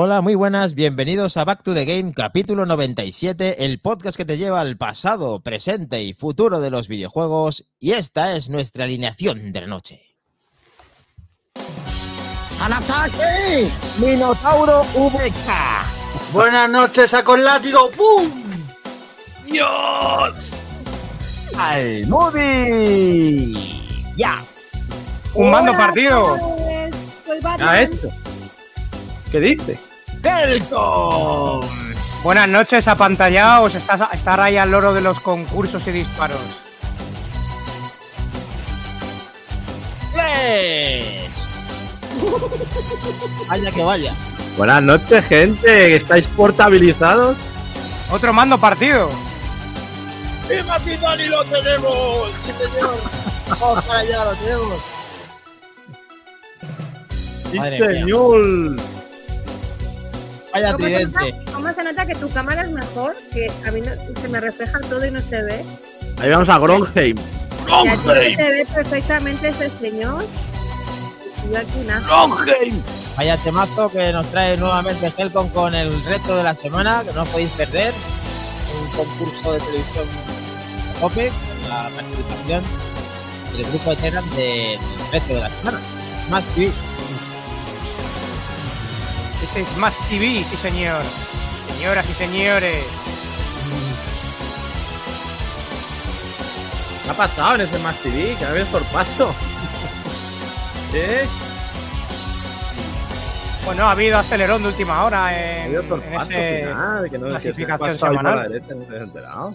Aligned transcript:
Hola, 0.00 0.20
muy 0.20 0.36
buenas, 0.36 0.74
bienvenidos 0.74 1.36
a 1.36 1.44
Back 1.44 1.64
to 1.64 1.74
the 1.74 1.84
Game, 1.84 2.12
capítulo 2.12 2.64
97, 2.66 3.64
el 3.64 3.80
podcast 3.80 4.16
que 4.16 4.24
te 4.24 4.36
lleva 4.36 4.60
al 4.60 4.76
pasado, 4.76 5.40
presente 5.40 6.04
y 6.04 6.14
futuro 6.14 6.60
de 6.60 6.70
los 6.70 6.86
videojuegos, 6.86 7.66
y 7.80 7.94
esta 7.94 8.36
es 8.36 8.48
nuestra 8.48 8.84
alineación 8.84 9.52
de 9.52 9.60
la 9.60 9.66
noche. 9.66 10.00
¡Al 12.60 12.74
ataque! 12.74 13.72
¡Minotauro 13.98 14.82
VK! 14.94 16.32
Buenas 16.32 16.70
noches, 16.70 17.12
a 17.12 17.24
con 17.24 17.42
látigo, 17.42 17.90
¡pum! 17.96 18.30
¡Dios! 19.46 20.52
¡Al 21.58 22.06
Moody! 22.06 23.52
¡Ya! 24.16 24.44
¡Un 25.34 25.50
mando 25.50 25.72
partido! 25.72 26.36
¿Ha 26.36 27.40
Batman. 27.42 27.82
hecho? 27.82 28.10
¿Qué 29.32 29.40
dice? 29.40 29.87
¡Helcom! 30.22 31.60
Buenas 32.22 32.48
noches, 32.48 32.88
apantallaos. 32.88 33.74
Estás, 33.74 34.02
estar 34.12 34.40
ahí 34.40 34.56
al 34.56 34.70
loro 34.70 34.92
de 34.92 35.00
los 35.00 35.20
concursos 35.20 35.86
y 35.86 35.92
disparos. 35.92 36.40
¡Flesh! 40.12 41.46
Vaya 43.48 43.70
que 43.70 43.82
vaya. 43.82 44.14
Buenas 44.56 44.82
noches, 44.82 45.24
gente. 45.26 45.96
¿Estáis 45.96 46.26
portabilizados? 46.28 47.36
Otro 48.10 48.32
mando 48.32 48.58
partido. 48.58 49.08
¡Viva 50.48 50.78
Titani 50.80 51.26
lo 51.26 51.44
tenemos! 51.44 52.30
¡Sí, 52.44 52.52
señor! 52.58 52.96
¡Vamos 53.48 53.84
para 53.84 53.98
allá, 54.00 54.24
lo 54.24 54.36
tenemos! 54.36 54.82
¡Sí, 57.50 57.58
Madre 57.58 58.04
mía. 58.04 58.14
Vaya 60.52 60.72
¿Cómo 60.72 60.84
se, 60.86 61.04
nota, 61.04 61.18
tridente. 61.20 61.52
cómo 61.52 61.72
se 61.72 61.84
nota 61.84 62.06
que 62.06 62.14
tu 62.14 62.30
cámara 62.30 62.62
es 62.62 62.70
mejor? 62.70 63.14
Que 63.32 63.50
a 63.66 63.70
mí 63.70 63.80
no- 63.82 64.20
se 64.20 64.28
me 64.28 64.40
refleja 64.40 64.78
todo 64.88 65.04
y 65.06 65.10
no 65.10 65.20
se 65.20 65.42
ve. 65.42 65.64
Ahí 66.20 66.30
vamos 66.30 66.48
a 66.48 66.58
Gronheim. 66.58 67.16
Aquí 67.70 68.34
se 68.36 68.50
ve 68.50 68.66
perfectamente 68.74 69.48
ese 69.48 69.70
señor. 69.78 70.24
Y 71.46 71.52
yo 71.52 71.58
aquí 71.58 71.78
nada. 71.86 72.00
¡Longheim! 72.06 72.82
Vaya 73.16 73.36
temazo 73.38 73.90
que 73.90 74.12
nos 74.12 74.26
trae 74.30 74.56
nuevamente 74.56 75.12
Helcom 75.16 75.48
con 75.50 75.74
el 75.74 76.02
reto 76.04 76.36
de 76.36 76.42
la 76.44 76.54
semana, 76.54 77.02
que 77.04 77.12
no 77.12 77.22
os 77.22 77.28
podéis 77.28 77.50
perder. 77.50 77.92
Un 78.80 78.90
concurso 78.96 79.52
de 79.52 79.60
televisión 79.60 80.06
a 80.96 81.00
tope, 81.00 81.30
con 81.30 81.68
la 81.68 81.90
participación 81.94 82.64
del 83.52 83.66
grupo 83.66 83.90
de 83.90 83.96
Telegram 83.96 84.30
del 84.36 84.78
reto 85.12 85.34
de 85.34 85.40
la 85.40 85.50
semana. 85.58 85.80
Más 86.30 86.46
TV. 86.54 86.72
Este 89.42 89.60
es 89.60 89.76
más 89.76 89.96
TV, 90.08 90.44
sí 90.44 90.56
señor. 90.56 91.02
Señoras 91.76 92.08
y 92.10 92.14
señores. 92.14 92.84
¿Qué 97.04 97.10
ha 97.10 97.14
pasado 97.14 97.54
en 97.54 97.60
ese 97.62 97.78
Max 97.78 97.98
TV? 98.02 98.36
Cada 98.38 98.52
vez 98.52 98.66
por 98.68 98.82
paso. 98.86 99.34
¿Eh? 100.92 101.26
Bueno, 103.64 103.84
ha 103.84 103.92
habido 103.92 104.18
acelerón 104.18 104.62
de 104.62 104.68
última 104.68 105.04
hora 105.04 105.38
en, 105.38 105.60
Ha 105.60 105.64
habido 105.64 105.82
por 105.84 106.02
en 106.02 106.14
paso 106.14 106.30
ese... 106.30 106.58
final. 106.66 107.10
Que 107.10 107.18
no 107.18 107.26
clasificación 107.28 107.88
que 107.88 107.94
se 107.94 108.00
semanal. 108.00 108.36
la 108.36 108.48
derecha, 108.48 108.74
no. 108.74 109.50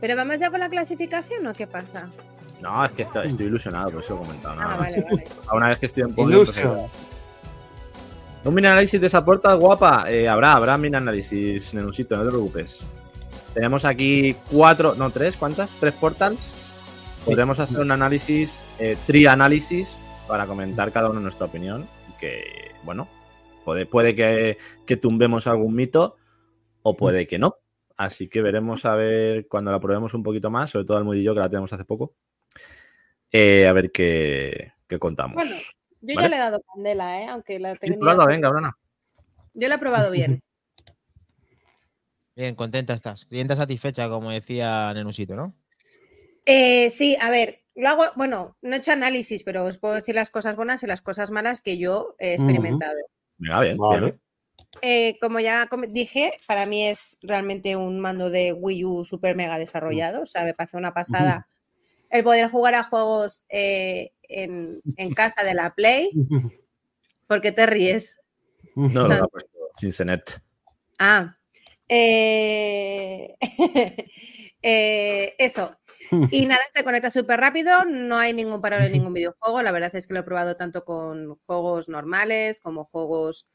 ¿Pero 0.00 0.16
vamos 0.16 0.38
ya 0.38 0.50
con 0.50 0.60
la 0.60 0.68
clasificación 0.68 1.46
o 1.46 1.52
qué 1.54 1.66
pasa? 1.66 2.08
No, 2.60 2.84
es 2.84 2.92
que 2.92 3.02
estoy, 3.02 3.26
estoy 3.26 3.46
ilusionado, 3.46 3.90
por 3.90 4.00
eso 4.00 4.14
lo 4.14 4.22
he 4.22 4.26
comentado. 4.26 4.54
Ah, 4.58 4.64
nada 4.64 4.76
más. 4.76 4.96
vale, 4.96 5.24
Una 5.52 5.68
vez 5.68 5.78
que 5.78 5.86
estoy 5.86 6.02
en 6.02 6.14
podio. 6.14 6.44
Un 8.46 8.54
mini 8.54 8.68
análisis 8.68 9.00
de 9.00 9.08
esa 9.08 9.24
puerta, 9.24 9.52
guapa. 9.54 10.04
Eh, 10.08 10.28
habrá, 10.28 10.52
habrá 10.52 10.78
mini 10.78 10.94
análisis, 10.94 11.74
Nenusito, 11.74 12.16
no 12.16 12.22
te 12.22 12.28
preocupes. 12.28 12.86
Tenemos 13.52 13.84
aquí 13.84 14.36
cuatro, 14.48 14.94
no, 14.94 15.10
tres, 15.10 15.36
¿cuántas? 15.36 15.74
Tres 15.74 15.94
portals. 15.94 16.54
Podremos 17.24 17.58
hacer 17.58 17.80
un 17.80 17.90
análisis, 17.90 18.64
eh, 18.78 18.96
tri-análisis, 19.04 20.00
para 20.28 20.46
comentar 20.46 20.92
cada 20.92 21.10
uno 21.10 21.18
nuestra 21.18 21.46
opinión. 21.46 21.88
Que, 22.20 22.70
bueno, 22.84 23.08
puede, 23.64 23.84
puede 23.84 24.14
que, 24.14 24.58
que 24.86 24.96
tumbemos 24.96 25.48
algún 25.48 25.74
mito 25.74 26.14
o 26.82 26.96
puede 26.96 27.26
que 27.26 27.40
no. 27.40 27.56
Así 27.96 28.28
que 28.28 28.42
veremos 28.42 28.84
a 28.84 28.94
ver 28.94 29.48
cuando 29.48 29.72
la 29.72 29.80
probemos 29.80 30.14
un 30.14 30.22
poquito 30.22 30.50
más, 30.50 30.70
sobre 30.70 30.84
todo 30.84 30.98
al 30.98 31.20
yo, 31.20 31.34
que 31.34 31.40
la 31.40 31.48
tenemos 31.48 31.72
hace 31.72 31.84
poco. 31.84 32.14
eh, 33.32 33.66
a 33.66 33.72
ver 33.72 33.90
qué, 33.90 34.70
qué 34.86 35.00
contamos. 35.00 35.34
Bueno, 35.34 35.50
yo 36.06 36.14
Vale. 36.14 36.22
ya 36.22 36.28
le 36.28 36.36
he 36.36 36.38
dado 36.38 36.62
candela, 36.72 37.20
¿eh? 37.22 37.26
Aunque 37.28 37.58
la 37.58 37.72
Sí, 37.72 37.78
tenía... 37.80 37.98
pruébalo, 37.98 38.26
venga, 38.26 38.50
Brana. 38.50 38.76
Yo 39.54 39.68
la 39.68 39.74
he 39.74 39.78
probado 39.78 40.10
bien. 40.10 40.40
Bien, 42.36 42.54
contenta 42.54 42.92
estás. 42.92 43.24
Clienta 43.24 43.56
satisfecha, 43.56 44.10
como 44.10 44.30
decía 44.30 44.92
Nenusito, 44.92 45.34
¿no? 45.36 45.54
Eh, 46.44 46.90
sí, 46.90 47.16
a 47.22 47.30
ver, 47.30 47.62
lo 47.74 47.88
hago, 47.88 48.02
bueno, 48.14 48.58
no 48.60 48.74
he 48.74 48.78
hecho 48.78 48.92
análisis, 48.92 49.42
pero 49.42 49.64
os 49.64 49.78
puedo 49.78 49.94
decir 49.94 50.14
las 50.14 50.28
cosas 50.28 50.54
buenas 50.54 50.82
y 50.82 50.86
las 50.86 51.00
cosas 51.00 51.30
malas 51.30 51.62
que 51.62 51.78
yo 51.78 52.14
he 52.18 52.34
experimentado. 52.34 52.94
Venga, 53.38 53.60
bien, 53.62 53.78
Vale. 53.78 54.00
bien. 54.00 54.20
Eh, 54.82 55.18
como 55.18 55.40
ya 55.40 55.66
dije, 55.88 56.30
para 56.46 56.66
mí 56.66 56.86
es 56.86 57.16
realmente 57.22 57.74
un 57.74 58.00
mando 58.00 58.28
de 58.28 58.52
Wii 58.52 58.84
U 58.84 59.04
super 59.04 59.34
mega 59.34 59.58
desarrollado. 59.58 60.20
O 60.22 60.26
sea, 60.26 60.44
me 60.44 60.52
parece 60.52 60.76
una 60.76 60.92
pasada 60.92 61.48
el 62.10 62.22
poder 62.22 62.50
jugar 62.50 62.74
a 62.74 62.82
juegos 62.84 63.46
eh, 63.48 64.12
en, 64.28 64.80
en 64.96 65.14
casa 65.14 65.44
de 65.44 65.54
la 65.54 65.74
Play. 65.74 66.10
¿Por 67.26 67.40
qué 67.40 67.52
te 67.52 67.66
ríes? 67.66 68.18
No, 68.74 68.88
no, 68.88 69.06
sea- 69.06 69.26
sin 69.78 69.92
Senet. 69.92 70.40
Ah, 70.98 71.36
eh, 71.88 73.34
eh, 74.62 75.34
eso. 75.38 75.76
Y 76.30 76.46
nada, 76.46 76.60
se 76.72 76.84
conecta 76.84 77.10
súper 77.10 77.40
rápido, 77.40 77.72
no 77.84 78.16
hay 78.16 78.32
ningún 78.32 78.60
paro 78.60 78.76
en 78.76 78.92
ningún 78.92 79.12
videojuego. 79.12 79.60
La 79.62 79.72
verdad 79.72 79.90
es 79.96 80.06
que 80.06 80.14
lo 80.14 80.20
he 80.20 80.22
probado 80.22 80.56
tanto 80.56 80.84
con 80.84 81.36
juegos 81.46 81.88
normales 81.88 82.60
como 82.60 82.84
juegos 82.84 83.48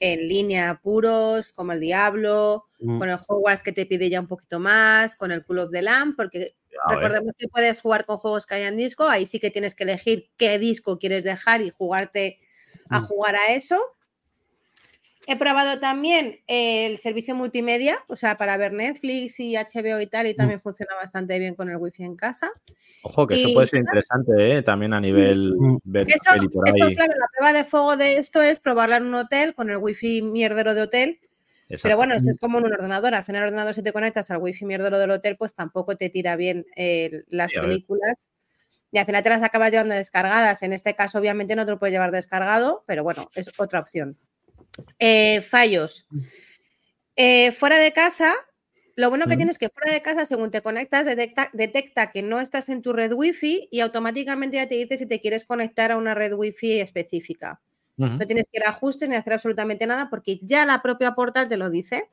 en 0.00 0.26
línea 0.26 0.80
puros, 0.82 1.52
como 1.52 1.72
el 1.72 1.80
Diablo, 1.80 2.64
con 2.78 3.10
el 3.10 3.18
Hogwarts 3.28 3.62
que 3.62 3.72
te 3.72 3.84
pide 3.84 4.08
ya 4.08 4.20
un 4.20 4.26
poquito 4.26 4.58
más, 4.58 5.16
con 5.16 5.32
el 5.32 5.44
Cool 5.44 5.58
of 5.58 5.70
the 5.70 5.82
Lamb, 5.82 6.16
porque 6.16 6.56
A 6.84 6.90
ver. 6.90 6.98
recordemos 6.98 7.34
que 7.38 7.48
puedes 7.48 7.80
jugar 7.80 8.04
con 8.06 8.18
juegos 8.18 8.46
que 8.46 8.54
hayan 8.56 8.76
disco, 8.76 9.08
ahí 9.08 9.26
sí 9.26 9.40
que 9.40 9.50
tienes 9.50 9.74
que 9.74 9.84
elegir 9.84 10.28
qué 10.36 10.58
disco 10.58 10.98
quieres 10.98 11.24
dejar 11.24 11.60
y 11.62 11.70
jugarte 11.70 12.40
a 12.90 13.00
Mm. 13.00 13.04
jugar 13.06 13.36
a 13.36 13.52
eso. 13.52 13.78
He 15.26 15.36
probado 15.36 15.78
también 15.78 16.40
el 16.46 16.96
servicio 16.96 17.34
multimedia, 17.34 17.98
o 18.08 18.16
sea, 18.16 18.38
para 18.38 18.56
ver 18.56 18.72
Netflix 18.72 19.38
y 19.40 19.56
HBO 19.56 20.00
y 20.00 20.06
tal, 20.06 20.26
y 20.26 20.34
también 20.34 20.62
funciona 20.62 20.94
bastante 20.94 21.38
bien 21.38 21.54
con 21.54 21.68
el 21.68 21.76
wifi 21.76 22.02
en 22.02 22.16
casa. 22.16 22.50
Ojo, 23.02 23.26
que 23.26 23.34
eso 23.34 23.52
puede 23.52 23.66
ser 23.66 23.80
interesante, 23.80 24.56
¿eh? 24.56 24.62
También 24.62 24.94
a 24.94 25.00
nivel 25.00 25.54
ver 25.84 26.06
Eso, 26.08 26.16
esto, 26.16 26.86
claro, 26.96 27.12
la 27.18 27.26
prueba 27.36 27.52
de 27.52 27.64
fuego 27.64 27.96
de 27.98 28.16
esto 28.16 28.40
es 28.40 28.58
probarla 28.58 28.96
en 28.96 29.06
un 29.06 29.14
hotel 29.16 29.54
con 29.54 29.68
el 29.68 29.76
wifi 29.76 30.22
mierdero 30.22 30.74
de 30.74 30.80
hotel. 30.82 31.20
Pero 31.82 31.96
bueno, 31.96 32.14
eso 32.14 32.30
es 32.30 32.38
como 32.38 32.58
en 32.58 32.66
un 32.66 32.72
ordenador. 32.74 33.14
Al 33.14 33.24
final, 33.24 33.42
el 33.42 33.48
ordenador, 33.48 33.74
si 33.74 33.82
te 33.82 33.92
conectas 33.92 34.30
al 34.30 34.38
wifi 34.38 34.64
mierdero 34.64 34.98
del 34.98 35.10
hotel, 35.10 35.36
pues 35.36 35.54
tampoco 35.54 35.96
te 35.96 36.10
tira 36.10 36.36
bien 36.36 36.66
eh, 36.76 37.22
las 37.28 37.52
Sí, 37.52 37.58
películas. 37.60 38.28
Y 38.92 38.98
al 38.98 39.06
final 39.06 39.22
te 39.22 39.30
las 39.30 39.42
acabas 39.42 39.72
llevando 39.72 39.94
descargadas. 39.94 40.62
En 40.62 40.72
este 40.72 40.94
caso, 40.94 41.18
obviamente, 41.18 41.56
no 41.56 41.64
te 41.66 41.72
lo 41.72 41.78
puedes 41.78 41.92
llevar 41.94 42.12
descargado, 42.12 42.84
pero 42.86 43.04
bueno, 43.04 43.30
es 43.34 43.50
otra 43.58 43.80
opción. 43.80 44.18
Eh, 44.98 45.40
fallos. 45.42 46.06
Eh, 47.16 47.52
fuera 47.52 47.78
de 47.78 47.92
casa, 47.92 48.32
lo 48.96 49.10
bueno 49.10 49.26
que 49.26 49.32
Ujú. 49.32 49.38
tienes 49.38 49.54
es 49.56 49.58
que 49.58 49.68
fuera 49.70 49.92
de 49.92 50.02
casa, 50.02 50.24
según 50.24 50.50
te 50.50 50.62
conectas, 50.62 51.06
detecta, 51.06 51.50
detecta 51.52 52.10
que 52.12 52.22
no 52.22 52.40
estás 52.40 52.68
en 52.68 52.82
tu 52.82 52.92
red 52.92 53.12
wifi 53.12 53.68
y 53.70 53.80
automáticamente 53.80 54.56
ya 54.56 54.68
te 54.68 54.76
dice 54.76 54.96
si 54.96 55.06
te 55.06 55.20
quieres 55.20 55.44
conectar 55.44 55.90
a 55.92 55.96
una 55.96 56.14
red 56.14 56.32
wifi 56.34 56.80
específica. 56.80 57.60
No 57.98 58.18
tienes 58.26 58.46
que 58.50 58.58
ir 58.58 58.64
a 58.64 58.70
ajustes 58.70 59.08
ni 59.08 59.16
hacer 59.16 59.32
absolutamente 59.32 59.86
nada 59.86 60.08
porque 60.08 60.38
ya 60.42 60.64
la 60.64 60.82
propia 60.82 61.14
portal 61.14 61.48
te 61.48 61.56
lo 61.56 61.68
dice. 61.68 62.08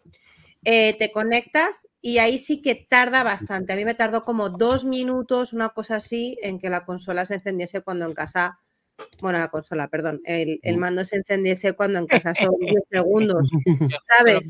Eh, 0.67 0.95
te 0.97 1.11
conectas 1.11 1.87
y 2.01 2.17
ahí 2.17 2.39
sí 2.39 2.59
que 2.59 2.73
tarda 2.73 3.23
bastante. 3.23 3.73
A 3.73 3.75
mí 3.75 3.85
me 3.85 3.93
tardó 3.93 4.23
como 4.23 4.49
dos 4.49 4.83
minutos, 4.83 5.53
una 5.53 5.69
cosa 5.69 5.97
así, 5.97 6.39
en 6.41 6.57
que 6.57 6.71
la 6.71 6.83
consola 6.85 7.23
se 7.23 7.35
encendiese 7.35 7.81
cuando 7.81 8.05
en 8.05 8.13
casa, 8.13 8.57
bueno, 9.21 9.37
la 9.37 9.49
consola, 9.49 9.89
perdón, 9.89 10.21
el, 10.25 10.59
el 10.63 10.77
mando 10.79 11.05
se 11.05 11.17
encendiese 11.17 11.73
cuando 11.73 11.99
en 11.99 12.07
casa 12.07 12.33
son 12.33 12.49
10 12.59 12.83
segundos, 12.89 13.47
¿sabes? 14.17 14.49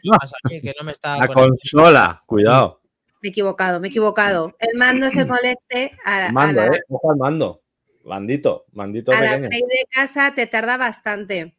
La 1.19 1.27
consola, 1.27 2.23
cuidado. 2.25 2.79
Me 3.21 3.27
he 3.27 3.31
equivocado, 3.31 3.81
me 3.81 3.87
he 3.87 3.89
equivocado. 3.89 4.55
El 4.59 4.77
mando 4.77 5.09
se 5.09 5.27
conecte 5.27 5.97
a, 6.05 6.27
a 6.27 6.31
Mando, 6.31 6.61
la, 6.61 6.67
¿eh? 6.67 6.81
Ojo 6.87 7.11
al 7.11 7.17
mando. 7.17 7.64
Mandito, 8.05 8.65
mandito 8.71 9.11
a 9.11 9.19
la. 9.21 9.37
Play 9.37 9.61
de 9.61 9.85
casa 9.89 10.33
te 10.35 10.47
tarda 10.47 10.77
bastante. 10.77 11.55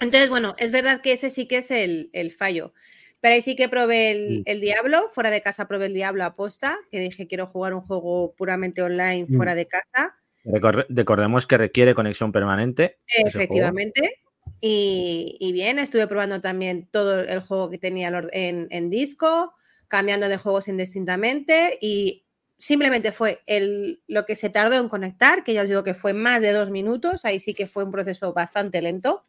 Entonces, 0.00 0.28
bueno, 0.28 0.54
es 0.58 0.72
verdad 0.72 1.00
que 1.00 1.12
ese 1.12 1.30
sí 1.30 1.46
que 1.46 1.58
es 1.58 1.70
el, 1.70 2.10
el 2.12 2.32
fallo. 2.32 2.72
Pero 3.20 3.34
ahí 3.34 3.42
sí 3.42 3.56
que 3.56 3.68
probé 3.68 4.10
el, 4.10 4.42
el 4.46 4.60
Diablo, 4.60 5.10
fuera 5.12 5.30
de 5.30 5.40
casa 5.40 5.66
probé 5.66 5.86
el 5.86 5.94
Diablo 5.94 6.24
aposta, 6.24 6.76
que 6.90 7.00
dije 7.00 7.26
quiero 7.26 7.46
jugar 7.46 7.74
un 7.74 7.80
juego 7.80 8.34
puramente 8.36 8.82
online 8.82 9.26
Mm. 9.28 9.36
fuera 9.36 9.54
de 9.54 9.66
casa. 9.66 10.16
Recordemos 10.44 11.46
que 11.46 11.58
requiere 11.58 11.94
conexión 11.94 12.30
permanente. 12.30 12.98
Efectivamente. 13.24 14.20
Y, 14.60 15.36
y 15.40 15.52
bien, 15.52 15.78
estuve 15.78 16.06
probando 16.06 16.40
también 16.40 16.88
todo 16.90 17.20
el 17.20 17.40
juego 17.40 17.68
que 17.68 17.78
tenía 17.78 18.08
en, 18.32 18.68
en 18.70 18.90
disco, 18.90 19.54
cambiando 19.88 20.28
de 20.28 20.36
juegos 20.36 20.68
indistintamente 20.68 21.78
y 21.80 22.25
simplemente 22.58 23.12
fue 23.12 23.42
el, 23.46 24.00
lo 24.06 24.24
que 24.24 24.36
se 24.36 24.50
tardó 24.50 24.76
en 24.76 24.88
conectar, 24.88 25.44
que 25.44 25.54
ya 25.54 25.62
os 25.62 25.68
digo 25.68 25.84
que 25.84 25.94
fue 25.94 26.12
más 26.12 26.40
de 26.40 26.52
dos 26.52 26.70
minutos, 26.70 27.24
ahí 27.24 27.40
sí 27.40 27.54
que 27.54 27.66
fue 27.66 27.84
un 27.84 27.92
proceso 27.92 28.32
bastante 28.32 28.80
lento, 28.82 29.24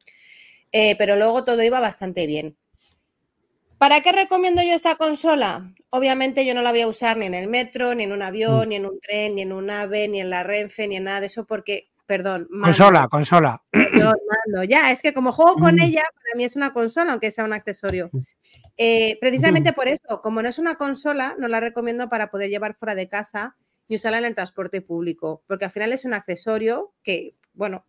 eh, 0.72 0.96
pero 0.98 1.16
luego 1.16 1.44
todo 1.44 1.64
iba 1.64 1.80
bastante 1.80 2.28
bien. 2.28 2.58
¿Para 3.78 4.02
qué 4.02 4.12
recomiendo 4.12 4.64
yo 4.64 4.74
esta 4.74 4.96
consola? 4.96 5.72
Obviamente 5.92 6.46
yo 6.46 6.56
no 6.56 6.64
la 6.64 6.72
voy 6.72 6.82
a 6.82 6.88
usar 6.88 7.16
ni 7.18 7.28
en 7.28 7.36
el 7.36 7.48
metro, 7.48 7.94
ni 7.94 8.04
en 8.04 8.12
un 8.12 8.24
avión, 8.24 8.70
ni 8.70 8.76
en 8.76 8.88
un 8.88 9.00
tren, 9.00 9.36
ni 9.36 9.44
en 9.44 9.54
un 9.54 9.70
ave, 9.70 10.08
ni 10.08 10.20
en 10.20 10.32
la 10.32 10.44
Renfe, 10.44 10.88
ni 10.88 10.96
en 10.96 11.04
nada 11.04 11.20
de 11.20 11.28
eso, 11.28 11.46
porque, 11.46 11.88
perdón, 12.08 12.48
mando, 12.50 12.68
Consola, 12.76 13.08
consola. 13.10 13.64
yo 13.74 14.06
mando. 14.48 14.64
Ya, 14.68 14.92
es 14.92 15.02
que 15.02 15.14
como 15.14 15.32
juego 15.32 15.56
con 15.56 15.76
Mm. 15.76 15.82
ella, 15.82 16.04
para 16.16 16.38
mí 16.38 16.44
es 16.46 16.56
una 16.56 16.74
consola, 16.74 17.12
aunque 17.12 17.30
sea 17.32 17.44
un 17.46 17.54
accesorio. 17.54 18.10
Eh, 18.78 19.18
precisamente 19.20 19.74
por 19.74 19.88
eso, 19.88 20.22
como 20.24 20.42
no 20.42 20.50
es 20.50 20.58
una 20.58 20.76
consola, 20.76 21.36
no 21.38 21.48
la 21.48 21.60
recomiendo 21.60 22.10
para 22.10 22.32
poder 22.32 22.50
llevar 22.50 22.76
fuera 22.76 22.96
de 22.96 23.08
casa 23.10 23.56
y 23.88 23.96
usarla 23.96 24.18
en 24.20 24.26
el 24.26 24.36
transporte 24.36 24.82
público, 24.82 25.44
porque 25.48 25.66
al 25.66 25.72
final 25.72 25.94
es 25.94 26.06
un 26.06 26.14
accesorio 26.14 26.94
que, 27.04 27.36
bueno, 27.54 27.86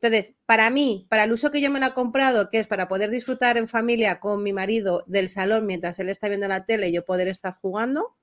entonces, 0.00 0.34
para 0.46 0.70
mí, 0.70 1.06
para 1.08 1.24
el 1.24 1.32
uso 1.32 1.50
que 1.50 1.60
yo 1.60 1.70
me 1.72 1.80
la 1.80 1.88
he 1.88 1.92
comprado, 1.92 2.50
que 2.50 2.58
es 2.60 2.68
para 2.68 2.86
poder 2.86 3.10
disfrutar 3.10 3.56
en 3.56 3.66
familia 3.66 4.20
con 4.20 4.44
mi 4.44 4.52
marido 4.52 5.02
del 5.08 5.28
salón 5.28 5.66
mientras 5.66 5.98
él 5.98 6.08
está 6.08 6.28
viendo 6.28 6.46
la 6.46 6.64
tele 6.66 6.88
y 6.88 6.92
yo 6.92 7.04
poder 7.04 7.26
estar 7.26 7.56
jugando, 7.60 8.14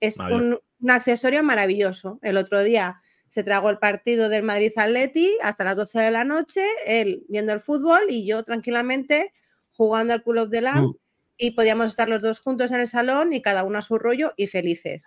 es 0.00 0.16
Vale. 0.16 0.36
un, 0.36 0.60
un 0.80 0.90
accesorio 0.90 1.42
maravilloso. 1.42 2.18
El 2.22 2.38
otro 2.38 2.62
día 2.62 3.02
se 3.28 3.42
tragó 3.42 3.70
el 3.70 3.78
partido 3.78 4.28
del 4.28 4.42
Madrid 4.42 4.72
Atleti 4.76 5.36
hasta 5.42 5.64
las 5.64 5.76
12 5.76 6.00
de 6.00 6.10
la 6.10 6.24
noche, 6.24 6.62
él 6.86 7.24
viendo 7.28 7.52
el 7.52 7.60
fútbol 7.60 8.00
y 8.08 8.26
yo 8.26 8.42
tranquilamente 8.44 9.32
jugando 9.70 10.14
al 10.14 10.22
Cool 10.22 10.38
of 10.38 10.50
the 10.50 10.60
Lamb 10.60 10.88
Mm. 10.88 10.96
y 11.38 11.50
podíamos 11.52 11.86
estar 11.86 12.08
los 12.08 12.20
dos 12.20 12.40
juntos 12.40 12.72
en 12.72 12.80
el 12.80 12.88
salón 12.88 13.32
y 13.32 13.42
cada 13.42 13.64
uno 13.64 13.78
a 13.78 13.82
su 13.82 13.98
rollo 13.98 14.32
y 14.36 14.46
felices. 14.48 15.06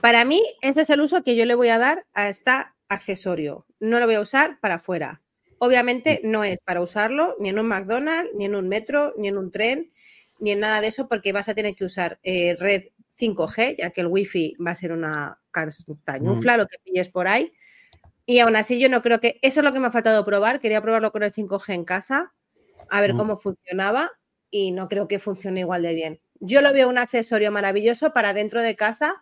Para 0.00 0.24
mí, 0.24 0.42
ese 0.60 0.82
es 0.82 0.90
el 0.90 1.00
uso 1.00 1.22
que 1.22 1.36
yo 1.36 1.46
le 1.46 1.54
voy 1.54 1.68
a 1.68 1.78
dar 1.78 2.06
a 2.12 2.28
este 2.28 2.50
accesorio. 2.88 3.66
No 3.80 3.98
lo 4.00 4.06
voy 4.06 4.16
a 4.16 4.20
usar 4.20 4.60
para 4.60 4.74
afuera. 4.74 5.22
Obviamente 5.58 6.20
no 6.24 6.44
es 6.44 6.60
para 6.60 6.82
usarlo 6.82 7.36
ni 7.38 7.48
en 7.48 7.58
un 7.58 7.66
McDonald's, 7.66 8.30
ni 8.34 8.44
en 8.44 8.54
un 8.54 8.68
metro, 8.68 9.14
ni 9.16 9.28
en 9.28 9.38
un 9.38 9.50
tren, 9.50 9.90
ni 10.38 10.50
en 10.50 10.60
nada 10.60 10.82
de 10.82 10.88
eso, 10.88 11.08
porque 11.08 11.32
vas 11.32 11.48
a 11.48 11.54
tener 11.54 11.74
que 11.74 11.86
usar 11.86 12.18
eh, 12.22 12.56
red 12.58 12.88
5G, 13.18 13.76
ya 13.78 13.90
que 13.90 14.00
el 14.00 14.08
wifi 14.08 14.54
va 14.64 14.72
a 14.72 14.74
ser 14.74 14.92
una 14.92 15.38
castañufla, 15.50 16.56
lo 16.56 16.66
que 16.66 16.78
pilles 16.84 17.08
por 17.08 17.28
ahí. 17.28 17.52
Y 18.26 18.38
aún 18.40 18.56
así 18.56 18.80
yo 18.80 18.88
no 18.88 19.02
creo 19.02 19.20
que... 19.20 19.38
Eso 19.42 19.60
es 19.60 19.64
lo 19.64 19.72
que 19.72 19.80
me 19.80 19.86
ha 19.88 19.90
faltado 19.90 20.24
probar. 20.24 20.60
Quería 20.60 20.80
probarlo 20.82 21.12
con 21.12 21.22
el 21.22 21.32
5G 21.32 21.74
en 21.74 21.84
casa, 21.84 22.32
a 22.88 23.00
ver 23.00 23.14
Mm. 23.14 23.18
cómo 23.18 23.36
funcionaba 23.36 24.10
y 24.50 24.72
no 24.72 24.88
creo 24.88 25.08
que 25.08 25.18
funcione 25.18 25.60
igual 25.60 25.82
de 25.82 25.94
bien. 25.94 26.20
Yo 26.40 26.62
lo 26.62 26.72
veo 26.72 26.88
un 26.88 26.98
accesorio 26.98 27.50
maravilloso 27.52 28.12
para 28.12 28.34
dentro 28.34 28.62
de 28.62 28.74
casa 28.76 29.14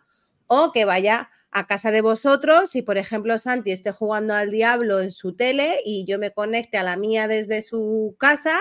o 0.47 0.71
que 0.71 0.85
vaya 0.85 1.29
a 1.51 1.67
casa 1.67 1.91
de 1.91 2.01
vosotros 2.01 2.75
y, 2.75 2.81
por 2.81 2.97
ejemplo, 2.97 3.37
Santi 3.37 3.71
esté 3.71 3.91
jugando 3.91 4.33
al 4.33 4.49
diablo 4.51 5.01
en 5.01 5.11
su 5.11 5.35
tele 5.35 5.77
y 5.85 6.05
yo 6.05 6.17
me 6.19 6.31
conecte 6.31 6.77
a 6.77 6.83
la 6.83 6.97
mía 6.97 7.27
desde 7.27 7.61
su 7.61 8.15
casa 8.17 8.59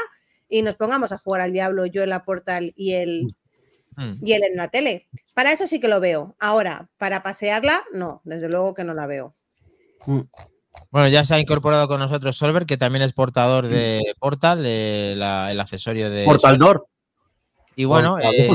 y 0.49 0.63
nos 0.63 0.77
pongamos 0.77 1.13
a 1.13 1.19
jugar 1.19 1.41
al 1.41 1.53
diablo 1.53 1.87
yo 1.87 2.03
en 2.03 2.11
la 2.11 2.25
portal 2.25 2.73
y 2.77 2.93
él, 2.95 3.27
Mm. 3.97 4.25
y 4.25 4.33
él 4.33 4.43
en 4.51 4.57
la 4.57 4.69
tele. 4.69 5.09
Para 5.35 5.53
eso 5.53 5.67
sí 5.67 5.81
que 5.81 5.89
lo 5.89 6.01
veo. 6.01 6.35
Ahora, 6.41 6.89
para 6.99 7.23
pasearla, 7.23 7.83
no, 7.93 8.21
desde 8.25 8.49
luego 8.49 8.75
que 8.75 8.85
no 8.85 8.95
la 8.95 9.07
veo. 9.07 9.35
Bueno, 10.91 11.09
ya 11.09 11.25
se 11.25 11.35
ha 11.35 11.39
incorporado 11.41 11.87
con 11.89 12.01
nosotros 12.01 12.37
Solver, 12.37 12.67
que 12.67 12.77
también 12.77 13.03
es 13.03 13.13
portador 13.13 13.69
de 13.69 14.01
Portal, 14.19 14.63
de 14.63 15.15
la- 15.17 15.51
el 15.53 15.61
accesorio 15.61 16.11
de. 16.11 16.25
Portal 16.25 16.59
Door. 16.59 16.87
Y 17.77 17.85
bueno, 17.85 18.19
eh, 18.19 18.51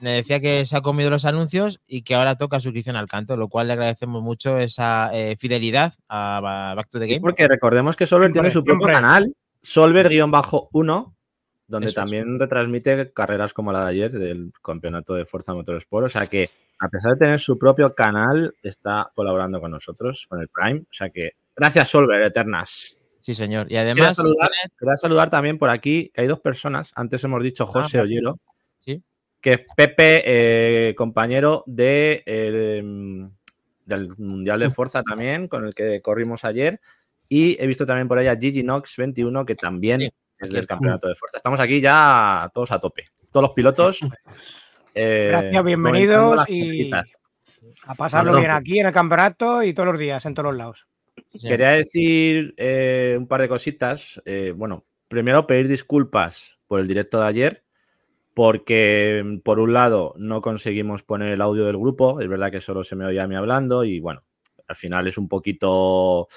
me 0.00 0.12
decía 0.12 0.40
que 0.40 0.64
se 0.66 0.76
ha 0.76 0.80
comido 0.80 1.10
los 1.10 1.24
anuncios 1.24 1.80
y 1.86 2.02
que 2.02 2.14
ahora 2.14 2.36
toca 2.36 2.60
suscripción 2.60 2.96
al 2.96 3.06
canto, 3.08 3.36
lo 3.36 3.48
cual 3.48 3.66
le 3.68 3.74
agradecemos 3.74 4.22
mucho 4.22 4.58
esa 4.58 5.10
eh, 5.12 5.36
fidelidad 5.38 5.94
a 6.08 6.40
Ba- 6.40 6.74
Back 6.74 6.88
to 6.90 6.98
the 6.98 7.06
Game. 7.06 7.20
Porque 7.20 7.48
recordemos 7.48 7.96
que 7.96 8.06
Solver 8.06 8.32
tiene 8.32 8.50
su 8.50 8.62
propio 8.64 8.86
siempre. 8.86 8.94
canal, 8.94 9.34
Solver-1, 9.62 11.14
donde 11.72 11.88
Eso 11.88 11.92
es. 11.92 12.04
también 12.04 12.38
retransmite 12.38 13.12
carreras 13.12 13.52
como 13.54 13.72
la 13.72 13.84
de 13.84 13.90
ayer 13.90 14.12
del 14.12 14.52
campeonato 14.62 15.14
de 15.14 15.24
Forza 15.26 15.54
Motorsport. 15.54 16.06
O 16.06 16.08
sea 16.08 16.26
que, 16.26 16.50
a 16.78 16.88
pesar 16.88 17.12
de 17.12 17.18
tener 17.18 17.40
su 17.40 17.58
propio 17.58 17.94
canal, 17.94 18.54
está 18.62 19.10
colaborando 19.14 19.60
con 19.60 19.70
nosotros, 19.70 20.26
con 20.28 20.40
el 20.40 20.48
Prime. 20.48 20.80
O 20.82 20.92
sea 20.92 21.10
que, 21.10 21.32
gracias 21.56 21.88
Solver, 21.88 22.22
Eternas. 22.22 22.96
Sí, 23.20 23.34
señor. 23.34 23.66
Y 23.66 23.68
Quería 23.70 23.82
además, 23.82 24.16
saludar, 24.16 24.50
Internet- 24.52 24.72
quería 24.78 24.96
saludar 24.96 25.30
también 25.30 25.58
por 25.58 25.70
aquí, 25.70 26.10
que 26.12 26.20
hay 26.20 26.26
dos 26.26 26.40
personas. 26.40 26.92
Antes 26.94 27.22
hemos 27.24 27.42
dicho 27.42 27.64
José 27.66 27.98
Ah, 27.98 28.02
Ollero, 28.02 28.38
sí. 28.80 29.02
que 29.40 29.52
es 29.52 29.60
Pepe, 29.76 30.22
eh, 30.26 30.94
compañero 30.94 31.62
de, 31.66 32.22
eh, 32.26 32.82
del 33.86 34.08
Mundial 34.18 34.60
de 34.60 34.70
Forza 34.70 35.02
también, 35.02 35.48
con 35.48 35.64
el 35.64 35.74
que 35.74 36.00
corrimos 36.02 36.44
ayer. 36.44 36.80
Y 37.28 37.56
he 37.62 37.66
visto 37.66 37.86
también 37.86 38.08
por 38.08 38.18
ahí 38.18 38.26
a 38.26 38.36
Gigi 38.36 38.62
Nox 38.62 38.96
21, 38.98 39.46
que 39.46 39.54
también 39.54 40.00
Sí, 40.02 40.10
del 40.50 40.60
está. 40.60 40.74
campeonato 40.74 41.08
de 41.08 41.14
Forza. 41.14 41.36
Estamos 41.36 41.60
aquí 41.60 41.80
ya 41.80 42.50
todos 42.52 42.72
a 42.72 42.80
tope. 42.80 43.06
Todos 43.30 43.42
los 43.42 43.52
pilotos. 43.52 44.00
eh, 44.94 45.28
Gracias, 45.30 45.64
bienvenidos 45.64 46.48
y 46.48 46.90
a 47.84 47.94
pasarlo 47.94 48.36
bien 48.38 48.50
aquí 48.50 48.78
en 48.78 48.86
el 48.86 48.92
campeonato 48.92 49.62
y 49.62 49.72
todos 49.74 49.88
los 49.88 49.98
días, 49.98 50.24
en 50.26 50.34
todos 50.34 50.50
los 50.50 50.56
lados. 50.56 50.88
Quería 51.40 51.70
decir 51.70 52.54
eh, 52.56 53.16
un 53.18 53.26
par 53.26 53.40
de 53.40 53.48
cositas. 53.48 54.20
Eh, 54.24 54.52
bueno, 54.56 54.84
primero 55.08 55.46
pedir 55.46 55.68
disculpas 55.68 56.58
por 56.66 56.80
el 56.80 56.88
directo 56.88 57.20
de 57.20 57.26
ayer, 57.26 57.64
porque 58.34 59.40
por 59.44 59.58
un 59.58 59.72
lado 59.72 60.14
no 60.16 60.40
conseguimos 60.40 61.02
poner 61.02 61.32
el 61.32 61.42
audio 61.42 61.64
del 61.64 61.76
grupo, 61.76 62.20
es 62.20 62.28
verdad 62.28 62.50
que 62.50 62.60
solo 62.60 62.84
se 62.84 62.96
me 62.96 63.04
oía 63.04 63.24
a 63.24 63.26
mí 63.26 63.34
hablando 63.34 63.84
y 63.84 64.00
bueno, 64.00 64.22
al 64.66 64.76
final 64.76 65.06
es 65.06 65.18
un 65.18 65.28
poquito 65.28 66.28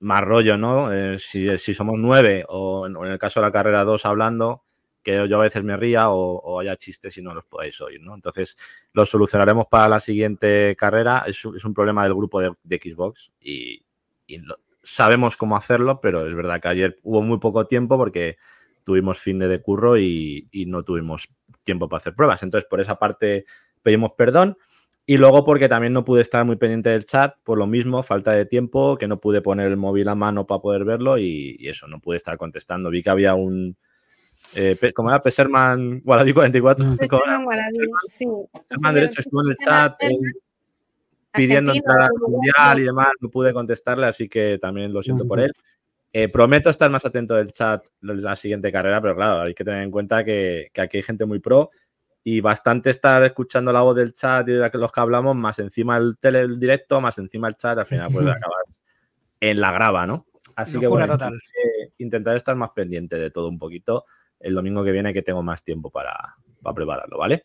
más 0.00 0.22
rollo, 0.22 0.56
¿no? 0.58 0.92
Eh, 0.92 1.18
si, 1.18 1.56
si 1.58 1.74
somos 1.74 1.96
nueve 1.98 2.44
o 2.48 2.86
en, 2.86 2.96
o 2.96 3.04
en 3.06 3.12
el 3.12 3.18
caso 3.18 3.40
de 3.40 3.46
la 3.46 3.52
carrera 3.52 3.84
dos 3.84 4.04
hablando, 4.06 4.62
que 5.02 5.26
yo 5.28 5.36
a 5.38 5.42
veces 5.42 5.62
me 5.64 5.76
ría 5.76 6.10
o, 6.10 6.38
o 6.38 6.60
haya 6.60 6.76
chistes 6.76 7.16
y 7.18 7.22
no 7.22 7.32
los 7.34 7.44
podáis 7.44 7.80
oír, 7.80 8.00
¿no? 8.02 8.14
Entonces 8.14 8.56
lo 8.92 9.06
solucionaremos 9.06 9.66
para 9.70 9.88
la 9.88 10.00
siguiente 10.00 10.74
carrera. 10.78 11.24
Es, 11.26 11.44
un- 11.44 11.56
es 11.56 11.64
un 11.64 11.74
problema 11.74 12.02
del 12.04 12.14
grupo 12.14 12.40
de, 12.40 12.52
de 12.64 12.76
Xbox 12.82 13.30
y, 13.40 13.84
y 14.26 14.38
lo- 14.38 14.58
sabemos 14.82 15.36
cómo 15.36 15.56
hacerlo, 15.56 16.00
pero 16.00 16.26
es 16.26 16.34
verdad 16.34 16.60
que 16.60 16.68
ayer 16.68 16.98
hubo 17.02 17.22
muy 17.22 17.38
poco 17.38 17.66
tiempo 17.66 17.96
porque 17.96 18.36
tuvimos 18.84 19.18
fin 19.18 19.38
de, 19.38 19.48
de 19.48 19.60
curro 19.62 19.96
y, 19.98 20.48
y 20.52 20.66
no 20.66 20.82
tuvimos 20.84 21.28
tiempo 21.64 21.88
para 21.88 21.98
hacer 21.98 22.14
pruebas. 22.14 22.42
Entonces, 22.42 22.68
por 22.68 22.80
esa 22.80 22.98
parte 22.98 23.44
pedimos 23.82 24.12
perdón. 24.16 24.56
Y 25.08 25.18
luego 25.18 25.44
porque 25.44 25.68
también 25.68 25.92
no 25.92 26.04
pude 26.04 26.20
estar 26.22 26.44
muy 26.44 26.56
pendiente 26.56 26.90
del 26.90 27.04
chat, 27.04 27.36
por 27.44 27.58
lo 27.58 27.68
mismo, 27.68 28.02
falta 28.02 28.32
de 28.32 28.44
tiempo, 28.44 28.98
que 28.98 29.06
no 29.06 29.20
pude 29.20 29.40
poner 29.40 29.68
el 29.68 29.76
móvil 29.76 30.08
a 30.08 30.16
mano 30.16 30.46
para 30.46 30.60
poder 30.60 30.84
verlo 30.84 31.16
y, 31.16 31.56
y 31.60 31.68
eso, 31.68 31.86
no 31.86 32.00
pude 32.00 32.16
estar 32.16 32.36
contestando. 32.36 32.90
Vi 32.90 33.04
que 33.04 33.10
había 33.10 33.34
un... 33.34 33.76
Eh, 34.54 34.76
¿Cómo 34.94 35.10
era? 35.10 35.22
Peserman 35.22 36.02
Wallaby 36.04 36.32
44. 36.32 36.84
¿cómo 36.84 36.94
era? 36.94 37.04
Esteban 37.04 37.44
Guarabí, 37.44 37.78
sí. 38.08 38.26
Peserman 38.68 38.94
Sí, 38.94 39.00
Derecho 39.00 39.20
estuvo 39.20 39.42
en 39.42 39.50
el 39.50 39.56
chat. 39.58 40.02
eh, 40.02 40.08
pidiendo 41.32 41.72
entrar 41.72 42.02
al 42.02 42.10
mundial 42.28 42.78
y 42.80 42.82
demás, 42.82 43.08
no 43.20 43.28
pude 43.28 43.52
contestarle, 43.52 44.06
así 44.06 44.28
que 44.28 44.58
también 44.58 44.92
lo 44.92 45.02
siento 45.02 45.26
por 45.26 45.38
él. 45.38 45.52
Eh, 46.12 46.28
prometo 46.28 46.70
estar 46.70 46.90
más 46.90 47.04
atento 47.04 47.34
del 47.34 47.52
chat 47.52 47.86
la 48.00 48.34
siguiente 48.34 48.72
carrera, 48.72 49.00
pero 49.02 49.14
claro, 49.14 49.42
hay 49.42 49.54
que 49.54 49.64
tener 49.64 49.82
en 49.82 49.90
cuenta 49.90 50.24
que, 50.24 50.68
que 50.72 50.80
aquí 50.80 50.96
hay 50.96 51.02
gente 51.02 51.26
muy 51.26 51.40
pro 51.40 51.70
y 52.28 52.40
bastante 52.40 52.90
estar 52.90 53.22
escuchando 53.22 53.72
la 53.72 53.82
voz 53.82 53.94
del 53.94 54.12
chat 54.12 54.48
y 54.48 54.52
de 54.52 54.68
los 54.72 54.90
que 54.90 55.00
hablamos, 55.00 55.36
más 55.36 55.60
encima 55.60 55.96
el 55.96 56.18
tele 56.18 56.40
el 56.40 56.58
directo, 56.58 57.00
más 57.00 57.16
encima 57.18 57.46
el 57.46 57.54
chat, 57.54 57.78
al 57.78 57.86
final 57.86 58.10
pues 58.10 58.26
acabas 58.50 58.80
en 59.38 59.60
la 59.60 59.70
grava, 59.70 60.08
¿no? 60.08 60.26
Así 60.56 60.80
que 60.80 60.88
bueno, 60.88 61.06
total. 61.06 61.34
eh, 61.34 61.92
intentaré 61.98 62.36
estar 62.36 62.56
más 62.56 62.70
pendiente 62.70 63.14
de 63.14 63.30
todo 63.30 63.48
un 63.48 63.60
poquito 63.60 64.06
el 64.40 64.56
domingo 64.56 64.82
que 64.82 64.90
viene 64.90 65.14
que 65.14 65.22
tengo 65.22 65.40
más 65.44 65.62
tiempo 65.62 65.88
para, 65.88 66.34
para 66.60 66.74
prepararlo, 66.74 67.16
¿vale? 67.16 67.44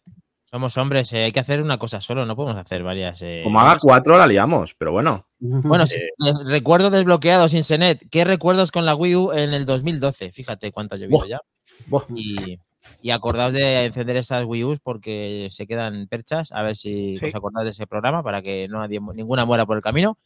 Somos 0.50 0.76
hombres, 0.80 1.14
eh, 1.14 1.26
hay 1.26 1.32
que 1.32 1.40
hacer 1.42 1.62
una 1.62 1.78
cosa 1.78 2.02
solo, 2.02 2.26
no 2.26 2.36
podemos 2.36 2.60
hacer 2.60 2.82
varias. 2.82 3.22
eh, 3.22 3.42
Como 3.44 3.62
haga 3.62 3.78
cuatro 3.80 4.18
la 4.18 4.26
liamos, 4.26 4.74
pero 4.74 4.92
bueno. 4.94 5.28
Bueno, 5.40 5.86
sí, 5.86 5.98
eh, 5.98 6.34
recuerdos 6.48 6.92
desbloqueados, 6.92 7.54
Insenet. 7.54 8.10
¿Qué 8.10 8.26
recuerdos 8.26 8.72
con 8.72 8.88
la 8.88 8.96
Wii 8.96 9.16
U 9.16 9.32
en 9.32 9.54
el 9.54 9.68
2012? 9.68 10.32
Fíjate 10.32 10.72
cuánto 10.72 10.96
ha 10.96 10.98
llovido 10.98 11.20
Buah. 11.20 11.28
ya. 11.28 11.40
buah. 11.86 12.04
Y, 12.16 12.58
y 13.02 13.12
acordaos 13.12 13.54
de 13.54 13.86
encender 13.86 14.18
esas 14.18 14.46
Wii 14.46 14.64
U's 14.64 14.80
porque 14.82 15.48
se 15.52 15.68
quedan 15.68 16.08
perchas. 16.08 16.52
A 16.54 16.64
ver 16.64 16.76
si 16.76 17.18
Sí. 17.18 17.26
os 17.28 17.36
acordáis 17.36 17.66
de 17.66 17.72
ese 17.72 17.88
programa 17.88 18.24
para 18.24 18.42
que 18.42 18.68
no 18.68 18.80
nadie, 18.80 19.00
ninguna 19.14 19.46
muera 19.46 19.66
por 19.66 19.78
el 19.78 19.84
camino. 19.84 20.18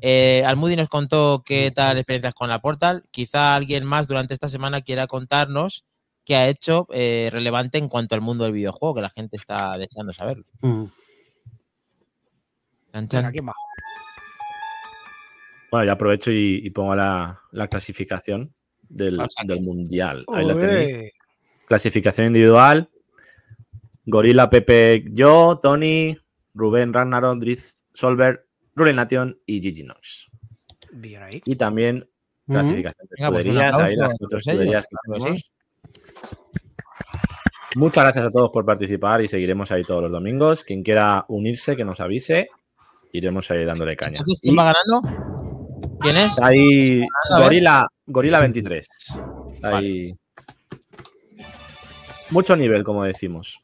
Eh, 0.00 0.42
Almudi 0.46 0.74
nos 0.76 0.88
contó 0.88 1.42
qué 1.44 1.70
tal 1.70 1.98
experiencias 1.98 2.34
con 2.34 2.48
la 2.48 2.60
Portal. 2.60 3.04
Quizá 3.10 3.54
alguien 3.54 3.84
más 3.84 4.06
durante 4.08 4.34
esta 4.34 4.48
semana 4.48 4.80
quiera 4.80 5.06
contarnos 5.06 5.84
qué 6.24 6.36
ha 6.36 6.48
hecho 6.48 6.86
eh, 6.92 7.28
relevante 7.32 7.78
en 7.78 7.88
cuanto 7.88 8.14
al 8.14 8.20
mundo 8.20 8.44
del 8.44 8.52
videojuego, 8.52 8.94
que 8.94 9.00
la 9.02 9.10
gente 9.10 9.36
está 9.36 9.76
deseando 9.78 10.12
saberlo. 10.12 10.44
Mm. 10.60 10.84
Chan, 12.92 13.08
chan. 13.08 13.20
Venga, 13.22 13.32
¿quién 13.32 13.48
va? 13.48 13.52
Bueno, 15.70 15.86
ya 15.86 15.92
aprovecho 15.92 16.30
y, 16.30 16.60
y 16.64 16.70
pongo 16.70 16.94
la, 16.94 17.40
la 17.52 17.68
clasificación 17.68 18.54
del 18.88 19.18
Mundial. 19.62 20.24
Ahí 20.32 20.44
la 20.44 20.54
tenéis. 20.54 20.92
Clasificación 21.66 22.28
individual. 22.28 22.90
Gorila, 24.04 24.50
Pepe, 24.50 25.04
yo, 25.10 25.60
Tony, 25.62 26.16
Rubén, 26.54 26.92
Ragnarok, 26.92 27.38
Driz, 27.38 27.84
Solver, 27.94 28.46
Rulin 28.74 28.96
Nation 28.96 29.38
y 29.46 29.60
Gigi 29.60 29.84
Nox. 29.84 30.28
Bien 30.92 31.22
ahí. 31.22 31.40
Y 31.44 31.56
también 31.56 32.08
clasificación 32.46 33.08
de 33.08 33.16
pues 33.16 33.46
escuderías. 33.46 33.78
ahí 33.78 33.96
las 33.96 34.14
cuatro 34.18 34.38
que. 34.40 35.52
Muchas 37.74 38.04
gracias 38.04 38.26
a 38.26 38.30
todos 38.30 38.50
por 38.50 38.66
participar 38.66 39.22
y 39.22 39.28
seguiremos 39.28 39.72
ahí 39.72 39.82
todos 39.82 40.02
los 40.02 40.12
domingos. 40.12 40.62
Quien 40.64 40.82
quiera 40.82 41.24
unirse, 41.28 41.76
que 41.76 41.84
nos 41.84 42.00
avise. 42.00 42.48
Iremos 43.12 43.50
ahí 43.50 43.64
dándole 43.64 43.96
caña. 43.96 44.20
¿quién 44.40 44.58
va 44.58 44.72
ganando? 44.72 45.98
¿Quién 46.00 46.16
es? 46.16 46.38
ahí 46.40 47.02
A 47.30 47.38
ver. 47.38 47.44
Gorila, 47.44 47.88
Gorila 48.06 48.40
23. 48.40 48.88
Está 49.54 49.76
ahí. 49.76 50.14
Mucho 52.32 52.56
nivel, 52.56 52.82
como 52.82 53.04
decimos. 53.04 53.62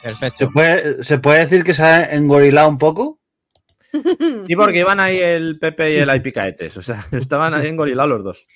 ¿Se 0.00 0.08
Perfecto. 0.08 0.50
puede, 0.50 1.04
¿Se 1.04 1.18
puede 1.18 1.40
decir 1.40 1.62
que 1.62 1.74
se 1.74 1.82
ha 1.82 2.14
engorilado 2.14 2.68
un 2.68 2.78
poco? 2.78 3.20
Sí, 4.46 4.56
porque 4.56 4.80
iban 4.80 4.98
ahí 4.98 5.18
el 5.18 5.58
Pepe 5.58 5.92
y 5.92 5.96
el 5.98 6.14
IP 6.14 6.32
Caetes. 6.32 6.76
O 6.78 6.82
sea, 6.82 7.04
estaban 7.12 7.52
ahí 7.52 7.68
engorilados 7.68 8.10
los 8.10 8.24
dos. 8.24 8.46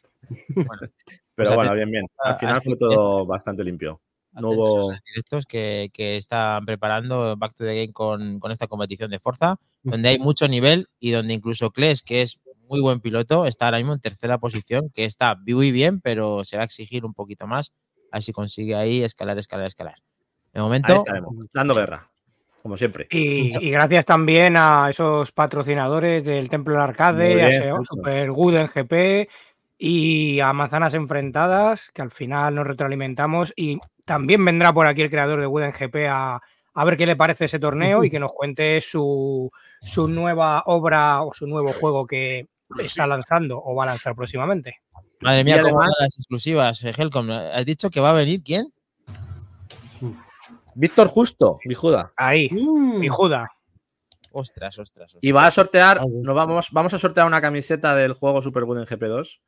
Pero 1.34 1.48
sea, 1.50 1.56
bueno, 1.56 1.74
bien, 1.74 1.90
bien. 1.90 2.06
Al 2.18 2.34
final 2.36 2.62
fue 2.62 2.76
todo 2.76 3.26
bastante 3.26 3.62
limpio. 3.62 4.00
No 4.32 4.50
hubo. 4.50 4.90
directos 5.14 5.44
que, 5.46 5.90
que 5.92 6.16
están 6.16 6.64
preparando 6.64 7.36
Back 7.36 7.54
to 7.54 7.64
the 7.64 7.74
Game 7.74 7.92
con, 7.92 8.40
con 8.40 8.52
esta 8.52 8.66
competición 8.66 9.10
de 9.10 9.20
Forza, 9.20 9.56
donde 9.82 10.10
hay 10.10 10.18
mucho 10.18 10.48
nivel 10.48 10.88
y 10.98 11.10
donde 11.10 11.34
incluso 11.34 11.70
Kles, 11.70 12.02
que 12.02 12.22
es 12.22 12.40
muy 12.68 12.80
buen 12.80 13.00
piloto, 13.00 13.46
está 13.46 13.66
ahora 13.66 13.78
mismo 13.78 13.94
en 13.94 14.00
tercera 14.00 14.38
posición, 14.38 14.90
que 14.92 15.04
está 15.04 15.36
muy 15.46 15.72
bien, 15.72 16.00
pero 16.00 16.44
se 16.44 16.56
va 16.56 16.62
a 16.62 16.66
exigir 16.66 17.04
un 17.04 17.14
poquito 17.14 17.46
más, 17.46 17.72
a 18.10 18.16
ver 18.16 18.22
si 18.22 18.32
consigue 18.32 18.74
ahí 18.74 19.02
escalar, 19.02 19.38
escalar, 19.38 19.66
escalar. 19.66 19.96
De 20.52 20.60
Ahí 20.60 20.62
momento, 20.62 20.94
estaremos, 20.94 21.34
dando 21.52 21.74
guerra. 21.74 22.08
Como 22.62 22.76
siempre. 22.76 23.06
Y, 23.10 23.56
y 23.64 23.70
gracias 23.70 24.04
también 24.04 24.56
a 24.56 24.88
esos 24.90 25.30
patrocinadores 25.30 26.24
del 26.24 26.48
Templo 26.48 26.74
del 26.74 26.82
Arcade, 26.82 27.34
bien, 27.34 27.46
a 27.46 27.52
SEO. 27.52 27.84
Super 27.84 28.30
Good 28.32 28.54
en 28.56 28.66
GP 28.66 29.28
y 29.78 30.40
a 30.40 30.52
Manzanas 30.52 30.94
Enfrentadas, 30.94 31.90
que 31.92 32.02
al 32.02 32.10
final 32.10 32.54
nos 32.56 32.66
retroalimentamos. 32.66 33.52
Y 33.54 33.78
también 34.04 34.44
vendrá 34.44 34.72
por 34.72 34.86
aquí 34.86 35.02
el 35.02 35.10
creador 35.10 35.40
de 35.40 35.46
Wooden 35.46 35.72
GP 35.72 36.08
a, 36.08 36.40
a 36.74 36.84
ver 36.84 36.96
qué 36.96 37.06
le 37.06 37.16
parece 37.16 37.46
ese 37.46 37.58
torneo 37.58 38.04
y 38.04 38.10
que 38.10 38.20
nos 38.20 38.32
cuente 38.32 38.80
su, 38.80 39.50
su 39.80 40.08
nueva 40.08 40.62
obra 40.66 41.22
o 41.22 41.32
su 41.32 41.46
nuevo 41.46 41.72
juego 41.72 42.06
que 42.06 42.48
está 42.78 43.06
lanzando 43.06 43.62
o 43.62 43.74
va 43.74 43.84
a 43.84 43.86
lanzar 43.86 44.14
próximamente. 44.14 44.80
Madre 45.22 45.44
mía, 45.44 45.56
cómo 45.62 45.80
además- 45.80 45.94
las 46.00 46.18
exclusivas, 46.18 46.84
eh, 46.84 46.92
Helcom. 46.96 47.30
¿Has 47.30 47.64
dicho 47.64 47.90
que 47.90 48.00
va 48.00 48.10
a 48.10 48.14
venir 48.14 48.42
quién? 48.42 48.72
Víctor 50.74 51.08
Justo, 51.08 51.58
Bijuda. 51.64 52.12
Ahí, 52.16 52.48
Mm. 52.50 52.98
mi 53.00 53.08
Juda. 53.08 53.50
Ostras, 54.32 54.78
ostras. 54.78 55.06
ostras. 55.06 55.18
Y 55.22 55.32
va 55.32 55.46
a 55.46 55.50
sortear, 55.50 56.02
nos 56.06 56.34
vamos, 56.36 56.68
vamos 56.70 56.92
a 56.92 56.98
sortear 56.98 57.26
una 57.26 57.40
camiseta 57.40 57.94
del 57.94 58.12
juego 58.12 58.42
Super 58.42 58.64
Good 58.64 58.80
en 58.80 58.84
GP2 58.86 59.40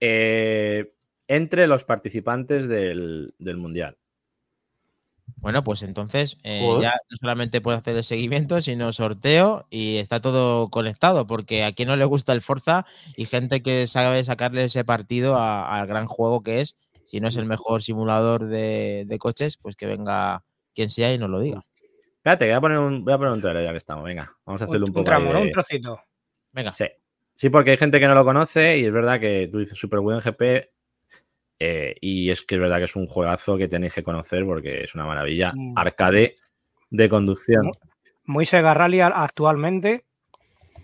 eh, 0.00 0.92
entre 1.28 1.68
los 1.68 1.84
participantes 1.84 2.66
del, 2.66 3.34
del 3.38 3.56
Mundial. 3.56 3.96
Bueno, 5.38 5.62
pues 5.64 5.82
entonces 5.82 6.38
eh, 6.42 6.60
ya 6.80 6.92
no 7.10 7.16
solamente 7.20 7.60
puede 7.60 7.78
hacer 7.78 7.96
el 7.96 8.04
seguimiento, 8.04 8.60
sino 8.62 8.92
sorteo 8.92 9.66
y 9.70 9.96
está 9.98 10.20
todo 10.20 10.68
conectado, 10.70 11.26
porque 11.26 11.64
a 11.64 11.72
quien 11.72 11.88
no 11.88 11.96
le 11.96 12.04
gusta 12.04 12.32
el 12.32 12.42
Forza 12.42 12.86
y 13.16 13.26
gente 13.26 13.62
que 13.62 13.86
sabe 13.86 14.22
sacarle 14.24 14.64
ese 14.64 14.84
partido 14.84 15.36
a- 15.36 15.78
al 15.78 15.86
gran 15.86 16.06
juego 16.06 16.42
que 16.42 16.60
es, 16.60 16.76
si 17.06 17.20
no 17.20 17.28
es 17.28 17.36
el 17.36 17.44
mejor 17.46 17.82
simulador 17.82 18.46
de, 18.46 19.04
de 19.06 19.18
coches, 19.18 19.56
pues 19.58 19.76
que 19.76 19.86
venga 19.86 20.42
quien 20.74 20.90
sea 20.90 21.12
y 21.12 21.18
nos 21.18 21.30
lo 21.30 21.40
diga. 21.40 21.64
Espérate, 22.16 22.46
que 22.46 22.50
voy 22.50 22.56
a 22.58 22.60
poner 22.60 22.78
un, 22.78 23.04
voy 23.04 23.14
a 23.14 23.18
poner 23.18 23.32
un 23.32 23.40
trailer 23.40 23.64
ya 23.64 23.70
que 23.70 23.76
estamos. 23.76 24.04
Venga, 24.04 24.36
vamos 24.44 24.62
a 24.62 24.64
hacerle 24.64 24.84
un, 24.84 24.90
Un, 24.90 24.94
poco 24.94 25.04
tramo, 25.04 25.32
¿no? 25.32 25.38
de- 25.40 25.44
Un 25.46 25.52
trocito. 25.52 26.00
Venga, 26.52 26.70
Sí. 26.72 26.86
Sí, 27.38 27.50
porque 27.50 27.72
hay 27.72 27.76
gente 27.76 28.00
que 28.00 28.06
no 28.06 28.14
lo 28.14 28.24
conoce 28.24 28.78
y 28.78 28.86
es 28.86 28.92
verdad 28.92 29.20
que 29.20 29.46
tú 29.52 29.58
dices 29.58 29.78
Super 29.78 30.00
GP 30.00 30.70
eh, 31.58 31.94
y 32.00 32.30
es 32.30 32.42
que 32.42 32.56
es 32.56 32.60
verdad 32.60 32.78
que 32.78 32.84
es 32.84 32.96
un 32.96 33.06
juegazo 33.06 33.56
que 33.56 33.68
tenéis 33.68 33.94
que 33.94 34.02
conocer 34.02 34.44
porque 34.44 34.84
es 34.84 34.94
una 34.94 35.04
maravilla. 35.06 35.52
Mm. 35.54 35.72
Arcade 35.76 36.36
de 36.90 37.08
conducción. 37.08 37.62
Muy 38.24 38.44
Sega 38.46 38.74
Rally 38.74 39.00
a- 39.00 39.06
actualmente 39.08 40.04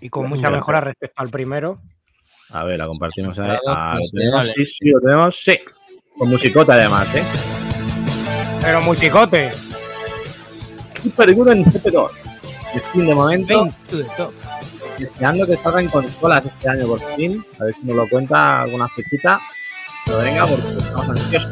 y 0.00 0.08
con 0.08 0.28
mucha 0.28 0.50
mejora 0.50 0.80
respecto 0.80 1.20
al 1.22 1.28
primero. 1.30 1.80
A 2.50 2.64
ver, 2.64 2.78
la 2.78 2.86
compartimos 2.86 3.38
ahí. 3.38 3.48
Preparado, 3.50 3.76
Ah, 3.78 3.98
¿lo 3.98 4.10
tenemos? 4.20 4.46
Sí, 4.54 4.64
sí, 4.64 4.90
lo 4.90 5.00
tenemos. 5.00 5.36
Sí. 5.36 5.58
Con 6.18 6.28
musicota 6.28 6.74
además, 6.74 7.14
¿eh? 7.14 7.22
Pero 8.60 8.80
musicote. 8.82 9.50
Super 11.02 11.34
Good 11.34 11.48
en 11.48 11.64
GP2. 11.64 12.10
Steam 12.78 13.06
de 13.06 13.14
momento. 13.14 13.68
Deseando 14.98 15.46
que 15.46 15.56
salga 15.56 15.80
en 15.80 15.88
consolas 15.88 16.46
este 16.46 16.68
año 16.68 16.86
por 16.86 17.00
fin. 17.16 17.42
A 17.58 17.64
ver 17.64 17.74
si 17.74 17.84
nos 17.84 17.96
lo 17.96 18.08
cuenta 18.08 18.62
alguna 18.62 18.88
fechita. 18.88 19.40
Pero 20.06 20.18
venga, 20.18 20.46
porque 20.46 20.68
estamos 20.68 21.08
ansiosos. 21.08 21.50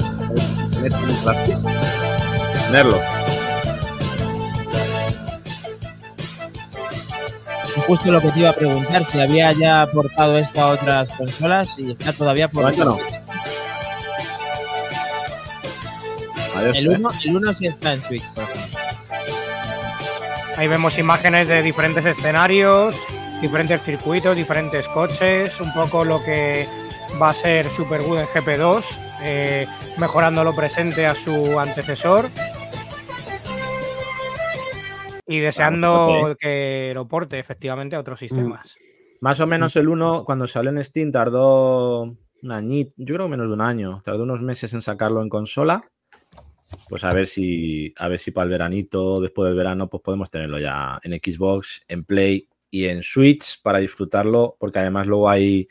Tenerlo. 2.66 3.00
justo 7.90 8.12
lo 8.12 8.20
que 8.20 8.30
te 8.30 8.38
iba 8.38 8.50
a 8.50 8.52
preguntar, 8.52 9.04
si 9.04 9.20
había 9.20 9.52
ya 9.52 9.82
aportado 9.82 10.38
esto 10.38 10.60
a 10.60 10.68
otras 10.68 11.08
consolas 11.10 11.76
y 11.76 11.90
está 11.90 12.12
todavía 12.12 12.46
por 12.46 12.62
no. 12.78 12.98
Adiós, 16.56 16.76
El 16.76 16.86
eh. 16.86 16.96
1 16.96 17.10
el 17.24 17.36
uno 17.36 17.52
sí 17.52 17.66
está 17.66 17.94
en 17.94 18.02
Switch, 18.02 18.24
por 18.32 18.44
ejemplo. 18.44 18.78
Ahí 20.56 20.68
vemos 20.68 20.98
imágenes 20.98 21.48
de 21.48 21.62
diferentes 21.62 22.04
escenarios, 22.04 22.94
diferentes 23.40 23.82
circuitos, 23.82 24.36
diferentes 24.36 24.86
coches, 24.88 25.58
un 25.60 25.72
poco 25.72 26.04
lo 26.04 26.22
que 26.22 26.68
va 27.20 27.30
a 27.30 27.34
ser 27.34 27.68
Super 27.70 28.00
Good 28.02 28.18
en 28.18 28.26
GP2, 28.26 28.98
eh, 29.22 29.66
mejorando 29.98 30.44
lo 30.44 30.52
presente 30.52 31.06
a 31.06 31.14
su 31.14 31.58
antecesor. 31.58 32.30
Y 35.26 35.38
deseando 35.38 36.36
que 36.38 36.92
lo 36.94 37.06
porte 37.06 37.38
efectivamente 37.38 37.96
a 37.96 38.00
otros 38.00 38.18
sistemas. 38.18 38.76
Más 39.20 39.38
o 39.40 39.46
menos 39.46 39.76
el 39.76 39.88
1, 39.88 40.24
cuando 40.24 40.46
salió 40.46 40.70
en 40.70 40.82
Steam, 40.82 41.12
tardó 41.12 42.02
un 42.42 42.52
añito, 42.52 42.92
yo 42.96 43.14
creo 43.14 43.28
menos 43.28 43.48
de 43.48 43.52
un 43.52 43.60
año, 43.60 44.00
tardó 44.02 44.24
unos 44.24 44.42
meses 44.42 44.72
en 44.72 44.82
sacarlo 44.82 45.22
en 45.22 45.28
consola. 45.28 45.84
Pues 46.88 47.04
a 47.04 47.10
ver 47.12 47.26
si, 47.26 47.92
a 47.98 48.08
ver 48.08 48.18
si 48.18 48.30
para 48.30 48.44
el 48.44 48.50
veranito, 48.50 49.20
después 49.20 49.48
del 49.48 49.56
verano, 49.56 49.88
pues 49.88 50.02
podemos 50.02 50.30
tenerlo 50.30 50.58
ya 50.58 50.98
en 51.02 51.12
Xbox, 51.12 51.82
en 51.88 52.04
Play 52.04 52.48
y 52.70 52.86
en 52.86 53.02
Switch 53.02 53.60
para 53.62 53.78
disfrutarlo, 53.78 54.56
porque 54.58 54.78
además 54.78 55.06
luego 55.06 55.28
hay 55.28 55.68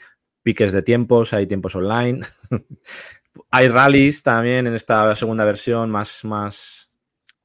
piques 0.50 0.72
de 0.74 0.82
tiempos, 0.82 1.32
hay 1.32 1.46
tiempos 1.46 1.75
online, 1.75 2.22
hay 3.51 3.68
rallies 3.68 4.24
también 4.24 4.65
en 4.65 4.74
esta 4.74 5.15
segunda 5.15 5.46
versión 5.46 5.91
más, 5.91 6.25
más, 6.25 6.89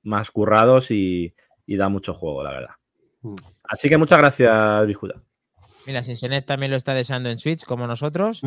más 0.02 0.30
currados 0.30 0.90
y, 0.90 1.34
y 1.66 1.76
da 1.76 1.90
mucho 1.90 2.14
juego, 2.14 2.42
la 2.42 2.50
verdad. 2.52 2.74
Mm. 3.20 3.34
Así 3.64 3.90
que 3.90 3.98
muchas 3.98 4.16
gracias, 4.16 4.86
Bijuda. 4.86 5.22
Mira, 5.86 6.02
Sinsenet 6.02 6.46
también 6.46 6.70
lo 6.70 6.78
está 6.78 6.94
deseando 6.94 7.28
en 7.28 7.38
Switch, 7.38 7.62
como 7.66 7.86
nosotros, 7.86 8.40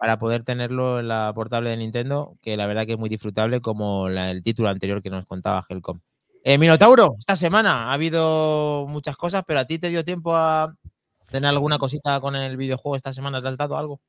para 0.00 0.18
poder 0.18 0.42
tenerlo 0.42 0.98
en 0.98 1.06
la 1.06 1.30
portable 1.32 1.70
de 1.70 1.76
Nintendo, 1.76 2.36
que 2.42 2.56
la 2.56 2.66
verdad 2.66 2.84
que 2.84 2.94
es 2.94 2.98
muy 2.98 3.08
disfrutable, 3.08 3.60
como 3.60 4.08
la- 4.08 4.32
el 4.32 4.42
título 4.42 4.70
anterior 4.70 5.00
que 5.00 5.10
nos 5.10 5.24
contaba 5.24 5.64
Helcom. 5.68 6.00
Eh, 6.42 6.58
Minotauro, 6.58 7.14
esta 7.16 7.36
semana 7.36 7.90
ha 7.90 7.92
habido 7.92 8.86
muchas 8.88 9.14
cosas, 9.16 9.44
pero 9.46 9.60
a 9.60 9.66
ti 9.66 9.78
te 9.78 9.88
dio 9.90 10.04
tiempo 10.04 10.34
a 10.34 10.74
tener 11.30 11.48
alguna 11.48 11.78
cosita 11.78 12.20
con 12.20 12.36
el 12.36 12.56
videojuego 12.56 12.96
esta 12.96 13.12
semana, 13.12 13.40
¿te 13.40 13.48
has 13.48 13.56
dado 13.56 13.76
algo? 13.78 14.00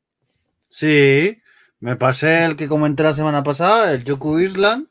Sí, 0.70 1.38
me 1.80 1.96
pasé 1.96 2.46
el 2.46 2.56
que 2.56 2.68
comenté 2.68 3.04
la 3.04 3.14
semana 3.14 3.44
pasada, 3.44 3.92
el 3.94 4.04
Yoku 4.04 4.40
Island, 4.40 4.88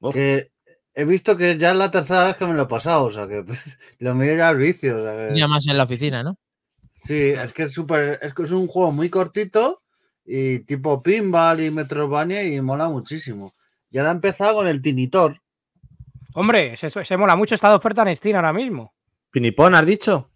Uf. 0.00 0.14
que 0.14 0.50
he 0.94 1.04
visto 1.04 1.36
que 1.36 1.56
ya 1.56 1.70
es 1.70 1.76
la 1.76 1.90
tercera 1.90 2.24
vez 2.26 2.36
que 2.36 2.46
me 2.46 2.54
lo 2.54 2.62
he 2.64 2.66
pasado, 2.66 3.04
o 3.04 3.10
sea 3.12 3.26
que 3.26 3.44
lo 3.98 4.14
mío 4.14 4.34
ya 4.36 4.50
es 4.50 4.56
vicio. 4.58 5.00
o 5.00 5.02
sea 5.04 5.28
que- 5.28 5.34
día 5.34 5.48
más 5.48 5.66
en 5.66 5.76
la 5.76 5.84
oficina, 5.84 6.22
¿no? 6.22 6.36
Sí, 6.94 7.30
es 7.30 7.52
que 7.52 7.64
es 7.64 7.72
súper, 7.72 8.18
es 8.22 8.32
que 8.34 8.44
es 8.44 8.50
un 8.52 8.68
juego 8.68 8.92
muy 8.92 9.10
cortito 9.10 9.82
y 10.24 10.60
tipo 10.60 11.02
pinball 11.02 11.60
y 11.60 11.70
Metroidvania 11.70 12.44
y 12.44 12.60
mola 12.60 12.88
muchísimo. 12.88 13.54
Y 13.90 13.98
ahora 13.98 14.10
he 14.10 14.14
empezado 14.14 14.54
con 14.56 14.68
el 14.68 14.80
Tinitor. 14.80 15.40
Hombre, 16.34 16.76
se, 16.76 16.88
se 16.90 17.16
mola 17.16 17.34
mucho 17.34 17.54
esta 17.56 17.74
oferta 17.74 18.02
en 18.02 18.14
Steam 18.14 18.36
ahora 18.36 18.52
mismo. 18.52 18.94
Pinipón, 19.32 19.74
¿has 19.74 19.84
dicho? 19.84 20.28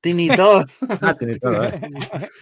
Tinitor. 0.00 0.66
Ah, 1.02 1.14
¿eh? 1.20 2.28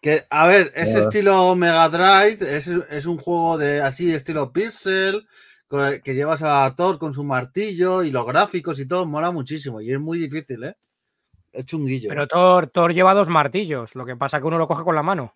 Que, 0.00 0.24
a 0.30 0.46
ver, 0.46 0.70
es 0.76 0.90
Claro. 0.90 1.00
estilo 1.00 1.56
Mega 1.56 1.88
Drive, 1.88 2.56
es, 2.56 2.68
es 2.68 3.04
un 3.04 3.16
juego 3.16 3.58
de 3.58 3.82
así, 3.82 4.14
estilo 4.14 4.52
pixel, 4.52 5.26
que 5.68 6.14
llevas 6.14 6.40
a 6.42 6.72
Thor 6.76 6.98
con 7.00 7.12
su 7.12 7.24
martillo 7.24 8.04
y 8.04 8.12
los 8.12 8.24
gráficos 8.24 8.78
y 8.78 8.86
todo, 8.86 9.06
mola 9.06 9.32
muchísimo. 9.32 9.80
Y 9.80 9.92
es 9.92 9.98
muy 9.98 10.18
difícil, 10.18 10.62
¿eh? 10.62 10.76
Es 11.52 11.64
chunguillo. 11.66 12.08
Pero 12.08 12.28
Thor, 12.28 12.68
Thor 12.68 12.94
lleva 12.94 13.12
dos 13.12 13.28
martillos, 13.28 13.96
lo 13.96 14.06
que 14.06 14.14
pasa 14.14 14.38
que 14.38 14.46
uno 14.46 14.56
lo 14.56 14.68
coge 14.68 14.84
con 14.84 14.94
la 14.94 15.02
mano. 15.02 15.34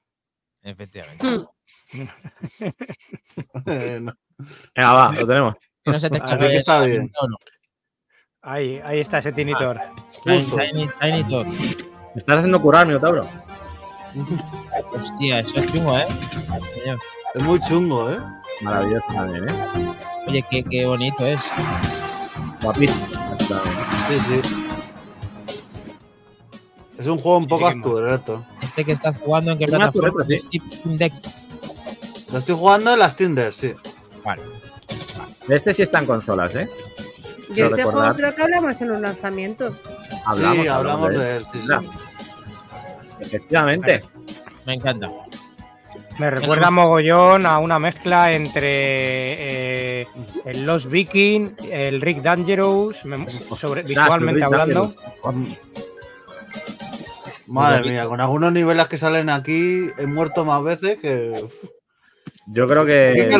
Efectivamente. 0.63 1.27
Mm. 1.93 2.09
Eh, 3.67 3.99
no. 4.01 4.13
Venga, 4.75 4.93
va, 4.93 5.13
lo 5.13 5.27
tenemos. 5.27 5.55
No 5.85 5.99
se 5.99 6.09
te 6.09 6.17
Así 6.23 6.25
escape 6.25 6.49
que 6.49 6.57
está 6.57 6.85
bien. 6.85 7.11
Ahí, 8.45 8.81
ahí 8.85 8.99
está 8.99 9.19
ese 9.19 9.31
tinitor. 9.31 9.81
Tiny, 10.25 10.41
Justo. 10.41 10.57
Tiny, 10.57 10.89
Tiny 11.01 11.25
Talk. 11.25 11.47
Me 11.47 12.19
estás 12.19 12.39
haciendo 12.39 12.61
curar, 12.61 12.87
Minotauro. 12.87 13.25
Hostia, 14.93 15.39
eso 15.39 15.61
es 15.61 15.73
chungo, 15.73 15.97
¿eh? 15.97 16.07
Es 17.35 17.43
muy 17.45 17.61
chungo, 17.61 18.11
¿eh? 18.11 18.19
Maravilloso 18.63 19.07
también, 19.15 19.49
¿eh? 19.49 19.55
Oye, 20.27 20.45
qué, 20.51 20.65
qué 20.65 20.87
bonito 20.87 21.25
es. 21.25 21.41
Guapísimo. 22.63 23.07
Sí, 24.09 24.19
sí. 24.27 24.41
Es 26.99 27.07
un 27.07 27.19
juego 27.19 27.39
un 27.39 27.47
poco 27.47 27.71
Sí. 27.71 28.33
Este 28.63 28.85
que 28.85 28.93
está 28.93 29.15
jugando 29.15 29.53
en 29.53 29.59
qué 29.59 29.67
plataforma? 29.67 30.11
torreta, 30.11 30.45
sí. 30.51 30.59
Steam 30.59 30.97
Deck. 30.97 31.13
Lo 32.33 32.39
estoy 32.39 32.57
jugando 32.57 32.93
en 32.93 32.99
las 32.99 33.15
Tinder, 33.15 33.53
sí. 33.53 33.73
Este 35.49 35.73
sí 35.75 35.83
está 35.83 36.01
en 36.01 36.07
consolas, 36.07 36.55
¿eh? 36.57 36.69
Yo 37.53 37.55
Quiero 37.55 37.69
este 37.71 37.83
recordar. 37.85 38.01
juego 38.01 38.17
creo 38.17 38.35
que 38.35 38.43
hablamos 38.43 38.81
en 38.81 38.91
un 38.91 39.03
lanzamiento. 39.03 39.75
Hablamos, 40.27 40.63
sí, 40.63 40.69
hablamos 40.69 41.19
de 41.19 41.37
él. 41.37 41.43
sí, 41.45 41.49
sí. 41.53 41.61
Mira. 41.63 41.83
Efectivamente. 43.21 44.05
Me 44.67 44.75
encanta. 44.75 45.11
Me 46.19 46.31
recuerda 46.31 46.71
mogollón 46.71 47.47
a 47.47 47.59
una 47.59 47.79
mezcla 47.79 48.33
entre 48.33 48.69
eh, 50.01 50.07
el 50.45 50.67
Lost 50.67 50.87
Viking, 50.87 51.51
el 51.71 52.01
Rick 52.01 52.23
Dangerous, 52.23 53.03
sobre, 53.57 53.83
visualmente 53.83 54.43
hablando. 54.45 54.95
Madre 57.49 57.91
mía, 57.91 58.07
con 58.07 58.21
algunos 58.21 58.53
niveles 58.53 58.89
que 58.89 58.99
salen 58.99 59.29
aquí 59.29 59.89
he 59.99 60.07
muerto 60.07 60.45
más 60.45 60.63
veces 60.63 60.99
que. 60.99 61.45
Yo 62.47 62.67
creo 62.67 62.87
que. 62.87 63.31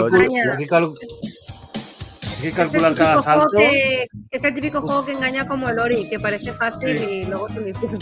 Hay 2.43 2.51
que 2.51 2.57
calcular 2.57 2.95
cada 2.95 3.17
típico 3.17 3.23
juego 3.23 3.41
salto. 3.43 3.59
que, 3.59 4.07
es 4.31 4.45
el 4.45 4.55
típico 4.55 4.81
juego 4.81 5.05
que 5.05 5.13
engaña 5.13 5.47
como 5.47 5.69
el 5.69 5.79
Ori, 5.79 6.09
que 6.09 6.19
parece 6.19 6.53
fácil 6.53 6.89
y 6.89 7.25
luego 7.25 7.49
es 7.49 7.57
un 7.57 7.69
infierno. 7.69 7.99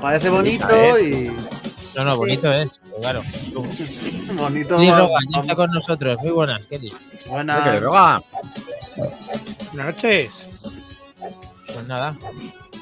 Parece 0.00 0.30
bonito 0.30 0.98
y. 0.98 1.32
No, 1.96 2.04
no, 2.04 2.16
bonito 2.16 2.52
es. 2.52 2.70
Claro. 3.00 3.22
Bonito. 4.34 4.76
Kelly 4.76 4.90
Rogan 4.90 5.24
ya 5.32 5.40
está 5.40 5.56
con 5.56 5.70
nosotros. 5.70 6.18
Muy 6.20 6.30
buenas, 6.30 6.66
Kelly. 6.66 6.92
Buenas. 7.28 7.62
que 7.62 7.70
le 7.70 7.80
roga. 7.80 8.22
Buenas 8.96 9.94
noches. 9.94 10.60
Pues 11.72 11.86
nada. 11.86 12.16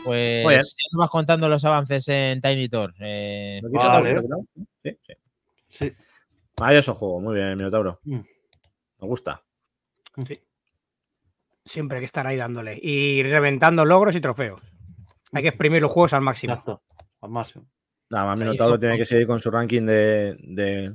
Pues 0.04 0.46
bien. 0.46 0.60
ya 0.60 0.86
nos 0.92 0.98
vas 0.98 1.10
contando 1.10 1.48
los 1.48 1.64
avances 1.64 2.08
en 2.08 2.40
Tiny 2.40 2.68
Tor. 2.68 2.94
Eh, 3.00 3.60
¿No 3.62 3.70
Vale. 3.70 4.22
Sí, 4.82 4.98
sí. 5.06 5.14
Sí. 5.70 5.92
Maravilloso 6.58 6.94
juego, 6.94 7.20
muy 7.20 7.34
bien, 7.34 7.56
Minotauro. 7.56 8.00
Mm. 8.04 8.20
Me 9.00 9.08
gusta. 9.08 9.42
Siempre 11.66 11.98
hay 11.98 12.00
que 12.00 12.06
estar 12.06 12.26
ahí 12.26 12.36
dándole. 12.36 12.78
Y 12.80 13.22
reventando 13.24 13.84
logros 13.84 14.16
y 14.16 14.20
trofeos. 14.20 14.62
Hay 15.32 15.42
que 15.42 15.48
exprimir 15.48 15.82
los 15.82 15.90
juegos 15.90 16.12
al 16.14 16.22
máximo. 16.22 16.54
Exacto. 16.54 16.82
Al 17.20 17.30
máximo. 17.30 17.68
Nada 18.08 18.26
más, 18.26 18.38
Minotauro 18.38 18.78
tiene 18.78 18.96
que 18.96 19.04
seguir 19.04 19.26
con 19.26 19.40
su 19.40 19.50
ranking 19.50 19.82
de, 19.82 20.36
de 20.40 20.94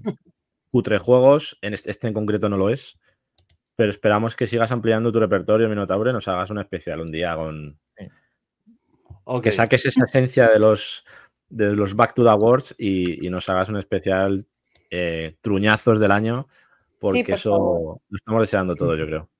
cutre 0.71 0.97
juegos. 0.97 1.57
En 1.61 1.73
este, 1.73 1.91
este 1.91 2.07
en 2.07 2.13
concreto 2.13 2.47
no 2.47 2.57
lo 2.57 2.69
es. 2.69 2.97
Pero 3.75 3.89
esperamos 3.89 4.35
que 4.35 4.47
sigas 4.47 4.71
ampliando 4.71 5.11
tu 5.11 5.19
repertorio, 5.19 5.67
Minotauro, 5.67 6.09
y 6.09 6.13
nos 6.13 6.27
hagas 6.27 6.49
un 6.49 6.59
especial 6.59 7.01
un 7.01 7.11
día 7.11 7.35
con. 7.35 7.79
Que 9.43 9.51
saques 9.51 9.85
esa 9.85 10.05
esencia 10.05 10.49
de 10.49 10.59
los, 10.59 11.05
de 11.49 11.75
los 11.75 11.95
Back 11.95 12.13
to 12.13 12.23
the 12.23 12.29
Awards 12.29 12.75
y, 12.77 13.25
y 13.25 13.29
nos 13.29 13.47
hagas 13.49 13.69
un 13.69 13.77
especial 13.77 14.45
eh, 14.89 15.35
truñazos 15.41 15.99
del 15.99 16.11
año. 16.11 16.47
Porque 16.99 17.23
por 17.23 17.33
eso 17.33 17.49
favor. 17.51 18.01
lo 18.09 18.15
estamos 18.15 18.41
deseando 18.41 18.75
todo, 18.75 18.95
yo 18.95 19.05
creo. 19.05 19.30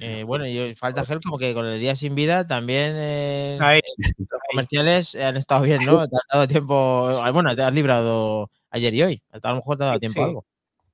Eh, 0.00 0.24
bueno, 0.24 0.46
y 0.46 0.74
falta 0.74 1.04
Gel 1.04 1.20
como 1.20 1.38
que 1.38 1.54
con 1.54 1.66
el 1.68 1.78
día 1.78 1.94
sin 1.94 2.14
vida 2.14 2.46
también 2.46 2.92
eh, 2.96 3.58
Ahí. 3.60 3.80
los 4.18 4.40
comerciales 4.50 5.14
han 5.14 5.36
estado 5.36 5.62
bien, 5.62 5.84
¿no? 5.84 6.06
Te 6.08 6.16
ha 6.16 6.34
dado 6.36 6.48
tiempo. 6.48 7.10
Bueno, 7.32 7.54
te 7.54 7.62
has 7.62 7.72
librado 7.72 8.50
ayer 8.70 8.92
y 8.94 9.02
hoy. 9.02 9.22
A 9.42 9.48
lo 9.50 9.56
mejor 9.56 9.76
te 9.78 9.84
ha 9.84 9.86
dado 9.88 10.00
tiempo 10.00 10.18
Sí. 10.18 10.22
a 10.22 10.24
algo. 10.26 10.46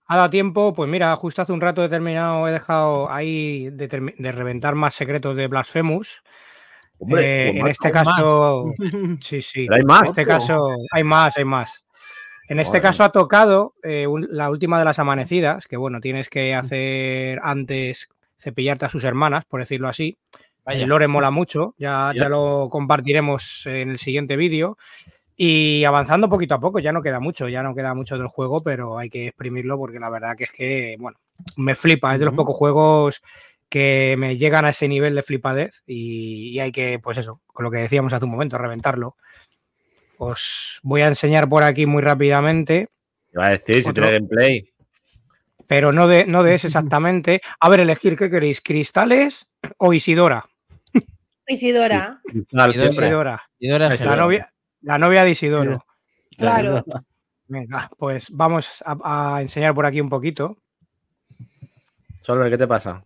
Ha 0.07 0.17
dado 0.17 0.31
tiempo, 0.31 0.75
pues 0.75 0.91
mira, 0.91 1.15
justo 1.17 1.41
hace 1.41 1.53
un 1.53 1.61
rato 1.61 1.85
he 1.85 1.89
terminado, 1.89 2.49
he 2.49 2.53
dejado 2.53 3.11
ahí 3.11 3.71
de, 3.71 3.87
reventar 4.33 4.75
más 4.75 4.95
secretos 4.97 5.37
de 5.37 5.47
Blasphemous. 5.47 6.23
Hombre, 6.99 7.45
Eh, 7.45 7.49
en 7.51 7.59
joder, 7.61 7.71
este 7.71 7.93
más. 7.93 8.05
caso, 8.07 8.65
sí, 9.23 9.41
sí. 9.41 9.67
pero 9.67 9.77
hay 9.77 9.85
más. 9.85 10.03
En 10.03 10.07
este 10.09 10.21
Otro. 10.23 10.33
caso, 10.35 10.69
hay 10.93 11.05
más, 11.05 11.37
hay 11.39 11.45
más. 11.45 11.85
En 12.49 12.59
este 12.59 12.81
caso 12.81 13.05
ha 13.05 13.13
tocado 13.13 13.75
eh, 13.85 14.09
un- 14.09 14.27
la 14.31 14.51
última 14.51 14.81
de 14.81 14.85
las 14.85 14.99
amanecidas, 14.99 15.69
que 15.69 15.77
bueno, 15.77 16.01
tienes 16.01 16.29
que 16.29 16.55
hacer 16.57 17.39
antes 17.45 18.09
cepillarte 18.40 18.87
a 18.87 18.88
sus 18.88 19.05
hermanas, 19.05 19.44
por 19.44 19.61
decirlo 19.61 19.88
así. 19.88 20.18
Vaya. 20.64 20.83
El 20.83 20.88
lore 20.88 21.07
mola 21.09 21.31
mucho, 21.31 21.74
ya, 21.79 22.12
Ya. 22.14 22.29
lo 22.29 22.68
compartiremos 22.70 23.66
en 23.66 23.90
el 23.90 23.98
siguiente 23.98 24.37
vídeo. 24.37 24.76
Y 25.37 25.85
avanzando 25.85 26.29
poquito 26.29 26.55
a 26.55 26.61
poco, 26.61 26.81
ya 26.81 26.92
no 26.92 27.00
queda 27.00 27.18
mucho, 27.18 27.48
ya 27.48 27.62
no 27.62 27.74
queda 27.74 27.94
mucho 27.94 28.18
del 28.18 28.26
juego, 28.26 28.62
pero 28.62 28.98
hay 28.98 29.09
que 29.09 29.29
exprimirlo 29.29 29.79
porque 29.79 29.98
la 29.98 30.11
verdad 30.11 30.37
que 30.37 30.44
es 30.44 30.53
que, 30.53 30.96
bueno, 30.98 31.18
me 31.57 31.74
flipa, 31.74 32.12
es 32.12 32.18
de 32.18 32.26
los 32.26 32.35
pocos 32.35 32.55
juegos 32.57 33.22
que 33.70 34.16
me 34.18 34.37
llegan 34.37 34.66
a 34.66 34.70
ese 34.70 34.87
nivel 34.87 35.14
de 35.14 35.22
flipadez 35.22 35.83
y, 35.87 36.48
y 36.50 36.61
hay 36.61 36.72
que, 36.72 36.98
pues 36.98 37.16
eso, 37.16 37.40
con 37.46 37.64
lo 37.64 37.70
que 37.70 37.79
decíamos 37.79 38.12
hace 38.12 38.26
un 38.26 38.33
momento, 38.33 38.59
reventarlo. 38.59 39.16
Os 40.18 40.81
voy 40.83 41.00
a 41.00 41.07
enseñar 41.07 41.48
por 41.48 41.62
aquí 41.62 41.87
muy 41.87 42.03
rápidamente, 42.03 42.88
Iba 43.33 43.46
a 43.46 43.50
decir, 43.50 43.83
si 43.83 43.92
tiene 43.92 44.11
gameplay. 44.11 44.68
Pero 45.70 45.92
no 45.92 46.09
de, 46.09 46.26
no 46.26 46.42
de 46.42 46.56
ese 46.56 46.66
exactamente. 46.66 47.40
A 47.61 47.68
ver, 47.68 47.78
elegir 47.78 48.16
qué 48.16 48.28
queréis, 48.28 48.61
cristales 48.61 49.46
o 49.78 49.92
Isidora. 49.92 50.44
Isidora. 51.46 52.20
Isidora, 52.98 53.40
Y 53.61 53.70
ahora 53.70 53.94
es 53.94 54.00
la 54.00 54.16
novia, 54.16 54.52
la 54.80 54.98
novia 54.98 55.22
de 55.22 55.30
Isidoro. 55.30 55.85
claro. 56.37 56.85
Venga, 57.46 57.88
pues 57.96 58.30
vamos 58.33 58.83
a, 58.85 59.37
a 59.37 59.42
enseñar 59.42 59.72
por 59.72 59.87
aquí 59.87 60.00
un 60.00 60.09
poquito. 60.09 60.56
Solver, 62.20 62.50
¿qué 62.50 62.59
te 62.59 62.66
pasa? 62.66 63.04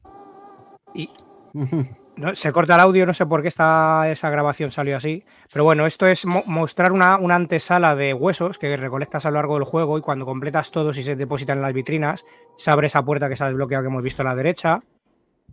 No, 2.17 2.33
se 2.37 2.53
corta 2.53 2.75
el 2.77 2.81
audio, 2.81 3.07
no 3.07 3.13
sé 3.13 3.27
por 3.27 3.43
qué 3.43 3.49
esta, 3.49 4.09
esa 4.09 4.31
grabación 4.31 4.71
salió 4.71 4.97
así. 4.97 5.25
Pero 5.53 5.65
bueno, 5.65 5.85
esto 5.85 6.07
es 6.07 6.25
mo- 6.27 6.45
mostrar 6.47 6.93
una, 6.93 7.17
una 7.19 7.35
antesala 7.35 7.97
de 7.97 8.15
huesos 8.15 8.57
que 8.59 8.77
recolectas 8.77 9.27
a 9.27 9.31
lo 9.31 9.37
largo 9.37 9.55
del 9.55 9.65
juego 9.65 9.99
y 9.99 10.01
cuando 10.01 10.25
completas 10.25 10.71
todos 10.71 10.97
y 10.97 11.03
se 11.03 11.17
depositan 11.17 11.59
en 11.59 11.63
las 11.63 11.73
vitrinas, 11.73 12.25
se 12.57 12.71
abre 12.71 12.87
esa 12.87 13.03
puerta 13.05 13.29
que 13.29 13.37
se 13.37 13.43
ha 13.43 13.49
desbloqueado 13.49 13.83
que 13.83 13.89
hemos 13.89 14.03
visto 14.03 14.23
a 14.23 14.27
la 14.27 14.37
derecha 14.37 14.81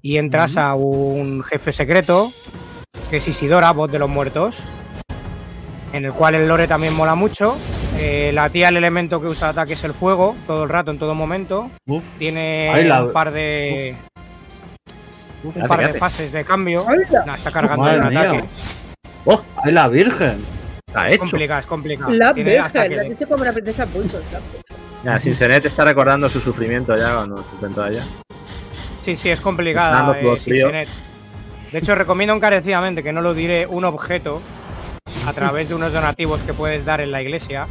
y 0.04 0.18
entras 0.18 0.56
a 0.58 0.76
un 0.76 1.44
jefe 1.44 1.72
secreto 1.72 2.32
que 3.10 3.18
es 3.18 3.28
Isidora, 3.28 3.72
voz 3.72 3.92
de 3.92 4.00
los 4.00 4.10
muertos, 4.10 4.64
en 5.94 6.06
el 6.06 6.14
cual 6.14 6.36
el 6.36 6.48
lore 6.48 6.68
también 6.68 6.94
mola 6.96 7.16
mucho. 7.16 7.58
Eh, 7.98 8.32
la 8.34 8.50
tía, 8.50 8.70
el 8.70 8.78
elemento 8.78 9.20
que 9.20 9.28
usa 9.28 9.50
ataque 9.50 9.74
es 9.74 9.84
el 9.84 9.94
fuego, 9.94 10.36
todo 10.48 10.64
el 10.64 10.70
rato, 10.70 10.92
en 10.92 10.98
todo 11.00 11.14
momento. 11.14 11.70
Uf. 11.88 12.04
Tiene 12.18 12.72
la- 12.86 13.04
un 13.06 13.12
par 13.14 13.32
de, 13.32 13.96
un 15.44 15.52
¿Qué 15.54 15.60
hace, 15.60 15.68
par 15.68 15.80
de 15.80 15.86
hace? 15.86 16.00
fases 16.00 16.32
de 16.32 16.44
cambio. 16.46 16.86
Está 17.36 17.52
cargando 17.52 17.84
mía. 18.10 18.22
ataque. 18.22 18.44
¡Oh! 19.26 19.42
¡Ay, 19.64 19.72
la 19.74 19.88
Virgen! 19.88 20.44
Está 20.88 21.08
Es 21.08 21.14
hecho. 21.14 21.20
complicado, 21.22 21.60
es 21.60 21.66
complicado. 21.66 22.12
La 22.12 22.34
Tiene 22.34 22.52
Virgen, 22.52 22.82
la 22.98 23.02
que- 23.04 23.08
viste 23.08 23.26
como 23.26 23.42
una 23.42 23.54
princesa 23.54 23.86
la 23.86 23.92
puta. 23.92 24.18
Ya, 25.04 25.18
Sinsenet 25.20 25.66
está 25.66 25.84
recordando 25.86 26.30
su 26.30 26.40
sufrimiento 26.40 26.96
ya 26.96 27.16
cuando 27.16 27.38
se 27.44 27.50
enfrentó 27.54 27.84
a 27.84 27.90
ella. 27.90 28.04
Sí, 29.02 29.16
sí, 29.16 29.30
es 29.30 29.40
complicada. 29.42 30.16
eh. 30.20 30.36
Sinsenet. 30.38 30.88
De 31.72 31.80
hecho, 31.80 31.96
recomiendo 31.96 32.36
encarecidamente 32.36 33.02
que 33.02 33.14
no 33.14 33.22
lo 33.22 33.34
diré 33.34 33.66
un 33.66 33.86
objeto 33.86 34.42
a 35.26 35.34
través 35.34 35.70
de 35.70 35.76
unos 35.76 35.94
donativos 35.94 36.42
que 36.42 36.54
puedes 36.54 36.84
dar 36.86 37.00
en 37.02 37.12
la 37.12 37.22
iglesia, 37.22 37.68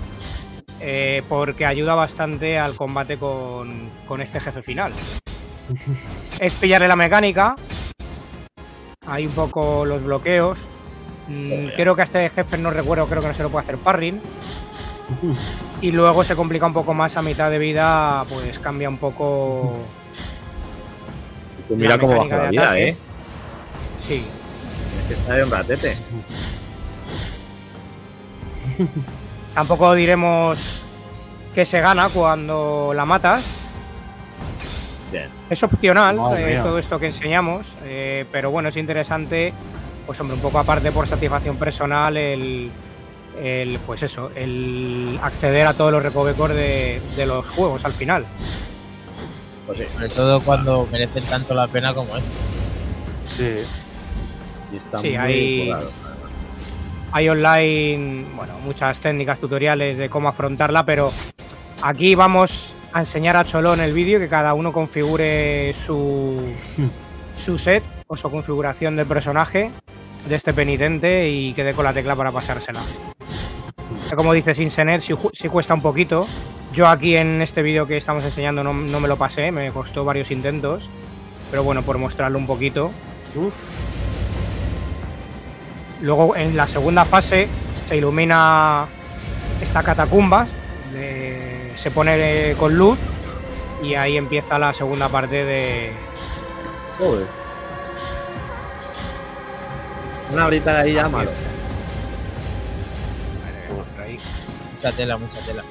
eh, 0.80 1.22
porque 1.28 1.66
ayuda 1.66 1.94
bastante 1.94 2.58
al 2.58 2.74
combate 2.74 3.18
con, 3.18 3.90
con 4.08 4.20
este 4.22 4.40
jefe 4.40 4.62
final. 4.62 4.92
Es 6.40 6.54
pillarle 6.54 6.88
la 6.88 6.96
mecánica, 6.96 7.56
hay 9.06 9.26
un 9.26 9.32
poco 9.32 9.84
los 9.84 10.02
bloqueos. 10.02 10.58
Mm, 11.28 11.68
creo 11.76 11.94
que 11.94 12.02
a 12.02 12.04
este 12.04 12.28
jefe 12.28 12.58
no 12.58 12.70
recuerdo, 12.70 13.06
creo 13.06 13.22
que 13.22 13.28
no 13.28 13.34
se 13.34 13.42
lo 13.42 13.50
puede 13.50 13.64
hacer 13.64 13.78
parring. 13.78 14.20
Y 15.80 15.90
luego 15.90 16.22
se 16.22 16.36
complica 16.36 16.66
un 16.66 16.72
poco 16.72 16.94
más 16.94 17.16
a 17.16 17.22
mitad 17.22 17.50
de 17.50 17.58
vida, 17.58 18.24
pues 18.28 18.58
cambia 18.58 18.88
un 18.88 18.98
poco. 18.98 19.78
Tú 21.68 21.76
mira 21.76 21.98
cómo 21.98 22.16
baja 22.16 22.44
la 22.44 22.50
vida. 22.50 22.78
¿eh? 22.78 22.96
Sí, 24.00 24.24
Es 25.00 25.08
que 25.08 25.14
está 25.14 25.34
de 25.34 25.44
un 25.44 25.50
ratete. 25.50 25.96
Tampoco 29.54 29.94
diremos 29.94 30.82
que 31.54 31.64
se 31.64 31.80
gana 31.80 32.08
cuando 32.08 32.92
la 32.94 33.04
matas. 33.04 33.59
Bien. 35.12 35.28
Es 35.48 35.62
opcional 35.62 36.18
eh, 36.38 36.60
todo 36.62 36.78
esto 36.78 36.98
que 36.98 37.06
enseñamos, 37.06 37.76
eh, 37.84 38.24
pero 38.30 38.50
bueno, 38.50 38.68
es 38.68 38.76
interesante, 38.76 39.52
pues 40.06 40.20
hombre, 40.20 40.36
un 40.36 40.42
poco 40.42 40.58
aparte 40.58 40.92
por 40.92 41.08
satisfacción 41.08 41.56
personal, 41.56 42.16
el, 42.16 42.70
el, 43.42 43.78
pues 43.80 44.02
eso, 44.04 44.30
el 44.36 45.18
acceder 45.22 45.66
a 45.66 45.74
todos 45.74 45.90
los 45.92 46.02
recovecos 46.02 46.50
de, 46.50 47.00
de 47.16 47.26
los 47.26 47.48
juegos 47.48 47.84
al 47.84 47.92
final. 47.92 48.24
Pues 49.66 49.78
sí. 49.78 49.84
Sobre 49.92 50.08
todo 50.08 50.40
cuando 50.40 50.86
merecen 50.92 51.24
tanto 51.24 51.54
la 51.54 51.66
pena 51.66 51.92
como 51.92 52.10
este. 52.16 52.30
Sí. 53.26 53.66
Y 54.72 54.76
está 54.76 54.98
Sí, 54.98 55.08
muy 55.08 55.16
hay-. 55.16 55.72
Hay 57.12 57.28
online, 57.28 58.24
bueno, 58.36 58.54
muchas 58.64 59.00
técnicas, 59.00 59.40
tutoriales 59.40 59.98
de 59.98 60.08
cómo 60.08 60.28
afrontarla, 60.28 60.86
pero 60.86 61.10
aquí 61.82 62.14
vamos 62.14 62.74
a 62.92 63.00
enseñar 63.00 63.36
a 63.36 63.44
Cholón 63.44 63.80
el 63.80 63.92
vídeo 63.92 64.18
que 64.18 64.28
cada 64.28 64.54
uno 64.54 64.72
configure 64.72 65.72
su, 65.74 66.40
su 67.36 67.58
set 67.58 67.84
o 68.06 68.16
su 68.16 68.30
configuración 68.30 68.96
del 68.96 69.06
personaje 69.06 69.70
de 70.28 70.34
este 70.34 70.52
penitente 70.52 71.28
y 71.28 71.52
quede 71.54 71.72
con 71.72 71.84
la 71.84 71.92
tecla 71.92 72.14
para 72.16 72.32
pasársela. 72.32 72.80
Como 74.14 74.32
dice 74.32 74.54
Sinsenet, 74.54 75.00
si, 75.02 75.14
si 75.32 75.48
cuesta 75.48 75.74
un 75.74 75.82
poquito. 75.82 76.26
Yo 76.72 76.88
aquí 76.88 77.16
en 77.16 77.42
este 77.42 77.62
vídeo 77.62 77.86
que 77.86 77.96
estamos 77.96 78.24
enseñando 78.24 78.62
no, 78.64 78.72
no 78.72 79.00
me 79.00 79.08
lo 79.08 79.16
pasé, 79.16 79.50
me 79.52 79.70
costó 79.72 80.04
varios 80.04 80.30
intentos. 80.30 80.90
Pero 81.50 81.62
bueno, 81.64 81.82
por 81.82 81.98
mostrarlo 81.98 82.38
un 82.38 82.46
poquito. 82.46 82.90
Uf. 83.36 83.56
Luego 86.02 86.34
en 86.36 86.56
la 86.56 86.66
segunda 86.66 87.04
fase 87.04 87.48
se 87.88 87.96
ilumina 87.96 88.86
esta 89.60 89.82
catacumba, 89.82 90.46
de- 90.92 91.49
se 91.80 91.90
pone 91.90 92.54
con 92.58 92.76
luz 92.76 92.98
y 93.82 93.94
ahí 93.94 94.18
empieza 94.18 94.58
la 94.58 94.74
segunda 94.74 95.08
parte 95.08 95.46
de... 95.46 95.92
Joder. 96.98 97.26
Una 100.30 100.46
horita 100.46 100.74
de 100.74 100.80
ahí 100.80 100.92
ya 100.92 101.08
malo. 101.08 101.30
Mucha 104.74 104.92
tela, 104.92 105.16
mucha 105.16 105.40
tela. 105.40 105.62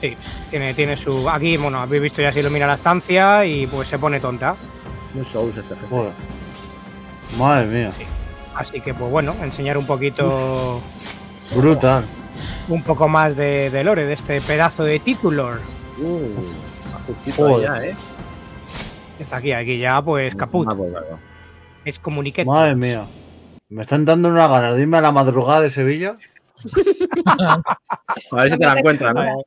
Sí, 0.00 0.16
tiene, 0.48 0.74
tiene 0.74 0.96
su... 0.96 1.28
Aquí, 1.28 1.56
bueno, 1.56 1.80
habéis 1.80 2.02
visto 2.02 2.22
ya 2.22 2.30
se 2.30 2.38
ilumina 2.38 2.68
la 2.68 2.74
estancia 2.74 3.44
y 3.44 3.66
pues 3.66 3.88
se 3.88 3.98
pone 3.98 4.20
tonta. 4.20 4.54
Muy 5.12 5.24
Souls 5.24 5.56
este 5.56 5.74
jefe. 5.74 5.88
Joder. 5.88 6.12
Madre 7.36 7.66
mía. 7.66 7.90
Así 8.54 8.80
que 8.80 8.94
pues 8.94 9.10
bueno, 9.10 9.34
enseñar 9.42 9.76
un 9.76 9.86
poquito, 9.86 10.80
Brutal. 11.56 12.04
Un 12.68 12.82
poco 12.82 13.08
más 13.08 13.36
de, 13.36 13.70
de 13.70 13.84
lore, 13.84 14.06
de 14.06 14.12
este 14.14 14.40
pedazo 14.40 14.84
de 14.84 14.98
título. 14.98 15.56
Uh, 15.98 17.60
ya, 17.60 17.84
¿eh? 17.84 17.94
Está 19.18 19.36
aquí, 19.36 19.52
aquí 19.52 19.78
ya 19.78 20.02
pues 20.02 20.34
caput. 20.34 20.66
Ah, 20.68 20.74
pues, 20.74 20.90
claro. 20.90 21.18
Es 21.84 21.98
comuniquete. 21.98 22.46
Madre 22.46 22.74
mía. 22.74 23.06
Me 23.68 23.82
están 23.82 24.04
dando 24.04 24.28
una 24.28 24.48
ganas 24.48 24.76
de 24.76 24.82
irme 24.82 24.98
a 24.98 25.02
la 25.02 25.12
madrugada 25.12 25.62
de 25.62 25.70
Sevilla. 25.70 26.16
A 27.26 27.62
ver 28.32 28.50
si 28.50 28.58
te 28.58 28.66
la 28.66 28.78
encuentran, 28.78 29.14
¿no? 29.14 29.42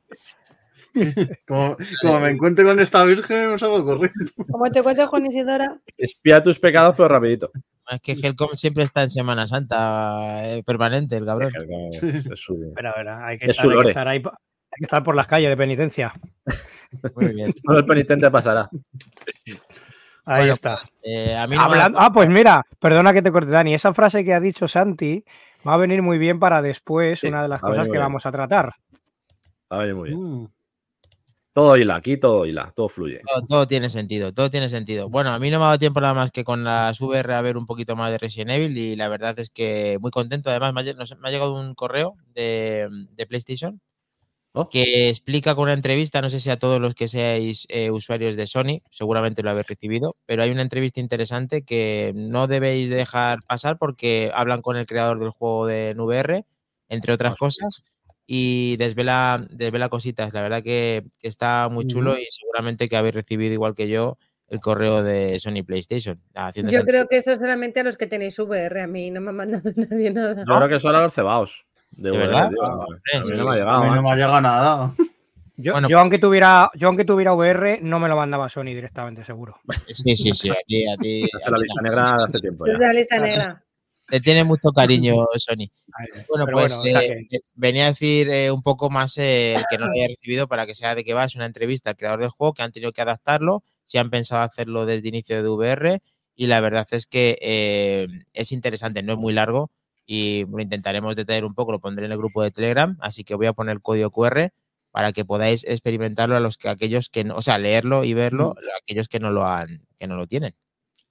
Como, 1.47 1.77
como 2.01 2.19
me 2.19 2.31
encuentre 2.31 2.65
con 2.65 2.79
esta 2.79 3.03
virgen, 3.03 3.51
me 3.51 3.59
salgo 3.59 3.85
corriendo. 3.85 4.31
Como 4.49 4.71
te 4.71 4.81
cuento, 4.81 5.07
Juan 5.07 5.27
Isidora, 5.27 5.79
Espía 5.95 6.41
tus 6.41 6.59
pecados, 6.59 6.95
pero 6.97 7.07
rapidito. 7.07 7.51
Es 7.89 8.01
que 8.01 8.11
Helcom 8.13 8.49
siempre 8.55 8.83
está 8.83 9.03
en 9.03 9.11
Semana 9.11 9.47
Santa 9.47 10.45
eh, 10.45 10.63
permanente, 10.63 11.15
el 11.17 11.25
cabrón. 11.25 11.51
Es, 11.91 12.03
es 12.03 12.39
su- 12.39 12.61
Espera, 12.63 12.89
espera, 12.91 13.25
hay 13.25 13.37
que, 13.37 13.45
Es 13.45 13.51
estar, 13.51 13.63
su 13.63 13.69
hay 13.69 13.71
que 13.71 13.75
lore. 13.77 13.89
estar 13.89 14.07
ahí, 14.07 14.17
hay 14.17 14.77
que 14.79 14.83
estar 14.83 15.03
por 15.03 15.15
las 15.15 15.27
calles 15.27 15.49
de 15.49 15.57
penitencia. 15.57 16.13
Muy 17.15 17.33
bien. 17.33 17.53
Solo 17.65 17.79
el 17.79 17.85
penitente 17.85 18.29
pasará. 18.29 18.69
Ahí 20.25 20.39
Bueno, 20.41 20.53
está. 20.53 20.79
Eh, 21.01 21.35
a 21.35 21.47
mí 21.47 21.55
no 21.55 21.61
me 21.61 21.63
ha 21.63 21.65
Hablando- 21.85 21.99
ah, 22.01 22.11
pues 22.11 22.27
mira, 22.29 22.65
perdona 22.79 23.13
que 23.13 23.21
te 23.21 23.31
corte, 23.31 23.51
Dani. 23.51 23.73
Esa 23.73 23.93
frase 23.93 24.25
que 24.25 24.33
ha 24.33 24.39
dicho 24.41 24.67
Santi 24.67 25.23
va 25.65 25.75
a 25.75 25.77
venir 25.77 26.01
muy 26.01 26.17
bien 26.17 26.39
para 26.39 26.61
después, 26.61 27.21
Sí, 27.21 27.27
una 27.27 27.41
de 27.43 27.47
las 27.47 27.61
cosas 27.61 27.85
que 27.85 27.91
bien. 27.91 28.01
vamos 28.03 28.25
a 28.25 28.31
tratar. 28.33 28.73
Va 29.71 29.77
a 29.77 29.79
venir 29.79 29.95
muy 29.95 30.09
bien. 30.09 30.21
Mm. 30.21 30.47
Todo 31.57 31.75
hila, 31.75 31.95
aquí 31.95 32.17
todo 32.17 32.45
hila, 32.45 32.71
todo 32.75 32.87
fluye. 32.87 33.19
Todo, 33.27 33.41
todo 33.47 33.67
tiene 33.67 33.89
sentido, 33.89 34.31
todo 34.31 34.51
tiene 34.51 34.69
sentido. 34.69 35.09
Bueno, 35.09 35.31
a 35.31 35.39
mí 35.39 35.49
no 35.49 35.57
me 35.57 35.63
ha 35.63 35.67
dado 35.69 35.79
tiempo 35.79 35.99
nada 35.99 36.13
más 36.13 36.29
que 36.29 36.43
con 36.43 36.63
las 36.63 37.01
VR 37.01 37.33
a 37.33 37.41
ver 37.41 37.57
un 37.57 37.65
poquito 37.65 37.95
más 37.95 38.11
de 38.11 38.19
Resident 38.19 38.51
Evil 38.51 38.77
y 38.77 38.95
la 38.95 39.09
verdad 39.09 39.39
es 39.39 39.49
que 39.49 39.97
muy 39.99 40.11
contento. 40.11 40.51
Además, 40.51 40.75
me 40.75 40.81
ha, 40.81 41.17
me 41.19 41.31
llegado 41.31 41.59
un 41.59 41.73
correo 41.73 42.13
de, 42.35 42.87
de 43.15 43.25
PlayStation 43.25 43.81
Oh. 44.59 44.69
que 44.69 45.09
explica 45.09 45.53
con 45.53 45.65
una 45.65 45.73
entrevista, 45.73 46.19
no 46.19 46.31
sé 46.31 46.39
si 46.39 46.49
a 46.49 46.57
todos 46.57 46.81
los 46.81 46.95
que 46.95 47.07
seáis 47.07 47.67
eh, 47.69 47.91
usuarios 47.91 48.35
de 48.35 48.47
Sony, 48.47 48.81
seguramente 48.89 49.43
lo 49.43 49.51
habéis 49.51 49.67
recibido, 49.67 50.15
pero 50.25 50.41
hay 50.41 50.49
una 50.49 50.63
entrevista 50.63 50.99
interesante 50.99 51.61
que 51.61 52.11
no 52.15 52.47
debéis 52.47 52.89
dejar 52.89 53.37
pasar 53.47 53.77
porque 53.77 54.31
hablan 54.33 54.63
con 54.63 54.75
el 54.75 54.87
creador 54.87 55.19
del 55.19 55.29
juego 55.29 55.67
de 55.67 55.93
VR, 55.95 56.43
entre 56.89 57.13
otras 57.13 57.33
Hostia. 57.39 57.65
cosas, 57.67 57.83
y 58.27 58.75
desvela, 58.77 59.43
desvela 59.49 59.87
cositas. 59.89 60.33
La 60.33 60.41
verdad 60.41 60.61
que, 60.61 61.05
que 61.19 61.27
está 61.29 61.69
muy 61.71 61.87
chulo 61.87 62.19
y 62.19 62.25
seguramente 62.29 62.89
que 62.89 62.97
habéis 62.97 63.15
recibido 63.15 63.53
igual 63.53 63.73
que 63.73 63.87
yo 63.87 64.17
el 64.49 64.59
correo 64.59 65.01
de 65.01 65.39
Sony 65.39 65.63
PlayStation. 65.65 66.21
haciendo 66.35 66.71
yo 66.71 66.83
creo 66.85 67.07
que 67.07 67.17
eso 67.17 67.31
es 67.31 67.39
solamente 67.39 67.79
a 67.79 67.83
los 67.83 67.97
que 67.97 68.07
tenéis 68.07 68.37
VR. 68.39 68.81
A 68.81 68.87
mí 68.87 69.09
no 69.11 69.21
me 69.21 69.29
ha 69.29 69.33
mandado 69.33 69.71
nadie 69.75 70.11
nada. 70.11 70.43
Yo 70.47 70.55
creo 70.57 70.69
que 70.69 70.79
son 70.79 70.95
a 70.95 71.01
los 71.01 71.13
cebaos. 71.13 71.65
De, 71.91 72.11
¿De 72.11 72.17
VR, 72.17 72.27
verdad? 72.27 72.49
tío. 72.49 72.63
Ah, 72.63 72.85
a 73.21 73.23
mí 73.23 73.31
no 73.37 73.45
me 73.45 73.49
ha 73.49 73.53
A 73.53 73.55
llegado. 73.57 73.83
mí 73.83 73.89
no 73.91 74.01
me 74.03 74.09
ha 74.09 74.15
llegado 74.15 74.41
nada. 74.41 74.93
Yo, 75.59 75.71
Bueno, 75.73 75.87
yo 75.89 75.99
aunque 75.99 76.19
tuviera, 76.19 76.69
yo 76.75 76.87
aunque 76.89 77.03
tuviera 77.03 77.33
VR, 77.33 77.79
no 77.81 77.99
me 77.99 78.07
lo 78.09 78.15
mandaba 78.15 78.47
Sony 78.47 78.65
directamente, 78.65 79.23
seguro. 79.23 79.59
Sí, 79.87 80.15
sí, 80.15 80.31
sí. 80.35 80.49
A 80.49 80.55
ti, 80.67 80.87
a 80.87 80.97
ti- 80.97 81.23
Esa 81.25 81.37
es 81.37 81.47
a 81.47 81.49
la 81.51 81.57
ti 81.57 81.61
lista 81.63 81.81
negra 81.81 82.17
de 82.17 82.23
hace 82.25 82.39
tiempo 82.39 82.67
ya. 82.67 82.73
Es 82.73 82.79
la 82.79 82.93
lista 82.93 83.17
negra. 83.19 83.63
Te 84.09 84.19
tiene 84.21 84.43
mucho 84.43 84.71
cariño, 84.71 85.15
Sony. 85.37 85.67
Bueno, 86.29 86.45
Pero 86.45 86.57
pues 86.57 86.75
bueno, 86.75 86.79
o 86.79 86.83
sea 86.83 87.01
eh, 87.03 87.25
que- 87.29 87.37
eh, 87.37 87.41
venía 87.55 87.85
a 87.85 87.89
decir 87.89 88.29
eh, 88.29 88.51
un 88.51 88.61
poco 88.61 88.89
más 88.89 89.17
eh, 89.17 89.55
el 89.55 89.65
que 89.69 89.77
no 89.77 89.85
lo 89.87 89.91
haya 89.93 90.07
recibido 90.07 90.47
para 90.47 90.65
que 90.65 90.75
sea 90.75 90.95
de 90.95 91.03
qué 91.03 91.13
va. 91.13 91.25
Es 91.25 91.35
una 91.35 91.45
entrevista 91.45 91.89
al 91.89 91.97
creador 91.97 92.19
del 92.21 92.29
juego 92.29 92.53
que 92.53 92.61
han 92.63 92.71
tenido 92.71 92.91
que 92.93 93.01
adaptarlo, 93.01 93.63
si 93.85 93.97
han 93.97 94.09
pensado 94.09 94.41
hacerlo 94.43 94.85
desde 94.85 95.09
inicio 95.09 95.41
de 95.41 95.49
VR 95.49 95.99
y 96.35 96.47
la 96.47 96.59
verdad 96.61 96.87
es 96.91 97.07
que 97.07 98.07
es 98.33 98.51
interesante, 98.51 99.01
no 99.03 99.13
es 99.13 99.19
muy 99.19 99.33
largo 99.33 99.71
y 100.05 100.45
lo 100.49 100.61
intentaremos 100.61 101.15
detallar 101.15 101.43
un 101.45 101.53
poco, 101.53 101.71
lo 101.73 101.79
pondré 101.79 102.05
en 102.05 102.11
el 102.11 102.17
grupo 102.17 102.41
de 102.43 102.51
Telegram, 102.51 102.95
así 103.01 103.23
que 103.23 103.35
voy 103.35 103.47
a 103.47 103.53
poner 103.53 103.73
el 103.73 103.81
código 103.81 104.09
QR 104.11 104.51
para 104.91 105.11
que 105.11 105.25
podáis 105.25 105.63
experimentarlo 105.65 106.35
a 106.35 106.39
los 106.39 106.57
que 106.57 106.69
aquellos 106.69 107.09
que 107.09 107.23
no, 107.23 107.35
o 107.35 107.41
sea, 107.41 107.57
leerlo 107.57 108.03
y 108.03 108.13
verlo, 108.13 108.55
a 108.57 108.77
aquellos 108.81 109.09
que 109.09 109.19
no 109.19 109.31
lo 109.31 109.45
han, 109.45 109.85
que 109.97 110.07
no 110.07 110.15
lo 110.15 110.25
tienen. 110.27 110.53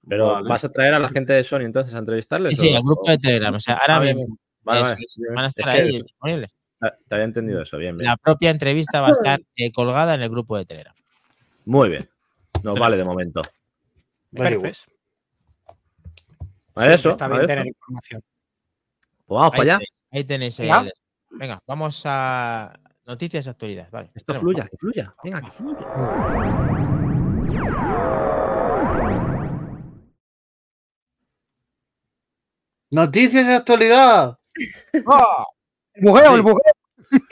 Pero 0.09 0.27
Vale. 0.33 0.47
vas 0.49 0.63
a 0.63 0.71
traer 0.71 0.93
a 0.93 0.99
la 0.99 1.09
gente 1.09 1.33
de 1.33 1.43
Sony 1.43 1.61
entonces 1.61 1.93
a 1.93 1.97
entrevistarles. 1.97 2.55
Sí, 2.55 2.61
sí, 2.69 2.73
el 2.75 2.81
grupo 2.81 3.09
de 3.09 3.17
Telegram, 3.17 3.53
o 3.53 3.59
sea, 3.59 3.75
ahora 3.75 3.97
Ah, 3.97 3.99
bien, 3.99 4.17
mismo 4.17 4.37
Vale, 4.63 4.79
eso 4.81 4.87
vale. 5.21 5.35
van 5.35 5.45
a 5.45 5.47
estar 5.47 5.75
Es 5.75 5.81
ahí 5.81 6.01
disponibles. 6.01 6.51
Te 7.07 7.15
había 7.15 7.25
entendido 7.25 7.61
eso, 7.61 7.77
bien, 7.77 7.97
bien. 7.97 8.07
La 8.09 8.17
propia 8.17 8.49
entrevista 8.51 9.01
va 9.01 9.07
a 9.09 9.11
estar 9.11 9.39
eh, 9.55 9.71
colgada 9.71 10.13
en 10.15 10.21
el 10.21 10.29
grupo 10.29 10.57
de 10.57 10.65
Telegram. 10.65 10.93
Muy 11.65 11.89
bien. 11.89 12.09
Nos 12.63 12.77
vale 12.79 12.95
de 12.97 13.03
momento. 13.03 13.41
Perfecto. 14.31 14.91
A 16.75 16.87
eso, 16.93 17.09
Está 17.11 17.27
bien 17.27 17.39
eso. 17.39 17.47
tener 17.47 17.67
información. 17.67 18.21
Pues 19.25 19.35
vamos 19.39 19.53
Ahí 19.53 19.57
para 19.57 19.61
allá. 19.63 19.77
tenéis, 19.79 20.05
ahí 20.11 20.23
tenéis 20.23 20.57
Venga. 20.59 20.79
el- 20.81 20.91
Venga, 21.31 21.63
vamos 21.67 22.01
a 22.05 22.79
noticias 23.05 23.45
de 23.45 23.51
actualidad. 23.51 23.89
Vale. 23.91 24.11
Esto 24.13 24.35
fluya, 24.35 24.67
que 24.69 24.77
fluya. 24.77 25.13
Venga, 25.23 25.41
que 25.41 25.51
fluya. 25.51 26.76
Noticias 32.91 33.45
de 33.47 33.55
actualidad. 33.55 34.37
¡Oh! 35.05 35.45
El 35.93 36.03
bugueo, 36.05 36.29
Sí. 36.29 36.35
el 36.35 36.41
bugueo. 36.41 36.73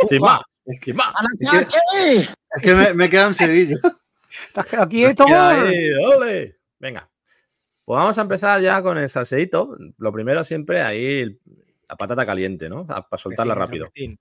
Sin 0.09 0.21
más. 0.21 0.41
Sin 0.83 0.95
más. 0.95 1.13
Es 1.39 1.67
que, 1.67 2.21
es 2.21 2.61
que 2.61 2.73
me, 2.75 2.93
me 2.93 3.09
queda 3.09 3.27
en 3.27 3.33
Sevilla. 3.33 3.77
Estás 4.47 4.65
quedado 4.67 4.89
quieto. 4.89 5.25
Ahí, 5.29 5.91
ole. 5.93 6.57
Venga. 6.79 7.09
Pues 7.85 7.97
vamos 7.97 8.17
a 8.17 8.21
empezar 8.21 8.59
ya 8.61 8.81
con 8.81 8.97
el 8.97 9.09
salseíto. 9.09 9.77
Lo 9.97 10.11
primero 10.11 10.43
siempre 10.43 10.81
ahí 10.81 11.39
la 11.87 11.95
patata 11.95 12.25
caliente, 12.25 12.67
¿no? 12.67 12.85
Para 12.85 13.05
soltarla 13.17 13.53
rápido. 13.55 13.85
vecino. 13.93 14.17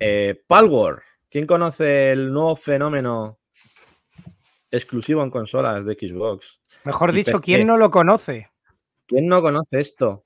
Eh, 0.00 0.42
Palworld. 0.46 1.00
¿Quién 1.30 1.46
conoce 1.46 2.10
el 2.12 2.32
nuevo 2.32 2.56
fenómeno 2.56 3.38
exclusivo 4.70 5.22
en 5.22 5.30
consolas 5.30 5.84
de 5.84 5.94
Xbox? 5.94 6.60
Mejor 6.84 7.12
dicho, 7.12 7.32
PC. 7.32 7.44
¿quién 7.44 7.66
no 7.66 7.76
lo 7.76 7.90
conoce? 7.90 8.50
¿Quién 9.06 9.26
no 9.26 9.40
conoce 9.42 9.80
esto? 9.80 10.24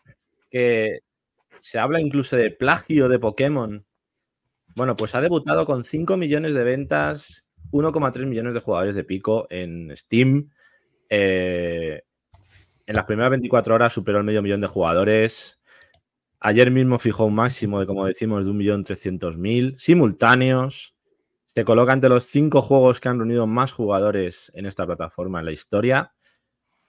Que 0.52 1.00
se 1.60 1.80
habla 1.80 2.00
incluso 2.00 2.36
de 2.36 2.52
plagio 2.52 3.08
de 3.08 3.18
Pokémon. 3.18 3.84
Bueno, 4.76 4.96
pues 4.96 5.14
ha 5.14 5.20
debutado 5.20 5.66
con 5.66 5.84
5 5.84 6.16
millones 6.16 6.54
de 6.54 6.64
ventas, 6.64 7.46
1,3 7.72 8.26
millones 8.26 8.54
de 8.54 8.60
jugadores 8.60 8.94
de 8.94 9.04
pico 9.04 9.46
en 9.50 9.96
Steam. 9.96 10.50
Eh, 11.08 12.02
en 12.86 12.96
las 12.96 13.04
primeras 13.04 13.30
24 13.30 13.74
horas 13.74 13.92
superó 13.92 14.18
el 14.18 14.24
medio 14.24 14.42
millón 14.42 14.60
de 14.60 14.66
jugadores. 14.66 15.60
Ayer 16.40 16.70
mismo 16.70 16.98
fijó 16.98 17.26
un 17.26 17.34
máximo 17.34 17.80
de, 17.80 17.86
como 17.86 18.06
decimos, 18.06 18.46
de 18.46 18.52
1.300.000 18.52 19.76
simultáneos. 19.78 20.94
Se 21.44 21.64
coloca 21.64 21.92
entre 21.92 22.10
los 22.10 22.24
cinco 22.24 22.62
juegos 22.62 22.98
que 22.98 23.08
han 23.08 23.18
reunido 23.18 23.46
más 23.46 23.72
jugadores 23.72 24.50
en 24.54 24.66
esta 24.66 24.86
plataforma 24.86 25.40
en 25.40 25.46
la 25.46 25.52
historia. 25.52 26.12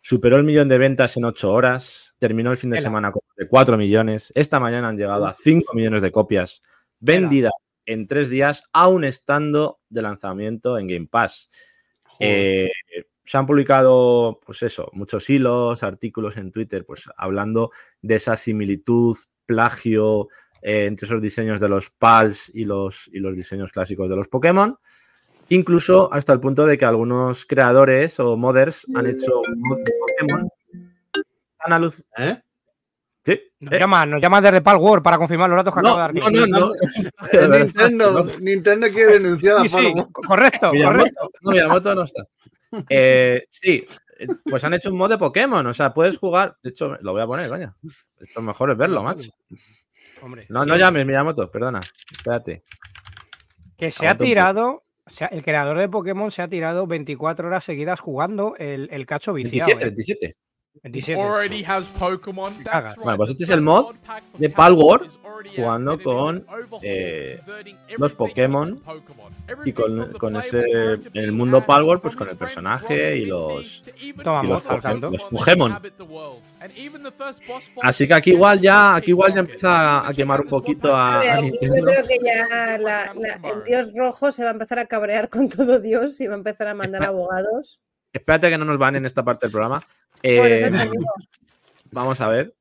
Superó 0.06 0.36
el 0.36 0.44
millón 0.44 0.68
de 0.68 0.78
ventas 0.78 1.16
en 1.16 1.24
8 1.24 1.50
horas. 1.50 2.14
Terminó 2.20 2.52
el 2.52 2.58
fin 2.58 2.72
de 2.72 2.82
semana 2.82 3.10
con 3.10 3.22
de 3.38 3.48
4 3.48 3.78
millones. 3.78 4.34
Esta 4.36 4.60
mañana 4.60 4.90
han 4.90 4.98
llegado 4.98 5.26
a 5.26 5.34
5 5.34 5.74
millones 5.74 6.02
de 6.02 6.12
copias 6.12 6.62
vendidas 7.00 7.54
en 7.86 8.06
3 8.06 8.28
días, 8.28 8.66
aún 8.74 9.06
estando 9.06 9.80
de 9.88 10.02
lanzamiento 10.02 10.78
en 10.78 10.88
Game 10.88 11.08
Pass. 11.10 11.50
Eh, 12.20 12.70
se 13.24 13.38
han 13.38 13.46
publicado, 13.46 14.42
pues 14.46 14.62
eso, 14.64 14.90
muchos 14.92 15.30
hilos, 15.30 15.84
artículos 15.84 16.36
en 16.36 16.52
Twitter, 16.52 16.86
pues 16.86 17.10
hablando 17.16 17.72
de 18.02 18.16
esa 18.16 18.36
similitud, 18.36 19.16
plagio 19.46 20.28
eh, 20.62 20.84
entre 20.86 21.06
esos 21.06 21.22
diseños 21.22 21.62
de 21.62 21.70
los 21.70 21.92
PALs 21.92 22.52
y 22.54 22.66
los, 22.66 23.10
y 23.14 23.20
los 23.20 23.38
diseños 23.38 23.72
clásicos 23.72 24.10
de 24.10 24.18
los 24.18 24.28
Pokémon. 24.28 24.78
Incluso 25.54 26.12
hasta 26.12 26.34
el 26.34 26.40
punto 26.40 26.66
de 26.66 26.78
que 26.78 26.86
algunos 26.86 27.46
creadores 27.46 28.20
o 28.20 28.36
modders 28.38 28.88
han 28.96 29.06
hecho 29.06 29.42
un 29.42 29.60
mod 29.62 29.78
de 29.84 29.92
Pokémon 30.00 30.50
tan 31.64 31.74
aluz- 31.74 32.04
¿Eh? 32.18 32.42
Sí, 33.26 33.40
Nos, 33.62 33.74
eh, 33.74 33.80
llama, 33.80 34.06
nos 34.06 34.22
llama 34.22 34.42
desde 34.42 34.62
Palworld 34.62 35.04
para 35.04 35.18
confirmar 35.18 35.50
los 35.50 35.58
datos 35.58 35.74
que 35.74 35.80
acabo 35.80 35.96
de 35.96 36.14
no, 36.14 36.22
dar. 36.22 36.32
no, 36.34 36.48
no, 36.48 36.68
no. 36.68 36.72
Es 37.32 37.50
Nintendo, 37.78 38.26
Nintendo 38.42 38.88
quiere 38.92 39.14
denunciar 39.20 39.58
a 39.60 39.68
Sí, 39.68 39.94
correcto, 40.12 40.72
correcto. 40.72 41.30
no, 41.42 41.52
Miyamoto 41.52 41.96
no 41.96 42.04
está. 42.04 42.24
Eh, 42.90 43.46
sí, 43.50 43.86
eh, 44.18 44.26
pues 44.50 44.64
han 44.64 44.74
hecho 44.74 44.90
un 44.90 44.98
mod 44.98 45.08
de 45.12 45.20
Pokémon. 45.20 45.64
O 45.68 45.74
sea, 45.76 45.94
puedes 45.94 46.18
jugar. 46.18 46.58
De 46.64 46.72
hecho, 46.72 46.98
lo 47.02 47.12
voy 47.12 47.22
a 47.22 47.28
poner, 47.28 47.48
coño. 47.48 47.76
Esto 48.20 48.42
mejor 48.42 48.72
es 48.72 48.78
verlo, 48.78 49.04
macho. 49.04 49.30
Hombre, 50.24 50.48
No, 50.50 50.64
sí. 50.64 50.70
no 50.70 50.76
llames, 50.76 51.06
Miyamoto, 51.06 51.52
perdona. 51.52 51.80
Espérate. 52.12 52.64
Que 53.78 53.92
se 53.92 54.08
ha 54.08 54.18
tirado, 54.18 54.82
o 55.06 55.10
sea, 55.10 55.28
el 55.28 55.44
creador 55.44 55.78
de 55.78 55.90
Pokémon 55.90 56.32
se 56.32 56.42
ha 56.42 56.48
tirado 56.48 56.88
24 56.88 57.48
horas 57.48 57.64
seguidas 57.64 58.00
jugando 58.00 58.56
el, 58.58 58.88
el 58.92 59.06
cacho 59.06 59.34
viciado. 59.34 59.80
27, 59.80 59.84
¿eh? 59.84 59.88
27. 59.88 60.38
27. 60.82 61.22
already 61.22 61.64
has 61.64 61.88
Pokemon. 61.88 62.64
That's 62.64 62.96
right, 62.96 63.04
Bueno, 63.04 63.18
pues 63.18 63.30
este 63.30 63.44
es 63.44 63.50
el 63.52 63.62
mod 63.62 63.96
de 64.38 64.50
Palworld 64.50 65.12
jugando 65.56 66.02
con, 66.02 66.46
eh, 66.82 67.40
converting 67.46 67.78
los 67.98 68.14
Pokémon. 68.14 68.82
Y 69.66 69.72
con, 69.74 70.14
con 70.14 70.36
ese. 70.38 71.00
el 71.14 71.32
mundo 71.32 71.64
Palworld, 71.66 72.02
pues 72.02 72.16
con 72.16 72.28
el 72.28 72.36
personaje 72.38 73.18
y 73.18 73.26
los. 73.26 73.84
Toma, 74.24 74.42
y 74.44 74.48
los, 74.48 74.64
los 75.12 75.26
Pokémon. 75.26 75.80
Así 77.82 78.08
que 78.08 78.14
aquí 78.14 78.32
igual 78.32 78.60
ya, 78.60 78.96
aquí 78.96 79.12
igual 79.12 79.34
ya 79.34 79.40
empieza 79.42 80.08
a 80.08 80.14
quemar 80.14 80.42
un 80.42 80.48
poquito 80.48 80.96
a, 80.96 81.20
aquí 81.20 81.28
yo 81.36 81.42
Nintendo. 81.70 81.86
creo 81.92 82.08
que 82.08 82.18
ya 82.26 82.78
la- 82.78 83.14
la- 83.14 83.50
el 83.50 83.64
dios 83.64 83.92
rojo 83.96 84.32
se 84.32 84.44
va 84.44 84.50
a 84.50 84.54
empezar 84.54 84.80
a 84.80 84.86
cabrear 84.86 85.30
con 85.30 85.50
todo 85.50 85.80
Dios 85.80 86.20
y 86.22 86.28
va 86.28 86.34
a 86.34 86.38
empezar 86.38 86.68
a 86.68 86.74
mandar 86.74 87.04
abogados. 87.04 87.80
Espérate 88.12 88.50
que 88.50 88.58
no 88.58 88.66
nos 88.66 88.78
van 88.78 88.96
en 88.96 89.06
esta 89.06 89.24
parte 89.24 89.46
del 89.48 89.52
programa. 89.52 89.84
Eh, 90.24 90.72
Vamos 91.92 92.20
a 92.22 92.28
ver. 92.28 92.56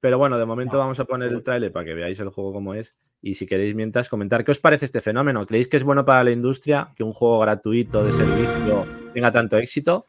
Pero 0.00 0.16
bueno, 0.18 0.38
de 0.38 0.46
momento 0.46 0.78
vamos 0.78 0.98
a 0.98 1.04
poner 1.04 1.30
el 1.30 1.42
tráiler 1.42 1.72
para 1.72 1.84
que 1.84 1.94
veáis 1.94 2.18
el 2.20 2.30
juego 2.30 2.54
como 2.54 2.74
es. 2.74 2.96
Y 3.20 3.34
si 3.34 3.46
queréis, 3.46 3.74
mientras, 3.74 4.08
comentar 4.08 4.44
qué 4.44 4.50
os 4.50 4.58
parece 4.58 4.86
este 4.86 5.02
fenómeno. 5.02 5.46
¿Creéis 5.46 5.68
que 5.68 5.76
es 5.76 5.84
bueno 5.84 6.06
para 6.06 6.24
la 6.24 6.30
industria 6.30 6.92
que 6.96 7.04
un 7.04 7.12
juego 7.12 7.38
gratuito 7.40 8.02
de 8.02 8.12
servicio 8.12 8.86
tenga 9.12 9.30
tanto 9.30 9.58
éxito? 9.58 10.06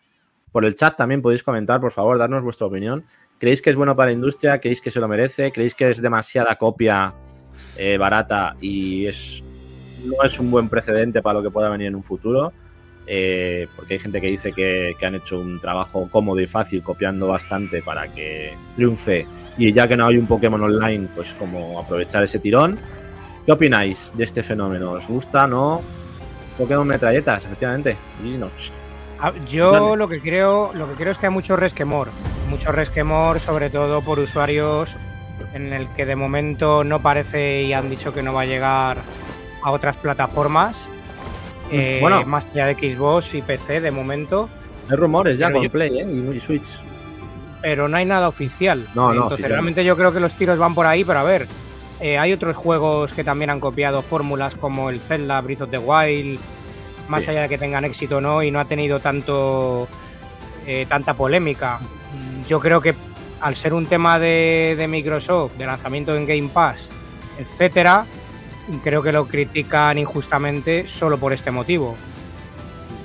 Por 0.52 0.65
el 0.65 0.76
chat 0.76 0.96
también 0.96 1.22
podéis 1.22 1.44
comentar, 1.44 1.82
por 1.82 1.91
favor, 1.91 2.17
darnos 2.17 2.41
vuestra 2.41 2.67
opinión. 2.67 3.04
¿Creéis 3.38 3.62
que 3.62 3.70
es 3.70 3.76
bueno 3.76 3.96
para 3.96 4.08
la 4.08 4.13
industria? 4.13 4.60
¿Creéis 4.62 4.82
que 4.82 4.91
se 4.91 5.00
lo 5.02 5.10
merece? 5.10 5.52
¿Creéis 5.52 5.76
que 5.76 5.89
es 5.89 6.02
demasiada 6.02 6.56
copia 6.56 7.13
eh, 7.78 7.98
barata 7.98 8.56
y 8.62 9.08
es, 9.08 9.44
no 10.06 10.24
es 10.24 10.39
un 10.39 10.52
buen 10.52 10.70
precedente 10.70 11.22
para 11.22 11.39
lo 11.39 11.44
que 11.44 11.52
pueda 11.52 11.70
venir 11.70 11.88
en 11.88 11.96
un 11.96 12.04
futuro? 12.04 12.54
Eh, 13.13 13.67
porque 13.76 13.95
hay 13.95 14.00
gente 14.00 14.21
que 14.21 14.28
dice 14.28 14.54
que, 14.54 14.95
que 14.97 15.06
han 15.06 15.15
hecho 15.15 15.38
un 15.38 15.60
trabajo 15.60 16.08
cómodo 16.10 16.39
y 16.39 16.47
fácil 16.47 16.82
copiando 16.82 17.28
bastante 17.28 17.82
para 17.82 18.08
que 18.08 18.54
triunfe 18.74 19.28
y 19.58 19.74
ya 19.74 19.86
que 19.86 19.97
no 19.97 20.08
hay 20.08 20.17
un 20.17 20.28
Pokémon 20.28 20.62
online, 20.62 21.10
pues 21.13 21.34
como 21.34 21.78
aprovechar 21.78 22.24
ese 22.24 22.39
tirón. 22.39 22.80
¿Qué 23.45 23.52
opináis 23.52 24.13
de 24.15 24.24
este 24.24 24.43
fenómeno? 24.43 24.91
¿Os 24.91 25.10
gusta? 25.10 25.45
¿No? 25.45 25.82
Pokémon 26.58 26.88
metralletas, 26.88 27.43
efectivamente. 27.43 27.97
Y 28.24 28.38
no. 28.38 28.50
Yo 29.45 29.97
lo 29.97 30.08
que 30.08 30.21
creo, 30.21 30.71
lo 30.74 30.88
que 30.88 30.95
creo 30.95 31.12
es 31.12 31.17
que 31.17 31.26
hay 31.26 31.34
mucho 31.34 31.58
resquemor, 31.58 32.08
mucho 32.50 32.71
resquemor, 32.71 33.41
sobre 33.41 33.69
todo 33.69 34.02
por 34.02 34.19
usuarios 34.19 34.95
en 35.54 35.74
el 35.74 35.89
que 35.89 36.06
de 36.06 36.15
momento 36.15 36.86
no 36.86 37.02
parece 37.02 37.63
y 37.63 37.74
han 37.74 37.89
dicho 37.89 38.13
que 38.13 38.24
no 38.24 38.34
va 38.34 38.43
a 38.43 38.45
llegar 38.45 39.00
a 39.63 39.71
otras 39.71 39.97
plataformas, 39.97 40.88
eh, 41.71 41.97
Bueno. 42.01 42.23
más 42.25 42.47
allá 42.47 42.67
de 42.67 42.75
Xbox 42.75 43.34
y 43.34 43.41
PC 43.41 43.81
de 43.81 43.91
momento, 43.91 44.49
Hay 44.89 44.95
rumores 44.97 45.38
ya 45.38 45.51
con 45.51 45.62
yo- 45.63 45.69
Play 45.71 45.99
¿eh? 45.99 46.34
y, 46.36 46.39
Switch. 46.39 46.79
pero 47.62 47.88
no 47.88 47.97
hay 47.97 48.05
nada 48.05 48.27
oficial. 48.27 48.88
No, 48.95 49.13
no, 49.13 49.23
Entonces 49.23 49.47
realmente 49.47 49.84
yo 49.86 49.95
creo 49.95 50.12
que 50.12 50.19
los 50.19 50.34
tiros 50.34 50.57
van 50.60 50.73
por 50.75 50.86
ahí, 50.86 51.03
pero 51.03 51.19
a 51.19 51.23
ver, 51.23 51.47
eh, 51.99 52.17
hay 52.17 52.34
otros 52.34 52.55
juegos 52.55 53.13
que 53.13 53.23
también 53.23 53.49
han 53.51 53.60
copiado 53.60 54.01
fórmulas 54.01 54.55
como 54.55 54.89
el 54.89 54.99
Zelda, 54.99 55.39
Breath 55.41 55.62
of 55.62 55.69
the 55.69 55.77
Wild, 55.77 56.39
más 57.07 57.23
Sí. 57.23 57.29
allá 57.31 57.43
de 57.43 57.49
que 57.49 57.57
tengan 57.57 57.86
éxito 57.86 58.17
o 58.17 58.21
no, 58.21 58.41
y 58.43 58.51
no 58.51 58.60
ha 58.60 58.65
tenido 58.65 58.99
tanto 58.99 59.88
eh, 60.67 60.86
tanta 60.88 61.13
polémica. 61.15 61.79
Yo 62.47 62.60
creo 62.60 62.81
que 62.81 62.93
al 63.41 63.55
ser 63.55 63.73
un 63.73 63.86
tema 63.88 64.19
de, 64.19 64.75
de 64.77 64.88
Microsoft, 64.88 65.53
de 65.55 65.65
lanzamiento 65.65 66.15
en 66.15 66.27
Game 66.27 66.49
Pass, 66.53 66.89
etcétera, 67.39 68.05
creo 68.84 69.02
que 69.04 69.12
lo 69.12 69.28
critican 69.28 69.97
injustamente 69.97 70.88
solo 70.88 71.17
por 71.17 71.34
este 71.34 71.52
motivo. 71.52 71.95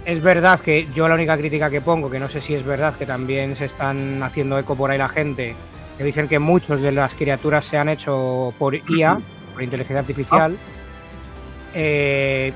Es 0.04 0.22
verdad 0.22 0.60
que 0.60 0.86
yo 0.94 1.08
la 1.08 1.14
única 1.14 1.36
crítica 1.36 1.68
que 1.68 1.80
pongo, 1.80 2.08
que 2.10 2.20
no 2.20 2.28
sé 2.28 2.40
si 2.40 2.54
es 2.54 2.64
verdad, 2.64 2.94
que 2.96 3.06
también 3.06 3.56
se 3.56 3.64
están 3.64 4.22
haciendo 4.22 4.56
eco 4.58 4.76
por 4.76 4.90
ahí 4.90 4.98
la 4.98 5.08
gente, 5.08 5.54
que 5.98 6.04
dicen 6.04 6.28
que 6.28 6.38
muchos 6.38 6.80
de 6.80 6.92
las 6.92 7.14
criaturas 7.14 7.64
se 7.64 7.76
han 7.76 7.88
hecho 7.88 8.54
por 8.58 8.74
IA, 8.74 9.18
por 9.54 9.62
inteligencia 9.62 9.98
artificial, 10.00 10.56
eh, 11.74 12.52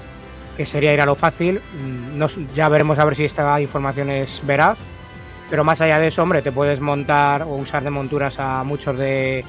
que 0.57 0.67
sería 0.67 0.93
ir 0.95 1.01
a 1.01 1.07
lo 1.07 1.15
fácil. 1.15 1.61
Mm, 1.75 2.19
no 2.19 2.27
s- 2.27 2.47
ya 2.55 2.69
veremos 2.69 2.99
a 2.99 3.05
ver 3.05 3.17
si 3.17 3.25
esta 3.25 3.61
información 3.61 4.11
es 4.11 4.41
veraz. 4.47 4.79
Pero 5.49 5.65
más 5.65 5.81
allá 5.81 5.99
de 5.99 6.07
eso, 6.07 6.23
hombre, 6.23 6.43
te 6.43 6.53
puedes 6.53 6.81
montar 6.81 7.43
o 7.43 7.57
usar 7.57 7.83
de 7.83 7.91
monturas 7.91 8.39
a 8.39 8.63
muchos 8.63 8.97
de, 8.97 9.45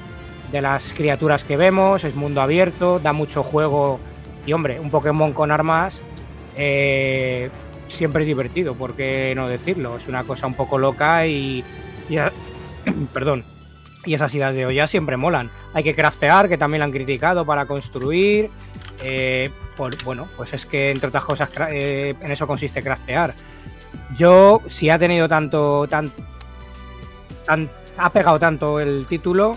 de 0.52 0.60
las 0.62 0.92
criaturas 0.92 1.44
que 1.44 1.56
vemos, 1.56 2.04
es 2.04 2.14
mundo 2.14 2.40
abierto, 2.42 2.98
da 3.00 3.12
mucho 3.12 3.42
juego 3.42 3.98
y, 4.46 4.52
hombre, 4.52 4.78
un 4.78 4.90
Pokémon 4.90 5.32
con 5.32 5.50
armas 5.50 6.02
eh, 6.56 7.48
siempre 7.88 8.22
es 8.22 8.26
divertido, 8.26 8.74
¿por 8.74 8.94
qué 8.94 9.32
no 9.34 9.48
decirlo? 9.48 9.96
Es 9.96 10.06
una 10.08 10.24
cosa 10.24 10.46
un 10.46 10.54
poco 10.54 10.76
loca 10.78 11.26
y, 11.26 11.64
perdón, 13.14 13.44
y 14.04 14.14
esas 14.14 14.34
ideas 14.34 14.54
de 14.54 14.66
olla 14.66 14.86
siempre 14.88 15.16
molan. 15.16 15.50
Hay 15.74 15.84
que 15.84 15.94
craftear, 15.94 16.48
que 16.48 16.58
también 16.58 16.80
lo 16.80 16.84
han 16.84 16.92
criticado 16.92 17.44
para 17.44 17.66
construir. 17.66 18.50
eh, 19.04 19.50
por- 19.76 20.00
bueno, 20.04 20.26
pues 20.36 20.52
es 20.52 20.66
que 20.66 20.90
entre 20.90 21.08
otras 21.08 21.24
cosas 21.24 21.50
eh, 21.70 22.14
en 22.20 22.30
eso 22.30 22.46
consiste 22.46 22.82
craftear. 22.82 23.34
Yo, 24.16 24.60
si 24.68 24.90
ha 24.90 24.98
tenido 24.98 25.28
tanto, 25.28 25.86
tan, 25.88 26.10
tan- 27.46 27.70
ha 27.96 28.10
pegado 28.10 28.38
tanto 28.38 28.80
el 28.80 29.06
título, 29.06 29.56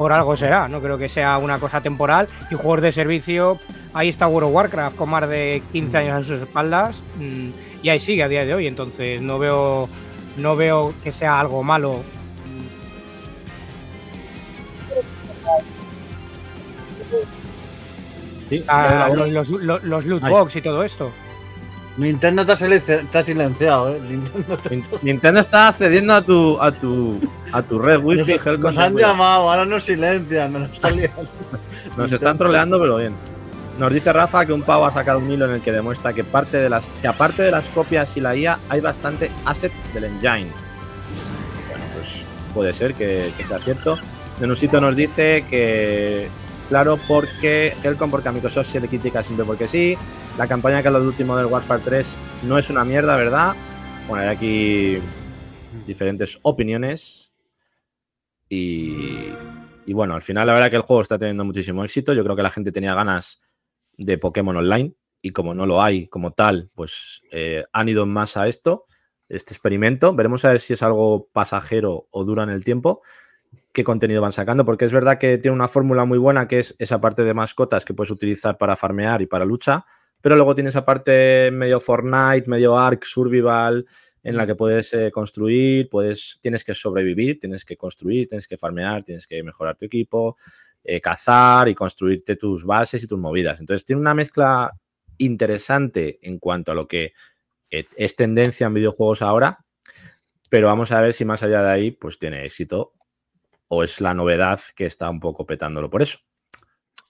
por 0.00 0.14
algo 0.14 0.34
será. 0.34 0.66
No 0.66 0.80
creo 0.80 0.96
que 0.96 1.10
sea 1.10 1.36
una 1.36 1.58
cosa 1.58 1.82
temporal. 1.82 2.26
Y 2.50 2.54
juegos 2.54 2.80
de 2.80 2.90
servicio, 2.90 3.58
ahí 3.92 4.08
está 4.08 4.28
World 4.28 4.48
of 4.48 4.54
Warcraft 4.54 4.96
con 4.96 5.10
más 5.10 5.28
de 5.28 5.62
15 5.72 5.98
años 5.98 6.16
en 6.16 6.24
sus 6.24 6.40
espaldas 6.40 7.02
mm, 7.18 7.50
y 7.82 7.88
ahí 7.90 8.00
sigue 8.00 8.22
a 8.22 8.28
día 8.28 8.46
de 8.46 8.54
hoy. 8.54 8.66
Entonces 8.66 9.20
no 9.20 9.38
veo, 9.38 9.90
no 10.38 10.56
veo 10.56 10.94
que 11.04 11.12
sea 11.12 11.38
algo 11.38 11.62
malo. 11.62 12.02
Sí, 18.48 18.64
Ah, 18.66 19.10
los, 19.14 19.48
los- 19.50 19.82
los 19.84 20.04
loot 20.06 20.22
box 20.22 20.56
y 20.56 20.62
todo 20.62 20.82
esto. 20.82 21.12
Nintendo 22.00 22.44
te 22.46 22.52
ha, 22.52 23.22
silenciado, 23.22 23.90
¿eh? 23.94 24.00
Nintendo 24.08 24.56
te- 24.58 24.70
Nin- 24.76 24.84
Nintendo 25.02 25.40
está 25.40 25.68
accediendo 25.68 26.14
a 26.14 26.22
tu, 26.22 26.60
a 26.60 26.72
tu, 26.72 27.20
a 27.52 27.62
tu 27.62 27.78
red 27.78 27.98
wifi. 28.02 28.32
nos, 28.36 28.58
nos 28.58 28.78
han 28.78 28.92
cuidado. 28.92 29.12
llamado, 29.12 29.50
ahora 29.50 29.64
nos 29.66 29.84
silencian, 29.84 30.52
nos. 30.52 30.70
Nos 31.96 32.10
están 32.12 32.38
troleando, 32.38 32.78
pero 32.80 32.96
bien. 32.96 33.12
Nos 33.78 33.92
dice 33.92 34.12
Rafa 34.12 34.46
que 34.46 34.52
un 34.52 34.62
pavo 34.62 34.86
ha 34.86 34.92
sacado 34.92 35.18
un 35.18 35.30
hilo 35.30 35.44
en 35.46 35.52
el 35.52 35.60
que 35.60 35.72
demuestra 35.72 36.12
que, 36.12 36.22
parte 36.24 36.56
de 36.58 36.70
las, 36.70 36.86
que 37.00 37.08
aparte 37.08 37.42
de 37.42 37.50
las 37.50 37.68
copias 37.68 38.16
y 38.16 38.20
la 38.20 38.36
IA 38.36 38.58
hay 38.68 38.80
bastante 38.80 39.30
asset 39.44 39.72
del 39.92 40.04
engine. 40.04 40.46
Bueno, 41.68 41.84
pues 41.94 42.24
puede 42.54 42.72
ser 42.72 42.94
que, 42.94 43.32
que 43.36 43.44
sea 43.44 43.58
cierto. 43.58 43.98
Nenusito 44.38 44.80
nos 44.80 44.94
dice 44.96 45.44
que, 45.50 46.28
claro, 46.70 46.98
porque 47.06 47.74
Helcom, 47.82 48.10
porque 48.10 48.28
a 48.28 48.32
Microsoft 48.32 48.68
se 48.68 48.80
le 48.80 48.88
critica 48.88 49.22
siempre 49.22 49.44
porque 49.44 49.68
sí. 49.68 49.98
La 50.38 50.46
campaña 50.46 50.78
que 50.78 50.84
Call 50.84 50.96
of 50.96 51.04
Duty 51.04 51.24
Modern 51.24 51.52
Warfare 51.52 51.82
3 51.84 52.16
no 52.44 52.56
es 52.56 52.70
una 52.70 52.84
mierda, 52.84 53.16
¿verdad? 53.16 53.54
Bueno, 54.08 54.22
hay 54.22 54.28
aquí 54.28 54.98
diferentes 55.86 56.38
opiniones. 56.42 57.34
Y, 58.48 59.30
bueno, 59.92 60.14
al 60.14 60.22
final 60.22 60.46
la 60.46 60.54
verdad 60.54 60.70
que 60.70 60.76
el 60.76 60.82
juego 60.82 61.02
está 61.02 61.18
teniendo 61.18 61.44
muchísimo 61.44 61.84
éxito. 61.84 62.14
Yo 62.14 62.22
creo 62.22 62.36
que 62.36 62.42
la 62.42 62.50
gente 62.50 62.72
tenía 62.72 62.94
ganas 62.94 63.40
de 63.96 64.16
Pokémon 64.16 64.56
Online 64.56 64.94
y 65.20 65.32
como 65.32 65.54
no 65.54 65.66
lo 65.66 65.82
hay 65.82 66.06
como 66.06 66.32
tal, 66.32 66.70
pues 66.74 67.22
eh, 67.32 67.64
han 67.72 67.88
ido 67.88 68.06
más 68.06 68.36
a 68.36 68.46
esto. 68.46 68.86
este 69.28 69.52
experimento. 69.52 70.14
Veremos 70.14 70.44
a 70.44 70.50
ver 70.50 70.60
si 70.60 70.72
es 70.72 70.82
algo 70.84 71.28
pasajero 71.32 72.06
o 72.10 72.24
dura 72.24 72.44
en 72.44 72.50
el 72.50 72.64
tiempo. 72.64 73.02
Qué 73.72 73.84
contenido 73.84 74.20
van 74.20 74.32
sacando, 74.32 74.64
porque 74.64 74.84
es 74.84 74.92
verdad 74.92 75.18
que 75.18 75.38
tiene 75.38 75.54
una 75.54 75.68
fórmula 75.68 76.04
muy 76.04 76.18
buena 76.18 76.48
que 76.48 76.58
es 76.58 76.74
esa 76.78 77.00
parte 77.00 77.22
de 77.22 77.34
mascotas 77.34 77.84
que 77.84 77.94
puedes 77.94 78.10
utilizar 78.10 78.58
para 78.58 78.74
farmear 78.74 79.22
y 79.22 79.26
para 79.26 79.44
lucha, 79.44 79.84
pero 80.20 80.36
luego 80.36 80.54
tiene 80.54 80.70
esa 80.70 80.84
parte 80.84 81.50
medio 81.52 81.78
Fortnite, 81.80 82.48
medio 82.48 82.76
Ark, 82.76 83.04
Survival, 83.04 83.86
en 84.22 84.36
la 84.36 84.46
que 84.46 84.54
puedes 84.54 84.92
eh, 84.92 85.10
construir, 85.10 85.88
puedes, 85.88 86.38
tienes 86.42 86.64
que 86.64 86.74
sobrevivir, 86.74 87.38
tienes 87.40 87.64
que 87.64 87.76
construir, 87.76 88.28
tienes 88.28 88.46
que 88.46 88.58
farmear, 88.58 89.02
tienes 89.02 89.26
que 89.26 89.42
mejorar 89.42 89.76
tu 89.76 89.86
equipo, 89.86 90.36
eh, 90.84 91.00
cazar 91.00 91.68
y 91.68 91.74
construirte 91.74 92.36
tus 92.36 92.64
bases 92.64 93.02
y 93.02 93.06
tus 93.06 93.18
movidas. 93.18 93.60
Entonces 93.60 93.84
tiene 93.84 94.00
una 94.00 94.14
mezcla 94.14 94.72
interesante 95.18 96.18
en 96.22 96.38
cuanto 96.38 96.72
a 96.72 96.74
lo 96.74 96.86
que 96.86 97.12
eh, 97.70 97.86
es 97.96 98.16
tendencia 98.16 98.66
en 98.66 98.74
videojuegos 98.74 99.22
ahora, 99.22 99.64
pero 100.50 100.66
vamos 100.66 100.92
a 100.92 101.00
ver 101.00 101.14
si 101.14 101.24
más 101.24 101.42
allá 101.42 101.62
de 101.62 101.70
ahí 101.70 101.90
pues 101.92 102.18
tiene 102.18 102.44
éxito 102.44 102.92
o 103.72 103.84
es 103.84 104.00
la 104.00 104.14
novedad 104.14 104.60
que 104.74 104.84
está 104.84 105.08
un 105.08 105.20
poco 105.20 105.46
petándolo 105.46 105.88
por 105.90 106.02
eso. 106.02 106.18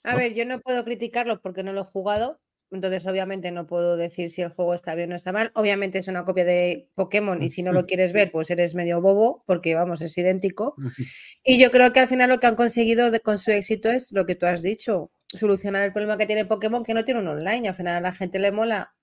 A 0.04 0.12
¿no? 0.12 0.18
ver, 0.18 0.34
yo 0.34 0.44
no 0.44 0.60
puedo 0.60 0.84
criticarlo 0.84 1.40
porque 1.40 1.62
no 1.62 1.72
lo 1.72 1.80
he 1.82 1.84
jugado, 1.84 2.38
entonces 2.70 3.06
obviamente 3.06 3.50
no 3.50 3.66
puedo 3.66 3.96
decir 3.96 4.30
si 4.30 4.42
el 4.42 4.50
juego 4.50 4.74
está 4.74 4.94
bien 4.94 5.12
o 5.12 5.16
está 5.16 5.32
mal. 5.32 5.50
Obviamente 5.54 5.98
es 5.98 6.08
una 6.08 6.24
copia 6.24 6.44
de 6.44 6.88
Pokémon 6.94 7.42
y 7.42 7.48
si 7.48 7.62
no 7.62 7.72
lo 7.72 7.86
quieres 7.86 8.12
ver, 8.12 8.30
pues 8.30 8.50
eres 8.50 8.74
medio 8.74 9.00
bobo 9.00 9.42
porque 9.46 9.74
vamos, 9.74 10.02
es 10.02 10.16
idéntico. 10.18 10.74
Y 11.44 11.58
yo 11.58 11.70
creo 11.70 11.92
que 11.92 12.00
al 12.00 12.08
final 12.08 12.28
lo 12.28 12.38
que 12.38 12.46
han 12.46 12.54
conseguido 12.56 13.10
de- 13.10 13.20
con 13.20 13.38
su 13.38 13.50
éxito 13.50 13.90
es 13.90 14.12
lo 14.12 14.26
que 14.26 14.34
tú 14.34 14.44
has 14.44 14.60
dicho, 14.60 15.10
solucionar 15.28 15.82
el 15.82 15.92
problema 15.92 16.18
que 16.18 16.26
tiene 16.26 16.44
Pokémon 16.44 16.84
que 16.84 16.92
no 16.92 17.04
tiene 17.04 17.20
un 17.20 17.28
online. 17.28 17.66
Al 17.68 17.74
final 17.74 17.96
a 17.96 18.00
la 18.02 18.12
gente 18.12 18.38
le 18.38 18.52
mola, 18.52 18.94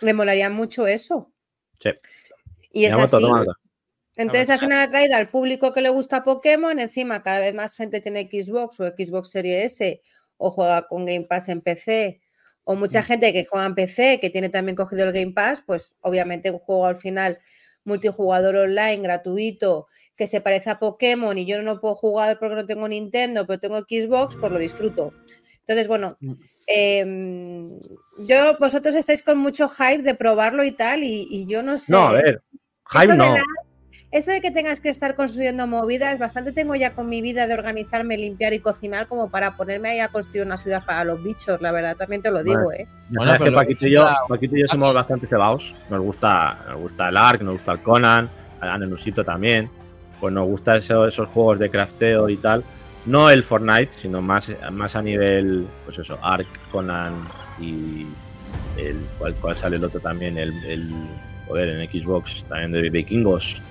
le 0.00 0.14
molaría 0.14 0.48
mucho 0.48 0.86
eso. 0.86 1.32
Sí. 1.80 1.90
Y 2.72 2.84
es 2.84 2.92
así. 2.94 3.16
Entonces 4.22 4.50
al 4.50 4.60
final 4.60 4.80
ha 4.80 4.88
traído 4.90 5.16
al 5.16 5.28
público 5.28 5.72
que 5.72 5.80
le 5.80 5.88
gusta 5.88 6.22
Pokémon, 6.24 6.78
encima 6.78 7.22
cada 7.22 7.40
vez 7.40 7.54
más 7.54 7.74
gente 7.74 8.00
tiene 8.00 8.28
Xbox 8.30 8.80
o 8.80 8.86
Xbox 8.86 9.30
Series 9.30 9.64
S 9.80 10.00
o 10.36 10.50
juega 10.50 10.86
con 10.86 11.06
Game 11.06 11.26
Pass 11.28 11.48
en 11.48 11.60
PC 11.60 12.20
o 12.64 12.74
mucha 12.76 13.02
gente 13.02 13.32
que 13.32 13.44
juega 13.44 13.66
en 13.66 13.74
PC 13.74 14.18
que 14.20 14.30
tiene 14.30 14.48
también 14.48 14.76
cogido 14.76 15.04
el 15.06 15.12
Game 15.12 15.32
Pass, 15.32 15.62
pues 15.66 15.96
obviamente 16.00 16.50
un 16.50 16.58
juego 16.58 16.86
al 16.86 16.96
final 16.96 17.38
multijugador 17.84 18.56
online 18.56 18.98
gratuito 18.98 19.86
que 20.16 20.26
se 20.26 20.40
parece 20.42 20.68
a 20.70 20.78
Pokémon 20.78 21.36
y 21.38 21.46
yo 21.46 21.62
no 21.62 21.80
puedo 21.80 21.94
jugar 21.94 22.38
porque 22.38 22.54
no 22.56 22.66
tengo 22.66 22.86
Nintendo, 22.88 23.46
pero 23.46 23.58
tengo 23.58 23.78
Xbox, 23.78 24.36
pues 24.38 24.52
lo 24.52 24.58
disfruto. 24.58 25.14
Entonces, 25.60 25.88
bueno, 25.88 26.18
em, 26.66 27.78
yo 28.18 28.56
vosotros 28.58 28.94
estáis 28.94 29.22
con 29.22 29.38
mucho 29.38 29.68
hype 29.68 30.02
de 30.02 30.14
probarlo 30.14 30.62
y 30.64 30.72
tal 30.72 31.02
y, 31.04 31.26
y 31.30 31.46
yo 31.46 31.62
no 31.62 31.78
sé. 31.78 31.92
No, 31.92 32.08
a 32.08 32.12
ver, 32.12 32.42
hype 32.90 33.14
no. 33.16 33.34
la- 33.34 33.42
eso 34.12 34.30
de 34.32 34.40
que 34.40 34.50
tengas 34.50 34.80
que 34.80 34.88
estar 34.88 35.14
construyendo 35.14 35.66
movidas, 35.66 36.18
bastante 36.18 36.52
tengo 36.52 36.74
ya 36.74 36.94
con 36.94 37.08
mi 37.08 37.20
vida 37.22 37.46
de 37.46 37.54
organizarme, 37.54 38.16
limpiar 38.16 38.52
y 38.52 38.58
cocinar 38.58 39.06
como 39.06 39.30
para 39.30 39.56
ponerme 39.56 39.90
ahí 39.90 40.00
a 40.00 40.08
construir 40.08 40.44
una 40.44 40.58
ciudad 40.62 40.84
para 40.84 41.04
los 41.04 41.22
bichos, 41.22 41.60
la 41.60 41.70
verdad, 41.70 41.96
también 41.96 42.20
te 42.22 42.30
lo 42.30 42.42
digo, 42.42 42.66
Vale. 42.66 42.82
¿eh? 42.82 42.88
Bueno, 43.10 43.32
pero 43.38 43.44
que 43.44 43.52
Paquito 43.52 43.86
y 43.86 43.90
yo, 43.92 44.08
Paquito 44.28 44.56
y 44.56 44.60
yo 44.60 44.66
somos 44.66 44.92
bastante 44.92 45.26
cebados. 45.26 45.74
Nos 45.88 46.00
gusta, 46.00 46.58
nos 46.68 46.80
gusta 46.80 47.08
el 47.08 47.16
Ark, 47.16 47.42
nos 47.42 47.54
gusta 47.54 47.72
el 47.72 47.78
Conan, 47.80 48.30
a 48.60 48.78
Nenusito 48.78 49.24
también. 49.24 49.70
Pues 50.20 50.34
nos 50.34 50.46
gusta 50.46 50.76
eso- 50.76 51.06
esos 51.06 51.28
juegos 51.28 51.58
de 51.58 51.70
crafteo 51.70 52.28
y 52.28 52.36
tal. 52.36 52.62
No 53.06 53.30
el 53.30 53.42
Fortnite, 53.42 53.90
sino 53.92 54.20
más, 54.20 54.52
más 54.70 54.94
a 54.96 55.02
nivel, 55.02 55.66
pues 55.86 55.98
eso, 55.98 56.18
Ark, 56.22 56.46
Conan 56.70 57.14
y 57.58 58.06
el 58.76 58.96
cual, 59.18 59.34
cual 59.36 59.56
sale 59.56 59.76
el 59.76 59.84
otro 59.84 60.00
también, 60.00 60.36
el, 60.36 60.52
el 60.64 60.90
joder, 61.48 61.68
en 61.68 61.90
Xbox, 61.90 62.44
también 62.48 62.72
de 62.72 62.90
vikingos. 62.90 63.62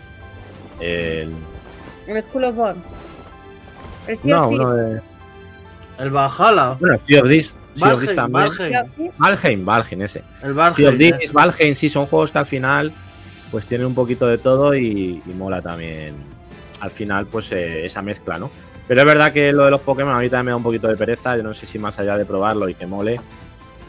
El, 0.80 1.34
El 2.08 2.22
School 2.24 2.44
of 2.46 2.56
Bond. 2.56 2.84
El 4.08 4.16
Sea 4.18 4.36
no, 4.36 4.46
of 4.46 4.54
uno 4.54 4.66
Thieves. 4.66 4.94
de. 4.96 5.02
El 6.04 6.10
Valhalla. 6.12 6.78
Bueno, 6.80 7.00
Sea 7.06 7.22
of 7.22 7.28
Thieves. 7.28 7.56
Sea 7.74 7.94
of 7.94 8.00
Thieves 8.00 8.16
también. 8.16 9.14
Valheim. 9.18 9.66
Valheim, 9.66 10.02
ese. 10.02 10.24
El 10.44 10.54
Valheim. 10.54 10.74
Sea 10.76 10.90
of 10.90 10.98
Thieves. 10.98 11.34
Valheim, 11.34 11.76
sí, 11.76 11.90
son 11.90 12.06
juegos 12.06 12.32
que 12.32 12.38
al 12.38 12.46
final 12.46 12.92
pues 13.52 13.66
tienen 13.66 13.88
un 13.88 13.96
poquito 13.96 14.28
de 14.28 14.38
todo 14.38 14.76
y, 14.76 15.22
y 15.26 15.34
mola 15.34 15.62
también 15.62 16.14
al 16.82 16.92
final 16.92 17.26
pues 17.26 17.52
eh, 17.52 17.86
esa 17.86 18.02
mezcla, 18.02 18.38
¿no? 18.38 18.50
Pero 18.88 19.02
es 19.02 19.06
verdad 19.06 19.32
que 19.32 19.52
lo 19.52 19.66
de 19.66 19.72
los 19.72 19.82
Pokémon 19.82 20.16
a 20.16 20.20
mí 20.20 20.30
también 20.30 20.46
me 20.46 20.52
da 20.52 20.58
un 20.58 20.64
poquito 20.64 20.88
de 20.88 20.98
pereza, 20.98 21.38
yo 21.38 21.44
no 21.44 21.54
sé 21.54 21.66
si 21.66 21.78
más 21.78 22.00
allá 22.00 22.18
de 22.18 22.26
probarlo 22.26 22.68
y 22.70 22.74
que 22.74 22.88
mole, 22.88 23.20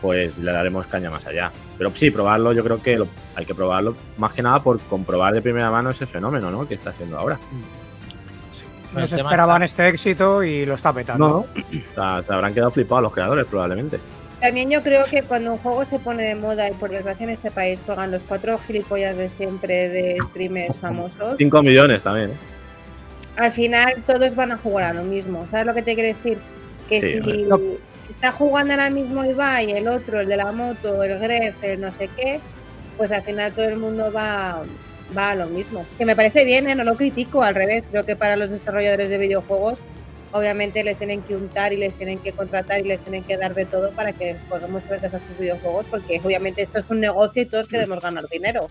pues 0.00 0.38
le 0.38 0.52
daremos 0.52 0.86
caña 0.86 1.10
más 1.10 1.26
allá. 1.26 1.50
Pero 1.78 1.90
sí, 1.94 2.10
probarlo, 2.10 2.52
yo 2.52 2.62
creo 2.64 2.82
que 2.82 2.96
lo- 2.98 3.08
hay 3.34 3.44
que 3.46 3.54
probarlo 3.54 3.94
más 4.18 4.32
que 4.32 4.42
nada 4.42 4.62
por 4.62 4.80
comprobar 4.80 5.32
de 5.34 5.42
primera 5.42 5.70
mano 5.70 5.90
ese 5.90 6.06
fenómeno, 6.06 6.50
¿no? 6.50 6.66
Que 6.66 6.74
está 6.74 6.90
haciendo 6.90 7.18
ahora. 7.18 7.38
No 8.92 9.00
El 9.00 9.08
se 9.08 9.16
esperaban 9.16 9.62
este 9.62 9.88
éxito 9.88 10.42
y 10.42 10.66
lo 10.66 10.74
está 10.74 10.92
petando. 10.92 11.28
No, 11.28 11.36
o 11.38 11.94
sea, 11.94 12.22
te 12.26 12.32
habrán 12.32 12.52
quedado 12.52 12.70
flipados 12.72 13.02
los 13.04 13.12
creadores 13.12 13.46
probablemente. 13.46 14.00
También 14.40 14.70
yo 14.70 14.82
creo 14.82 15.04
que 15.04 15.22
cuando 15.22 15.52
un 15.52 15.58
juego 15.58 15.84
se 15.84 15.98
pone 15.98 16.22
de 16.24 16.34
moda 16.34 16.68
y 16.68 16.72
por 16.72 16.90
desgracia 16.90 17.24
en 17.24 17.30
este 17.30 17.50
país 17.50 17.80
juegan 17.84 18.10
los 18.10 18.22
cuatro 18.22 18.58
gilipollas 18.58 19.16
de 19.16 19.28
siempre 19.28 19.88
de 19.90 20.16
streamers 20.22 20.78
famosos, 20.78 21.34
5 21.36 21.62
millones 21.62 22.02
también, 22.02 22.30
¿eh? 22.30 22.36
al 23.36 23.52
final 23.52 24.02
todos 24.06 24.34
van 24.34 24.52
a 24.52 24.56
jugar 24.56 24.84
a 24.84 24.92
lo 24.94 25.02
mismo. 25.04 25.46
¿Sabes 25.46 25.66
lo 25.66 25.74
que 25.74 25.82
te 25.82 25.94
quiero 25.94 26.08
decir? 26.16 26.38
Que 26.88 27.00
Sí, 27.00 27.20
si. 27.22 27.46
Está 28.10 28.32
jugando 28.32 28.74
ahora 28.74 28.90
mismo 28.90 29.24
Ibai, 29.24 29.70
el 29.70 29.88
otro, 29.88 30.20
el 30.20 30.28
de 30.28 30.36
la 30.36 30.52
moto, 30.52 31.02
el 31.02 31.18
Gref, 31.18 31.62
el 31.62 31.80
no 31.80 31.92
sé 31.92 32.08
qué, 32.08 32.40
pues 32.96 33.12
al 33.12 33.22
final 33.22 33.52
todo 33.52 33.66
el 33.66 33.76
mundo 33.76 34.12
va, 34.12 34.62
va 35.16 35.30
a 35.30 35.34
lo 35.34 35.46
mismo. 35.46 35.86
Que 35.96 36.04
me 36.04 36.16
parece 36.16 36.44
bien, 36.44 36.68
¿eh? 36.68 36.74
no 36.74 36.84
lo 36.84 36.96
critico, 36.96 37.42
al 37.42 37.54
revés. 37.54 37.86
Creo 37.90 38.04
que 38.04 38.16
para 38.16 38.36
los 38.36 38.50
desarrolladores 38.50 39.10
de 39.10 39.18
videojuegos, 39.18 39.80
obviamente 40.32 40.82
les 40.84 40.96
tienen 40.96 41.22
que 41.22 41.36
untar 41.36 41.72
y 41.72 41.76
les 41.76 41.94
tienen 41.94 42.18
que 42.18 42.32
contratar 42.32 42.80
y 42.80 42.82
les 42.82 43.02
tienen 43.02 43.22
que 43.22 43.36
dar 43.36 43.54
de 43.54 43.64
todo 43.64 43.92
para 43.92 44.12
que 44.12 44.36
jueguen 44.48 44.72
muchas 44.72 44.90
veces 44.90 45.14
a 45.14 45.20
sus 45.20 45.38
videojuegos, 45.38 45.86
porque 45.90 46.20
obviamente 46.22 46.62
esto 46.62 46.78
es 46.78 46.90
un 46.90 47.00
negocio 47.00 47.42
y 47.42 47.46
todos 47.46 47.68
queremos 47.68 48.00
ganar 48.00 48.24
dinero. 48.26 48.68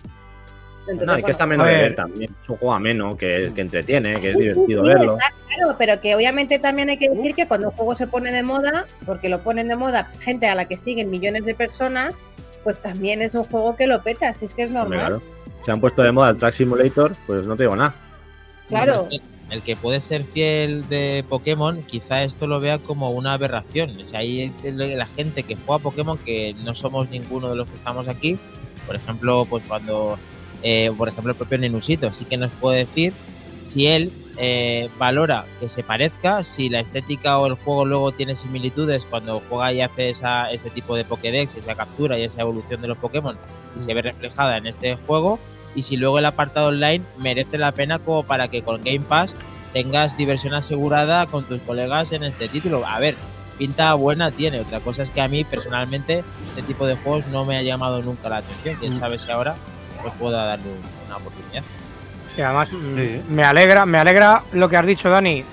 Entonces, 0.90 1.06
No, 1.06 1.12
y 1.12 1.16
que 1.16 1.20
bueno, 1.22 1.32
está 1.32 1.46
menos 1.46 1.66
a 1.66 1.70
de 1.70 1.76
ver. 1.76 1.94
también. 1.94 2.36
Es 2.42 2.48
un 2.48 2.56
juego 2.56 2.74
ameno, 2.74 3.16
que, 3.16 3.50
que 3.54 3.60
entretiene, 3.60 4.20
que 4.20 4.30
es 4.32 4.38
divertido 4.38 4.84
sí, 4.84 4.88
verlo. 4.90 5.16
está 5.18 5.32
claro, 5.48 5.76
pero 5.78 6.00
que 6.00 6.14
obviamente 6.14 6.58
también 6.58 6.90
hay 6.90 6.96
que 6.98 7.08
decir 7.10 7.34
que 7.34 7.46
cuando 7.46 7.68
un 7.70 7.74
juego 7.76 7.94
se 7.94 8.06
pone 8.06 8.32
de 8.32 8.42
moda, 8.42 8.86
porque 9.06 9.28
lo 9.28 9.42
ponen 9.42 9.68
de 9.68 9.76
moda 9.76 10.10
gente 10.20 10.46
a 10.48 10.54
la 10.54 10.66
que 10.66 10.76
siguen 10.76 11.10
millones 11.10 11.44
de 11.46 11.54
personas, 11.54 12.14
pues 12.64 12.80
también 12.80 13.22
es 13.22 13.34
un 13.34 13.44
juego 13.44 13.76
que 13.76 13.86
lo 13.86 14.02
peta, 14.02 14.32
si 14.34 14.44
es 14.44 14.54
que 14.54 14.62
es 14.64 14.70
normal. 14.70 14.98
claro. 14.98 15.22
Se 15.64 15.70
han 15.72 15.80
puesto 15.80 16.02
de 16.02 16.10
moda 16.12 16.30
el 16.30 16.36
Track 16.38 16.54
Simulator, 16.54 17.12
pues 17.26 17.46
no 17.46 17.54
te 17.56 17.64
digo 17.64 17.76
nada. 17.76 17.94
Claro. 18.68 19.08
El, 19.10 19.20
el 19.50 19.62
que 19.62 19.76
puede 19.76 20.00
ser 20.00 20.24
fiel 20.24 20.88
de 20.88 21.24
Pokémon, 21.28 21.82
quizá 21.82 22.22
esto 22.22 22.46
lo 22.46 22.60
vea 22.60 22.78
como 22.78 23.10
una 23.10 23.34
aberración. 23.34 23.90
O 24.00 24.06
sea, 24.06 24.20
hay 24.20 24.52
la 24.62 25.06
gente 25.06 25.42
que 25.42 25.56
juega 25.56 25.82
Pokémon 25.82 26.16
que 26.18 26.54
no 26.64 26.74
somos 26.74 27.10
ninguno 27.10 27.50
de 27.50 27.56
los 27.56 27.68
que 27.68 27.76
estamos 27.76 28.08
aquí. 28.08 28.38
Por 28.86 28.96
ejemplo, 28.96 29.44
pues 29.44 29.62
cuando, 29.68 30.18
eh, 30.62 30.92
por 30.96 31.08
ejemplo, 31.08 31.32
el 31.32 31.36
propio 31.36 31.58
Nenusito 31.58 32.12
sí 32.12 32.24
que 32.24 32.36
nos 32.36 32.50
puede 32.50 32.78
decir 32.78 33.12
si 33.62 33.86
él 33.86 34.12
eh, 34.36 34.88
valora 34.98 35.44
que 35.60 35.68
se 35.68 35.82
parezca, 35.82 36.42
si 36.42 36.68
la 36.68 36.80
estética 36.80 37.38
o 37.38 37.46
el 37.46 37.54
juego 37.54 37.84
luego 37.84 38.12
tiene 38.12 38.34
similitudes 38.34 39.04
cuando 39.04 39.42
juega 39.48 39.72
y 39.72 39.80
hace 39.80 40.10
esa, 40.10 40.50
ese 40.50 40.70
tipo 40.70 40.96
de 40.96 41.04
Pokédex, 41.04 41.56
esa 41.56 41.74
captura 41.74 42.18
y 42.18 42.22
esa 42.22 42.40
evolución 42.40 42.80
de 42.80 42.88
los 42.88 42.98
Pokémon 42.98 43.36
y 43.76 43.82
se 43.82 43.92
ve 43.94 44.02
reflejada 44.02 44.56
en 44.56 44.66
este 44.66 44.96
juego 45.06 45.38
y 45.74 45.82
si 45.82 45.96
luego 45.96 46.18
el 46.18 46.26
apartado 46.26 46.68
online 46.68 47.04
merece 47.18 47.58
la 47.58 47.72
pena 47.72 47.98
como 47.98 48.22
para 48.22 48.48
que 48.48 48.62
con 48.62 48.80
Game 48.82 49.00
Pass 49.00 49.34
tengas 49.72 50.16
diversión 50.16 50.54
asegurada 50.54 51.26
con 51.26 51.44
tus 51.44 51.60
colegas 51.60 52.12
en 52.12 52.24
este 52.24 52.48
título. 52.48 52.84
A 52.86 52.98
ver, 52.98 53.16
pinta 53.58 53.94
buena 53.94 54.30
tiene. 54.30 54.60
Otra 54.60 54.80
cosa 54.80 55.02
es 55.02 55.10
que 55.10 55.20
a 55.20 55.28
mí 55.28 55.44
personalmente 55.44 56.24
este 56.48 56.62
tipo 56.62 56.86
de 56.86 56.96
juegos 56.96 57.26
no 57.28 57.44
me 57.44 57.56
ha 57.56 57.62
llamado 57.62 58.02
nunca 58.02 58.28
la 58.28 58.38
atención. 58.38 58.76
Quién 58.80 58.96
sabe 58.96 59.18
si 59.18 59.30
ahora 59.30 59.54
pues 60.02 60.14
pueda 60.14 60.44
darle 60.44 60.66
un- 60.68 61.06
una 61.06 61.16
oportunidad. 61.16 61.62
Sí, 62.34 62.42
además 62.42 62.70
mm, 62.72 62.96
Sí. 62.96 63.22
me 63.28 63.44
alegra, 63.44 63.86
me 63.86 63.98
alegra 63.98 64.42
lo 64.52 64.68
que 64.68 64.76
has 64.76 64.86
dicho, 64.86 65.10
Dani, 65.10 65.44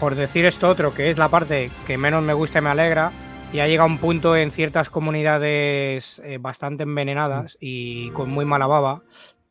por 0.00 0.14
decir 0.14 0.44
esto 0.46 0.68
otro, 0.68 0.92
que 0.94 1.10
es 1.10 1.18
la 1.18 1.28
parte 1.28 1.70
que 1.86 1.98
menos 1.98 2.22
me 2.22 2.32
gusta 2.32 2.58
y 2.58 2.62
me 2.62 2.70
alegra. 2.70 3.10
Y 3.52 3.60
ha 3.60 3.66
llegado 3.66 3.88
un 3.88 3.96
punto 3.98 4.36
en 4.36 4.50
ciertas 4.50 4.90
comunidades 4.90 6.20
eh, 6.22 6.36
bastante 6.38 6.82
envenenadas 6.82 7.56
y 7.60 8.10
con 8.10 8.28
muy 8.30 8.44
mala 8.44 8.66
baba, 8.66 9.00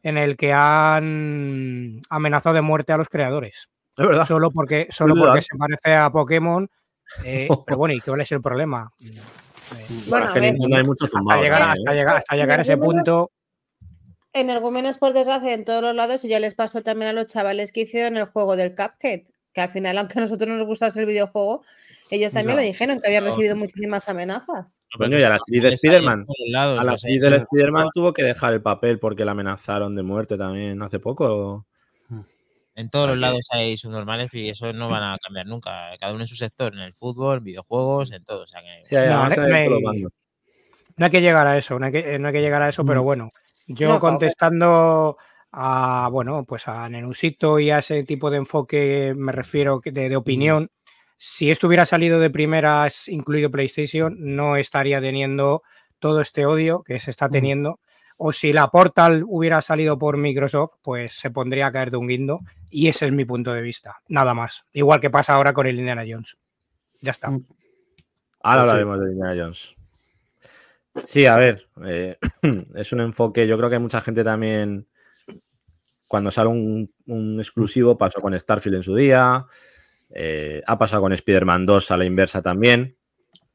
en 0.03 0.17
el 0.19 0.37
que 0.37 0.53
han 0.53 1.99
amenazado 2.09 2.53
de 2.55 2.61
muerte 2.61 2.93
a 2.93 2.97
los 2.97 3.09
creadores. 3.09 3.69
Es 3.97 4.07
verdad. 4.07 4.25
Solo 4.27 4.51
porque, 4.51 4.87
solo 4.91 5.15
porque 5.15 5.41
se 5.41 5.57
parece 5.57 5.95
a 5.95 6.11
Pokémon. 6.11 6.69
eh, 7.23 7.47
pero 7.65 7.77
bueno, 7.77 7.95
¿y 7.95 7.99
cuál 8.01 8.21
es 8.21 8.31
el 8.31 8.41
problema? 8.41 8.91
Eh, 9.01 9.87
Bueno, 10.07 10.25
es 10.25 10.31
a 10.31 10.33
que 10.35 10.39
ver. 10.41 10.51
Nintendo 10.53 10.77
hay 10.77 10.83
muchos 10.83 11.11
hasta 11.15 11.41
llegar, 11.41 11.61
hasta 12.17 12.35
llegar 12.35 12.59
a 12.59 12.61
ese 12.61 12.77
punto. 12.77 13.31
En 14.39 14.49
Argumenos, 14.49 14.97
por 14.97 15.13
desgracia, 15.13 15.53
en 15.53 15.65
todos 15.65 15.81
los 15.81 15.95
lados, 15.95 16.23
y 16.25 16.27
ya 16.29 16.39
les 16.39 16.53
pasó 16.55 16.81
también 16.83 17.09
a 17.09 17.13
los 17.13 17.27
chavales 17.27 17.71
que 17.71 17.81
hicieron 17.81 18.17
el 18.17 18.25
juego 18.25 18.55
del 18.55 18.75
Cuphead, 18.75 19.21
que 19.53 19.61
al 19.61 19.69
final, 19.69 19.97
aunque 19.97 20.19
a 20.19 20.21
nosotros 20.21 20.47
no 20.47 20.57
nos 20.57 20.67
gustase 20.67 20.99
el 20.99 21.05
videojuego, 21.07 21.63
ellos 22.11 22.31
también 22.33 22.55
No. 22.57 22.61
lo 22.61 22.67
dijeron, 22.67 22.99
que 22.99 23.07
habían 23.07 23.23
No. 23.25 23.31
recibido 23.31 23.55
muchísimas 23.55 24.07
amenazas. 24.07 24.77
Coño, 24.97 25.17
y 25.17 25.23
a 25.23 25.29
la 25.29 25.35
actriz 25.35 25.61
de 25.63 25.69
Spider-Man. 25.69 26.25
A 26.55 26.83
la 26.83 26.91
actriz 26.91 27.19
del 27.19 27.33
Spider-Man 27.33 27.87
tuvo 27.93 28.13
que 28.13 28.23
dejar 28.23 28.53
el 28.53 28.61
papel 28.61 28.99
porque 28.99 29.25
la 29.25 29.31
amenazaron 29.31 29.95
de 29.95 30.03
muerte 30.03 30.37
también 30.37 30.81
hace 30.83 30.99
poco. 30.99 31.65
En 32.75 32.91
todos 32.91 33.09
los 33.09 33.17
lados 33.17 33.47
hay 33.51 33.75
subnormales 33.75 34.31
y 34.33 34.49
eso 34.49 34.71
no 34.71 34.87
van 34.87 35.01
a 35.01 35.17
cambiar 35.17 35.47
nunca. 35.47 35.89
Cada 35.99 36.13
uno 36.13 36.21
en 36.21 36.27
su 36.27 36.35
sector, 36.35 36.73
en 36.75 36.81
el 36.81 36.93
fútbol, 36.93 37.39
en 37.39 37.43
videojuegos, 37.45 38.11
en 38.11 38.23
todo. 38.23 38.43
O 38.43 38.47
sea 38.47 38.61
que 38.61 38.81
Sí, 38.83 38.95
hay- 38.95 39.07
hay. 39.09 39.67
No 40.95 41.05
hay 41.05 41.11
que 41.11 41.21
llegar 41.21 41.47
a 41.47 41.57
eso, 41.57 41.77
no 41.79 41.85
hay 41.87 41.91
que, 41.91 42.15
eh, 42.15 42.19
no 42.19 42.27
hay 42.27 42.33
que 42.35 42.41
llegar 42.41 42.61
a 42.61 42.69
eso, 42.69 42.85
pero 42.85 43.01
Mm. 43.01 43.05
bueno, 43.05 43.31
yo 43.67 43.89
No, 43.89 43.99
contestando 43.99 45.17
a, 45.51 46.09
bueno, 46.11 46.45
pues 46.45 46.67
a 46.67 46.87
Nenusito 46.89 47.59
y 47.59 47.69
a 47.71 47.79
ese 47.79 48.03
tipo 48.03 48.29
de 48.29 48.37
enfoque, 48.37 49.13
me 49.15 49.31
refiero 49.31 49.81
de, 49.83 50.09
de 50.09 50.15
opinión, 50.15 50.71
si 51.17 51.49
esto 51.51 51.67
hubiera 51.67 51.85
salido 51.85 52.19
de 52.19 52.29
primeras, 52.29 53.07
incluido 53.07 53.49
PlayStation, 53.51 54.15
no 54.19 54.55
estaría 54.55 55.01
teniendo 55.01 55.63
todo 55.99 56.21
este 56.21 56.45
odio 56.45 56.83
que 56.83 56.99
se 56.99 57.09
está 57.11 57.27
teniendo. 57.29 57.79
O 58.17 58.33
si 58.33 58.53
la 58.53 58.69
Portal 58.69 59.23
hubiera 59.27 59.61
salido 59.61 59.97
por 59.97 60.17
Microsoft, 60.17 60.73
pues 60.83 61.13
se 61.13 61.29
pondría 61.31 61.67
a 61.67 61.71
caer 61.71 61.91
de 61.91 61.97
un 61.97 62.07
guindo. 62.07 62.39
Y 62.69 62.87
ese 62.87 63.05
es 63.07 63.11
mi 63.11 63.25
punto 63.25 63.53
de 63.53 63.61
vista, 63.61 63.97
nada 64.09 64.33
más. 64.33 64.63
Igual 64.73 64.99
que 65.01 65.09
pasa 65.09 65.33
ahora 65.35 65.53
con 65.53 65.67
el 65.67 65.77
Indiana 65.79 66.03
Jones. 66.07 66.37
Ya 67.01 67.11
está. 67.11 67.29
Mm. 67.29 67.45
Ahora 68.41 68.61
Pues 68.61 68.65
sí. 68.65 68.69
hablaremos 68.69 68.99
de 69.01 69.11
Indiana 69.11 69.35
Jones. 69.43 69.75
Sí, 71.03 71.25
a 71.25 71.35
ver, 71.37 71.67
eh, 71.85 72.17
es 72.75 72.91
un 72.91 73.01
enfoque. 73.01 73.47
Yo 73.47 73.57
creo 73.57 73.69
que 73.69 73.75
hay 73.75 73.81
mucha 73.81 74.01
gente 74.01 74.23
también. 74.23 74.87
Cuando 76.07 76.31
sale 76.31 76.49
un, 76.49 76.89
un 77.07 77.39
exclusivo, 77.39 77.97
pasó 77.97 78.21
con 78.21 78.37
Starfield 78.37 78.77
en 78.77 78.83
su 78.83 78.95
día. 78.95 79.45
eh, 80.09 80.63
ha 80.65 80.77
pasado 80.77 81.01
con 81.03 81.13
Spider-Man 81.13 81.65
2 81.65 81.91
a 81.91 81.97
la 81.97 82.05
inversa 82.05 82.41
también. 82.41 82.97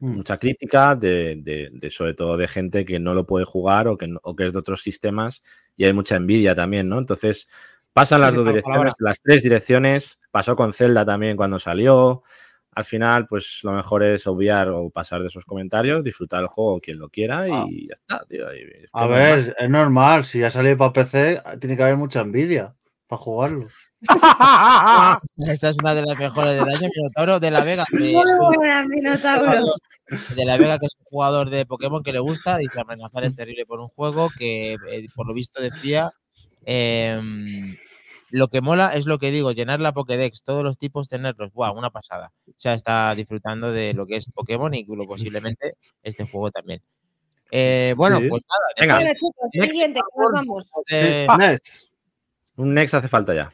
Mm. 0.01 0.17
Mucha 0.17 0.39
crítica, 0.39 0.95
de, 0.97 1.37
de- 1.43 1.71
de- 1.73 1.91
sobre 1.91 2.15
todo 2.15 2.37
de 2.37 2.49
gente 2.49 2.85
que 2.85 2.99
no 3.01 3.15
lo 3.15 3.27
puede 3.27 3.45
jugar 3.47 3.89
o 3.89 3.97
que, 3.99 4.09
no- 4.09 4.21
o 4.25 4.37
que 4.37 4.47
es 4.47 4.53
de 4.55 4.59
otros 4.61 4.83
sistemas. 4.83 5.43
Y 5.77 5.85
hay 5.85 5.93
mucha 5.95 6.17
envidia 6.17 6.55
también, 6.55 6.89
¿no? 6.91 6.99
Entonces, 6.99 7.49
pasan 7.95 8.21
las 8.23 8.31
Sí, 8.33 8.37
dos 8.39 8.47
direcciones, 8.49 8.95
las 9.01 9.21
tres 9.23 9.43
direcciones. 9.45 10.21
Pasó 10.33 10.57
con 10.57 10.73
Zelda 10.75 11.07
también 11.07 11.37
cuando 11.39 11.59
salió 11.59 12.23
al 12.75 12.85
final, 12.85 13.27
pues 13.27 13.61
lo 13.65 13.73
mejor 13.73 14.03
es 14.03 14.27
obviar 14.27 14.69
o 14.71 14.89
pasar 14.89 15.21
de 15.21 15.27
esos 15.27 15.45
comentarios, 15.45 16.03
disfrutar 16.03 16.41
el 16.41 16.49
juego 16.49 16.81
quien 16.81 16.99
lo 16.99 17.11
quiera 17.11 17.47
y 17.47 17.89
ya 17.89 17.95
está, 17.95 18.25
tío. 18.27 18.53
Y 18.55 18.61
es 18.61 18.69
que 18.69 18.89
A 18.93 19.07
ver, 19.07 19.55
es 19.59 19.71
normal. 19.71 20.25
Si 20.25 20.39
ya 20.39 20.51
salido 20.51 20.79
para 20.79 20.93
PC, 20.93 21.43
tiene 21.61 21.77
que 21.77 21.83
haber 21.83 21.99
mucha 21.99 22.21
envidia 22.21 22.75
para 23.07 23.21
jugarlo. 23.21 23.61
Esta 25.51 25.69
es 25.69 25.77
una 25.83 25.95
de 25.95 26.03
las 26.03 26.19
mejores 26.19 26.55
del 26.55 26.75
año, 26.75 26.89
Minotauro 26.97 27.41
de 27.41 27.51
la 27.51 27.63
Vega. 27.63 27.85
buena, 27.91 28.87
Minotauro. 28.89 29.51
jugador 29.51 29.77
de 30.35 30.45
la 30.47 30.57
Vega, 30.57 30.79
que 30.79 30.87
es 30.87 30.97
un 30.99 31.05
jugador 31.05 31.51
de 31.51 31.67
Pokémon 31.67 32.03
que 32.03 32.13
le 32.13 32.21
gusta, 32.21 32.57
dice 32.57 32.81
amenazar 32.81 33.25
es 33.25 33.37
terrible 33.37 33.67
por 33.67 33.81
un 33.81 33.89
juego 33.89 34.31
que, 34.39 34.79
eh, 34.91 35.07
por 35.15 35.27
lo 35.27 35.35
visto, 35.35 35.61
decía. 35.61 36.11
em, 36.65 37.77
lo 38.33 38.49
que 38.49 38.61
mola 38.63 38.95
es 38.95 39.05
lo 39.07 39.19
que 39.19 39.31
digo, 39.31 39.53
llenar 39.53 39.79
la 39.81 39.93
Pokédex, 39.93 40.43
todos 40.43 40.65
los 40.65 40.79
tipos 40.79 41.09
tenerlos. 41.09 41.53
Buah, 41.53 41.73
una 41.73 41.91
pasada. 41.91 42.33
O 42.49 42.55
sea, 42.57 42.73
está 42.75 43.15
disfrutando 43.15 43.71
de 43.71 43.93
lo 43.95 44.07
que 44.07 44.17
es 44.17 44.31
Pokémon 44.33 44.73
y 44.75 44.85
lo 44.87 45.07
posiblemente 45.07 45.75
este 46.03 46.25
juego 46.27 46.51
también. 46.51 46.83
Eh, 47.51 47.93
bueno, 47.97 48.19
Sí. 48.19 48.29
pues 48.29 48.43
nada, 48.49 48.65
Venga. 48.81 48.95
Bueno, 48.97 49.11
chicos, 49.15 49.51
Next. 49.53 49.71
siguiente, 49.73 50.01
nos 50.17 50.33
vamos. 50.33 50.71
de- 50.89 51.27
Sí, 51.29 51.37
Next. 51.39 51.85
Un 52.57 52.75
Next 52.75 52.95
hace 52.95 53.09
falta 53.09 53.35
ya. 53.35 53.53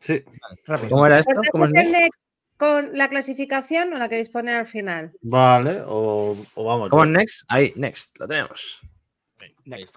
Sí, 0.00 0.22
Rápido. 0.64 0.88
¿Cómo 0.90 1.06
era 1.06 1.18
esto? 1.18 1.38
¿Os 1.38 1.48
¿Cómo 1.50 1.66
es 1.66 1.72
el 1.74 1.90
Next? 1.90 1.92
next 2.00 2.28
con 2.56 2.90
la 2.96 3.08
clasificación 3.08 3.92
o 3.92 3.98
la 3.98 4.08
que 4.08 4.16
dispone 4.16 4.54
al 4.54 4.64
final? 4.66 5.12
vale. 5.20 5.82
O, 5.86 6.34
o 6.54 6.64
vamos. 6.64 6.88
¿Cómo 6.88 7.04
es. 7.04 7.10
Next? 7.10 7.44
Ahí, 7.48 7.72
Next, 7.76 8.18
lo 8.18 8.26
tenemos. 8.26 8.80
Next. 9.66 9.96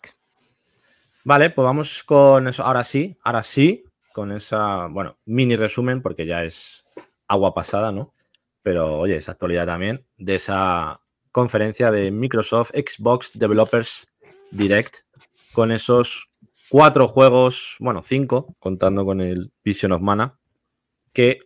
Vale, 1.24 1.52
pues 1.52 1.64
vamos 1.64 2.04
con 2.04 2.48
eso. 2.48 2.64
Ahora 2.64 2.84
sí, 2.84 3.16
ahora 3.24 3.44
sí, 3.44 3.86
con 4.14 4.32
esa, 4.32 4.88
bueno, 4.88 5.18
mini 5.26 5.56
resumen, 5.56 6.02
porque 6.02 6.26
ya 6.26 6.44
es 6.44 6.86
agua 7.28 7.54
pasada, 7.54 7.92
¿no? 7.92 8.14
Pero 8.64 9.00
oye, 9.00 9.18
es 9.18 9.30
actualidad 9.30 9.66
también, 9.66 10.06
de 10.18 10.36
esa 10.36 11.02
conferencia 11.32 11.92
de 11.92 12.12
Microsoft 12.12 12.72
Xbox 12.72 13.32
Developers 13.38 14.08
Direct, 14.52 14.98
con 15.54 15.72
esos 15.72 16.30
cuatro 16.70 17.08
juegos, 17.08 17.76
bueno, 17.80 18.02
cinco, 18.04 18.56
contando 18.60 19.06
con 19.06 19.22
el 19.22 19.52
Vision 19.64 19.92
of 19.92 20.02
Mana, 20.02 20.40
que 21.14 21.40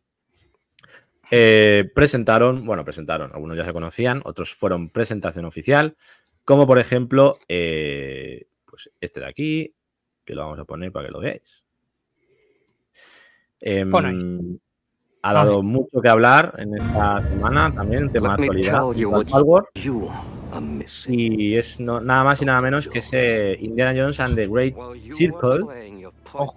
eh, 1.31 1.89
presentaron, 1.95 2.65
bueno, 2.65 2.85
presentaron, 2.85 3.31
algunos 3.33 3.57
ya 3.57 3.65
se 3.65 3.73
conocían, 3.73 4.21
otros 4.23 4.53
fueron 4.53 4.89
presentación 4.89 5.45
oficial, 5.45 5.97
como 6.43 6.67
por 6.67 6.77
ejemplo, 6.77 7.39
eh, 7.47 8.47
pues 8.65 8.91
este 9.01 9.19
de 9.21 9.25
aquí, 9.27 9.75
que 10.23 10.35
lo 10.35 10.43
vamos 10.43 10.59
a 10.59 10.65
poner 10.65 10.91
para 10.91 11.07
que 11.07 11.11
lo 11.11 11.19
veáis. 11.19 11.64
Em, 13.67 13.89
Pon 13.89 14.05
ahí. 14.05 14.59
ha 15.23 15.33
dado 15.33 15.63
mucho 15.63 15.99
que 16.01 16.07
hablar 16.07 16.53
en 16.59 16.75
esta 16.77 17.21
semana 17.23 17.73
también, 17.73 18.11
tema 18.11 18.37
de 18.37 18.43
actualidad. 18.43 18.71
y 21.09 21.55
es 21.55 21.79
no- 21.79 21.99
nada 21.99 22.23
más 22.23 22.41
y 22.41 22.45
nada 22.45 22.61
menos 22.61 22.87
que 22.87 22.99
ese 22.99 23.57
Indiana 23.59 23.91
Jones 23.99 24.19
and 24.19 24.35
the 24.35 24.47
Great 24.47 24.75
Circle, 25.07 25.65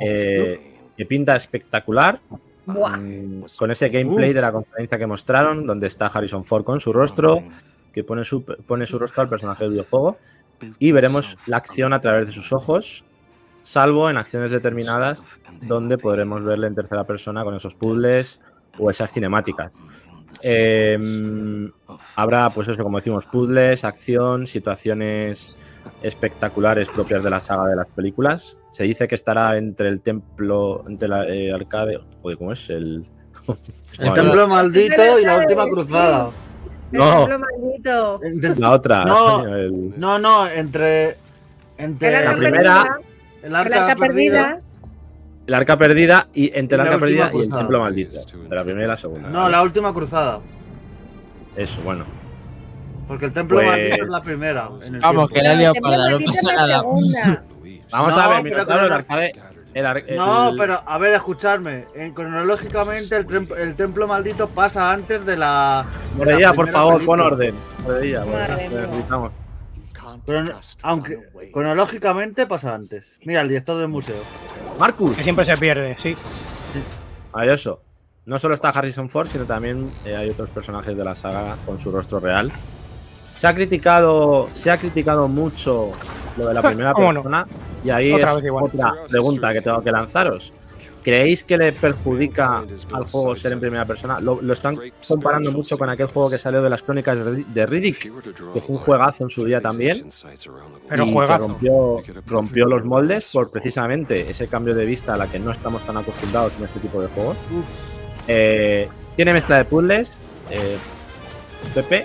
eh, 0.01 0.75
que 0.97 1.07
pinta 1.07 1.35
espectacular. 1.35 2.21
Buah. 2.67 2.99
mm, 2.99 3.45
con 3.57 3.71
ese 3.71 3.89
gameplay 3.89 4.35
de 4.35 4.43
la 4.43 4.53
conferencia 4.53 4.99
que 4.99 5.07
mostraron, 5.07 5.67
donde 5.67 5.87
está 5.87 6.07
Harrison 6.07 6.45
Ford 6.45 6.65
con 6.65 6.79
su 6.81 6.93
rostro, 6.93 7.43
que 7.95 8.05
pone 8.05 8.27
su, 8.27 8.45
pone 8.45 8.87
su 8.87 8.99
rostro 8.99 9.23
al 9.23 9.31
personaje 9.31 9.65
del 9.65 9.73
videojuego, 9.73 10.19
y 10.79 10.93
veremos 10.93 11.39
la 11.47 11.57
acción 11.57 11.95
a 11.95 12.01
través 12.01 12.27
de 12.27 12.35
sus 12.35 12.53
ojos, 12.53 13.07
salvo 13.63 14.09
en 14.11 14.17
acciones 14.17 14.51
determinadas, 14.51 15.25
donde 15.63 15.99
podremos 15.99 16.45
verle 16.45 16.67
en 16.69 16.75
tercera 16.75 17.05
persona 17.05 17.45
con 17.45 17.55
esos 17.55 17.75
puzzles 17.75 18.41
o 18.79 18.91
esas 18.91 19.13
cinemáticas. 19.13 19.77
Eh, 20.43 20.99
habrá, 22.17 22.51
pues 22.51 22.69
eso, 22.69 22.83
como 22.83 22.99
decimos, 22.99 23.27
puzzles, 23.27 23.85
acción, 23.85 24.47
situaciones 24.47 25.59
espectaculares 26.03 26.89
propias 26.91 27.23
de 27.25 27.31
la 27.31 27.41
saga 27.41 27.67
de 27.69 27.77
las 27.77 27.87
películas. 27.89 28.59
Se 28.71 28.85
dice 28.85 29.09
que 29.09 29.15
estará 29.15 29.57
entre 29.57 29.89
el 29.89 30.01
templo, 30.01 30.85
entre 30.87 31.09
la 31.09 31.27
eh, 31.27 31.53
arcade, 31.53 31.99
joder, 32.23 32.39
¿cómo 32.39 32.53
es? 32.53 32.69
El, 32.71 33.03
El 33.99 34.13
templo 34.13 34.47
maldito 34.49 35.19
y 35.19 35.25
la 35.25 35.39
última 35.39 35.65
cruzada. 35.67 36.31
El 36.93 36.99
No. 36.99 37.17
templo 37.27 37.39
maldito. 37.39 38.21
Entre- 38.23 38.57
La 38.57 38.71
otra, 38.73 39.05
No. 39.05 39.45
el- 39.47 39.99
No, 39.99 40.19
no, 40.19 40.47
entre. 40.49 41.17
Entre 41.79 42.19
El 42.19 42.25
La 42.25 42.37
primera- 42.37 42.99
el 43.43 43.49
El 43.49 43.55
arca, 43.55 43.85
arca 43.87 43.97
perdida. 43.97 44.43
perdida. 44.45 44.61
el 45.47 45.55
arca 45.55 45.79
perdida 45.79 46.29
y 46.35 46.51
entre 46.59 46.77
el 46.77 46.85
la 46.85 46.91
arca 46.91 47.01
perdida 47.01 47.31
y 47.35 47.41
el 47.43 47.51
templo 47.51 47.81
maldito. 47.81 48.17
De 48.49 48.55
la 48.57 48.65
primera 48.65 48.85
y 48.85 48.89
la 48.89 48.97
segunda. 48.97 49.29
No, 49.29 49.49
la 49.49 49.63
última 49.63 49.93
cruzada. 49.95 50.41
Eso, 51.57 51.81
bueno. 51.83 52.05
Porque 53.07 53.27
el 53.27 53.33
templo 53.33 53.57
Pues- 53.59 53.69
maldito 53.69 54.03
es 54.05 54.09
la 54.11 54.23
primera. 54.23 54.69
en 54.85 54.95
el 54.97 55.01
Vamos, 55.01 55.29
tiempo. 55.29 55.35
que 55.35 55.43
la 55.43 55.71
he 55.71 55.81
para 55.81 55.97
no 56.11 56.19
pasa 56.27 56.43
la 56.43 56.55
nada. 56.57 56.79
segunda. 56.81 57.45
Vamos 57.91 58.17
No, 58.17 58.21
a 58.23 58.29
ver, 58.29 58.43
mira, 58.45 58.65
claro, 58.67 58.81
no- 58.83 58.87
el 58.89 58.93
arcade. 58.93 59.33
el 59.73 59.87
ar- 59.87 60.05
No, 60.15 60.53
pero 60.59 60.83
a 60.85 60.99
ver, 60.99 61.15
escuchadme. 61.15 61.87
En, 61.95 62.13
cronológicamente, 62.13 63.17
el, 63.17 63.49
el 63.57 63.75
templo 63.77 64.07
maldito 64.07 64.47
pasa 64.49 64.93
antes 64.93 65.25
de 65.25 65.37
la. 65.39 65.87
Moredilla, 66.17 66.53
por 66.53 66.69
favor, 66.69 66.95
película. 66.97 67.23
pon 67.25 67.33
orden. 67.33 67.55
Moredilla, 67.85 68.25
Madre 68.27 68.69
bueno, 68.69 69.33
aunque 70.83 71.19
cronológicamente 71.53 72.47
pasa 72.47 72.75
antes. 72.75 73.17
Mira, 73.25 73.41
el 73.43 73.49
director 73.49 73.79
del 73.79 73.89
museo. 73.89 74.23
Marcus. 74.79 75.17
Que 75.17 75.23
siempre 75.23 75.45
se 75.45 75.57
pierde, 75.57 75.97
sí. 75.99 76.17
Maravilloso. 77.33 77.83
No 78.27 78.39
solo 78.39 78.55
está 78.55 78.69
Harrison 78.69 79.09
Ford, 79.09 79.27
sino 79.29 79.45
también 79.45 79.91
eh, 80.05 80.15
hay 80.15 80.29
otros 80.29 80.51
personajes 80.51 80.97
de 80.97 81.05
la 81.05 81.15
saga 81.15 81.57
con 81.65 81.81
su 81.81 81.91
rostro 81.91 82.21
real. 82.21 82.53
Se 83.37 83.47
ha 83.47 83.55
criticado, 83.55 84.49
se 84.53 84.71
ha 84.71 84.77
criticado 84.77 85.29
mucho 85.29 85.93
lo 86.37 86.49
de 86.49 86.55
la 86.55 86.63
primera 86.63 86.93
¿Cómo 86.93 87.13
no? 87.13 87.23
persona. 87.23 87.47
Y 87.85 87.91
ahí 87.91 88.13
Otra 88.13 88.31
es 88.31 88.37
vez 88.37 88.45
igual. 88.47 88.65
otra 88.65 88.95
pregunta 89.09 89.53
que 89.53 89.61
tengo 89.63 89.83
que 89.83 89.93
lanzaros. 89.93 90.53
¿Creéis 91.09 91.43
que 91.43 91.57
le 91.57 91.73
perjudica 91.73 92.59
al 92.93 93.05
juego 93.11 93.35
ser 93.35 93.55
en 93.55 93.61
primera 93.61 93.87
persona? 93.87 94.21
Lo, 94.21 94.43
lo 94.43 94.53
están 94.53 94.79
comparando 95.09 95.51
mucho 95.53 95.79
con 95.79 95.89
aquel 95.89 96.09
juego 96.09 96.29
que 96.29 96.37
salió 96.37 96.61
de 96.61 96.69
las 96.69 96.83
crónicas 96.83 97.19
de 97.25 97.31
Rid- 97.33 97.47
de 97.47 97.65
Riddick, 97.67 97.99
que 98.53 98.61
fue 98.61 98.77
un 98.77 98.83
juegazo 98.83 99.25
en 99.25 99.31
su 99.31 99.43
día 99.47 99.59
también. 99.61 100.07
Pero 100.87 101.05
y 101.05 101.07
que 101.07 101.13
juegazo. 101.15 101.49
rompió, 101.49 102.03
rompió 102.27 102.67
los 102.67 102.85
moldes 102.85 103.31
por 103.33 103.49
precisamente 103.49 104.29
ese 104.29 104.49
cambio 104.49 104.75
de 104.75 104.85
vista 104.85 105.15
a 105.15 105.17
la 105.17 105.27
que 105.29 105.39
no 105.39 105.51
estamos 105.51 105.81
tan 105.87 105.97
acostumbrados 105.97 106.53
en 106.59 106.65
este 106.65 106.79
tipo 106.81 107.01
de 107.01 107.09
juegos. 107.09 107.37
Eh, 108.27 108.89
tiene 109.17 109.33
mezcla 109.33 109.57
de 109.57 109.65
puzzles, 109.65 110.19
eh, 110.51 110.77
Pepe, 111.75 112.05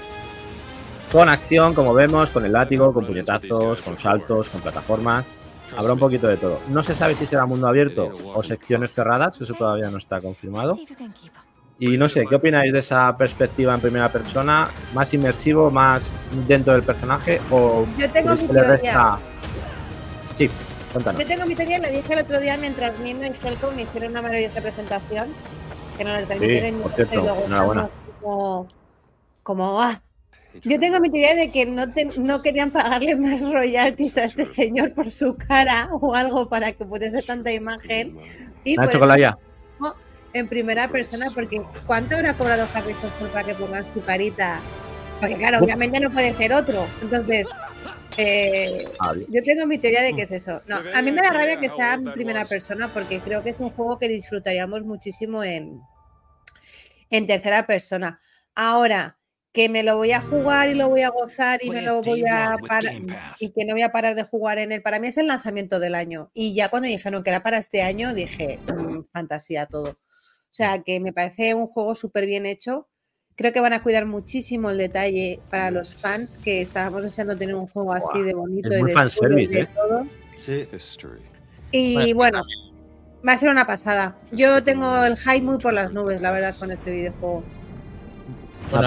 con 1.12 1.28
acción, 1.28 1.74
como 1.74 1.94
vemos, 1.94 2.30
con 2.30 2.46
el 2.46 2.54
látigo, 2.54 2.94
con 2.94 3.06
puñetazos, 3.06 3.82
con 3.82 4.00
saltos, 4.00 4.48
con 4.48 4.62
plataformas. 4.62 5.26
Habrá 5.78 5.94
un 5.94 6.00
poquito 6.00 6.28
de 6.28 6.38
todo. 6.38 6.60
No 6.70 6.84
se 6.84 6.96
sabe 6.96 7.16
si 7.16 7.26
será 7.26 7.46
mundo 7.46 7.68
abierto 7.68 8.12
o 8.34 8.44
secciones 8.44 8.94
cerradas, 8.94 9.40
eso 9.42 9.54
todavía 9.54 9.90
no 9.90 9.98
está 9.98 10.22
confirmado. 10.22 10.78
Y 11.80 11.98
no 11.98 12.08
sé, 12.08 12.26
¿qué 12.28 12.36
opináis 12.36 12.72
de 12.72 12.80
esa 12.80 13.16
perspectiva 13.18 13.74
en 13.74 13.82
primera 13.82 14.10
persona? 14.10 14.70
¿Más 14.94 15.14
inmersivo, 15.14 15.72
más 15.72 16.18
dentro 16.48 16.74
del 16.74 16.84
personaje? 16.84 17.42
¿O 17.52 17.86
Yo 17.98 18.10
tengo 18.12 18.32
mi 18.34 18.48
teoría. 18.48 18.64
resta- 18.68 19.20
Sí, 20.36 20.50
cuéntanos. 20.92 21.22
Yo 21.22 21.28
tengo 21.28 21.46
mi 21.46 21.56
teoría, 21.56 21.80
le 21.80 21.92
dije 21.92 22.14
el 22.14 22.20
otro 22.20 22.40
día 22.40 22.58
mientras 22.58 22.98
Nino 23.00 23.26
y 23.26 23.32
Helcom 23.44 23.76
me 23.76 23.82
hicieron 23.84 24.12
una 24.12 24.22
maravillosa 24.22 24.62
presentación, 24.62 25.30
que 25.98 26.04
nos 26.04 26.14
la 26.22 26.26
transmitieron 26.28 26.82
por 26.82 26.92
en 26.92 26.96
cierto, 26.96 27.14
y 27.14 27.18
luego 27.18 27.44
enhorabuena. 27.46 27.90
como, 28.22 28.68
como 29.44 29.82
ah. 29.82 30.02
Yo 30.62 30.80
tengo 30.80 31.00
mi 31.00 31.10
teoría 31.10 31.36
de 31.36 31.52
que 31.52 31.66
no, 31.66 31.92
te- 31.92 32.06
no 32.18 32.42
querían 32.42 32.72
pagarle 32.72 33.16
más 33.16 33.42
royalties 33.42 34.18
a 34.18 34.26
este 34.26 34.46
señor 34.46 34.94
por 34.94 35.12
su 35.12 35.36
cara 35.36 35.90
o 35.92 36.14
algo 36.16 36.48
para 36.48 36.72
que 36.74 36.86
pudiese 36.86 37.22
tanta 37.24 37.52
imagen. 37.52 38.16
Y 38.64 38.76
¿La 38.76 38.86
la 39.08 39.20
IA? 39.20 39.38
en 40.34 40.48
primera 40.48 40.88
persona, 40.88 41.28
porque 41.34 41.62
¿cuánto 41.86 42.16
habrá 42.16 42.34
cobrado 42.34 42.68
Harrison 42.74 43.12
Ford 43.20 43.30
para 43.30 43.44
que 43.46 43.54
pongas 43.54 43.92
tu 43.94 44.02
carita? 44.02 44.60
Porque 45.20 45.36
claro, 45.36 45.60
obviamente 45.60 46.00
no 46.00 46.10
puede 46.10 46.34
ser 46.34 46.54
otro. 46.54 46.88
Entonces, 47.02 47.48
eh, 48.18 48.88
Ah, 49.00 49.14
yo 49.16 49.44
tengo 49.44 49.68
mi 49.68 49.78
teoría 49.78 50.02
de 50.02 50.16
que 50.16 50.24
es 50.24 50.32
eso. 50.32 50.62
No, 50.68 50.78
a 50.94 51.02
mí 51.02 51.12
me 51.12 51.22
da 51.22 51.32
rabia 51.32 51.60
que 51.60 51.70
sea 51.70 51.94
en 51.94 52.12
primera 52.12 52.46
persona 52.46 52.88
porque 52.92 53.20
creo 53.20 53.44
que 53.44 53.50
es 53.52 53.60
un 53.60 53.70
juego 53.70 54.00
que 54.00 54.08
disfrutaríamos 54.08 54.84
muchísimo 54.84 55.44
en, 55.44 55.82
en 57.10 57.28
tercera 57.28 57.66
persona. 57.68 58.20
Ahora, 58.56 59.18
que 59.54 59.70
me 59.70 59.84
lo 59.84 59.98
voy 59.98 60.12
a 60.12 60.20
jugar 60.20 60.70
y 60.70 60.74
lo 60.74 60.90
voy 60.90 61.02
a 61.02 61.10
gozar 61.10 61.60
y 61.64 61.70
me 61.70 61.84
lo 61.84 62.02
voy 62.02 62.24
a 62.28 62.58
parar 62.68 62.96
y 63.40 63.52
que 63.52 63.66
no 63.66 63.74
voy 63.74 63.84
a 63.84 63.92
parar 63.92 64.16
de 64.16 64.24
jugar 64.24 64.58
en 64.58 64.72
él. 64.72 64.82
Para 64.82 65.00
mí 65.00 65.08
es 65.08 65.18
el 65.18 65.28
lanzamiento 65.28 65.80
del 65.80 65.94
año. 65.94 66.32
Y 66.34 66.56
ya 66.56 66.70
cuando 66.70 66.88
dijeron 66.88 67.24
que 67.24 67.30
era 67.30 67.44
para 67.44 67.60
este 67.60 67.84
año, 67.84 68.16
dije, 68.16 68.60
"Mm, 68.68 69.04
fantasía 69.14 69.68
todo. 69.68 69.92
O 69.92 70.56
sea, 70.56 70.82
que 70.82 71.00
me 71.00 71.14
parece 71.14 71.54
un 71.54 71.68
juego 71.68 71.94
súper 71.94 72.26
bien 72.26 72.48
hecho. 72.48 72.90
Creo 73.36 73.54
que 73.54 73.60
van 73.60 73.74
a 73.74 73.84
cuidar 73.84 74.08
muchísimo 74.08 74.72
el 74.72 74.78
detalle 74.78 75.40
para 75.50 75.70
los 75.70 75.96
fans 75.96 76.40
que 76.44 76.62
estábamos 76.62 77.04
deseando 77.04 77.38
tener 77.38 77.56
un 77.56 77.68
juego 77.68 77.94
así 77.94 78.22
de 78.24 78.34
bonito 78.34 78.70
es 78.70 78.80
y 78.80 78.84
muy 78.84 78.92
de 78.92 79.44
y 79.44 79.48
de 79.48 79.62
¿eh? 79.62 79.70
todo. 79.76 80.08
Sí. 80.38 80.68
Y 81.72 82.14
bueno, 82.14 82.42
va 83.28 83.34
a 83.34 83.38
ser 83.38 83.50
una 83.50 83.66
pasada. 83.66 84.18
Yo 84.32 84.64
tengo 84.64 85.04
el 85.06 85.18
hype 85.18 85.42
muy 85.42 85.58
por 85.58 85.74
las 85.74 85.92
nubes, 85.92 86.22
la 86.22 86.32
verdad, 86.32 86.56
con 86.58 86.72
este 86.72 86.92
videojuego. 86.92 87.44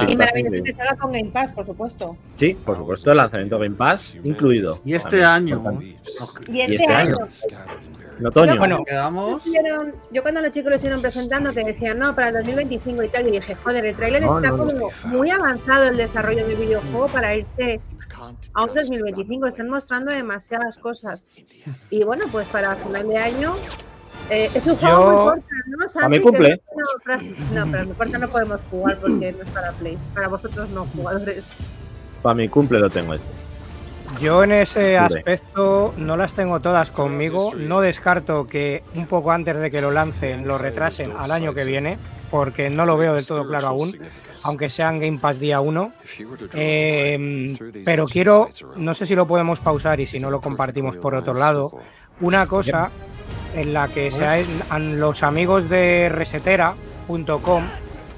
Y 0.08 0.16
maravilloso 0.16 0.62
que 0.64 0.72
salga 0.72 0.96
con 0.96 1.12
Game 1.12 1.30
Pass, 1.30 1.52
por 1.52 1.64
supuesto. 1.66 2.16
Sí, 2.36 2.54
por 2.54 2.76
supuesto, 2.76 3.10
el 3.10 3.16
lanzamiento 3.18 3.58
Game 3.58 3.76
Pass 3.76 4.16
incluido. 4.24 4.76
Y 4.84 4.94
este 4.94 5.20
También, 5.20 5.58
año. 5.58 5.62
también. 5.62 5.96
Y 6.48 6.60
este, 6.60 6.74
este 6.76 6.92
año. 6.92 7.16
En 8.18 8.26
otoño. 8.26 8.54
Yo 8.54 8.58
Bueno, 8.58 8.84
Quedamos. 8.84 9.42
Yo 10.10 10.22
cuando 10.22 10.40
los 10.40 10.50
chicos 10.50 10.70
lo 10.70 10.76
estuvieron 10.76 11.02
presentando 11.02 11.52
que 11.52 11.64
decían 11.64 11.98
no 11.98 12.14
para 12.14 12.28
el 12.28 12.34
2025 12.36 13.02
y 13.02 13.08
tal, 13.08 13.28
y 13.28 13.30
dije, 13.32 13.54
joder, 13.54 13.84
el 13.84 13.96
tráiler 13.96 14.22
No, 14.22 14.36
está 14.38 14.50
no, 14.50 14.56
no. 14.56 14.72
como 14.72 14.90
muy 15.04 15.30
avanzado 15.30 15.88
el 15.88 15.96
desarrollo 15.96 16.46
del 16.46 16.56
videojuego 16.56 17.08
para 17.08 17.34
irse 17.36 17.80
a 18.54 18.62
un 18.64 18.74
2025. 18.74 19.46
Están 19.46 19.68
mostrando 19.68 20.10
demasiadas 20.10 20.78
cosas. 20.78 21.26
Y 21.90 22.04
bueno, 22.04 22.24
pues 22.32 22.48
para 22.48 22.74
final 22.76 23.06
de 23.08 23.18
año 23.18 23.54
eh, 24.30 24.50
es 24.54 24.66
un 24.66 24.76
juego 24.76 24.96
Yo- 24.96 25.06
muy 25.06 25.24
corto, 25.24 25.46
¿no? 25.78 25.88
Santi? 25.88 26.08
mi 26.10 26.16
Que 26.16 26.22
cumple. 26.22 26.60
no, 27.52 27.64
no, 27.64 27.72
pero 27.72 27.86
mi 27.86 27.92
corta 27.94 28.18
no 28.18 28.28
podemos 28.28 28.60
jugar 28.70 28.98
porque 28.98 29.32
no 29.32 29.42
es 29.44 29.50
para 29.50 29.72
Play. 29.72 29.98
Para 30.14 30.28
vosotros 30.28 30.68
no, 30.70 30.86
jugadores. 30.94 31.44
Para 32.22 32.34
mi 32.34 32.48
cumple 32.48 32.78
lo 32.78 32.90
tengo 32.90 33.14
este. 33.14 33.26
Yo 34.20 34.44
en 34.44 34.52
ese 34.52 34.96
aspecto 34.96 35.92
no 35.98 36.16
las 36.16 36.32
tengo 36.32 36.60
todas 36.60 36.90
conmigo. 36.90 37.52
No 37.56 37.80
descarto 37.80 38.46
que 38.46 38.82
un 38.94 39.06
poco 39.06 39.32
antes 39.32 39.58
de 39.58 39.70
que 39.70 39.80
lo 39.80 39.90
lancen 39.90 40.46
lo 40.46 40.58
retrasen 40.58 41.12
al 41.18 41.30
año 41.32 41.52
que 41.54 41.64
viene, 41.64 41.98
porque 42.30 42.70
no 42.70 42.86
lo 42.86 42.96
veo 42.96 43.14
del 43.14 43.26
todo 43.26 43.46
claro 43.46 43.66
aún, 43.68 43.98
aunque 44.44 44.70
sean 44.70 45.00
Game 45.00 45.18
Pass 45.18 45.40
día 45.40 45.60
1. 45.60 45.92
Eh, 46.54 47.56
pero 47.84 48.06
quiero, 48.06 48.48
no 48.76 48.94
sé 48.94 49.06
si 49.06 49.14
lo 49.14 49.26
podemos 49.26 49.60
pausar 49.60 50.00
y 50.00 50.06
si 50.06 50.20
no 50.20 50.30
lo 50.30 50.40
compartimos 50.40 50.96
por 50.96 51.14
otro 51.14 51.34
lado, 51.34 51.72
una 52.20 52.46
cosa 52.46 52.90
en 53.54 53.72
la 53.72 53.88
que 53.88 54.10
se 54.10 54.24
ha- 54.26 54.38
han- 54.70 54.98
los 55.00 55.22
amigos 55.22 55.68
de 55.68 56.08
resetera.com, 56.10 57.64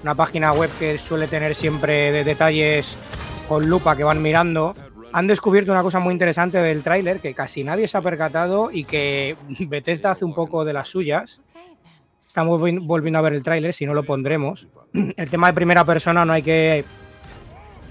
una 0.03 0.15
página 0.15 0.53
web 0.53 0.71
que 0.79 0.99
suele 0.99 1.27
tener 1.29 1.55
siempre 1.55 2.13
de 2.13 2.25
detalles 2.25 2.97
con 3.49 3.69
lupa 3.69 3.97
que 3.97 4.05
van 4.05 4.21
mirando, 4.23 4.75
han 5.13 5.27
descubierto 5.27 5.73
una 5.73 5.83
cosa 5.83 6.01
muy 6.01 6.13
interesante 6.13 6.59
del 6.59 6.83
tráiler 6.83 7.21
que 7.21 7.35
casi 7.35 7.65
nadie 7.65 7.89
se 7.89 7.97
ha 7.97 8.03
percatado 8.03 8.71
y 8.71 8.85
que 8.85 9.37
Bethesda 9.61 10.11
hace 10.11 10.25
un 10.25 10.35
poco 10.35 10.65
de 10.65 10.73
las 10.73 10.89
suyas. 10.89 11.41
Estamos 12.27 12.61
volvi- 12.61 12.85
volviendo 12.85 13.19
a 13.19 13.23
ver 13.23 13.33
el 13.33 13.43
tráiler, 13.43 13.73
si 13.73 13.87
no 13.87 13.95
lo 13.95 14.03
pondremos. 14.05 14.69
El 15.17 15.31
tema 15.31 15.47
de 15.47 15.55
primera 15.55 15.85
persona 15.85 16.25
no 16.27 16.35
hay 16.35 16.43
que, 16.43 16.85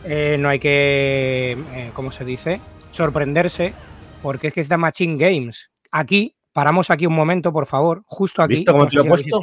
eh, 0.06 0.38
no 0.40 0.48
hay 0.50 0.60
que, 0.60 1.58
eh, 1.74 1.90
¿cómo 1.94 2.12
se 2.12 2.24
dice? 2.24 2.62
Sorprenderse, 2.92 3.74
porque 4.22 4.48
es 4.50 4.54
que 4.54 4.62
es 4.62 4.70
de 4.70 4.78
Machine 4.78 5.18
Games. 5.18 5.72
Aquí, 6.00 6.36
paramos 6.54 6.90
aquí 6.90 7.06
un 7.06 7.14
momento, 7.16 7.52
por 7.52 7.66
favor, 7.66 8.04
justo 8.06 8.42
aquí. 8.42 8.56
¿Visto 8.56 8.72
cómo 8.72 8.84
No 8.86 8.90
te 8.90 8.96
lo 8.96 9.02
he 9.02 9.06
puesto? 9.10 9.40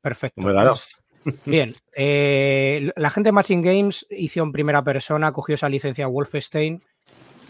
Perfecto. 0.00 0.40
Claro. 0.42 0.76
Bien, 1.46 1.74
eh, 1.94 2.90
la 2.96 3.10
gente 3.10 3.28
de 3.28 3.32
Machine 3.32 3.62
Games 3.62 4.06
hizo 4.10 4.42
en 4.42 4.52
primera 4.52 4.82
persona, 4.82 5.32
cogió 5.32 5.54
esa 5.54 5.68
licencia 5.68 6.06
Wolfenstein 6.08 6.82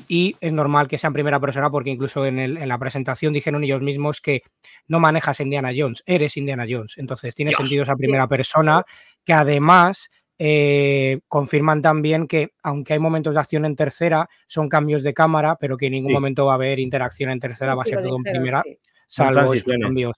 y 0.09 0.37
es 0.41 0.53
normal 0.53 0.89
que 0.89 0.99
sea 0.99 1.09
en 1.09 1.15
primera 1.15 1.41
persona 1.41 1.71
porque 1.71 1.91
incluso 1.91 2.27
en, 2.27 2.39
el- 2.39 2.57
en 2.59 2.69
la 2.69 2.77
presentación 2.79 3.33
dijeron 3.33 3.65
ellos 3.65 3.81
mismos 3.81 4.21
que 4.21 4.43
no 4.89 5.01
manejas 5.01 5.41
Indiana 5.41 5.71
Jones, 5.75 6.03
eres 6.05 6.37
Indiana 6.37 6.67
Jones. 6.69 6.99
Entonces 6.99 7.35
tiene 7.35 7.51
Dios. 7.51 7.59
sentido 7.61 7.85
esa 7.85 7.97
primera 7.97 8.27
persona 8.27 8.85
que 9.25 9.33
además 9.33 10.11
eh, 10.39 11.21
confirman 11.29 11.83
también 11.83 12.27
que 12.27 12.51
aunque 12.63 12.95
hay 12.95 12.99
momentos 12.99 13.35
de 13.35 13.41
acción 13.41 13.65
en 13.65 13.77
tercera, 13.77 14.29
son 14.47 14.69
cambios 14.69 15.03
de 15.03 15.15
cámara, 15.15 15.57
pero 15.61 15.77
que 15.77 15.87
en 15.87 15.93
ningún 15.93 16.11
Sí. 16.11 16.15
momento 16.15 16.47
va 16.47 16.53
a 16.53 16.55
haber 16.57 16.79
interacción 16.81 17.31
en 17.31 17.41
tercera, 17.41 17.75
va 17.75 17.83
a 17.83 17.87
ser 17.87 18.03
todo 18.03 18.17
en 18.17 18.23
primera 18.25 18.63
sí. 18.65 18.79
salvo 19.09 19.55
esos 19.55 19.73
cambios. 19.81 20.17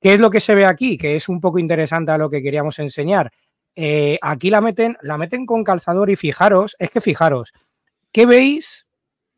¿Qué 0.00 0.14
es 0.14 0.20
lo 0.20 0.30
que 0.30 0.40
se 0.40 0.54
ve 0.54 0.64
aquí? 0.64 0.96
Que 0.96 1.16
es 1.16 1.28
un 1.28 1.40
poco 1.40 1.58
interesante 1.58 2.12
a 2.12 2.18
lo 2.18 2.30
que 2.30 2.40
queríamos 2.42 2.78
enseñar. 2.78 3.30
Eh, 3.74 4.18
aquí 4.22 4.48
la 4.50 4.60
meten, 4.60 4.96
la 5.02 5.18
meten 5.18 5.44
con 5.44 5.64
calzador 5.64 6.08
y 6.10 6.16
fijaros, 6.16 6.74
es 6.78 6.90
que 6.90 7.00
fijaros, 7.00 7.52
¿qué 8.12 8.24
veis 8.26 8.86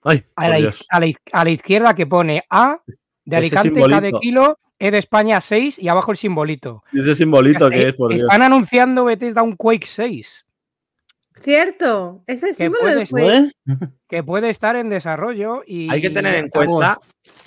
Ay, 0.03 0.25
a 0.37 0.49
la, 0.49 0.59
iz- 0.59 0.61
Dios. 0.61 0.87
a 0.91 1.01
la 1.01 1.07
iz- 1.07 1.19
a 1.33 1.45
la 1.45 1.51
izquierda 1.51 1.95
que 1.95 2.07
pone 2.07 2.45
A 2.51 2.79
de 3.25 3.37
Alicante, 3.37 3.83
K 3.87 4.01
de 4.01 4.13
kilo, 4.13 4.59
E 4.83 4.91
de 4.91 4.97
España 4.99 5.41
6 5.43 5.79
y 5.79 5.89
abajo 5.89 6.11
el 6.11 6.17
simbolito? 6.17 6.83
Ese 6.93 7.15
simbolito 7.15 7.69
que 7.69 7.89
es, 7.89 7.95
por 7.95 8.11
Dios. 8.11 8.23
Están 8.23 8.41
anunciando 8.43 9.05
Bethesda 9.05 9.43
un 9.43 9.55
Quake 9.55 9.87
6, 9.87 10.47
Cierto, 11.39 12.23
es 12.27 12.43
el 12.43 12.55
símbolo 12.55 12.85
del 12.87 13.07
juego. 13.07 13.49
que 14.09 14.23
puede 14.23 14.51
estar 14.51 14.77
en 14.77 14.91
desarrollo 14.91 15.63
y 15.67 15.91
Hay 15.91 16.01
que 16.03 16.11
tener 16.11 16.35
en 16.35 16.47
estamos- 16.47 16.67
cuenta, 16.67 17.01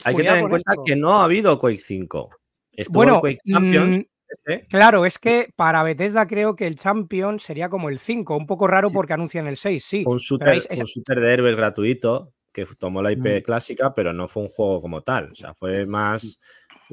hay 0.04 0.16
que 0.16 0.24
tener 0.24 0.40
en 0.40 0.50
cuenta 0.50 0.72
esto. 0.72 0.84
que 0.84 0.96
no 0.96 1.14
ha 1.20 1.26
habido 1.26 1.60
Quake 1.60 1.78
5. 1.80 2.30
Estuvo 2.72 2.94
Bueno, 2.98 3.16
el 3.16 3.20
Quake 3.22 3.38
Champions. 3.52 3.98
mm, 4.00 4.02
este, 4.30 4.68
Claro, 4.68 5.06
es 5.06 5.20
que 5.20 5.50
para 5.56 5.84
Bethesda 5.84 6.26
creo 6.28 6.56
que 6.56 6.66
el 6.66 6.76
Champion 6.76 7.40
sería 7.40 7.70
como 7.70 7.90
el 7.90 8.00
5, 8.00 8.36
un 8.36 8.48
poco 8.48 8.66
raro 8.68 8.90
Sí. 8.90 8.96
porque 8.96 9.14
anuncian 9.14 9.46
el 9.48 9.58
6, 9.58 9.84
sí. 9.86 10.04
un 10.08 10.18
shooter, 10.18 10.54
esa- 10.58 10.74
un 10.74 10.86
shooter 10.86 11.20
de 11.20 11.34
héroes 11.34 11.56
gratuito 11.56 12.34
que 12.52 12.66
tomó 12.78 13.02
la 13.02 13.12
IP 13.12 13.40
Mm. 13.40 13.44
clásica, 13.44 13.94
pero 13.96 14.12
no 14.14 14.28
fue 14.28 14.44
un 14.44 14.50
juego 14.50 14.82
como 14.82 15.02
tal. 15.02 15.32
O 15.32 15.36
sea, 15.36 15.54
fue 15.56 15.86
más 15.86 16.40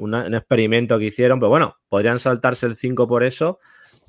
una- 0.01 0.25
un 0.25 0.35
experimento 0.35 0.97
que 0.99 1.05
hicieron. 1.05 1.39
Pero 1.39 1.49
bueno, 1.49 1.77
podrían 1.87 2.19
saltarse 2.19 2.65
el 2.65 2.75
5 2.75 3.07
por 3.07 3.23
eso 3.23 3.59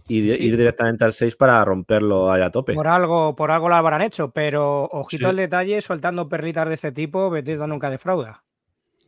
y 0.08 0.22
Sí. 0.22 0.36
ir 0.42 0.56
directamente 0.56 1.04
al 1.04 1.12
6 1.12 1.36
para 1.36 1.64
romperlo 1.64 2.32
ahí 2.32 2.42
a 2.42 2.50
tope. 2.50 2.74
Por 2.74 2.88
algo, 2.88 3.36
por 3.36 3.50
algo 3.50 3.68
lo 3.68 3.74
habrán 3.76 4.02
hecho, 4.02 4.30
pero 4.32 4.84
ojito 4.92 5.24
Sí. 5.26 5.30
al 5.30 5.36
detalle, 5.36 5.80
soltando 5.80 6.28
perlitas 6.28 6.68
de 6.68 6.74
este 6.74 6.92
tipo, 6.92 7.30
Bethesda 7.30 7.66
nunca 7.66 7.90
defrauda. 7.90 8.42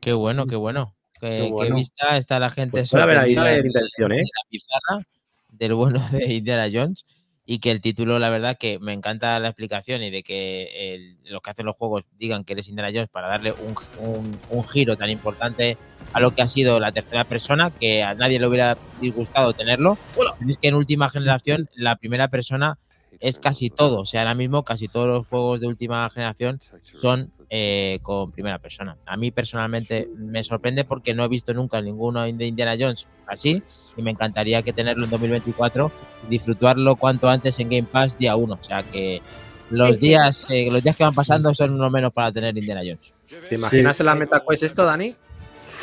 Qué 0.00 0.12
bueno, 0.12 0.46
qué 0.46 0.56
bueno. 0.56 0.94
Qué, 1.20 1.44
Qué 1.46 1.50
bueno. 1.50 1.76
vista 1.76 2.16
está 2.16 2.38
la 2.38 2.50
gente 2.50 2.72
Pues 2.72 2.90
puede 2.90 3.02
haber 3.04 3.18
ahí 3.18 3.32
intención, 3.32 4.12
¿eh? 4.12 4.16
de 4.16 4.22
la 4.22 4.48
pizarra 4.50 5.06
del 5.48 5.74
bueno 5.74 6.00
de 6.10 6.34
Indiana 6.34 6.68
Jones 6.72 7.04
y 7.46 7.58
que 7.58 7.70
el 7.70 7.80
título, 7.80 8.18
la 8.18 8.30
verdad, 8.30 8.56
que 8.58 8.78
me 8.78 8.92
encanta 8.92 9.38
la 9.38 9.48
explicación 9.48 10.02
y 10.02 10.10
de 10.10 10.22
que 10.22 10.94
el- 10.94 11.16
los 11.30 11.42
que 11.42 11.50
hacen 11.50 11.66
los 11.66 11.76
juegos 11.76 12.04
digan 12.18 12.44
que 12.44 12.54
eres 12.54 12.68
Indiana 12.68 12.90
Jones 12.92 13.08
para 13.10 13.28
darle 13.28 13.52
un, 13.52 13.74
un- 13.98 14.38
un 14.50 14.68
giro 14.68 14.96
tan 14.96 15.10
importante 15.10 15.76
a 16.12 16.20
lo 16.20 16.30
que 16.34 16.42
ha 16.42 16.48
sido 16.48 16.80
la 16.80 16.92
tercera 16.92 17.24
persona, 17.24 17.70
que 17.70 18.02
a 18.02 18.14
nadie 18.14 18.38
le 18.40 18.46
hubiera 18.46 18.78
disgustado 19.00 19.52
tenerlo. 19.52 19.98
Pero 20.38 20.50
es 20.50 20.58
que 20.58 20.68
en 20.68 20.74
última 20.74 21.10
generación 21.10 21.68
la 21.74 21.96
primera 21.96 22.28
persona 22.28 22.78
es 23.20 23.38
casi 23.38 23.70
todo. 23.70 24.00
O 24.00 24.04
sea, 24.04 24.20
ahora 24.22 24.34
mismo 24.34 24.64
casi 24.64 24.88
todos 24.88 25.06
los 25.08 25.26
juegos 25.26 25.60
de 25.60 25.66
última 25.66 26.08
generación 26.10 26.60
son 27.00 27.30
eh, 27.56 28.00
con 28.02 28.32
primera 28.32 28.58
persona. 28.58 28.96
A 29.06 29.16
mí 29.16 29.30
personalmente 29.30 30.08
me 30.16 30.42
sorprende 30.42 30.82
porque 30.84 31.14
no 31.14 31.22
he 31.22 31.28
visto 31.28 31.54
nunca 31.54 31.80
ninguno 31.80 32.22
de 32.24 32.46
Indiana 32.46 32.74
Jones 32.76 33.06
así 33.28 33.62
y 33.96 34.02
me 34.02 34.10
encantaría 34.10 34.62
que 34.62 34.72
tenerlo 34.72 35.04
en 35.04 35.10
2024 35.10 35.92
y 36.26 36.30
disfrutarlo 36.30 36.96
cuanto 36.96 37.28
antes 37.28 37.60
en 37.60 37.68
Game 37.68 37.84
Pass 37.84 38.18
día 38.18 38.34
1. 38.34 38.58
O 38.60 38.64
sea 38.64 38.82
que 38.82 39.22
los 39.70 39.90
Sí, 39.90 39.94
sí. 39.94 40.06
días 40.08 40.46
eh, 40.50 40.68
los 40.68 40.82
días 40.82 40.96
que 40.96 41.04
van 41.04 41.14
pasando 41.14 41.54
son 41.54 41.74
uno 41.74 41.88
menos 41.90 42.12
para 42.12 42.32
tener 42.32 42.58
Indiana 42.58 42.80
Jones. 42.80 43.12
¿Te 43.48 43.54
imaginas 43.54 44.00
en 44.00 44.06
la 44.06 44.16
MetaQuest 44.16 44.64
esto, 44.64 44.84
Dani? 44.84 45.14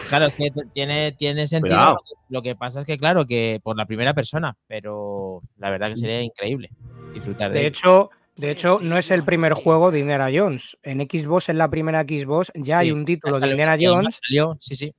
Claro, 0.10 0.26
es 0.26 0.36
que 0.36 0.52
tiene, 0.74 1.14
tiene 1.14 1.48
sentido. 1.48 1.78
Cuidado. 1.78 1.98
Lo 2.28 2.42
que 2.42 2.54
pasa 2.54 2.82
es 2.82 2.86
que, 2.86 2.98
claro, 2.98 3.26
que 3.26 3.62
por 3.64 3.78
la 3.78 3.86
primera 3.86 4.14
persona, 4.14 4.58
pero 4.68 5.42
la 5.58 5.70
verdad 5.70 5.88
que 5.88 5.96
sería 5.96 6.22
increíble 6.22 6.70
disfrutar 7.14 7.54
de, 7.54 7.62
De 7.62 7.68
hecho, 7.68 8.10
de 8.36 8.52
hecho, 8.52 8.80
no 8.82 8.98
es 8.98 9.12
el 9.12 9.24
primer 9.24 9.54
juego 9.54 9.92
de 9.92 10.00
Indiana 10.00 10.30
Jones. 10.34 10.78
En 10.84 11.00
Xbox, 11.02 11.50
en 11.50 11.58
la 11.58 11.70
primera 11.70 12.02
Xbox, 12.04 12.52
ya 12.56 12.80
hay 12.80 12.92
un 12.92 13.06
título 13.06 13.40
de 13.40 13.52
Indiana 13.52 13.76
Jones 13.94 14.20
Salió, 14.28 14.58
sí, 14.60 14.76
sí. 14.76 14.96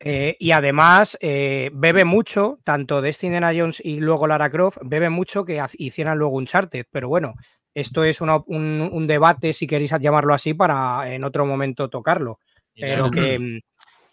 eh, 0.00 0.36
y 0.38 0.50
además 0.50 1.16
eh, 1.20 1.70
bebe 1.72 2.04
mucho, 2.04 2.58
tanto 2.64 3.00
de 3.00 3.10
este 3.10 3.26
Indiana 3.26 3.52
Jones 3.56 3.80
y 3.84 4.00
luego 4.00 4.26
Lara 4.26 4.50
Croft, 4.50 4.78
bebe 4.82 5.08
mucho 5.10 5.44
que 5.44 5.62
hicieran 5.78 6.18
luego 6.18 6.36
Uncharted. 6.36 6.86
Pero 6.90 7.08
bueno, 7.08 7.34
esto 7.74 8.04
es 8.04 8.20
una- 8.20 8.42
un, 8.46 8.88
un 8.92 9.06
debate, 9.06 9.52
si 9.52 9.66
queréis 9.66 9.94
llamarlo 10.00 10.34
así, 10.34 10.52
para 10.54 11.12
en 11.14 11.24
otro 11.24 11.46
momento 11.46 11.88
tocarlo. 11.88 12.38
Pero 12.74 13.10
que, 13.10 13.38
mm, 13.38 13.60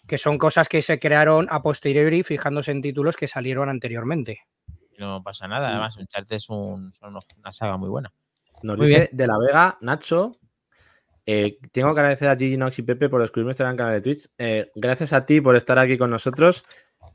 que 0.06 0.18
son 0.18 0.38
cosas 0.38 0.68
que 0.68 0.82
se 0.82 0.98
crearon 0.98 1.46
a 1.50 1.62
posteriori 1.62 2.22
fijándose 2.22 2.70
en 2.70 2.82
títulos 2.82 3.16
que 3.16 3.26
salieron 3.28 3.68
anteriormente. 3.68 4.40
No 4.98 5.22
pasa 5.22 5.48
nada. 5.48 5.70
Además, 5.70 5.96
es 6.30 6.50
un, 6.50 6.92
son 6.92 7.16
una 7.38 7.52
saga 7.52 7.76
muy 7.78 7.88
buena. 7.88 8.12
Nos 8.62 8.76
Muy 8.78 8.88
dice 8.88 9.08
de 9.12 9.26
la 9.26 9.38
Vega, 9.38 9.78
Nacho. 9.80 10.32
eh, 11.26 11.58
tengo 11.72 11.94
que 11.94 12.00
agradecer 12.00 12.28
a 12.28 12.36
Gigi 12.36 12.56
Nox 12.56 12.78
y 12.78 12.82
Pepe 12.82 13.08
por 13.08 13.22
escribirme 13.22 13.52
este 13.52 13.62
gran 13.64 13.76
canal 13.76 13.94
de 13.94 14.00
Twitch. 14.00 14.28
Eh, 14.38 14.70
gracias 14.74 15.12
a 15.12 15.24
ti 15.24 15.40
por 15.40 15.56
estar 15.56 15.78
aquí 15.78 15.96
con 15.96 16.10
nosotros. 16.10 16.64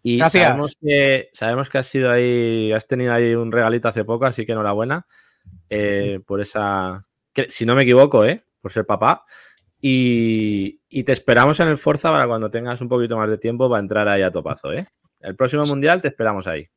Y 0.02 0.18
Gracias. 0.18 0.43
sabemos 0.48 0.78
que 0.82 1.30
sabemos 1.34 1.70
que 1.70 1.78
has 1.80 1.88
sido 1.88 2.12
ahí, 2.12 2.72
has 2.72 2.88
tenido 2.88 3.14
ahí 3.14 3.34
un 3.36 3.52
regalito 3.52 3.88
hace 3.88 4.04
poco, 4.06 4.26
así 4.26 4.46
que 4.46 4.52
enhorabuena 4.54 5.06
eh, 5.70 6.20
por 6.26 6.41
esa. 6.41 7.06
que- 7.34 7.50
si 7.50 7.66
no 7.66 7.76
me 7.76 7.84
equivoco, 7.84 8.24
¿eh? 8.26 8.43
Por 8.62 8.72
ser 8.72 8.86
papá. 8.86 9.24
Y, 9.82 10.80
y 10.89 11.04
te 11.04 11.12
esperamos 11.12 11.60
en 11.60 11.68
el 11.68 11.78
Forza 11.78 12.12
para 12.12 12.28
cuando 12.28 12.50
tengas 12.50 12.82
un 12.82 12.89
poquito 12.89 13.18
más 13.18 13.30
de 13.30 13.38
tiempo 13.38 13.70
para 13.70 13.80
entrar 13.82 14.08
ahí 14.08 14.22
a 14.24 14.32
topazo, 14.32 14.72
¿eh? 14.74 14.80
El 15.20 15.36
próximo 15.36 15.66
mundial 15.66 16.02
te 16.02 16.08
esperamos 16.08 16.48
ahí. 16.48 16.68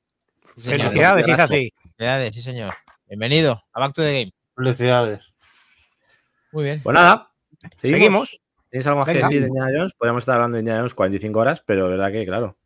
Sí. 0.57 0.71
Felicidades, 0.71 1.25
si 1.27 1.33
es 1.33 1.39
así. 1.39 1.73
Felicidades, 1.83 2.35
sí, 2.35 2.43
señor. 2.43 2.73
Bienvenido 3.07 3.63
a 3.73 3.81
Back 3.81 3.95
to 3.95 4.03
the 4.03 4.13
Game. 4.13 4.33
Felicidades. 4.59 5.33
Muy 6.53 6.65
bien. 6.65 6.81
Pues 6.83 6.95
nada, 6.95 7.31
seguimos. 7.79 7.99
Seguimos. 8.01 8.41
¿Tienes 8.71 8.87
algo 8.87 8.99
más 9.01 9.09
que 9.09 9.15
decir 9.15 9.41
de 9.41 9.47
Indiana 9.47 9.71
Jones? 9.75 9.95
Podríamos 9.95 10.23
estar 10.23 10.35
hablando 10.35 10.57
de 10.57 10.61
Indiana 10.61 10.81
Jones 10.81 10.95
45 10.95 11.39
horas, 11.41 11.63
pero 11.65 11.89
verdad 11.89 12.13
que, 12.13 12.27
claro, 12.27 12.57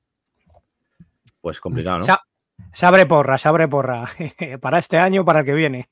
pues 1.40 1.61
complicado, 1.61 1.99
¿no? 1.99 2.05
Se 2.72 2.86
abre 2.86 3.07
porra, 3.07 3.38
se 3.38 3.49
abre 3.49 3.68
porra. 3.68 4.05
para 4.61 4.78
este 4.78 4.99
año, 4.99 5.24
para 5.24 5.40
el 5.40 5.47
que 5.47 5.55
viene. 5.55 5.88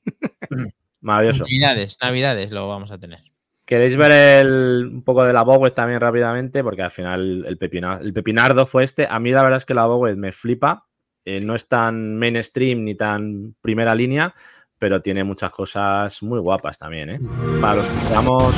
Maravilloso. 1.01 1.43
Navidades, 1.43 1.97
Navidades 2.01 2.51
lo 2.51 2.67
vamos 2.67 2.91
a 2.91 2.99
tener. 2.99 3.19
¿Queréis 3.65 3.95
ver 3.95 4.11
el- 4.11 4.89
un 4.91 5.03
poco 5.03 5.23
de 5.23 5.33
la 5.33 5.43
Bowed 5.43 5.71
también 5.71 5.99
rápidamente? 6.01 6.63
Porque 6.63 6.81
al 6.83 6.91
final 6.91 7.45
el, 7.47 7.57
pepina- 7.57 7.99
el 8.01 8.13
pepinardo 8.13 8.65
fue 8.65 8.83
este. 8.83 9.07
A 9.09 9.19
mí 9.19 9.31
la 9.31 9.43
verdad 9.43 9.57
es 9.57 9.65
que 9.65 9.73
la 9.73 9.85
Bowed 9.85 10.15
me 10.15 10.31
flipa. 10.31 10.87
Eh, 11.23 11.39
no 11.39 11.55
es 11.55 11.67
tan 11.67 12.17
mainstream 12.17 12.83
ni 12.83 12.95
tan 12.95 13.55
primera 13.61 13.93
línea, 13.93 14.33
pero 14.81 14.99
tiene 14.99 15.23
muchas 15.23 15.51
cosas 15.51 16.23
muy 16.23 16.39
guapas 16.39 16.79
también, 16.79 17.07
¿eh? 17.11 17.19
Para 17.61 17.75
los 17.75 17.85
que 17.85 17.99
seamos 18.07 18.51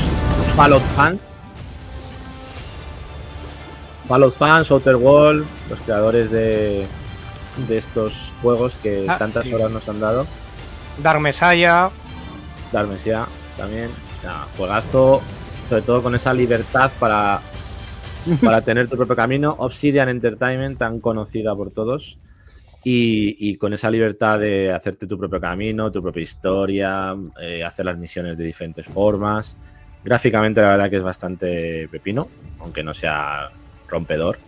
Fallout 0.56 0.82
fans. 0.96 1.20
Fallout 4.08 4.32
fans, 4.32 4.70
Outer 4.70 4.96
World, 4.96 5.44
los 5.68 5.78
creadores 5.80 6.30
de, 6.30 6.86
de 7.68 7.76
estos 7.76 8.32
juegos 8.40 8.76
que 8.82 9.04
Ah, 9.06 9.18
tantas 9.18 9.46
sí. 9.46 9.52
horas 9.52 9.70
nos 9.70 9.86
han 9.86 10.00
dado. 10.00 10.26
Dar 11.02 11.20
Mesaya. 11.20 11.90
Dark 12.72 12.88
Messiah 12.88 13.26
también. 13.58 13.90
Juegazo, 14.56 15.20
sobre 15.68 15.82
todo 15.82 16.02
con 16.02 16.14
esa 16.14 16.32
libertad 16.32 16.90
para, 16.98 17.42
para 18.42 18.62
tener 18.62 18.88
tu 18.88 18.96
propio 18.96 19.14
camino. 19.14 19.56
Obsidian 19.58 20.08
Entertainment, 20.08 20.78
tan 20.78 21.00
conocida 21.00 21.54
por 21.54 21.70
todos. 21.70 22.18
Y, 22.84 23.36
y 23.50 23.56
con 23.56 23.72
esa 23.72 23.90
libertad 23.90 24.38
de 24.38 24.70
hacerte 24.72 25.06
tu 25.06 25.18
propio 25.18 25.40
camino, 25.40 25.90
tu 25.90 26.02
propia 26.02 26.22
historia, 26.22 27.14
eh, 27.40 27.64
hacer 27.64 27.86
las 27.86 27.96
misiones 27.96 28.36
de 28.36 28.44
diferentes 28.44 28.86
formas. 28.86 29.56
Gráficamente, 30.04 30.60
la 30.60 30.70
verdad 30.72 30.90
que 30.90 30.96
es 30.96 31.02
bastante 31.02 31.88
pepino, 31.88 32.28
aunque 32.60 32.82
no 32.84 32.92
sea 32.92 33.50
rompedor. 33.88 34.38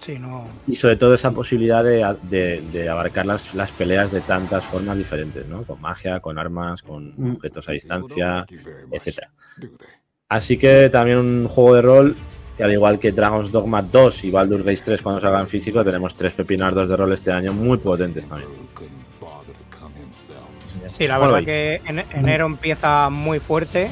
Sí, 0.00 0.18
no. 0.18 0.46
Y 0.66 0.76
sobre 0.76 0.96
todo 0.96 1.14
esa 1.14 1.30
posibilidad 1.32 1.82
de, 1.84 2.04
de- 2.22 2.60
de 2.72 2.88
abarcar 2.88 3.26
las, 3.26 3.54
las 3.54 3.72
peleas 3.72 4.10
de 4.12 4.20
tantas 4.22 4.64
formas 4.64 4.96
diferentes, 4.98 5.46
¿no? 5.46 5.64
Con 5.64 5.80
magia, 5.80 6.20
con 6.20 6.38
armas, 6.38 6.82
con 6.82 7.12
Mm. 7.16 7.34
objetos 7.36 7.68
a 7.68 7.72
distancia, 7.72 8.46
etcétera. 8.90 9.30
Así 10.28 10.56
que 10.58 10.88
también 10.90 11.18
un 11.18 11.48
juego 11.48 11.74
de 11.74 11.82
rol, 11.82 12.16
que 12.58 12.64
al 12.64 12.72
igual 12.72 12.98
que 12.98 13.12
Dragon's 13.12 13.50
Dogma 13.52 13.80
2 13.80 14.24
y 14.24 14.30
Baldur's 14.32 14.64
Gate 14.64 14.82
3 14.84 15.00
cuando 15.02 15.20
salgan 15.20 15.42
en 15.42 15.48
físico, 15.48 15.82
tenemos 15.84 16.12
tres 16.14 16.34
pepinardos 16.34 16.88
de 16.88 16.96
rol 16.96 17.12
este 17.12 17.30
año 17.32 17.52
muy 17.54 17.78
potentes 17.78 18.26
también. 18.26 18.50
Sí, 20.92 21.06
la 21.06 21.14
¿Cómo 21.16 21.26
lo 21.28 21.32
verdad 21.34 21.46
que 21.46 21.80
en- 21.86 22.04
enero 22.12 22.46
empieza 22.46 23.08
muy 23.10 23.38
fuerte. 23.38 23.88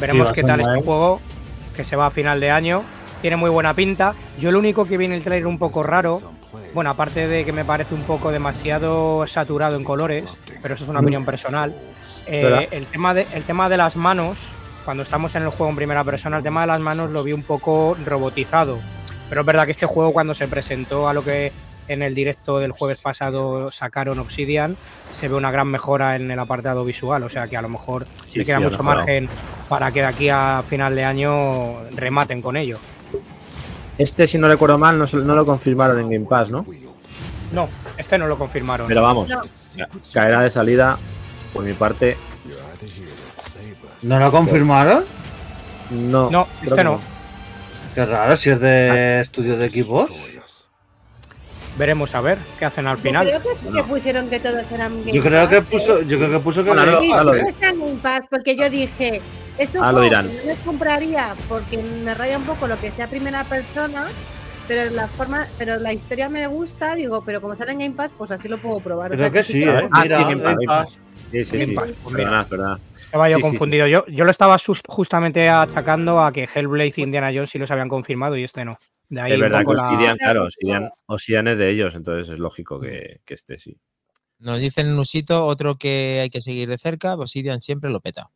Veremos 0.00 0.32
qué 0.32 0.42
tal 0.42 0.60
este 0.60 0.82
juego, 0.82 1.20
que 1.76 1.84
se 1.84 1.94
va 1.94 2.06
a 2.06 2.10
final 2.10 2.40
de 2.40 2.50
año. 2.50 2.82
Tiene 3.22 3.36
muy 3.36 3.48
buena 3.50 3.72
pinta. 3.74 4.14
Yo 4.40 4.50
lo 4.50 4.58
único 4.58 4.84
que 4.84 4.96
viene 4.96 5.14
el 5.16 5.22
trailer 5.22 5.46
un 5.46 5.58
poco 5.58 5.82
raro, 5.84 6.18
bueno, 6.74 6.90
aparte 6.90 7.28
de 7.28 7.44
que 7.44 7.52
me 7.52 7.64
parece 7.64 7.94
un 7.94 8.02
poco 8.02 8.32
demasiado 8.32 9.24
saturado 9.28 9.76
en 9.76 9.84
colores, 9.84 10.24
pero 10.60 10.74
eso 10.74 10.82
es 10.84 10.90
una 10.90 11.00
opinión 11.00 11.24
personal. 11.24 11.72
eh, 12.26 12.68
el, 12.72 12.86
tema 12.86 13.14
de, 13.14 13.26
el 13.34 13.44
tema 13.44 13.68
de 13.68 13.76
las 13.76 13.94
manos, 13.96 14.48
cuando 14.84 15.02
estamos 15.02 15.34
en 15.34 15.42
el 15.42 15.48
juego 15.48 15.70
en 15.70 15.76
primera 15.76 16.04
persona, 16.04 16.38
el 16.38 16.42
tema 16.42 16.62
de 16.62 16.66
las 16.68 16.80
manos 16.80 17.10
lo 17.10 17.22
vi 17.22 17.32
un 17.32 17.42
poco 17.42 17.96
robotizado. 18.04 18.78
Pero 19.28 19.40
es 19.40 19.46
verdad 19.46 19.64
que 19.64 19.72
este 19.72 19.86
juego 19.86 20.12
cuando 20.12 20.34
se 20.34 20.46
presentó 20.48 21.08
a 21.08 21.14
lo 21.14 21.24
que 21.24 21.52
en 21.88 22.02
el 22.02 22.14
directo 22.14 22.58
del 22.58 22.72
jueves 22.72 23.00
pasado 23.02 23.70
sacaron 23.70 24.18
Obsidian, 24.18 24.76
se 25.10 25.28
ve 25.28 25.34
una 25.34 25.50
gran 25.50 25.68
mejora 25.68 26.16
en 26.16 26.30
el 26.30 26.38
apartado 26.38 26.84
visual, 26.84 27.22
o 27.22 27.28
sea 27.28 27.46
que 27.46 27.56
a 27.56 27.62
lo 27.62 27.68
mejor 27.68 28.06
Sí, 28.24 28.38
le 28.38 28.44
queda 28.44 28.58
sí, 28.58 28.64
mucho 28.64 28.82
margen 28.82 29.28
para 29.68 29.90
que 29.92 30.00
de 30.00 30.06
aquí 30.06 30.28
a 30.30 30.62
final 30.66 30.94
de 30.94 31.04
año 31.04 31.80
rematen 31.90 32.40
con 32.42 32.56
ello. 32.56 32.78
Este, 33.98 34.26
si 34.26 34.38
no 34.38 34.48
recuerdo 34.48 34.78
mal, 34.78 34.98
no, 34.98 35.34
lo 35.34 35.46
confirmaron 35.46 36.00
en 36.00 36.10
Game 36.10 36.26
Pass, 36.26 36.50
¿no? 36.50 36.64
No, 37.52 37.68
este 37.96 38.18
no 38.18 38.26
lo 38.26 38.36
confirmaron. 38.36 38.88
Pero 38.88 39.02
vamos, 39.02 39.28
No. 39.28 39.40
ca- 39.40 39.88
caerá 40.12 40.40
de 40.40 40.50
salida 40.50 40.98
por 41.52 41.64
mi 41.64 41.72
parte. 41.74 42.16
¿No 44.04 44.18
lo 44.18 44.30
confirmaron? 44.30 45.04
No, 45.90 46.30
no, 46.30 46.48
este 46.62 46.84
no. 46.84 47.00
Qué 47.94 48.04
raro, 48.04 48.36
si 48.36 48.50
es 48.50 48.60
de 48.60 49.20
estudios 49.20 49.58
de 49.58 49.66
equipos. 49.66 50.10
Veremos 51.76 52.14
a 52.14 52.20
ver 52.20 52.38
qué 52.58 52.66
hacen 52.66 52.86
al 52.86 52.96
Yo 52.98 53.02
final. 53.02 53.26
creo 53.26 53.42
que 53.42 53.48
sí 53.54 53.72
que 53.74 53.82
pusieron 53.82 54.28
que 54.30 54.38
todos 54.38 54.70
eran 54.70 55.00
Game 55.00 55.12
Yo 55.12 55.22
creo 55.22 55.48
que 55.48 55.60
Pass, 55.60 55.70
puso, 55.72 55.98
¿eh? 55.98 56.04
yo 56.06 56.18
creo 56.18 56.30
que 56.30 56.38
puso 56.38 56.64
que 56.64 56.72
no, 56.72 57.00
Sí, 57.00 57.08
Pass, 57.10 57.18
ahora 57.18 57.24
lo 57.24 57.34
¿eh? 57.34 57.38
diré. 57.38 57.50
está 57.50 57.68
en 57.70 57.80
Game 57.80 57.96
Pass 58.00 58.26
porque 58.30 58.56
yo 58.56 58.70
dije, 58.70 59.20
es 59.58 59.74
un 59.74 59.82
Ah, 59.82 59.90
lo 59.90 60.00
dirán. 60.02 60.26
no 60.28 60.44
me 60.46 60.54
compraría 60.64 61.34
porque 61.48 61.78
me 62.04 62.14
raya 62.14 62.38
un 62.38 62.44
poco 62.44 62.68
lo 62.68 62.78
que 62.80 62.92
sea 62.92 63.08
primera 63.08 63.42
persona, 63.42 64.06
pero 64.68 64.88
la 64.92 65.08
forma, 65.08 65.48
pero 65.58 65.76
la 65.80 65.92
historia 65.92 66.28
me 66.28 66.46
gusta, 66.46 66.94
digo, 66.94 67.24
pero 67.26 67.40
como 67.40 67.56
sale 67.56 67.72
en 67.72 67.80
Game 67.80 67.94
Pass, 67.96 68.12
pues 68.16 68.30
así 68.30 68.46
lo 68.46 68.62
puedo 68.62 68.78
probar. 68.78 69.10
O 69.12 69.16
Creo 69.16 69.24
sea, 69.24 69.30
que 69.32 69.42
sí, 69.42 69.64
¿eh? 69.64 69.88
Ah, 69.90 70.02
sí, 70.04 70.10
Game 70.10 70.36
Pass, 70.36 70.36
Game 70.36 70.42
Game 70.44 70.66
Pass. 70.66 70.88
Sí, 71.32 71.44
sí, 71.44 71.52
Game 71.58 71.66
sí. 71.66 71.74
Pass, 71.74 71.88
Perdona, 72.12 72.46
perdona. 72.46 72.78
Estaba 73.14 73.28
yo 73.28 73.36
Sí, 73.36 73.42
sí, 73.42 73.46
sí. 73.46 73.50
confundido. 73.52 73.86
Yo, 73.86 74.04
yo 74.08 74.24
lo 74.24 74.30
estaba 74.32 74.56
justamente 74.88 75.48
atacando 75.48 76.20
a 76.20 76.32
que 76.32 76.48
Hellblade 76.52 76.92
y 76.96 77.02
Indiana 77.02 77.30
Jones 77.32 77.48
sí 77.50 77.58
los 77.60 77.70
habían 77.70 77.88
confirmado 77.88 78.36
y 78.36 78.42
este 78.42 78.64
no. 78.64 78.76
De 79.08 79.20
ahí 79.20 79.32
Es 79.34 79.38
verdad 79.40 79.58
que 79.60 79.64
poco 79.66 79.76
la- 79.76 79.88
Obsidian, 79.88 80.16
claro, 80.16 80.44
Obsidian, 80.44 80.90
Obsidian 81.06 81.48
es 81.48 81.58
de 81.58 81.70
ellos, 81.70 81.94
entonces 81.94 82.32
es 82.32 82.40
lógico 82.40 82.80
que, 82.80 83.20
que 83.24 83.34
este 83.34 83.56
sí. 83.56 83.78
Nos 84.40 84.58
dicen 84.58 84.88
en 84.88 84.98
Usito, 84.98 85.46
otro 85.46 85.76
que 85.76 86.18
hay 86.22 86.30
que 86.30 86.40
seguir 86.40 86.68
de 86.68 86.76
cerca, 86.76 87.14
Obsidian 87.14 87.62
siempre 87.62 87.88
lo 87.90 88.00
peta. 88.00 88.30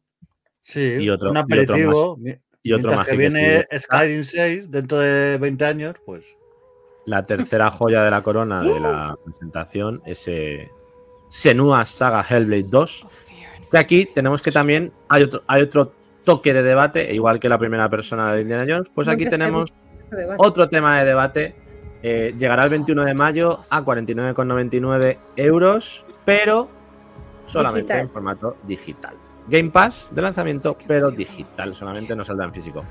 Sí, 0.60 0.98
Y 1.00 1.10
otro- 1.10 1.30
un 1.30 1.36
y 1.38 1.40
otro 1.40 1.54
aperitivo. 1.74 2.18
Y 2.62 2.72
otro 2.72 2.94
más 2.94 3.04
que 3.06 3.12
que 3.12 3.16
viene. 3.18 3.64
Skyrim 3.76 4.22
6 4.24 4.70
dentro 4.70 4.98
de 5.00 5.38
20 5.38 5.64
años, 5.64 5.96
pues. 6.06 6.24
La 7.04 7.26
tercera 7.26 7.68
joya 7.70 8.04
de 8.04 8.10
la 8.12 8.22
corona 8.22 8.62
de 8.62 8.78
la 8.78 9.16
presentación, 9.24 10.02
ese 10.06 10.70
Senua 11.30 11.84
Saga 11.84 12.24
Hellblade 12.28 12.66
2. 12.70 13.06
De 13.72 13.78
aquí 13.78 14.06
tenemos 14.06 14.40
que 14.42 14.50
también 14.52 14.92
hay 15.08 15.22
otro, 15.24 15.42
hay 15.46 15.62
otro 15.62 15.92
toque 16.24 16.52
de 16.52 16.62
debate, 16.62 17.14
igual 17.14 17.38
que 17.40 17.48
la 17.48 17.58
primera 17.58 17.88
persona 17.88 18.32
de 18.34 18.42
Indiana 18.42 18.64
Jones, 18.68 18.90
pues 18.94 19.08
aquí 19.08 19.26
tenemos 19.26 19.72
Debate. 20.10 20.36
otro 20.38 20.68
tema 20.68 20.98
de 20.98 21.04
debate. 21.04 21.54
Eh, 22.02 22.34
llegará 22.38 22.64
el 22.64 22.70
21 22.70 23.04
de 23.04 23.14
mayo 23.14 23.60
a 23.70 23.82
49,99 23.84 25.18
euros, 25.36 26.04
pero 26.24 26.68
solamente 27.46 27.82
Digital. 27.92 28.00
en 28.00 28.10
formato 28.10 28.56
digital. 28.64 29.14
Game 29.48 29.70
Pass 29.70 30.10
de 30.12 30.22
lanzamiento, 30.22 30.76
pero 30.86 31.10
digital, 31.10 31.74
solamente 31.74 32.14
no 32.14 32.22
saldrá 32.24 32.46
en 32.46 32.52
físico. 32.54 32.84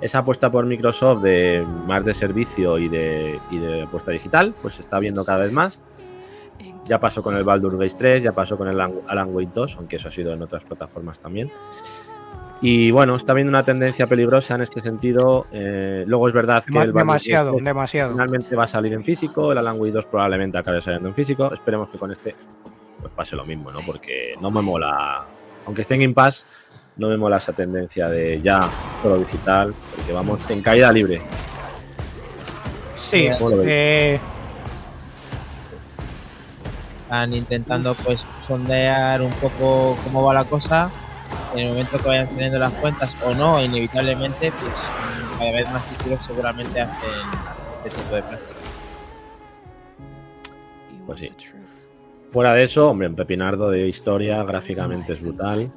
Esa 0.00 0.20
apuesta 0.20 0.50
por 0.50 0.64
Microsoft 0.64 1.22
de 1.22 1.66
más 1.86 2.04
de 2.04 2.14
servicio 2.14 2.78
y 2.78 2.88
de, 2.88 3.40
y 3.50 3.58
de 3.58 3.82
apuesta 3.82 4.12
digital, 4.12 4.54
pues 4.62 4.74
se 4.74 4.82
está 4.82 4.98
viendo 5.00 5.24
cada 5.24 5.40
vez 5.42 5.52
más. 5.52 5.82
Ya 6.88 6.98
pasó 6.98 7.22
con 7.22 7.36
el 7.36 7.44
Baldur's 7.44 7.78
Gate 7.78 7.94
3, 7.96 8.22
ya 8.22 8.32
pasó 8.32 8.56
con 8.56 8.68
el 8.68 8.80
Alan 8.80 9.34
Wake 9.34 9.50
2, 9.52 9.76
aunque 9.76 9.96
eso 9.96 10.08
ha 10.08 10.10
sido 10.10 10.32
en 10.32 10.42
otras 10.42 10.64
plataformas 10.64 11.20
también. 11.20 11.52
Y 12.60 12.90
bueno, 12.90 13.14
está 13.14 13.32
habiendo 13.32 13.50
una 13.50 13.62
tendencia 13.62 14.06
peligrosa 14.06 14.56
en 14.56 14.62
este 14.62 14.80
sentido. 14.80 15.46
Eh, 15.52 16.04
luego 16.06 16.26
es 16.26 16.34
verdad 16.34 16.64
que 16.64 16.70
el 16.70 16.92
Baldur's 16.92 16.96
demasiado, 16.96 17.52
Gate 17.52 17.64
demasiado. 17.64 18.12
finalmente 18.12 18.56
va 18.56 18.64
a 18.64 18.66
salir 18.66 18.92
en 18.94 19.04
físico. 19.04 19.52
El 19.52 19.58
Alan 19.58 19.76
Wake 19.78 19.92
2 19.92 20.06
probablemente 20.06 20.58
acabe 20.58 20.80
saliendo 20.80 21.08
en 21.08 21.14
físico. 21.14 21.52
Esperemos 21.52 21.88
que 21.88 21.98
con 21.98 22.10
este 22.10 22.34
pues 23.00 23.12
pase 23.12 23.36
lo 23.36 23.44
mismo, 23.44 23.70
¿no? 23.70 23.80
Porque 23.86 24.34
no 24.40 24.50
me 24.50 24.60
mola. 24.60 25.24
Aunque 25.66 25.82
esté 25.82 25.94
en 25.94 26.00
Game 26.00 26.14
Pass, 26.14 26.46
no 26.96 27.08
me 27.08 27.16
mola 27.16 27.36
esa 27.36 27.52
tendencia 27.52 28.08
de 28.08 28.40
ya 28.42 28.68
todo 29.02 29.18
digital. 29.18 29.72
Porque 29.94 30.12
vamos 30.12 30.40
en 30.50 30.62
caída 30.62 30.90
libre. 30.90 31.20
Sí, 32.96 33.28
eh, 33.64 34.18
Están 37.08 37.32
intentando 37.32 37.94
pues 37.94 38.22
sondear 38.46 39.22
un 39.22 39.32
poco 39.32 39.96
cómo 40.04 40.24
va 40.24 40.34
la 40.34 40.44
cosa. 40.44 40.90
En 41.54 41.60
el 41.60 41.68
momento 41.70 41.96
que 41.96 42.06
vayan 42.06 42.28
saliendo 42.28 42.58
las 42.58 42.70
cuentas 42.74 43.16
o 43.24 43.32
no, 43.32 43.64
inevitablemente, 43.64 44.52
pues 44.52 44.74
cada 45.38 45.52
vez 45.52 45.72
más 45.72 45.82
títulos 45.86 46.20
seguramente 46.26 46.82
hacen 46.82 47.08
este 47.86 47.98
tipo 47.98 48.14
de 48.14 48.22
prácticas. 48.24 48.56
Pues 51.06 51.18
sí. 51.20 51.32
Fuera 52.30 52.52
de 52.52 52.64
eso, 52.64 52.90
hombre, 52.90 53.08
un 53.08 53.16
pepinardo 53.16 53.70
de 53.70 53.88
historia 53.88 54.42
gráficamente 54.42 55.14
es 55.14 55.22
brutal. 55.22 55.72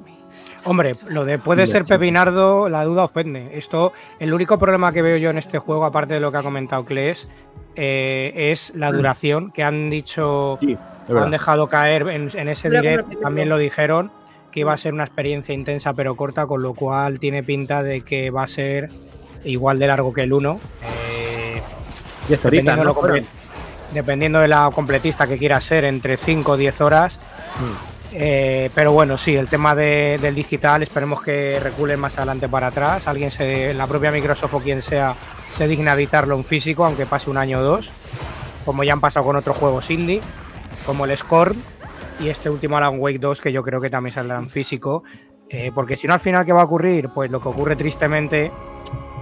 Hombre, 0.64 0.92
lo 1.08 1.24
de 1.24 1.38
puede 1.38 1.66
ser 1.66 1.84
Pepinardo, 1.84 2.68
la 2.68 2.84
duda 2.84 3.04
ofende. 3.04 3.50
Esto, 3.58 3.92
el 4.20 4.32
único 4.32 4.58
problema 4.58 4.92
que 4.92 5.02
veo 5.02 5.16
yo 5.16 5.30
en 5.30 5.38
este 5.38 5.58
juego, 5.58 5.84
aparte 5.84 6.14
de 6.14 6.20
lo 6.20 6.30
que 6.30 6.38
ha 6.38 6.42
comentado 6.42 6.84
Kles, 6.84 7.28
eh, 7.74 8.32
es 8.52 8.72
la 8.76 8.92
duración 8.92 9.50
que 9.50 9.62
han 9.64 9.90
dicho, 9.90 10.58
Sí, 10.60 10.76
han 11.08 11.30
dejado 11.30 11.68
caer 11.68 12.02
en, 12.08 12.28
en 12.34 12.48
ese 12.48 12.68
direct, 12.70 13.20
también 13.20 13.48
lo 13.48 13.58
dijeron, 13.58 14.12
que 14.50 14.60
iba 14.60 14.72
a 14.72 14.76
ser 14.76 14.92
una 14.92 15.04
experiencia 15.04 15.54
intensa 15.54 15.94
pero 15.94 16.14
corta, 16.14 16.46
con 16.46 16.62
lo 16.62 16.74
cual 16.74 17.18
tiene 17.18 17.42
pinta 17.42 17.82
de 17.82 18.02
que 18.02 18.30
va 18.30 18.42
a 18.44 18.46
ser 18.46 18.90
igual 19.44 19.78
de 19.78 19.86
largo 19.88 20.12
que 20.12 20.22
el 20.22 20.32
1. 20.32 20.60
Eh, 20.84 21.62
10 22.28 22.44
horitas, 22.44 22.64
dependiendo, 22.66 22.70
de 22.72 22.76
¿no? 22.76 22.84
lo 22.84 22.94
comple- 22.94 23.24
dependiendo 23.92 24.38
de 24.40 24.48
la 24.48 24.70
completista 24.72 25.26
que 25.26 25.38
quiera 25.38 25.60
ser, 25.60 25.84
entre 25.84 26.16
5 26.16 26.52
o 26.52 26.56
10 26.56 26.80
horas. 26.82 27.18
Mm. 27.58 27.91
Eh, 28.14 28.70
pero 28.74 28.92
bueno, 28.92 29.16
sí, 29.16 29.34
el 29.36 29.48
tema 29.48 29.74
de- 29.74 30.18
del 30.20 30.34
digital, 30.34 30.82
esperemos 30.82 31.22
que 31.22 31.58
reculen 31.60 31.98
más 31.98 32.16
adelante 32.18 32.48
para 32.48 32.66
atrás. 32.68 33.08
Alguien, 33.08 33.30
se, 33.30 33.72
la 33.74 33.86
propia 33.86 34.10
Microsoft 34.10 34.54
o 34.54 34.60
quien 34.60 34.82
sea, 34.82 35.14
se 35.50 35.66
digna 35.66 35.92
a 35.92 35.94
editarlo 35.94 36.36
en 36.36 36.44
físico, 36.44 36.84
aunque 36.84 37.06
pase 37.06 37.30
un 37.30 37.38
año 37.38 37.58
o 37.60 37.62
dos, 37.62 37.90
como 38.64 38.84
ya 38.84 38.92
han 38.92 39.00
pasado 39.00 39.24
con 39.26 39.36
otros 39.36 39.56
juegos 39.56 39.90
indie, 39.90 40.20
como 40.84 41.04
el 41.06 41.16
Scorn 41.16 41.56
y 42.20 42.28
este 42.28 42.50
último 42.50 42.76
Alan 42.76 42.98
Wake 42.98 43.18
2, 43.18 43.40
que 43.40 43.50
yo 43.52 43.62
creo 43.62 43.80
que 43.80 43.88
también 43.90 44.14
saldrá 44.14 44.38
en 44.38 44.48
físico. 44.48 45.02
Eh, 45.48 45.70
porque 45.74 45.96
si 45.96 46.06
no, 46.06 46.14
al 46.14 46.20
final, 46.20 46.44
¿qué 46.44 46.52
va 46.52 46.62
a 46.62 46.64
ocurrir? 46.64 47.08
Pues 47.14 47.30
lo 47.30 47.40
que 47.40 47.48
ocurre 47.48 47.76
tristemente 47.76 48.52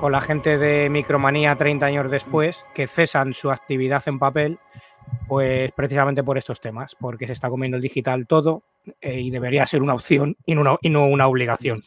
con 0.00 0.12
la 0.12 0.20
gente 0.20 0.58
de 0.58 0.88
Micromanía 0.90 1.54
30 1.56 1.86
años 1.86 2.10
después, 2.10 2.64
que 2.74 2.86
cesan 2.86 3.34
su 3.34 3.50
actividad 3.50 4.02
en 4.06 4.18
papel, 4.18 4.58
pues 5.28 5.70
precisamente 5.72 6.22
por 6.22 6.38
estos 6.38 6.60
temas, 6.60 6.96
porque 6.98 7.26
se 7.26 7.32
está 7.32 7.50
comiendo 7.50 7.76
el 7.76 7.82
digital 7.82 8.26
todo 8.26 8.62
eh, 9.00 9.20
y 9.20 9.30
debería 9.30 9.66
ser 9.66 9.82
una 9.82 9.94
opción 9.94 10.36
y 10.46 10.54
no 10.54 10.60
una, 10.62 10.76
y 10.80 10.90
no 10.90 11.06
una 11.06 11.26
obligación. 11.26 11.82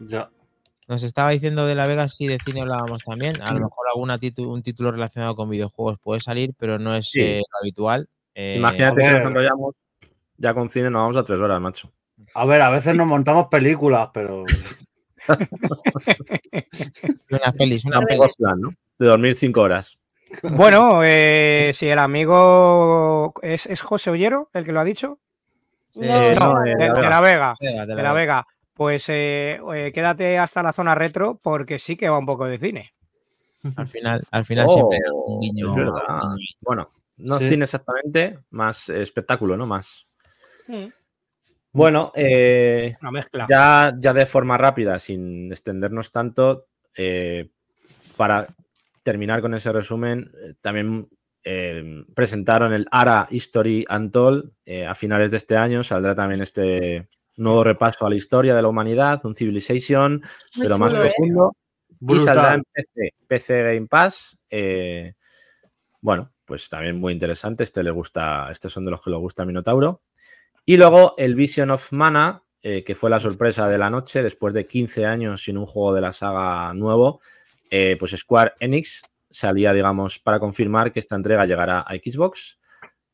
Ya. 0.00 0.28
Nos 0.88 1.02
estaba 1.02 1.30
diciendo 1.30 1.66
de 1.66 1.74
la 1.74 1.86
Vega 1.86 2.08
si 2.08 2.26
de 2.26 2.38
cine 2.44 2.60
hablábamos 2.62 3.02
también. 3.04 3.40
A 3.40 3.52
lo 3.54 3.60
mejor 3.60 3.86
un 4.46 4.62
título 4.62 4.90
relacionado 4.92 5.34
con 5.36 5.48
videojuegos 5.48 5.98
puede 6.00 6.20
salir, 6.20 6.52
pero 6.58 6.78
no 6.78 6.94
es 6.94 7.08
Sí. 7.08 7.20
eh, 7.20 7.36
lo 7.50 7.58
habitual. 7.60 8.08
Eh, 8.34 8.56
Imagínate 8.58 8.96
ver. 8.96 9.12
nos 9.22 9.30
enrollamos. 9.30 9.74
Ya 10.36 10.52
con 10.54 10.68
cine 10.68 10.90
nos 10.90 11.00
vamos 11.02 11.16
a 11.16 11.24
tres 11.24 11.40
horas, 11.40 11.60
macho. 11.60 11.90
A 12.34 12.44
ver, 12.44 12.60
a 12.62 12.70
veces 12.70 12.94
nos 12.94 13.06
montamos 13.06 13.46
películas, 13.48 14.10
pero. 14.12 14.44
Pelis, 17.56 17.84
una 17.84 17.98
Pero 18.00 18.06
peli. 18.08 18.20
ves- 18.20 18.36
plan, 18.36 18.60
¿no? 18.60 18.74
De 18.98 19.06
dormir 19.06 19.36
cinco 19.36 19.62
horas. 19.62 19.98
Bueno, 20.42 21.02
eh, 21.04 21.72
si 21.74 21.88
el 21.88 21.98
amigo 21.98 23.34
es, 23.42 23.66
es 23.66 23.80
José 23.82 24.10
Ollero, 24.10 24.48
el 24.54 24.64
que 24.64 24.72
lo 24.72 24.80
ha 24.80 24.84
dicho, 24.84 25.18
de, 25.94 26.34
la 26.36 27.20
Vega. 27.20 27.54
de 27.60 28.02
la 28.02 28.12
Vega, 28.12 28.46
pues 28.74 29.08
eh, 29.08 29.60
eh, 29.74 29.92
quédate 29.92 30.38
hasta 30.38 30.62
la 30.62 30.72
zona 30.72 30.94
retro 30.94 31.38
porque 31.42 31.78
sí 31.78 31.96
que 31.96 32.08
va 32.08 32.18
un 32.18 32.26
poco 32.26 32.46
de 32.46 32.58
cine. 32.58 32.92
Al 33.76 33.86
final, 33.86 34.24
al 34.30 34.44
final 34.44 34.66
Oh, 34.68 34.72
siempre 34.74 34.98
un 35.14 35.40
guiño. 35.40 35.74
Bueno, 36.62 36.90
no 37.18 37.38
Sí. 37.38 37.48
cine 37.50 37.64
exactamente, 37.64 38.38
más 38.50 38.88
espectáculo, 38.88 39.56
¿no? 39.56 39.66
Más. 39.66 40.06
Bueno, 41.72 42.12
eh, 42.14 42.96
Una 43.00 43.10
mezcla. 43.12 43.46
ya, 43.48 43.94
ya 43.98 44.12
de 44.12 44.26
forma 44.26 44.58
rápida, 44.58 44.98
sin 44.98 45.50
extendernos 45.52 46.10
tanto, 46.10 46.66
eh, 46.96 47.48
para 48.16 48.46
terminar 49.02 49.40
con 49.40 49.54
ese 49.54 49.72
resumen, 49.72 50.30
también 50.60 51.08
eh, 51.44 52.04
presentaron 52.14 52.72
el 52.72 52.86
ARA 52.90 53.26
History 53.30 53.84
Untold 53.90 54.52
eh, 54.64 54.86
a 54.86 54.94
finales 54.94 55.30
de 55.30 55.36
este 55.38 55.56
año. 55.56 55.82
Saldrá 55.84 56.14
también 56.14 56.42
este 56.42 57.08
nuevo 57.36 57.64
repaso 57.64 58.06
a 58.06 58.10
la 58.10 58.16
historia 58.16 58.54
de 58.54 58.62
la 58.62 58.68
humanidad, 58.68 59.24
un 59.24 59.34
Civilization, 59.34 60.22
Muy 60.56 60.68
lo 60.68 60.78
más 60.78 60.94
¿eh? 60.94 60.98
profundo. 61.00 61.56
Y 62.00 62.18
saldrá 62.18 62.54
en 62.54 62.62
PC, 62.72 63.14
PC 63.26 63.62
Game 63.62 63.86
Pass. 63.86 64.40
eh, 64.50 65.14
bueno, 66.00 66.32
pues 66.44 66.68
también 66.68 66.98
muy 67.00 67.12
interesante. 67.12 67.62
Este 67.62 67.82
le 67.82 67.90
gusta, 67.90 68.50
estos 68.50 68.72
son 68.72 68.84
de 68.84 68.90
los 68.90 69.02
que 69.02 69.10
le 69.10 69.16
gusta 69.16 69.44
a 69.44 69.46
Minotauro. 69.46 70.02
Y 70.66 70.76
luego 70.76 71.14
el 71.16 71.34
Vision 71.34 71.70
of 71.70 71.92
Mana, 71.92 72.42
eh, 72.60 72.84
que 72.84 72.94
fue 72.94 73.08
la 73.08 73.20
sorpresa 73.20 73.68
de 73.68 73.78
la 73.78 73.88
noche, 73.88 74.22
después 74.22 74.52
de 74.52 74.66
15 74.66 75.06
años 75.06 75.44
sin 75.44 75.58
un 75.58 75.66
juego 75.66 75.94
de 75.94 76.00
la 76.00 76.12
saga 76.12 76.74
nuevo, 76.74 77.20
eh, 77.70 77.96
pues 77.98 78.12
Square 78.12 78.52
Enix 78.60 79.02
salía, 79.32 79.72
digamos, 79.72 80.18
para 80.18 80.38
confirmar 80.40 80.92
que 80.92 81.00
esta 81.00 81.16
entrega 81.16 81.46
llegará 81.46 81.80
a 81.80 81.94
Xbox. 81.96 82.58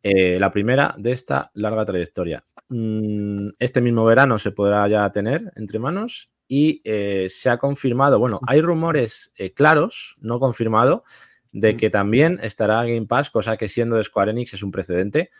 eh, 0.02 0.38
la 0.38 0.50
primera 0.52 0.94
de 0.98 1.12
esta 1.12 1.50
larga 1.54 1.84
trayectoria. 1.84 2.44
Mm, 2.68 3.48
Este 3.58 3.80
mismo 3.80 4.04
verano 4.04 4.38
se 4.38 4.52
podrá 4.52 4.86
ya 4.88 5.10
tener 5.10 5.52
entre 5.56 5.78
manos 5.80 6.30
y 6.46 6.80
eh, 6.84 7.26
se 7.28 7.50
ha 7.50 7.58
confirmado, 7.58 8.18
bueno, 8.20 8.40
hay 8.46 8.60
rumores 8.62 9.32
eh, 9.36 9.52
claros, 9.52 10.16
no 10.20 10.38
confirmado, 10.40 11.04
de 11.52 11.76
que 11.76 11.90
también 11.90 12.38
estará 12.42 12.84
Game 12.84 13.06
Pass, 13.06 13.30
cosa 13.30 13.56
que 13.56 13.68
siendo 13.68 13.96
de 13.96 14.04
Square 14.04 14.30
Enix 14.32 14.54
es 14.54 14.62
un 14.62 14.70
precedente. 14.70 15.30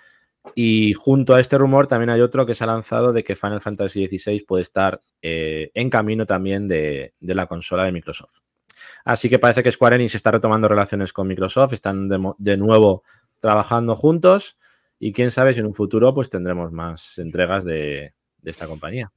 Y 0.55 0.95
junto 0.95 1.35
a 1.35 1.41
este 1.41 1.59
rumor 1.59 1.87
también 1.87 2.11
hay 2.11 2.21
otro 2.23 2.47
que 2.47 2.55
se 2.55 2.65
ha 2.65 2.67
lanzado 2.67 3.13
de 3.13 3.23
que 3.25 3.37
Final 3.37 3.61
Fantasy 3.61 4.07
XVI 4.07 4.45
puede 4.47 4.63
estar 4.63 5.03
en 5.23 5.91
camino 5.91 6.27
también 6.27 6.67
de, 6.69 7.15
de 7.21 7.35
la 7.35 7.47
consola 7.47 7.85
de 7.85 7.93
Microsoft. 7.93 8.41
Así 9.05 9.29
que 9.29 9.39
parece 9.39 9.63
que 9.63 9.73
Square 9.73 9.97
Enix 9.97 10.15
está 10.15 10.31
retomando 10.31 10.69
relaciones 10.69 11.13
con 11.13 11.27
Microsoft, 11.29 11.73
están 11.73 12.09
de, 12.09 12.57
nuevo 12.57 13.03
trabajando 13.39 13.95
juntos 13.95 14.57
y 14.99 15.13
quién 15.13 15.31
sabe 15.31 15.55
si 15.55 15.61
en 15.61 15.67
un 15.67 15.75
futuro 15.75 16.15
pues 16.15 16.29
tendremos 16.29 16.73
más 16.73 17.19
entregas 17.19 17.65
de, 17.65 18.15
de 18.39 18.51
esta 18.51 18.67
compañía. 18.67 19.13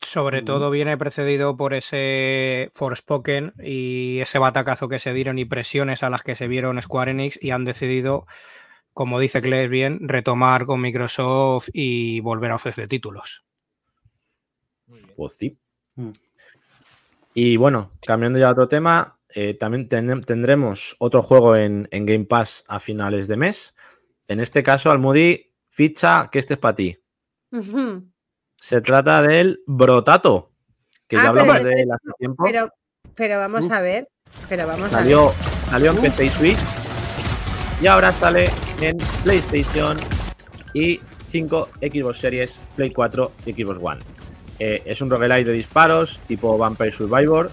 Sobre 0.00 0.42
todo 0.42 0.70
viene 0.70 0.96
precedido 0.96 1.56
por 1.56 1.74
ese 1.74 2.70
Forspoken 2.74 3.54
y 3.58 4.20
ese 4.20 4.38
batacazo 4.38 4.88
que 4.88 5.00
se 5.00 5.12
dieron 5.12 5.38
y 5.38 5.44
presiones 5.44 6.04
a 6.04 6.10
las 6.10 6.22
que 6.22 6.36
se 6.36 6.46
vieron 6.46 6.80
Square 6.80 7.10
Enix 7.10 7.38
y 7.42 7.50
han 7.50 7.64
decidido, 7.64 8.24
como 8.92 9.18
dice 9.18 9.40
Claire 9.40 9.68
bien, 9.68 10.08
retomar 10.08 10.66
con 10.66 10.80
Microsoft 10.80 11.70
y 11.72 12.20
volver 12.20 12.52
a 12.52 12.56
ofrecer 12.56 12.86
títulos. 12.86 13.44
Pues 15.16 15.36
sí. 15.36 15.58
Y 17.40 17.56
bueno, 17.56 17.92
cambiando 18.04 18.36
ya 18.40 18.48
a 18.48 18.50
otro 18.50 18.66
tema, 18.66 19.20
eh, 19.28 19.54
también 19.54 19.86
ten- 19.86 20.22
tendremos 20.22 20.96
otro 20.98 21.22
juego 21.22 21.54
en, 21.54 21.86
en 21.92 22.04
Game 22.04 22.24
Pass 22.24 22.64
a 22.66 22.80
finales 22.80 23.28
de 23.28 23.36
mes. 23.36 23.76
En 24.26 24.40
este 24.40 24.64
caso, 24.64 24.90
Almudi, 24.90 25.54
ficha 25.70 26.30
que 26.32 26.40
este 26.40 26.54
es 26.54 26.58
para 26.58 26.74
ti. 26.74 26.98
Se 28.56 28.80
trata 28.80 29.22
del 29.22 29.62
Brotato, 29.68 30.50
que 31.06 31.16
Ah, 31.16 31.26
ya 31.26 31.30
pero 31.32 31.42
hablamos 31.42 31.56
ese- 31.60 31.64
de 31.68 31.80
él 31.82 31.88
hace 31.92 32.12
tiempo. 32.18 32.44
Pero, 32.44 32.68
pero 33.14 33.38
vamos 33.38 33.70
a 33.70 33.80
ver. 33.82 34.08
Pero 34.48 34.66
vamos 34.66 34.86
a 34.86 34.98
Salió, 34.98 35.32
salió 35.70 35.92
en 35.92 35.98
PC 35.98 36.24
y 36.24 36.28
Switch. 36.30 36.58
Y 37.80 37.86
ahora 37.86 38.10
sale 38.10 38.50
en 38.80 38.98
PlayStation 39.22 39.96
y 40.74 41.00
5 41.28 41.68
Xbox 41.80 42.18
Series, 42.18 42.60
Play 42.74 42.90
4 42.92 43.30
y 43.46 43.52
Xbox 43.52 43.78
One. 43.80 44.00
Eh, 44.58 44.82
es 44.84 45.00
un 45.00 45.10
roguelite 45.10 45.44
de 45.44 45.52
disparos 45.52 46.20
tipo 46.26 46.56
Vampire 46.58 46.92
Survivor. 46.92 47.50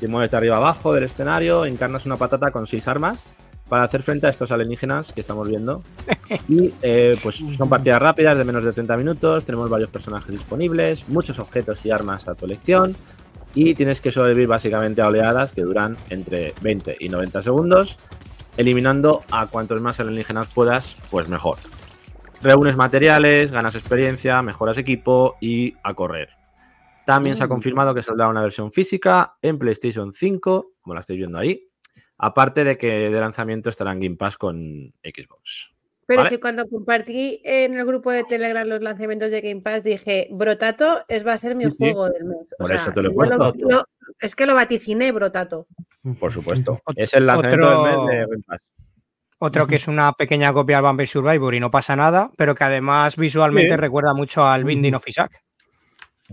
Te 0.00 0.08
mueves 0.08 0.30
de 0.30 0.36
arriba 0.36 0.56
abajo 0.56 0.92
del 0.92 1.04
escenario, 1.04 1.64
encarnas 1.64 2.06
una 2.06 2.16
patata 2.16 2.50
con 2.50 2.66
6 2.66 2.88
armas 2.88 3.30
para 3.68 3.84
hacer 3.84 4.02
frente 4.02 4.26
a 4.26 4.30
estos 4.30 4.52
alienígenas 4.52 5.12
que 5.12 5.20
estamos 5.20 5.48
viendo. 5.48 5.82
Y 6.48 6.72
eh, 6.82 7.18
pues 7.22 7.36
son 7.36 7.68
partidas 7.68 8.00
rápidas 8.00 8.36
de 8.38 8.44
menos 8.44 8.64
de 8.64 8.72
30 8.72 8.96
minutos. 8.96 9.44
Tenemos 9.44 9.68
varios 9.68 9.90
personajes 9.90 10.30
disponibles, 10.30 11.08
muchos 11.08 11.38
objetos 11.38 11.84
y 11.84 11.90
armas 11.90 12.28
a 12.28 12.34
tu 12.34 12.46
elección. 12.46 12.96
Y 13.54 13.74
tienes 13.74 14.00
que 14.00 14.10
sobrevivir 14.10 14.48
básicamente 14.48 15.02
a 15.02 15.08
oleadas 15.08 15.52
que 15.52 15.62
duran 15.62 15.96
entre 16.10 16.54
20 16.62 16.96
y 16.98 17.08
90 17.08 17.42
segundos, 17.42 17.98
eliminando 18.56 19.20
a 19.30 19.46
cuantos 19.46 19.80
más 19.80 20.00
alienígenas 20.00 20.48
puedas, 20.48 20.96
pues 21.10 21.28
mejor. 21.28 21.58
Reúnes 22.42 22.76
materiales, 22.76 23.52
ganas 23.52 23.74
experiencia, 23.74 24.42
mejoras 24.42 24.78
equipo 24.78 25.36
y 25.40 25.74
a 25.82 25.94
correr. 25.94 26.43
También 27.06 27.36
se 27.36 27.44
ha 27.44 27.48
confirmado 27.48 27.94
que 27.94 28.02
saldrá 28.02 28.28
una 28.28 28.42
versión 28.42 28.72
física 28.72 29.36
en 29.42 29.58
PlayStation 29.58 30.12
5, 30.12 30.72
como 30.80 30.94
la 30.94 31.00
estáis 31.00 31.18
viendo 31.18 31.38
ahí. 31.38 31.68
Aparte 32.18 32.64
de 32.64 32.78
que 32.78 33.10
de 33.10 33.20
lanzamiento 33.20 33.70
estará 33.70 33.92
en 33.92 34.00
Game 34.00 34.16
Pass 34.16 34.36
con 34.38 34.92
Xbox. 35.02 35.74
Pero 36.06 36.18
Vale. 36.20 36.30
si 36.30 36.38
cuando 36.38 36.66
compartí 36.68 37.40
en 37.44 37.74
el 37.74 37.86
grupo 37.86 38.10
de 38.12 38.24
Telegram 38.24 38.66
los 38.68 38.82
lanzamientos 38.82 39.30
de 39.30 39.40
Game 39.40 39.62
Pass 39.62 39.84
dije, 39.84 40.28
Brotato 40.30 40.98
es, 41.08 41.26
va 41.26 41.32
a 41.32 41.38
ser 41.38 41.56
mi 41.56 41.64
Sí, 41.64 41.70
sí. 41.70 41.76
juego 41.78 42.08
del 42.10 42.24
mes. 42.24 42.52
O 42.54 42.56
Por 42.58 42.66
sea, 42.68 42.76
eso 42.76 42.92
te 42.92 43.00
lo 43.02 43.08
he 43.08 43.12
lo- 43.12 43.14
puesto. 43.16 43.54
lo- 43.68 43.82
es 44.20 44.34
que 44.36 44.46
lo 44.46 44.54
vaticiné, 44.54 45.12
Brotato. 45.12 45.66
Por 46.20 46.30
supuesto. 46.30 46.80
Es 46.94 47.14
el 47.14 47.26
lanzamiento 47.26 47.66
otro- 47.80 47.84
del 47.84 48.06
mes 48.06 48.18
de 48.18 48.26
Game 48.32 48.42
Pass. 48.46 48.70
Otro 49.38 49.66
que 49.66 49.76
es 49.76 49.88
una 49.88 50.12
pequeña 50.12 50.52
copia 50.52 50.76
del 50.76 50.84
Vampire 50.84 51.06
Survivor 51.06 51.54
y 51.54 51.60
no 51.60 51.70
pasa 51.70 51.96
nada, 51.96 52.30
pero 52.36 52.54
que 52.54 52.64
además 52.64 53.16
visualmente 53.16 53.70
Sí. 53.74 53.76
recuerda 53.76 54.14
mucho 54.14 54.44
al 54.46 54.64
Binding 54.64 54.94
of 54.94 55.06
Isaac. 55.08 55.43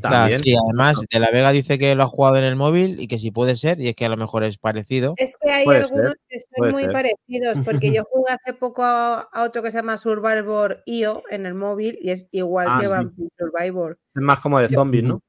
Está, 0.04 0.10
También. 0.22 0.42
sí, 0.44 0.56
además, 0.56 1.00
De 1.12 1.20
la 1.20 1.30
Vega 1.30 1.52
dice 1.52 1.78
que 1.78 1.94
lo 1.94 2.04
ha 2.04 2.08
jugado 2.08 2.38
en 2.38 2.44
el 2.44 2.56
móvil 2.56 3.00
y 3.00 3.08
que 3.08 3.20
si 3.20 3.30
puede 3.30 3.56
ser, 3.56 3.80
y 3.80 3.88
es 3.88 3.96
que 3.96 4.06
a 4.06 4.10
lo 4.10 4.18
mejor 4.18 4.44
es 4.44 4.58
parecido. 4.58 5.14
Es 5.18 5.38
que 5.40 5.52
hay 5.52 5.64
Puede 5.66 5.82
algunos 5.82 6.10
ser, 6.12 6.20
que 6.28 6.40
son 6.40 6.48
puede 6.56 6.72
muy 6.72 6.84
ser. 6.84 6.92
parecidos, 6.92 7.60
porque 7.66 7.94
yo 7.94 8.04
jugué 8.06 8.32
hace 8.34 8.54
poco 8.54 8.84
a, 8.84 9.20
a 9.32 9.44
otro 9.44 9.62
que 9.62 9.70
se 9.70 9.78
llama 9.78 9.98
Survivor 9.98 10.82
IO 10.88 11.22
en 11.30 11.46
el 11.46 11.54
móvil 11.54 12.00
y 12.02 12.10
es 12.10 12.28
igual 12.32 12.68
Ah, 12.72 12.78
que 12.80 12.86
sí. 12.88 12.92
Vampire 12.92 13.30
Survivor. 13.38 14.00
Es 14.16 14.22
más 14.24 14.40
como 14.40 14.60
de 14.60 14.70
zombies, 14.70 15.04
¿no? 15.04 15.22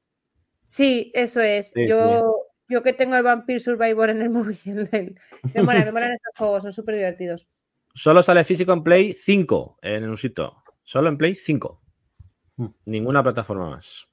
Sí, 0.65 1.11
eso 1.13 1.39
es. 1.39 1.69
Sí, 1.71 1.87
yo, 1.87 2.47
yo 2.67 2.81
que 2.81 2.93
tengo 2.93 3.15
el 3.15 3.21
Vampire 3.23 3.59
Survivor 3.59 4.09
en 4.09 4.21
el 4.23 4.29
móvil, 4.31 4.57
en 4.65 4.89
el- 4.91 5.19
me 5.53 5.61
mola, 5.61 5.85
me 5.85 5.91
molan 5.91 6.11
esos 6.13 6.33
juegos, 6.35 6.63
son 6.63 6.71
súper 6.73 6.95
divertidos. 6.95 7.47
Solo 7.93 8.23
sale 8.23 8.43
físico 8.43 8.73
en 8.73 8.81
Play 8.83 9.13
5 9.13 9.77
en 9.83 10.09
un 10.09 10.17
sitio. 10.17 10.63
Solo 10.81 11.09
en 11.09 11.17
Play 11.19 11.35
5. 11.35 11.79
Mm. 12.55 12.65
Ninguna 12.85 13.21
plataforma 13.21 13.69
más. 13.69 14.07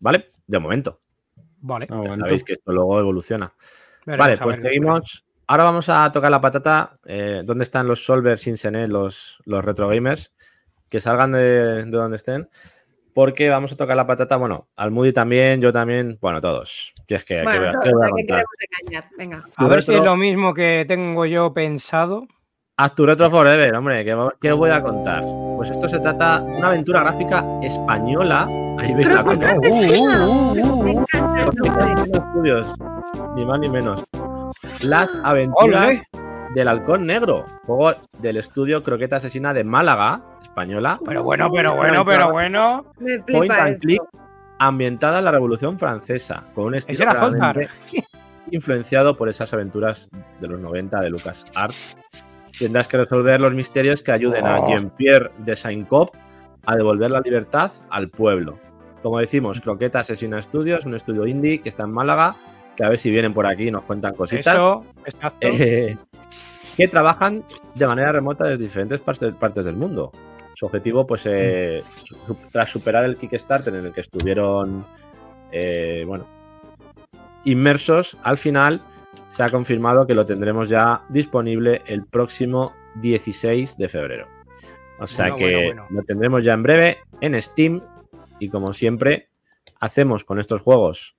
¿Vale? 0.00 0.32
De 0.46 0.58
momento. 0.58 1.00
Vale. 1.60 1.86
Ah, 1.90 2.02
Ya 2.04 2.16
sabéis 2.16 2.42
que 2.44 2.54
esto 2.54 2.72
luego 2.72 2.98
evoluciona. 2.98 3.52
veremos 4.06 4.26
Vale, 4.26 4.36
pues 4.42 4.60
seguimos. 4.60 5.24
Ahora 5.46 5.64
vamos 5.64 5.88
a 5.88 6.10
tocar 6.10 6.30
la 6.30 6.40
patata. 6.40 6.98
Eh, 7.04 7.40
¿Dónde 7.44 7.64
están 7.64 7.86
los 7.86 8.04
solvers 8.04 8.40
sin 8.42 8.56
senet, 8.56 8.88
los, 8.88 9.40
los 9.44 9.64
retro 9.64 9.88
gamers? 9.88 10.32
Que 10.88 11.00
salgan 11.00 11.32
de, 11.32 11.84
de 11.84 11.90
donde 11.90 12.16
estén. 12.16 12.48
Porque 13.12 13.48
vamos 13.48 13.72
a 13.72 13.76
tocar 13.76 13.96
la 13.96 14.06
patata, 14.06 14.36
bueno, 14.36 14.68
al 14.76 14.92
Moody 14.92 15.12
también, 15.12 15.60
yo 15.60 15.72
también, 15.72 16.16
bueno, 16.20 16.40
todos. 16.40 16.92
Que 17.08 17.16
es 17.16 17.24
que, 17.24 17.34
¿qué 17.36 17.42
Bueno, 17.42 17.72
voy 19.58 19.66
a- 19.66 19.68
ver 19.68 19.82
si 19.82 19.92
es 19.94 20.02
lo 20.02 20.16
mismo 20.16 20.54
que 20.54 20.84
tengo 20.86 21.26
yo 21.26 21.52
pensado. 21.52 22.26
Haz 22.80 22.94
tu 22.94 23.04
retro 23.04 23.28
forever, 23.28 23.74
hombre. 23.74 24.06
¿qué, 24.06 24.16
qué 24.40 24.52
voy 24.52 24.70
a 24.70 24.80
contar? 24.82 25.22
Pues 25.58 25.68
esto 25.68 25.86
se 25.86 25.98
trata 25.98 26.40
de 26.40 26.56
una 26.56 26.68
aventura 26.68 27.00
gráfica 27.00 27.44
española. 27.60 28.46
Ahí 28.78 28.94
veis 28.94 29.06
la 29.06 29.22
coña. 29.22 29.48
Uh, 29.52 30.54
uh, 30.54 30.54
uh, 30.56 30.94
uh. 30.94 31.04
ni 33.36 33.44
más 33.44 33.60
ni 33.60 33.68
menos. 33.68 34.02
Las 34.82 35.10
aventuras 35.22 36.02
del 36.54 36.68
halcón 36.68 37.04
negro, 37.04 37.44
juego 37.66 37.92
del 38.18 38.38
estudio 38.38 38.82
Croqueta 38.82 39.16
Asesina 39.16 39.52
de 39.52 39.62
Málaga, 39.62 40.22
española, 40.40 40.98
Pero 41.04 41.22
bueno, 41.22 41.50
pero 41.52 41.76
bueno, 41.76 42.02
pero 42.06 42.32
bueno. 42.32 42.86
Me 42.98 43.18
point 43.18 43.52
and 43.52 43.74
esto. 43.74 43.80
click, 43.82 44.02
ambientada 44.58 45.18
en 45.18 45.26
la 45.26 45.32
Revolución 45.32 45.78
Francesa, 45.78 46.44
con 46.54 46.64
un 46.64 46.76
estilo 46.76 47.04
influenciado 48.50 49.18
por 49.18 49.28
esas 49.28 49.52
aventuras 49.52 50.08
de 50.40 50.48
los 50.48 50.58
90 50.58 50.98
de 51.00 51.10
Lucas 51.10 51.44
Arts. 51.54 51.94
Tendrás 52.58 52.88
que 52.88 52.96
resolver 52.96 53.40
los 53.40 53.54
misterios 53.54 54.02
que 54.02 54.12
ayuden 54.12 54.46
a 54.46 54.60
Oh. 54.60 54.68
Jean-Pierre 54.68 55.30
de 55.38 55.56
Saint-Cop 55.56 56.14
a 56.66 56.76
devolver 56.76 57.10
la 57.10 57.20
libertad 57.20 57.72
al 57.90 58.10
pueblo. 58.10 58.58
Como 59.02 59.18
decimos, 59.18 59.60
Croqueta 59.60 60.00
Asesina 60.00 60.42
Studios, 60.42 60.84
un 60.84 60.94
estudio 60.94 61.26
indie 61.26 61.60
que 61.60 61.70
está 61.70 61.84
en 61.84 61.92
Málaga, 61.92 62.36
que 62.76 62.84
a 62.84 62.88
ver 62.88 62.98
si 62.98 63.10
vienen 63.10 63.32
por 63.32 63.46
aquí 63.46 63.68
y 63.68 63.70
nos 63.70 63.84
cuentan 63.84 64.14
cositas. 64.14 64.54
Eso, 64.54 64.84
exacto. 65.06 65.48
Eh, 65.48 65.96
que 66.76 66.88
trabajan 66.88 67.44
de 67.74 67.86
manera 67.86 68.12
remota 68.12 68.44
desde 68.44 68.64
diferentes 68.64 69.00
partes, 69.00 69.64
del 69.64 69.76
mundo. 69.76 70.12
Su 70.54 70.66
objetivo, 70.66 71.06
pues, 71.06 71.22
eh, 71.26 71.82
tras 72.52 72.68
superar 72.70 73.04
el 73.04 73.16
Kickstarter 73.16 73.74
en 73.74 73.86
el 73.86 73.92
que 73.92 74.02
estuvieron, 74.02 74.84
eh, 75.52 76.04
bueno, 76.06 76.26
inmersos, 77.44 78.18
al 78.22 78.36
final 78.36 78.82
se 79.30 79.42
ha 79.42 79.48
confirmado 79.50 80.06
que 80.06 80.14
lo 80.14 80.26
tendremos 80.26 80.68
ya 80.68 81.04
disponible 81.08 81.82
el 81.86 82.04
próximo 82.06 82.74
16 82.96 83.78
de 83.78 83.88
febrero. 83.88 84.26
O 84.98 85.06
sea 85.06 85.30
Bueno, 85.30 85.36
que 85.38 85.54
bueno, 85.54 85.82
bueno. 85.82 85.86
lo 85.90 86.02
tendremos 86.04 86.44
ya 86.44 86.52
en 86.52 86.62
breve 86.62 86.98
en 87.22 87.40
Steam 87.40 87.80
y 88.38 88.48
como 88.48 88.72
siempre 88.72 89.28
hacemos 89.80 90.24
con 90.24 90.38
estos 90.38 90.60
juegos 90.60 91.16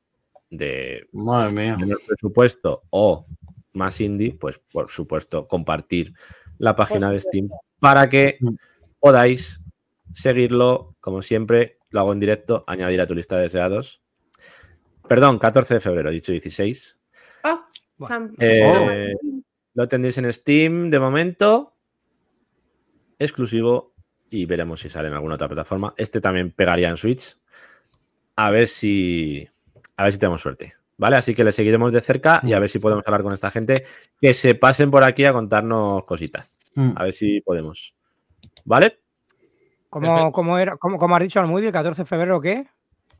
de 0.49 1.07
Madre 1.13 1.51
mía. 1.51 1.77
menor 1.77 1.99
presupuesto 2.05 2.83
o 2.91 3.25
más 3.73 3.99
indie, 4.01 4.35
pues 4.39 4.59
por 4.71 4.89
supuesto 4.91 5.47
compartir 5.47 6.13
la 6.59 6.75
página 6.75 7.09
de 7.09 7.19
Steam 7.21 7.49
para 7.79 8.07
que 8.09 8.37
Mm. 8.41 8.55
podáis 8.99 9.61
seguirlo, 10.13 10.93
como 10.99 11.21
siempre, 11.21 11.77
lo 11.89 12.01
hago 12.01 12.11
en 12.13 12.19
directo, 12.19 12.63
añadir 12.67 12.99
a 13.01 13.07
tu 13.07 13.15
lista 13.15 13.37
de 13.37 13.43
deseados. 13.43 14.01
Perdón, 15.07 15.39
14 15.39 15.75
de 15.75 15.79
febrero, 15.79 16.09
he 16.09 16.13
dicho 16.13 16.31
16. 16.33 16.99
Ah, 17.43 17.65
Bueno. 18.01 18.15
San- 18.15 18.35
Eh, 18.39 19.13
Lo 19.73 19.87
tendréis 19.87 20.17
en 20.17 20.31
Steam 20.33 20.89
de 20.89 20.99
momento, 20.99 21.75
exclusivo, 23.19 23.93
y 24.29 24.45
veremos 24.45 24.79
si 24.79 24.89
sale 24.89 25.07
en 25.07 25.13
alguna 25.13 25.35
otra 25.35 25.47
plataforma. 25.47 25.93
Este 25.97 26.21
también 26.21 26.51
pegaría 26.51 26.89
en 26.89 26.97
Switch. 26.97 27.37
A 28.35 28.49
ver 28.49 28.67
si. 28.67 29.47
A 29.97 30.03
ver 30.03 30.13
si 30.13 30.19
tenemos 30.19 30.41
suerte. 30.41 30.73
¿Vale? 30.97 31.15
Así 31.17 31.33
que 31.33 31.43
le 31.43 31.51
seguiremos 31.51 31.91
de 31.91 32.01
cerca 32.01 32.41
y 32.43 32.53
a 32.53 32.59
ver 32.59 32.69
si 32.69 32.79
podemos 32.79 33.03
hablar 33.07 33.23
con 33.23 33.33
esta 33.33 33.49
gente. 33.49 33.83
Que 34.19 34.33
se 34.33 34.55
pasen 34.55 34.91
por 34.91 35.03
aquí 35.03 35.25
a 35.25 35.33
contarnos 35.33 36.03
cositas. 36.05 36.57
Mm. 36.75 36.91
A 36.95 37.03
ver 37.03 37.13
si 37.13 37.41
podemos. 37.41 37.95
¿Vale? 38.65 38.99
¿Cómo, 39.89 40.31
cómo 40.31 40.57
era, 40.57 40.77
cómo, 40.77 40.97
cómo 40.97 41.15
has 41.15 41.21
dicho 41.21 41.39
al 41.39 41.47
Moody 41.47 41.65
el 41.67 41.71
14 41.73 42.03
de 42.03 42.05
febrero 42.05 42.39
qué? 42.39 42.67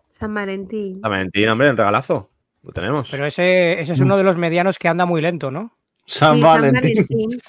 San 0.07 0.33
Valentín. 0.33 0.99
A 1.03 1.09
mentir, 1.09 1.49
hombre, 1.49 1.67
en 1.69 1.75
regalazo. 1.77 2.30
Lo 2.63 2.71
tenemos. 2.71 3.09
Pero 3.09 3.25
ese, 3.25 3.79
ese 3.81 3.93
es 3.93 3.99
uno 3.99 4.17
de 4.17 4.23
los 4.23 4.37
medianos 4.37 4.77
que 4.77 4.87
anda 4.87 5.05
muy 5.05 5.21
lento, 5.21 5.51
¿no? 5.51 5.77
San 6.05 6.35
sí, 6.35 6.41
Valentín. 6.41 6.95
San 6.95 7.05
Valentín. 7.09 7.41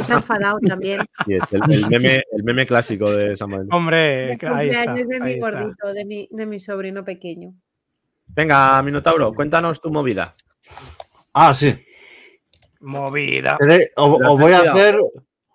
Está 0.00 0.14
enfadado 0.14 0.58
también. 0.60 1.00
Sí, 1.26 1.34
es 1.34 1.52
el, 1.52 1.72
el 1.72 1.86
meme, 1.88 2.22
el 2.32 2.42
meme 2.44 2.66
clásico 2.66 3.10
de 3.10 3.36
San 3.36 3.50
Valentín. 3.50 3.74
Hombre, 3.74 4.32
El 4.32 4.38
ahí 4.48 4.68
está. 4.68 4.94
de 4.94 5.20
mi 5.20 5.30
ahí 5.32 5.40
gordito, 5.40 5.92
de 5.92 6.04
mi, 6.04 6.28
de 6.30 6.46
mi 6.46 6.58
sobrino 6.58 7.04
pequeño. 7.04 7.54
Venga, 8.28 8.82
Minotauro, 8.82 9.32
cuéntanos 9.32 9.80
tu 9.80 9.90
movida. 9.90 10.34
Ah, 11.32 11.54
sí. 11.54 11.74
Movida. 12.80 13.58
Os 13.96 14.38
voy 14.38 14.52
a 14.52 14.60
hacer. 14.60 14.98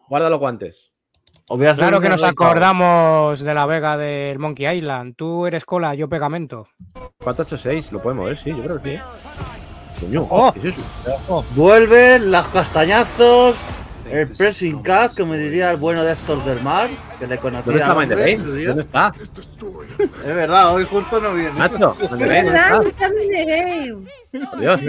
Guarda 0.08 0.30
los 0.30 0.40
guantes. 0.40 0.88
Os 0.90 0.90
voy 0.90 1.30
a 1.30 1.30
hacer 1.30 1.41
Claro 1.58 2.00
que 2.00 2.10
nos 2.10 2.24
acordamos 2.24 3.40
de 3.42 3.54
la 3.54 3.66
Vega 3.66 3.98
del 3.98 4.40
Monkey 4.40 4.78
Island. 4.78 5.16
Tú 5.16 5.46
eres 5.46 5.66
cola, 5.66 5.94
yo 5.96 6.08
pegamento. 6.08 6.68
486, 7.24 7.92
lo 7.92 8.02
podemos 8.02 8.26
ver, 8.28 8.38
sí, 8.38 8.50
yo 8.52 8.64
creo 8.64 8.82
que 8.82 8.98
sí. 8.98 10.06
Coño, 10.06 10.28
Oh. 10.30 10.52
¿qué 10.54 10.60
es 10.70 10.78
eso? 10.78 11.46
Vuelven 11.56 12.32
las 12.32 12.48
castañazos. 12.48 13.56
El 14.10 14.28
pressing 14.28 14.78
cut, 14.84 15.16
como 15.18 15.34
diría 15.36 15.72
el 15.72 15.78
bueno 15.78 16.04
de 16.04 16.12
Héctor 16.14 16.44
del 16.44 16.62
Mar, 16.62 16.90
que 17.18 17.28
le 17.28 17.38
conocía. 17.38 17.88
¿Dónde 17.88 18.16
está. 18.16 18.66
¿Dónde 18.68 18.82
está? 18.82 19.14
Es 20.00 20.36
verdad, 20.36 20.74
hoy 20.74 20.86
justo 20.86 21.22
no 21.22 21.34
viene. 21.34 21.52
Nacho, 21.54 21.96
Mind 22.00 22.18
the 22.18 22.26
Es 22.26 22.28
Game, 22.28 22.44
¿dónde 22.44 22.52
verdad, 22.52 22.86
está? 22.88 24.50
Por 24.52 24.60
Dios. 24.60 24.82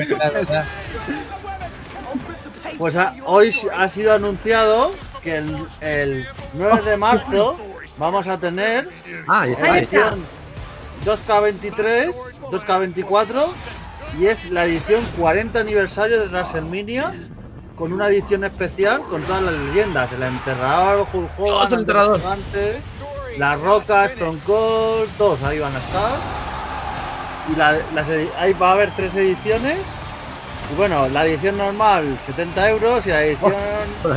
Pues 2.78 2.96
ha- 2.96 3.14
hoy 3.26 3.54
ha 3.76 3.88
sido 3.88 4.12
anunciado 4.14 4.90
que 5.22 5.36
el, 5.38 5.66
el 5.80 6.28
9 6.54 6.82
de 6.82 6.96
marzo 6.96 7.56
vamos 7.98 8.26
a 8.26 8.38
tener 8.38 8.88
Ah, 9.28 9.46
está. 9.46 9.78
edición 9.78 10.24
2K23, 11.04 12.14
2K24 12.50 13.46
y 14.20 14.26
es 14.26 14.50
la 14.50 14.64
edición 14.66 15.04
40 15.18 15.58
aniversario 15.60 16.20
de 16.20 16.26
WrestleMania 16.28 17.12
con 17.76 17.92
una 17.92 18.08
edición 18.08 18.44
especial 18.44 19.02
con 19.08 19.22
todas 19.22 19.42
las 19.42 19.54
leyendas, 19.54 20.12
el 20.12 20.22
enterrador, 20.22 21.06
Hulk 21.12 21.30
Hogan, 21.38 21.78
enterrador. 21.80 22.18
Gigante, 22.20 22.80
La 23.38 23.56
Roca, 23.56 24.04
Stone 24.06 24.38
Cold, 24.46 25.08
todos 25.18 25.42
ahí 25.42 25.58
van 25.58 25.74
a 25.74 25.78
estar. 25.78 26.12
Y 27.52 27.56
la- 27.56 27.78
las 27.94 28.08
ahí 28.38 28.52
va 28.52 28.68
a 28.70 28.72
haber 28.72 28.90
tres 28.94 29.14
ediciones. 29.16 29.78
Y 30.72 30.76
bueno, 30.76 31.08
la 31.08 31.26
edición 31.26 31.58
normal 31.58 32.16
70 32.26 32.70
euros 32.70 33.06
y 33.06 33.08
la 33.08 33.22
edición 33.24 33.52
Con 34.02 34.12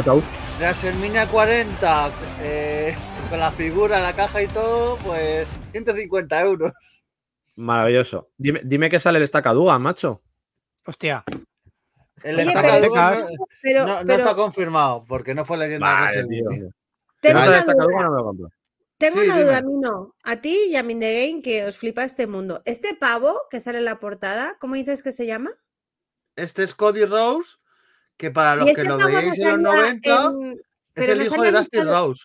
WrestleMania 0.59 1.27
40 1.27 2.11
eh, 2.41 2.95
con 3.29 3.39
la 3.39 3.51
figura, 3.51 3.99
la 4.01 4.13
caja 4.15 4.41
y 4.41 4.47
todo, 4.47 4.97
pues 4.99 5.47
150 5.71 6.41
euros. 6.41 6.71
Maravilloso. 7.55 8.29
Dime, 8.37 8.61
dime 8.63 8.89
que 8.89 8.99
sale 8.99 9.17
el 9.17 9.23
estacadúa, 9.23 9.77
macho. 9.79 10.21
Hostia, 10.85 11.23
El 12.23 12.35
Oye, 12.39 12.53
pero- 12.53 12.95
no, 12.95 13.27
Pero, 13.61 13.85
no- 13.87 13.99
no 14.01 14.05
pero 14.07 14.19
está 14.19 14.35
confirmado 14.35 15.03
porque 15.07 15.33
no 15.35 15.45
fue 15.45 15.57
leyenda 15.57 15.85
Vale, 15.91 16.25
tío. 16.27 16.45
WrestleMania. 16.45 16.71
tengo 17.21 17.39
una 17.39 18.07
duda. 18.07 18.21
no 18.23 18.33
me. 18.33 18.49
Tengo 18.97 19.19
Sí, 19.21 19.25
una 19.27 19.41
duda, 19.41 19.61
Mino. 19.61 20.15
A 20.23 20.37
ti 20.37 20.57
y 20.69 20.75
a 20.77 20.83
Mindegame, 20.83 21.41
que 21.41 21.65
os 21.65 21.77
flipa 21.77 22.05
este 22.05 22.27
mundo. 22.27 22.61
Este 22.65 22.95
pavo 22.95 23.33
que 23.49 23.59
sale 23.59 23.79
en 23.79 23.85
la 23.85 23.99
portada, 23.99 24.55
¿cómo 24.59 24.75
dices 24.75 25.03
que 25.03 25.11
se 25.11 25.25
llama? 25.25 25.49
Este 26.37 26.63
es 26.63 26.75
Cody 26.75 27.03
Rose, 27.03 27.57
que 28.17 28.31
para 28.31 28.55
los 28.55 28.71
que 28.73 28.83
lo 28.83 28.97
veíais 28.97 29.37
en 29.37 29.63
los 29.63 29.75
salía 29.75 29.91
90 30.01 30.25
en- 30.41 30.61
es 30.95 31.09
el 31.09 31.17
no 31.17 31.23
hijo 31.25 31.35
salía 31.35 31.51
de 31.51 31.57
Dusty 31.57 31.77
luchador- 31.79 32.07
Rose. 32.07 32.23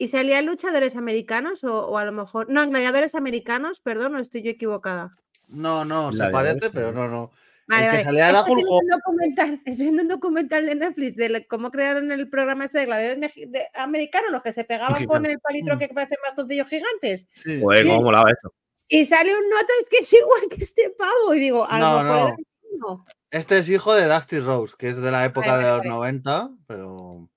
¿Y 0.00 0.08
salían 0.08 0.46
luchadores 0.46 0.94
americanos 0.96 1.64
o, 1.64 1.86
o 1.86 1.98
a 1.98 2.04
lo 2.04 2.12
mejor... 2.12 2.46
No, 2.48 2.62
en 2.62 2.70
gladiadores 2.70 3.14
americanos, 3.16 3.80
perdón, 3.80 4.14
o 4.14 4.20
estoy 4.20 4.42
yo 4.42 4.50
equivocada. 4.50 5.16
No, 5.48 5.84
no, 5.84 6.12
se 6.12 6.24
parece, 6.28 6.70
pero 6.70 6.92
no, 6.92 7.08
no. 7.08 7.32
Vale, 7.66 7.84
el 7.84 7.90
que 7.90 7.96
vale. 7.96 8.04
salía 8.04 8.28
era 8.30 8.40
Hulk 8.42 8.48
estoy 8.48 8.54
viendo 8.64 8.74
Hogan. 8.74 8.84
un 8.84 8.90
documental, 9.00 9.62
estoy 9.66 9.84
viendo 9.86 10.02
un 10.02 10.08
documental 10.08 10.66
de 10.66 10.74
Netflix 10.76 11.16
de 11.16 11.28
le- 11.28 11.46
cómo 11.48 11.70
crearon 11.70 12.12
el 12.12 12.28
programa 12.30 12.64
este 12.64 12.78
de 12.78 12.86
gladiadores 12.86 13.32
americanos, 13.74 14.30
los 14.30 14.42
que 14.42 14.52
se 14.52 14.64
pegaban 14.64 15.04
con 15.04 15.26
el 15.26 15.38
palitro 15.40 15.76
Mm. 15.76 15.78
que 15.78 15.88
parecen 15.88 16.18
bastoncillos 16.24 16.68
gigantes. 16.68 17.28
Sí. 17.34 17.60
Joder, 17.60 17.82
Sí. 17.84 17.88
cómo 17.90 18.02
molaba 18.02 18.30
esto. 18.30 18.54
Y 18.88 19.04
sale 19.04 19.32
un 19.36 19.48
nota, 19.48 19.72
es 19.82 19.88
que 19.90 19.98
es 19.98 20.12
igual 20.12 20.42
que 20.48 20.62
este 20.64 20.90
pavo. 20.96 21.34
Y 21.34 21.40
digo, 21.40 21.66
a 21.68 21.78
No, 21.78 22.02
lo 22.02 22.02
mejor 22.04 22.36
no. 22.78 23.04
Este 23.30 23.58
es 23.58 23.68
hijo 23.68 23.94
de 23.94 24.08
Dusty 24.08 24.38
Rose, 24.40 24.74
que 24.78 24.90
es 24.90 24.96
de 25.00 25.10
la 25.10 25.24
época 25.24 25.56
de 25.58 25.64
los 25.64 25.78
vale. 25.78 25.88
90, 25.90 26.50
pero. 26.66 27.28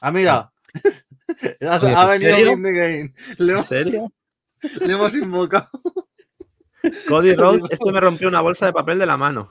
Ah, 0.00 0.10
mira. 0.10 0.52
ha, 1.68 1.76
Oye, 1.80 1.94
ha 1.94 2.14
¿en 2.14 2.20
venido 2.20 2.36
serio? 2.36 2.50
Win 2.52 2.62
the 2.62 2.72
Game. 2.72 3.14
Le, 3.38 3.44
¿En 3.44 3.50
hemos- 3.50 3.66
serio? 3.66 4.12
le 4.86 4.92
hemos 4.92 5.14
invocado. 5.14 5.68
Cody 7.08 7.34
Rhodes, 7.36 7.64
esto 7.70 7.90
me 7.92 8.00
rompió 8.00 8.28
una 8.28 8.40
bolsa 8.40 8.66
de 8.66 8.72
papel 8.72 8.98
de 8.98 9.06
la 9.06 9.16
mano. 9.16 9.48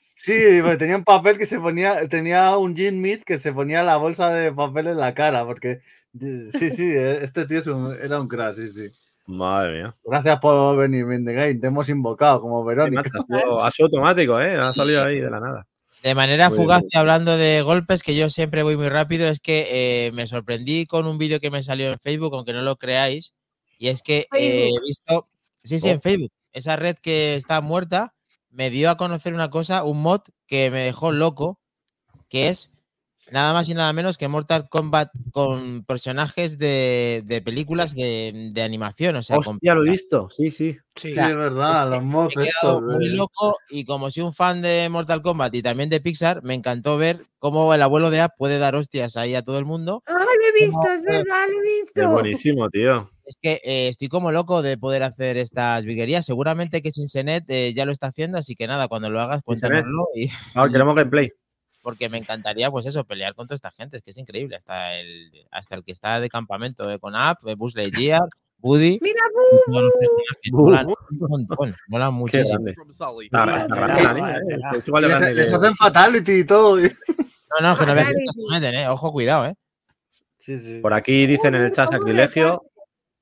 Sí, 0.00 0.32
tenía 0.78 0.96
un 0.96 1.04
papel 1.04 1.38
que 1.38 1.46
se 1.46 1.58
ponía, 1.60 2.08
tenía 2.08 2.56
un 2.56 2.74
Jim 2.76 3.00
Meat 3.00 3.22
que 3.22 3.38
se 3.38 3.52
ponía 3.52 3.82
la 3.82 3.96
bolsa 3.96 4.30
de 4.30 4.52
papel 4.52 4.88
en 4.88 4.96
la 4.98 5.14
cara, 5.14 5.44
porque 5.46 5.80
sí, 6.18 6.70
sí, 6.70 6.84
eh, 6.90 7.20
este 7.22 7.46
tío 7.46 7.58
es 7.60 7.66
un- 7.68 7.96
era 8.00 8.20
un 8.20 8.26
crack, 8.28 8.54
sí, 8.54 8.68
sí. 8.68 8.90
Madre 9.26 9.72
mía. 9.82 9.94
Gracias 10.04 10.38
por 10.40 10.76
venir, 10.76 11.04
Win 11.06 11.24
the 11.24 11.32
Game. 11.32 11.54
Te 11.54 11.66
hemos 11.68 11.88
invocado 11.88 12.40
como 12.40 12.62
Sí, 12.62 12.68
Verónica. 12.68 13.02
macho, 13.02 13.18
ha 13.18 13.40
sido- 13.40 13.64
ha 13.64 13.70
sido 13.70 13.86
automático, 13.86 14.40
¿eh? 14.40 14.56
Ha 14.56 14.72
salido 14.74 15.02
ahí 15.04 15.20
de 15.20 15.30
la 15.30 15.40
nada. 15.40 15.66
De 16.02 16.14
manera 16.14 16.50
Muy 16.50 16.58
fugaz 16.58 16.80
bien. 16.82 16.90
y 16.92 16.98
hablando 16.98 17.36
de 17.38 17.62
golpes, 17.62 18.02
que 18.02 18.14
yo 18.14 18.28
siempre 18.28 18.62
voy 18.62 18.76
muy 18.76 18.90
rápido, 18.90 19.26
es 19.28 19.40
que 19.40 19.66
eh, 20.08 20.12
me 20.12 20.26
sorprendí 20.26 20.84
con 20.84 21.06
un 21.06 21.16
vídeo 21.16 21.40
que 21.40 21.50
me 21.50 21.62
salió 21.62 21.90
en 21.90 21.98
Facebook, 21.98 22.34
aunque 22.34 22.52
no 22.52 22.60
lo 22.60 22.76
creáis, 22.76 23.32
y 23.78 23.88
es 23.88 24.02
que 24.02 24.26
eh, 24.36 24.68
he 24.68 24.80
visto, 24.86 25.28
sí, 25.62 25.80
sí, 25.80 25.88
Oh. 25.88 25.92
en 25.92 26.02
Facebook, 26.02 26.30
esa 26.52 26.76
red 26.76 26.96
que 26.96 27.34
está 27.36 27.62
muerta, 27.62 28.12
me 28.50 28.68
dio 28.68 28.90
a 28.90 28.98
conocer 28.98 29.32
una 29.32 29.48
cosa, 29.48 29.82
un 29.84 30.02
mod 30.02 30.20
que 30.46 30.70
me 30.70 30.80
dejó 30.84 31.10
loco, 31.10 31.58
que 32.28 32.48
es 32.48 32.70
nada 33.30 33.52
más 33.52 33.68
y 33.68 33.74
nada 33.74 33.92
menos 33.92 34.18
que 34.18 34.28
Mortal 34.28 34.68
Kombat 34.68 35.10
con 35.32 35.84
personajes 35.84 36.58
de, 36.58 37.22
de 37.24 37.42
películas 37.42 37.94
de, 37.94 38.50
de 38.52 38.62
animación, 38.62 39.16
o 39.16 39.22
sea, 39.22 39.36
con 39.38 39.56
Hostia, 39.56 39.74
lo 39.74 39.84
he 39.84 39.90
visto. 39.90 40.28
Sí, 40.30 40.50
sí. 40.50 40.76
Sí. 40.96 41.12
Sí, 41.12 41.20
es 41.20 41.34
verdad, 41.34 41.90
los 41.90 42.02
mods 42.04 42.36
estos. 42.36 42.80
muy 42.82 43.08
loco 43.08 43.56
y 43.68 43.84
como 43.84 44.10
soy 44.10 44.22
un 44.22 44.32
fan 44.32 44.62
de 44.62 44.88
Mortal 44.88 45.22
Kombat 45.22 45.52
y 45.56 45.62
también 45.62 45.90
de 45.90 46.00
Pixar, 46.00 46.42
me 46.44 46.54
encantó 46.54 46.96
ver 46.98 47.26
cómo 47.40 47.74
el 47.74 47.82
abuelo 47.82 48.10
de 48.10 48.20
App 48.20 48.32
puede 48.38 48.58
dar 48.58 48.76
hostias 48.76 49.16
ahí 49.16 49.34
a 49.34 49.42
todo 49.42 49.58
el 49.58 49.64
mundo. 49.64 50.02
Ah, 50.06 50.12
lo 50.12 50.60
he 50.60 50.64
visto, 50.66 50.86
es 50.94 51.02
verdad, 51.02 51.46
lo 51.48 51.54
he 51.56 51.78
Es 51.80 51.92
visto. 51.94 52.10
buenísimo, 52.10 52.70
tío. 52.70 53.10
Es 53.26 53.36
que 53.40 53.60
eh, 53.64 53.88
estoy 53.88 54.08
como 54.08 54.30
loco 54.30 54.62
de 54.62 54.78
poder 54.78 55.02
hacer 55.02 55.36
estas 55.36 55.84
viguerías. 55.84 56.26
Seguramente 56.26 56.80
que 56.82 56.92
Sinsenet 56.92 57.44
eh, 57.48 57.72
ya 57.74 57.86
lo 57.86 57.92
está 57.92 58.08
haciendo, 58.08 58.38
así 58.38 58.54
que 58.54 58.66
nada, 58.68 58.86
cuando 58.86 59.10
lo 59.10 59.20
hagas, 59.20 59.42
cuéntanoslo. 59.42 60.04
Y, 60.14 60.30
Ahora 60.54 60.70
queremos 60.70 60.94
gameplay. 60.94 61.32
Porque 61.84 62.08
me 62.08 62.16
encantaría, 62.16 62.70
pues 62.70 62.86
eso, 62.86 63.04
pelear 63.04 63.34
contra 63.34 63.54
esta 63.54 63.70
gente. 63.70 63.98
Es 63.98 64.02
que 64.02 64.12
es 64.12 64.16
increíble. 64.16 64.56
Hasta 64.56 64.96
el, 64.96 65.30
hasta 65.50 65.76
el 65.76 65.84
que 65.84 65.92
está 65.92 66.18
de 66.18 66.30
campamento 66.30 66.90
eh, 66.90 66.98
con 66.98 67.14
App, 67.14 67.46
eh, 67.46 67.54
Buzz 67.54 67.76
Lightyear, 67.76 68.22
Woody. 68.62 68.98
Mira, 69.02 69.20
molan 70.50 70.86
un 70.86 70.96
montón, 71.28 71.74
molan 71.88 72.14
muchísimo. 72.14 72.66
¿eh? 72.66 72.74
De 72.74 72.74
Les, 75.34 75.52
hacen 75.52 75.76
fatality 75.76 76.32
y 76.32 76.44
todo. 76.44 76.78
No, 76.78 76.88
no, 77.60 77.78
que 77.78 77.86
no 77.86 77.94
veas 77.94 78.08
que 78.08 78.14
se 78.14 78.50
meten, 78.50 78.74
eh. 78.74 78.88
Ojo, 78.88 79.12
cuidado, 79.12 79.44
eh. 79.44 79.54
Sí, 80.38 80.58
sí. 80.58 80.78
Por 80.80 80.94
aquí 80.94 81.26
dicen 81.26 81.54
en 81.54 81.64
el 81.64 81.72
chat 81.72 81.88
¿Cómo 81.88 81.98
sacrilegio. 81.98 82.62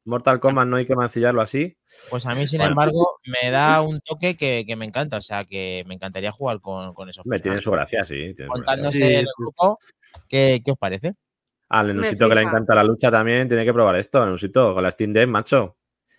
Mortal 0.05 0.41
Kombat 0.41 0.67
no 0.67 0.77
hay 0.77 0.85
que 0.87 0.97
mancillarlo 0.97 1.41
así. 1.43 1.77
Pues 2.11 2.27
a 2.27 2.35
mí, 2.35 2.49
sin 2.49 2.61
embargo, 2.61 3.19
me 3.43 3.51
da 3.51 3.83
un 3.83 4.01
toque 4.01 4.37
que, 4.37 4.65
que 4.67 4.77
me 4.77 4.85
encanta. 4.85 5.19
O 5.19 5.23
sea, 5.23 5.45
que 5.45 5.85
me 5.87 5.95
encantaría 5.95 6.33
jugar 6.33 6.61
con, 6.61 6.93
con 6.95 7.09
esos 7.09 7.25
Hombre, 7.25 7.39
tiene 7.41 7.61
su 7.61 7.71
gracia, 7.71 8.03
sí. 8.05 8.15
tiene 8.17 8.35
su 8.35 8.43
gracia. 8.45 8.53
Contándose 8.55 9.19
el 9.21 9.27
grupo, 9.39 9.79
¿qué, 10.29 10.61
qué 10.65 10.71
os 10.73 10.79
parece? 10.79 11.15
Al 11.69 11.87
Lenusito 11.87 12.29
que 12.29 12.35
le 12.35 12.43
encanta 12.43 12.75
la 12.75 12.85
lucha 12.85 13.11
también, 13.11 13.49
tiene 13.49 13.65
que 13.65 13.73
probar 13.73 13.97
esto, 13.97 14.25
Lenusito, 14.25 14.75
con 14.75 14.83
la 14.83 14.91
Steam 14.91 15.13
Deck, 15.13 15.29
macho. 15.29 15.77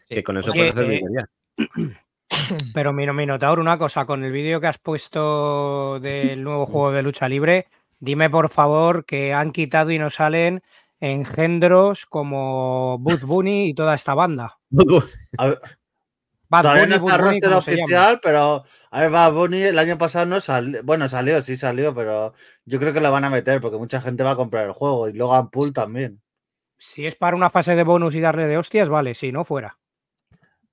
Sí. 0.07 0.15
Que 0.15 0.23
con 0.23 0.37
eso 0.37 0.51
Oye, 0.51 0.59
puedes 0.59 0.73
hacer 0.73 0.85
eh, 0.85 0.89
virguerías. 0.89 1.29
Pero 2.73 2.93
Mino- 2.93 3.13
Minotauro, 3.13 3.61
una 3.61 3.77
cosa, 3.77 4.05
con 4.05 4.23
el 4.23 4.31
vídeo 4.31 4.59
que 4.59 4.67
has 4.67 4.79
puesto 4.79 5.99
del 5.99 6.43
nuevo 6.43 6.65
juego 6.65 6.91
de 6.91 7.03
lucha 7.03 7.29
libre, 7.29 7.67
dime 7.99 8.29
por 8.29 8.49
favor 8.49 9.05
que 9.05 9.33
han 9.33 9.51
quitado 9.51 9.91
y 9.91 9.99
no 9.99 10.09
salen 10.09 10.61
engendros 11.03 12.05
como 12.05 12.97
Buzz 12.99 13.23
Bunny 13.23 13.67
y 13.67 13.73
toda 13.73 13.93
esta 13.93 14.13
banda. 14.13 14.57
A 15.37 15.47
ver, 15.47 15.59
Bad 16.47 16.61
todavía 16.61 16.83
Bunny, 16.83 16.89
no 16.89 16.95
está 16.95 17.17
Bunny, 17.17 17.39
roster 17.41 17.53
oficial, 17.53 18.19
pero 18.23 18.63
a 18.89 19.01
ver, 19.01 19.11
Bad 19.11 19.33
Bunny 19.33 19.63
el 19.63 19.79
año 19.79 19.97
pasado 19.97 20.25
no 20.25 20.39
salió. 20.39 20.81
Bueno, 20.83 21.09
salió, 21.09 21.41
sí 21.43 21.57
salió, 21.57 21.93
pero 21.93 22.33
yo 22.63 22.79
creo 22.79 22.93
que 22.93 23.01
lo 23.01 23.11
van 23.11 23.25
a 23.25 23.29
meter 23.29 23.59
porque 23.59 23.77
mucha 23.77 23.99
gente 23.99 24.23
va 24.23 24.31
a 24.31 24.35
comprar 24.37 24.65
el 24.65 24.71
juego 24.71 25.09
y 25.09 25.13
Logan 25.13 25.49
Pool 25.49 25.73
también. 25.73 26.21
Si 26.77 27.05
es 27.05 27.15
para 27.15 27.35
una 27.35 27.49
fase 27.49 27.75
de 27.75 27.83
bonus 27.83 28.15
y 28.15 28.21
darle 28.21 28.47
de 28.47 28.57
hostias, 28.57 28.87
vale, 28.87 29.13
si 29.13 29.33
no 29.33 29.43
fuera. 29.43 29.79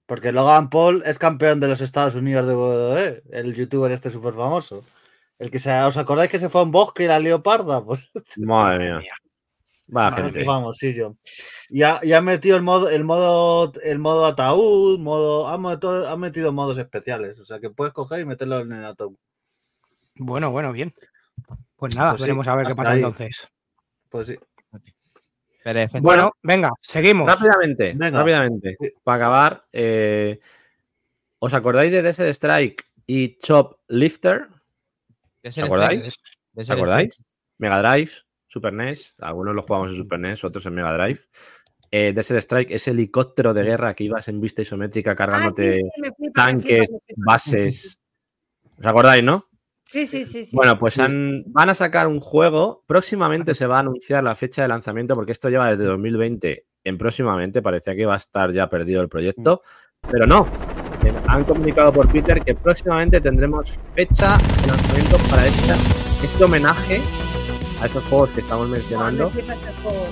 Porque 0.07 0.31
Logan 0.31 0.71
Paul 0.71 1.03
es 1.07 1.19
campeón 1.19 1.59
de 1.59 1.69
los 1.69 1.81
Estados 1.81 2.15
Unidos 2.15 2.47
de 2.47 2.55
WWE, 2.55 3.23
el 3.33 3.55
youtuber 3.55 3.91
este 3.91 4.11
súper 4.11 4.35
famoso. 4.35 4.85
El 5.39 5.51
que 5.51 5.59
se, 5.59 5.73
¿os 5.83 5.97
acordáis 5.97 6.31
que 6.31 6.39
se 6.39 6.49
fue 6.49 6.61
a 6.61 6.65
un 6.65 6.71
bosque 6.71 7.05
y 7.05 7.07
la 7.09 7.19
leoparda? 7.19 7.85
Pues 7.85 8.11
Madre 8.37 8.99
mía. 8.99 9.13
Va, 9.95 10.09
Vale, 10.11 10.25
gente. 10.25 10.45
famosillo. 10.45 11.17
Y 11.69 11.83
ha, 11.83 11.99
y 12.03 12.13
ha 12.13 12.21
metido 12.21 12.57
el 12.57 12.63
modo, 12.63 12.89
el 12.91 13.05
modo, 13.05 13.73
el 13.83 13.99
modo 13.99 14.27
ataúd, 14.27 14.99
modo, 15.01 15.49
ha, 15.49 15.59
meto- 15.59 16.07
ha 16.09 16.17
metido 16.17 16.53
modos 16.53 16.79
especiales. 16.79 17.39
O 17.41 17.45
sea 17.45 17.59
que 17.59 17.71
puedes 17.71 17.93
coger 17.93 18.21
y 18.21 18.25
meterlo 18.25 18.61
en 18.61 18.73
el 18.73 18.85
ataúd. 18.85 19.17
Bueno, 20.15 20.51
bueno, 20.53 20.73
bien. 20.73 20.95
Pues 21.77 21.95
nada, 21.97 22.11
Pues 22.13 22.21
sí, 22.21 22.25
veremos 22.25 22.47
a 22.47 22.55
ver 22.55 22.67
qué 22.69 22.75
pasa 22.77 22.91
ahí. 22.93 22.99
entonces. 22.99 23.49
Pues 24.09 24.27
sí. 24.29 24.39
Perfecto. 25.63 26.01
Bueno, 26.03 26.33
venga, 26.43 26.71
seguimos. 26.81 27.27
Rápidamente, 27.29 27.93
Venga. 27.95 28.19
rápidamente. 28.21 28.77
Sí. 28.81 28.89
Para 29.05 29.17
acabar, 29.17 29.65
eh, 29.73 30.41
¿os 31.39 31.53
acordáis 31.53 31.93
de 31.93 32.03
Desert 32.03 32.31
Strike 32.31 32.83
y 33.07 33.39
Chop 33.39 33.79
Lifter? 33.89 34.49
¿De 35.43 35.49
¿Os 35.51 35.59
acordáis? 35.59 36.01
Strike? 36.01 36.39
¿De 36.53 36.63
¿Os 36.63 36.71
acordáis? 36.71 37.15
Strike? 37.15 37.37
Mega 37.59 37.83
Drive, 37.83 38.11
Super 38.53 38.73
NES, 38.73 39.15
algunos 39.21 39.55
lo 39.55 39.63
jugamos 39.63 39.91
en 39.91 39.97
Super 39.97 40.19
NES, 40.19 40.43
otros 40.45 40.67
en 40.67 40.75
Mega 40.75 40.93
Drive. 40.93 41.21
Eh, 41.93 42.13
Desert 42.13 42.41
Strike, 42.43 42.73
ese 42.73 42.91
helicóptero 42.91 43.55
de 43.55 43.63
guerra 43.63 43.95
que 43.95 44.05
ibas 44.05 44.27
en 44.29 44.41
vista 44.41 44.61
isométrica 44.63 45.11
Ah, 45.11 45.15
sí, 45.15 45.17
cargándote 45.19 45.77
sí, 45.95 46.01
me 46.03 46.31
tanques, 46.33 46.79
flipa, 46.89 46.93
me 46.93 47.01
flipa. 47.07 47.23
bases. 47.27 48.01
¿Os 48.79 48.87
acordáis, 48.87 49.23
no? 49.23 49.47
Sí, 49.85 50.07
sí, 50.07 50.25
sí. 50.25 50.45
sí. 50.45 50.57
Bueno, 50.57 50.79
pues 50.79 50.99
han- 50.99 51.45
van 51.47 51.69
a 51.71 51.75
sacar 51.75 52.07
un 52.09 52.19
juego. 52.21 52.83
Próximamente 52.87 53.55
se 53.55 53.67
va 53.67 53.77
a 53.77 53.81
anunciar 53.81 54.23
la 54.25 54.35
fecha 54.35 54.63
de 54.63 54.69
lanzamiento 54.69 55.15
porque 55.15 55.33
esto 55.33 55.49
lleva 55.49 55.69
desde 55.71 55.85
2020 55.85 56.67
en 56.85 56.99
próximamente. 56.99 57.63
Parecía 57.63 57.95
que 57.95 58.03
iba 58.03 58.15
a 58.15 58.17
estar 58.19 58.53
ya 58.53 58.69
perdido 58.69 59.01
el 59.01 59.09
proyecto, 59.09 59.63
pero 60.11 60.27
no. 60.27 60.47
Eh, 61.05 61.13
Han 61.29 61.45
comunicado 61.45 61.93
por 61.93 62.09
Twitter 62.09 62.41
que 62.43 62.55
próximamente 62.55 63.21
tendremos 63.21 63.81
fecha 63.95 64.37
de 64.61 64.67
lanzamiento 64.69 65.17
para 65.31 65.47
esta- 65.47 65.77
este 66.25 66.45
homenaje 66.45 67.01
a 67.81 67.87
esos 67.87 68.05
juegos 68.05 68.31
que 68.31 68.41
estamos 68.41 68.69
mencionando. 68.69 69.29
este. 69.29 69.57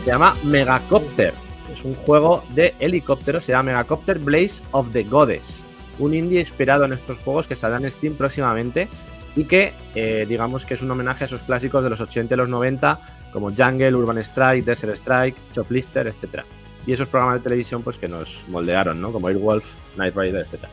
Se 0.02 0.10
llama 0.10 0.34
Megacopter. 0.42 1.34
Es 1.72 1.84
un 1.84 1.94
juego 1.94 2.44
de 2.54 2.74
helicópteros. 2.78 3.44
Se 3.44 3.52
llama 3.52 3.72
Megacopter 3.72 4.18
Blaze 4.18 4.62
of 4.70 4.90
the 4.90 5.04
Goddess. 5.04 5.64
Un 5.98 6.14
indie 6.14 6.40
inspirado 6.40 6.84
en 6.84 6.92
estos 6.92 7.18
juegos 7.18 7.46
que 7.46 7.56
saldrán 7.56 7.84
en 7.84 7.90
Steam 7.90 8.14
próximamente. 8.14 8.88
Y 9.36 9.44
que, 9.44 9.74
eh, 9.94 10.24
digamos 10.28 10.64
que 10.64 10.74
es 10.74 10.82
un 10.82 10.90
homenaje 10.90 11.24
a 11.24 11.26
esos 11.26 11.42
clásicos 11.42 11.84
de 11.84 11.90
los 11.90 12.00
80 12.00 12.34
y 12.34 12.38
los 12.38 12.48
90, 12.48 13.00
como 13.32 13.50
Jungle, 13.50 13.94
Urban 13.94 14.18
Strike, 14.18 14.64
Desert 14.64 14.94
Strike, 14.94 15.36
Choplister, 15.52 16.06
etc. 16.06 16.44
Y 16.86 16.92
esos 16.92 17.06
programas 17.08 17.40
de 17.40 17.44
televisión 17.44 17.82
pues, 17.82 17.98
que 17.98 18.08
nos 18.08 18.44
moldearon, 18.48 19.00
¿no? 19.00 19.12
Como 19.12 19.28
Airwolf, 19.28 19.76
Night 19.96 20.16
Rider, 20.16 20.46
etc. 20.46 20.64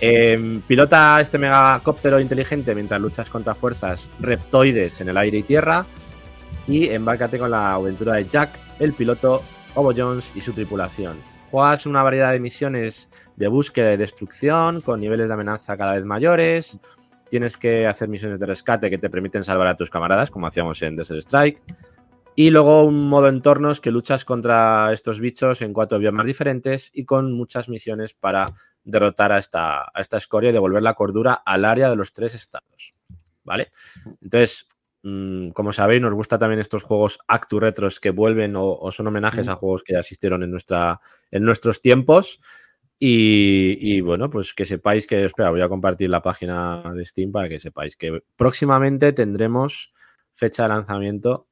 Eh, 0.00 0.60
pilota 0.68 1.20
este 1.20 1.38
megacóptero 1.38 2.20
inteligente 2.20 2.74
mientras 2.74 3.00
luchas 3.00 3.30
contra 3.30 3.54
fuerzas 3.54 4.10
reptoides 4.20 5.00
en 5.00 5.08
el 5.08 5.16
aire 5.16 5.38
y 5.38 5.42
tierra 5.42 5.86
y 6.66 6.88
embárcate 6.88 7.38
con 7.38 7.50
la 7.50 7.74
aventura 7.74 8.14
de 8.14 8.24
Jack, 8.24 8.58
el 8.78 8.92
piloto, 8.94 9.42
Obo 9.74 9.92
Jones 9.96 10.32
y 10.34 10.40
su 10.40 10.52
tripulación. 10.52 11.16
Juegas 11.50 11.86
una 11.86 12.02
variedad 12.02 12.32
de 12.32 12.40
misiones 12.40 13.10
de 13.36 13.48
búsqueda 13.48 13.92
y 13.92 13.96
destrucción 13.96 14.80
con 14.80 15.00
niveles 15.00 15.28
de 15.28 15.34
amenaza 15.34 15.76
cada 15.76 15.94
vez 15.94 16.04
mayores. 16.04 16.78
Tienes 17.28 17.56
que 17.56 17.86
hacer 17.86 18.08
misiones 18.08 18.40
de 18.40 18.46
rescate 18.46 18.90
que 18.90 18.98
te 18.98 19.10
permiten 19.10 19.44
salvar 19.44 19.68
a 19.68 19.76
tus 19.76 19.90
camaradas, 19.90 20.30
como 20.30 20.46
hacíamos 20.46 20.82
en 20.82 20.96
Desert 20.96 21.20
Strike. 21.20 21.62
Y 22.36 22.50
luego 22.50 22.84
un 22.84 23.08
modo 23.08 23.28
entornos 23.28 23.80
que 23.80 23.92
luchas 23.92 24.24
contra 24.24 24.92
estos 24.92 25.20
bichos 25.20 25.62
en 25.62 25.72
cuatro 25.72 26.00
biomas 26.00 26.26
diferentes 26.26 26.90
y 26.92 27.04
con 27.04 27.32
muchas 27.32 27.68
misiones 27.68 28.14
para 28.14 28.52
derrotar 28.82 29.30
a 29.30 29.38
esta, 29.38 29.82
a 29.82 30.00
esta 30.00 30.16
escoria 30.16 30.50
y 30.50 30.52
devolver 30.52 30.82
la 30.82 30.94
cordura 30.94 31.34
al 31.34 31.64
área 31.64 31.88
de 31.88 31.96
los 31.96 32.12
tres 32.12 32.34
estados. 32.34 32.94
¿Vale? 33.44 33.68
Entonces, 34.20 34.66
mm, 35.04 35.50
como 35.50 35.72
sabéis, 35.72 36.02
nos 36.02 36.12
gusta 36.14 36.36
también 36.38 36.58
estos 36.60 36.82
juegos 36.82 37.18
actu 37.28 37.60
retros 37.60 38.00
que 38.00 38.10
vuelven 38.10 38.56
o, 38.56 38.72
o 38.72 38.90
son 38.90 39.06
homenajes 39.06 39.46
Mm. 39.46 39.50
a 39.50 39.54
juegos 39.54 39.84
que 39.84 39.92
ya 39.92 40.00
existieron 40.00 40.42
en, 40.42 40.50
nuestra, 40.50 41.00
en 41.30 41.44
nuestros 41.44 41.80
tiempos. 41.80 42.40
Y, 42.98 43.76
y, 43.80 44.00
bueno, 44.00 44.30
pues 44.30 44.54
que 44.54 44.64
sepáis 44.64 45.06
que, 45.06 45.24
espera, 45.24 45.50
voy 45.50 45.60
a 45.60 45.68
compartir 45.68 46.08
la 46.10 46.22
página 46.22 46.82
de 46.94 47.04
Steam 47.04 47.32
para 47.32 47.48
que 47.48 47.58
sepáis 47.58 47.96
que 47.96 48.22
próximamente 48.36 49.12
tendremos 49.12 49.92
fecha 50.32 50.62
de 50.62 50.68
lanzamiento 50.70 51.48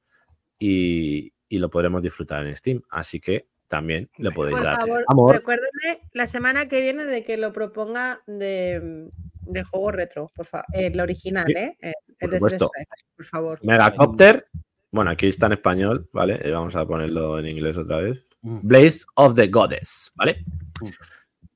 y, 0.59 1.32
y 1.48 1.59
lo 1.59 1.68
podremos 1.68 2.03
disfrutar 2.03 2.46
en 2.46 2.57
Steam. 2.57 2.82
Así 2.88 3.20
que 3.20 3.48
también 3.66 4.09
le 4.18 4.30
podéis 4.30 4.57
Por 4.57 4.64
dar 4.64 4.80
favor, 4.80 5.05
amor. 5.09 5.34
recuérdame 5.34 6.09
la 6.12 6.26
semana 6.26 6.68
que 6.68 6.80
viene 6.80 7.05
de 7.05 7.22
que 7.24 7.36
lo 7.36 7.53
proponga 7.53 8.22
de, 8.26 9.11
de 9.43 9.62
juego 9.64 9.90
retro, 9.93 10.30
por 10.34 10.47
favor. 10.47 10.66
El 10.72 11.01
original, 11.01 11.45
Sí, 11.47 11.53
¿eh? 11.57 11.76
El, 11.80 11.93
por 12.18 12.24
el 12.28 12.30
de 12.30 12.36
supuesto. 12.38 12.70
Por 13.16 13.24
favor. 13.26 13.59
Megacopter. 13.62 14.47
Bueno, 14.90 15.11
aquí 15.11 15.26
está 15.28 15.47
en 15.47 15.53
español, 15.53 16.09
¿vale? 16.12 16.38
Eh, 16.43 16.51
Vamos 16.51 16.76
a 16.76 16.84
ponerlo 16.86 17.38
en 17.38 17.47
inglés 17.47 17.78
otra 17.78 17.99
vez. 17.99 18.36
Mm. 18.43 18.59
Blaze 18.62 19.05
of 19.14 19.34
the 19.34 19.47
Goddess, 19.49 20.12
¿vale? 20.14 20.45
Mm. 20.80 20.86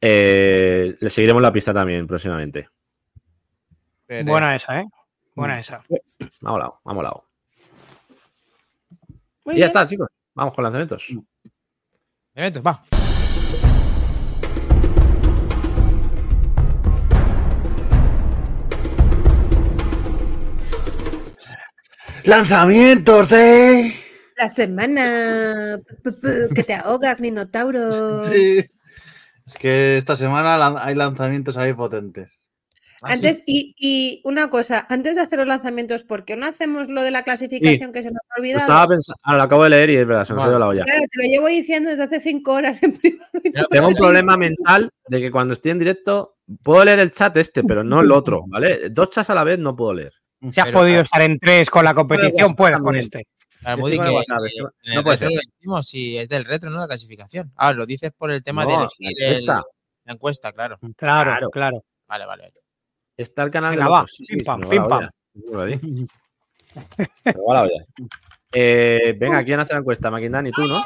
Eh, 0.01 0.97
le 1.01 1.11
seguiremos 1.11 1.43
la 1.43 1.53
pista 1.53 1.73
también 1.75 2.07
próximamente. 2.07 2.69
Pero- 4.07 4.31
Buena 4.31 4.57
esa, 4.57 4.81
¿eh? 4.81 4.85
Buena 5.35 5.59
esa. 5.61 5.77
Ha 5.77 6.51
molado, 6.51 6.81
ha 6.85 6.95
molado. 6.95 7.25
Muy 9.45 9.55
y 9.55 9.59
ya 9.59 9.67
bien. 9.67 9.67
está, 9.69 9.87
chicos. 9.87 10.09
Vamos 10.35 10.55
con 10.55 10.65
lanzamientos. 10.65 11.09
Eventos, 12.35 12.63
va. 12.65 12.83
¡Lanzamientos 22.27 23.29
de! 23.29 23.95
La 24.37 24.49
semana. 24.49 25.81
Que 26.55 26.63
te 26.63 26.75
ahogas, 26.75 27.21
Minotauro. 27.21 28.21
Sí. 28.31 28.65
Es 29.47 29.55
que 29.55 29.97
esta 29.97 30.17
semana 30.17 30.59
lan- 30.59 30.79
hay 30.81 30.97
lanzamientos 30.97 31.57
ahí 31.57 31.73
potentes. 31.73 32.29
Ah, 33.01 33.09
sí. 33.09 33.13
Antes, 33.15 33.43
y, 33.47 33.75
y 33.79 34.21
una 34.25 34.51
cosa, 34.51 34.85
antes 34.89 35.15
de 35.15 35.23
hacer 35.23 35.39
los 35.39 35.47
lanzamientos, 35.47 36.03
¿por 36.03 36.25
qué 36.25 36.35
no 36.35 36.47
hacemos 36.47 36.89
lo 36.89 37.03
de 37.03 37.13
la 37.13 37.23
clasificación 37.23 37.93
que 37.93 38.03
se 38.03 38.11
nos 38.11 38.21
ha 38.29 38.35
Lo 38.39 38.41
olvidado? 38.43 38.61
estaba 38.65 38.89
pensando, 38.89 39.21
ahora 39.23 39.37
lo 39.39 39.43
acabo 39.45 39.63
de 39.65 39.71
leer 39.71 39.91
y 39.91 39.97
es 39.97 40.07
verdad, 40.07 40.25
se 40.25 40.35
nos 40.35 40.45
ha 40.45 40.49
ido 40.49 40.59
la 40.59 40.67
olla. 40.67 40.83
Claro, 40.83 41.03
te 41.13 41.23
lo 41.27 41.33
llevo 41.33 41.47
diciendo 41.47 41.91
desde 41.91 42.03
hace 42.03 42.21
cinco 42.21 42.55
horas 42.55 42.83
en 42.83 42.95
privado. 42.95 43.31
no 43.55 43.65
Tengo 43.67 43.87
un 43.87 43.93
me- 43.93 43.99
problema 44.01 44.37
mental 44.37 44.91
de 45.09 45.21
que 45.21 45.31
cuando 45.31 45.55
estoy 45.55 45.71
en 45.71 45.79
directo 45.79 46.39
puedo 46.65 46.85
leer 46.85 46.99
el 46.99 47.13
chat 47.13 47.37
este, 47.37 47.63
pero 47.63 47.85
no 47.85 48.01
el 48.01 48.11
otro, 48.11 48.43
¿vale? 48.49 48.89
Dos 48.91 49.11
chats 49.11 49.31
a 49.31 49.35
la 49.37 49.45
vez 49.45 49.61
no 49.61 49.77
puedo 49.77 49.95
leer. 49.95 50.13
Si 50.41 50.61
has 50.61 50.67
Pero- 50.67 50.79
podido 50.81 51.01
estar 51.03 51.23
en 51.23 51.39
tres 51.39 51.71
con 51.71 51.85
la 51.85 51.95
competición, 51.95 52.53
puedes 52.55 52.79
con 52.81 52.97
este. 52.97 53.27
Claro, 53.61 53.79
Moody, 53.79 53.99
que, 53.99 54.05
que 54.05 54.11
no 54.95 55.03
puede 55.03 55.17
retro 55.17 55.31
ser. 55.31 55.41
decimos, 55.57 55.89
si 55.89 56.19
es 56.19 56.29
del 56.29 56.45
retro, 56.45 56.71
¿no? 56.71 56.79
La 56.79 56.87
clasificación. 56.87 57.51
Ah, 57.57 57.73
lo 57.73 57.87
dices 57.87 58.13
por 58.17 58.31
el 58.31 58.43
tema 58.45 58.65
de 58.67 58.75
elegir 58.75 58.91
la 59.01 59.11
el- 59.11 59.23
encuesta. 59.33 59.63
la 60.05 60.13
encuesta, 60.13 60.53
claro. 60.53 60.79
Claro, 60.97 61.31
Claro. 61.31 61.51
claro. 61.51 61.85
Vale, 62.07 62.27
vale. 62.27 62.53
Está 63.17 63.43
el 63.43 63.51
canal 63.51 63.71
Venga, 63.73 63.85
del 63.85 63.93
va, 63.93 64.05
pim 64.29 64.39
pam, 64.45 64.61
pim 64.69 64.87
pam. 64.87 65.11
Eh, 68.53 69.15
venga, 69.19 69.45
¿quién 69.45 69.61
hace 69.61 69.75
la 69.75 69.81
encuesta? 69.81 70.11
Maquindani, 70.11 70.51
tú, 70.51 70.67
¿no? 70.67 70.83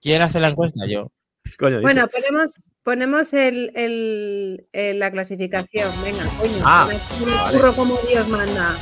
¿Quién 0.00 0.22
hace 0.22 0.40
la 0.40 0.48
encuesta? 0.48 0.86
Yo. 0.86 1.10
Coño. 1.58 1.80
Bueno, 1.80 2.06
ponemos, 2.08 2.58
ponemos 2.84 3.32
el, 3.32 3.72
el- 3.74 4.66
el- 4.72 4.98
la 5.00 5.10
clasificación. 5.10 5.90
Venga, 6.02 6.24
coño. 6.38 6.62
Ah, 6.64 6.86
me 6.88 6.98
vale. 7.34 7.56
curro 7.58 7.74
como 7.74 7.96
Dios 8.08 8.28
manda. 8.28 8.76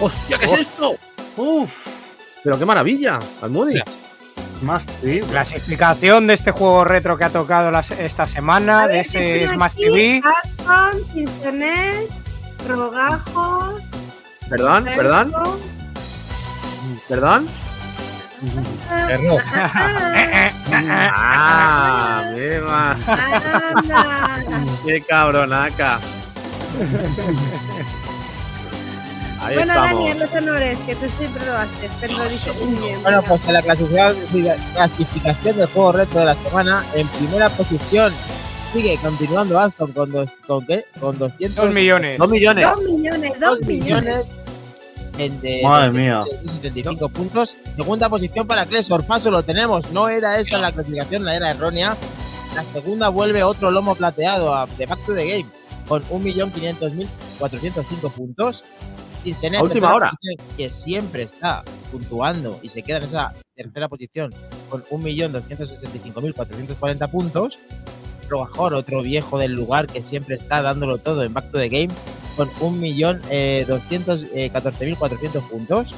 ¡Hostia, 0.00 0.38
qué 0.38 0.44
es 0.46 0.52
Oh. 0.52 0.56
esto! 0.56 0.96
¡Uf! 1.36 1.70
Pero 2.42 2.58
qué 2.58 2.64
maravilla, 2.64 3.18
Almudi. 3.42 3.80
Más 4.62 4.82
sí. 5.02 5.20
Clasificación 5.30 6.26
de 6.26 6.34
este 6.34 6.50
juego 6.52 6.84
retro 6.84 7.16
que 7.18 7.24
ha 7.24 7.30
tocado 7.30 7.70
las- 7.70 7.90
esta 7.92 8.26
semana, 8.26 8.86
de 8.88 8.96
ver, 8.98 9.06
¿qué 9.06 9.44
ese 9.44 9.54
Smash? 9.54 9.74
TV. 9.74 10.22
Ascom, 10.24 11.18
Internet, 11.18 12.08
Rogajos, 12.68 13.82
Perdón, 14.48 14.84
perdón, 14.84 15.32
perdón. 17.08 17.48
Error. 19.08 19.42
Ah, 21.12 22.32
Anda. 22.32 22.96
qué 24.84 25.00
cabronaca. 25.02 26.00
Ahí 29.42 29.56
Bueno, 29.56 29.72
estamos. 29.72 29.90
Daniel, 29.90 30.18
los 30.18 30.32
honores, 30.34 30.78
que 30.80 30.94
tú 30.96 31.06
siempre 31.16 31.44
lo 31.46 31.56
haces, 31.56 31.90
pero 32.00 32.14
lo 32.18 32.24
bien. 32.82 33.02
Bueno, 33.02 33.22
pues 33.22 33.44
en 33.46 33.54
la 33.54 33.62
clasificación, 33.62 34.26
clasificación 34.74 35.56
del 35.56 35.66
juego 35.68 35.92
reto 35.92 36.18
de 36.18 36.24
la 36.26 36.34
semana, 36.36 36.84
en 36.94 37.08
primera 37.08 37.48
posición 37.48 38.12
sigue 38.72 38.98
continuando 38.98 39.58
Aston 39.58 39.92
con, 39.92 40.10
dos, 40.10 40.30
con, 40.46 40.64
¿qué? 40.66 40.84
con 41.00 41.18
200 41.18 41.64
Dos 41.64 41.74
millones. 41.74 42.18
Dos 42.18 42.28
millones. 42.28 42.64
Dos 42.64 42.82
millones, 42.82 43.32
dos 43.40 43.58
dos 43.58 43.66
millones. 43.66 44.26
De, 45.28 45.60
Madre 45.62 45.90
mía. 45.92 46.24
de 46.24 46.48
75 46.48 47.08
puntos. 47.10 47.54
Segunda 47.76 48.08
posición 48.08 48.46
para 48.46 48.64
Clesor 48.66 49.04
Paso 49.04 49.30
lo 49.30 49.42
tenemos. 49.42 49.90
No 49.92 50.08
era 50.08 50.40
esa 50.40 50.56
la 50.58 50.72
clasificación, 50.72 51.22
la 51.24 51.36
era 51.36 51.50
errónea. 51.50 51.94
La 52.54 52.64
segunda 52.64 53.10
vuelve 53.10 53.42
otro 53.42 53.70
lomo 53.70 53.94
plateado 53.94 54.54
a 54.54 54.66
de 54.66 54.86
Back 54.86 55.04
to 55.06 55.14
the 55.14 55.28
Game 55.28 55.46
con 55.86 56.02
1.500.405 56.04 58.12
puntos. 58.12 58.64
Sene 59.34 59.58
A 59.58 59.62
última 59.62 59.94
hora. 59.94 60.10
que 60.56 60.70
siempre 60.70 61.24
está 61.24 61.62
puntuando 61.92 62.58
y 62.62 62.70
se 62.70 62.82
queda 62.82 62.96
en 62.98 63.04
esa 63.04 63.34
tercera 63.54 63.86
posición 63.88 64.32
con 64.70 64.82
1.265.440 64.84 67.10
puntos. 67.10 67.58
Rogajor, 68.28 68.72
otro 68.74 69.02
viejo 69.02 69.38
del 69.38 69.52
lugar 69.52 69.86
que 69.88 70.02
siempre 70.02 70.36
está 70.36 70.62
dándolo 70.62 70.96
todo 70.98 71.22
en 71.22 71.34
Back 71.34 71.50
to 71.50 71.58
the 71.58 71.68
Game 71.68 71.90
con 72.36 72.50
1.214.400 72.50 75.48
puntos. 75.48 75.94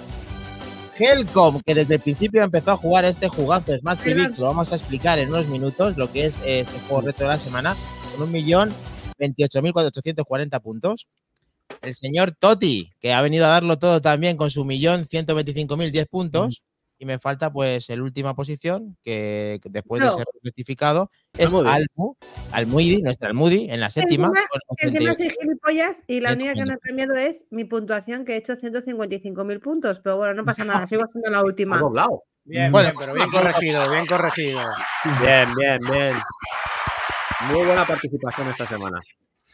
Helcom, 0.99 1.61
que 1.64 1.74
desde 1.74 1.95
el 1.95 2.01
principio 2.01 2.43
empezó 2.43 2.72
a 2.72 2.76
jugar 2.76 3.05
este 3.05 3.28
jugazo 3.28 3.76
Smash 3.76 3.99
TV, 3.99 4.33
que 4.33 4.41
lo 4.41 4.47
vamos 4.47 4.72
a 4.72 4.76
explicar 4.76 5.18
en 5.18 5.28
unos 5.30 5.49
minutos, 5.49 5.97
lo 5.97 6.12
que 6.12 6.26
es 6.26 6.37
eh, 6.45 6.61
este 6.61 6.78
juego 6.80 7.01
reto 7.03 7.24
de 7.24 7.30
la 7.30 7.39
semana, 7.39 7.74
con 8.16 8.30
1.028.440 8.33 10.61
puntos. 10.61 11.06
El 11.81 11.94
señor 11.94 12.32
Toti, 12.39 12.93
que 13.01 13.15
ha 13.15 13.23
venido 13.23 13.47
a 13.47 13.51
darlo 13.51 13.78
todo 13.78 14.02
también 14.02 14.36
con 14.36 14.51
su 14.51 14.65
1.125.010 14.65 16.06
puntos. 16.09 16.62
Y 17.03 17.05
me 17.05 17.19
falta 17.19 17.53
pues 17.53 17.91
el 17.91 18.01
última 18.01 18.37
posición, 18.37 18.97
que 19.03 19.59
que 19.61 19.69
después 19.70 20.01
de 20.01 20.07
No. 20.07 20.15
ser 20.15 20.24
rectificado, 20.41 21.11
es. 21.37 21.47
Almu, 21.69 22.15
Almuidi, 22.53 23.03
nuestra 23.03 23.29
Almudi, 23.29 23.69
en 23.69 23.81
la 23.81 23.91
séptima. 23.91 24.29
Encima- 24.29 24.47
con 24.49 24.61
Encima 24.89 25.11
88. 25.11 25.15
soy 25.16 25.31
gilipollas 25.41 26.05
y 26.07 26.20
la 26.20 26.33
única 26.33 26.53
que 26.55 26.61
no 26.61 26.66
150. 26.74 26.89
cambiado 26.89 27.15
es 27.16 27.47
mi 27.51 27.65
puntuación, 27.65 28.24
que 28.24 28.35
he 28.35 28.37
hecho 28.37 28.55
155.000 28.55 29.59
puntos. 29.59 29.99
Pero 29.99 30.16
bueno, 30.16 30.35
no 30.35 30.45
pasa 30.45 30.65
nada, 30.65 30.87
sigo 30.87 31.03
siendo 31.11 31.29
la 31.31 31.43
última. 31.43 31.77
Ha. 31.81 32.23
Bien, 32.45 32.70
Bueno, 32.70 32.91
bien, 32.91 33.01
pero 33.01 33.15
bien 33.15 33.31
corregido, 33.33 33.91
bien 33.91 34.07
corregido. 34.07 34.61
Bien, 35.20 35.49
bien, 35.57 35.81
bien. 35.91 36.16
Muy 37.49 37.65
buena 37.66 37.85
participación 37.85 38.47
esta 38.49 38.65
semana. 38.66 39.01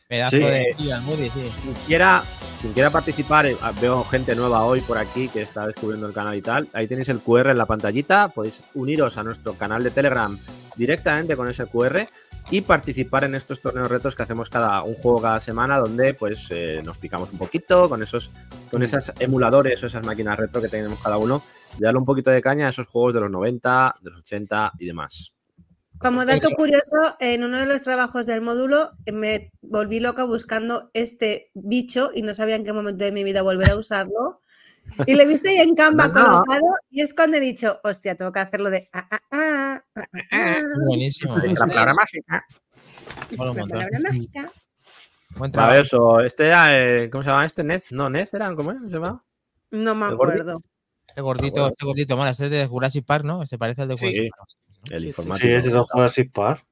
Pedazo 0.09 0.37
Sí. 0.37 0.43
de 0.43 0.75
sí, 0.79 0.91
Almudi, 0.91 1.29
sí. 1.29 1.53
Quien 1.63 1.75
quiera, 1.87 2.23
quien 2.63 2.73
quiera 2.73 2.91
participar, 2.91 3.47
eh, 3.47 3.57
veo 3.81 4.05
gente 4.05 4.35
nueva 4.35 4.65
hoy 4.65 4.81
por 4.81 4.97
aquí 4.97 5.29
que 5.29 5.43
está 5.43 5.67
descubriendo 5.67 6.07
el 6.07 6.15
canal 6.15 6.35
y 6.35 6.41
tal. 6.43 6.67
Ahí 6.73 6.87
tenéis 6.87 7.11
el 7.11 7.21
QR 7.21 7.51
en 7.51 7.59
la 7.59 7.67
pantallita. 7.67 8.29
Podéis 8.29 8.65
uniros 8.75 9.19
a 9.19 9.23
nuestro 9.23 9.53
canal 9.55 9.83
de 9.85 9.91
Telegram 9.91 10.37
directamente 10.77 11.37
con 11.37 11.49
ese 11.49 11.67
QR 11.67 12.09
y 12.51 12.63
participar 12.63 13.25
en 13.25 13.35
estos 13.35 13.61
torneos 13.61 13.91
retos 13.91 14.15
que 14.17 14.23
hacemos 14.23 14.49
cada 14.49 14.83
un 14.83 14.95
juego 14.95 15.21
cada 15.21 15.39
semana 15.41 15.77
donde 15.79 16.15
pues 16.15 16.47
eh, 16.51 16.81
nos 16.83 16.97
picamos 16.97 17.31
un 17.31 17.37
poquito 17.39 17.91
con 17.91 18.03
esos 18.03 18.31
con 18.71 18.83
esos 18.83 19.13
emuladores 19.19 19.83
o 19.83 19.87
esas 19.87 20.07
máquinas 20.07 20.39
retro 20.39 20.63
que 20.63 20.69
tenemos 20.69 20.99
cada 21.01 21.19
uno 21.19 21.43
y 21.79 21.83
darle 21.83 21.99
un 21.99 22.07
poquito 22.07 22.31
de 22.31 22.41
caña 22.41 22.67
a 22.67 22.71
esos 22.71 22.87
juegos 22.87 23.13
de 23.13 23.21
los 23.21 23.31
90, 23.31 23.97
de 24.01 24.11
los 24.11 24.21
80 24.21 24.73
y 24.79 24.87
demás. 24.87 25.35
Como 25.99 26.25
dato 26.25 26.51
curioso, 26.51 27.17
en 27.21 27.43
uno 27.45 27.59
de 27.59 27.67
los 27.67 27.83
trabajos 27.83 28.27
del 28.27 28.41
módulo 28.41 28.93
eh, 29.07 29.13
me 29.13 29.51
volví 29.63 30.01
loca 30.01 30.25
buscando 30.25 30.91
este 30.95 31.51
bicho 31.55 32.11
y 32.15 32.23
no 32.23 32.35
sabía 32.35 32.55
en 32.57 32.65
qué 32.65 32.73
momento 32.73 33.05
de 33.05 33.13
mi 33.13 33.25
vida 33.25 33.43
volver 33.43 33.71
a 33.71 33.77
usarlo. 33.77 34.43
Y 35.07 35.15
lo 35.15 35.23
he 35.23 35.27
visto 35.27 35.49
ahí 35.49 35.57
en 35.57 35.75
Canva 35.75 36.09
No. 36.09 36.13
colocado 36.15 36.63
y 36.91 37.03
es 37.03 37.15
cuando 37.15 37.37
he 37.37 37.41
dicho, 37.41 37.79
hostia, 37.85 38.15
tengo 38.17 38.33
que 38.33 38.41
hacerlo 38.41 38.71
de... 38.71 38.89
ah, 38.93 39.07
ah, 39.11 39.19
ah, 39.33 39.83
ah, 39.97 40.05
ah, 40.13 40.29
ah, 40.33 40.63
Buenísimo. 40.89 41.37
La 41.37 41.67
palabra 41.67 41.95
mágica. 41.95 42.45
Un 43.33 43.37
la 43.39 43.45
montón. 43.53 43.69
palabra 43.69 43.99
mágica. 44.01 44.53
Buen 45.37 45.59
A 45.59 45.69
ver, 45.69 45.83
eso, 45.83 46.21
este 46.21 46.47
era, 46.47 46.79
eh, 46.79 47.11
¿cómo 47.11 47.23
se 47.23 47.31
llama 47.31 47.45
este? 47.45 47.63
Nez, 47.65 47.93
no, 47.93 48.09
Nez 48.09 48.33
era, 48.33 48.55
¿cómo 48.55 48.71
era? 48.71 48.81
¿Se 48.81 48.89
llama? 48.89 49.25
No 49.71 49.95
me 49.95 50.07
acuerdo. 50.07 50.55
Este 51.07 51.21
gordito, 51.21 51.69
este 51.69 51.85
gordito 51.85 52.17
mola, 52.17 52.31
este 52.31 52.45
es 52.45 52.51
de 52.51 52.67
Jurassic 52.67 53.05
Park, 53.05 53.25
¿no? 53.25 53.43
Este 53.43 53.59
parece 53.59 53.83
al 53.83 53.89
de 53.89 53.97
Sí. 53.99 54.05
Jurassic 54.07 54.31
Park. 54.37 54.49
El 54.91 55.03
Sí, 55.03 55.07
informático. 55.09 55.47
Sí, 55.47 55.53
ese 55.53 55.69
es 55.69 55.75
el 55.75 55.81
Jurassic 55.81 56.33
Park. 56.33 56.65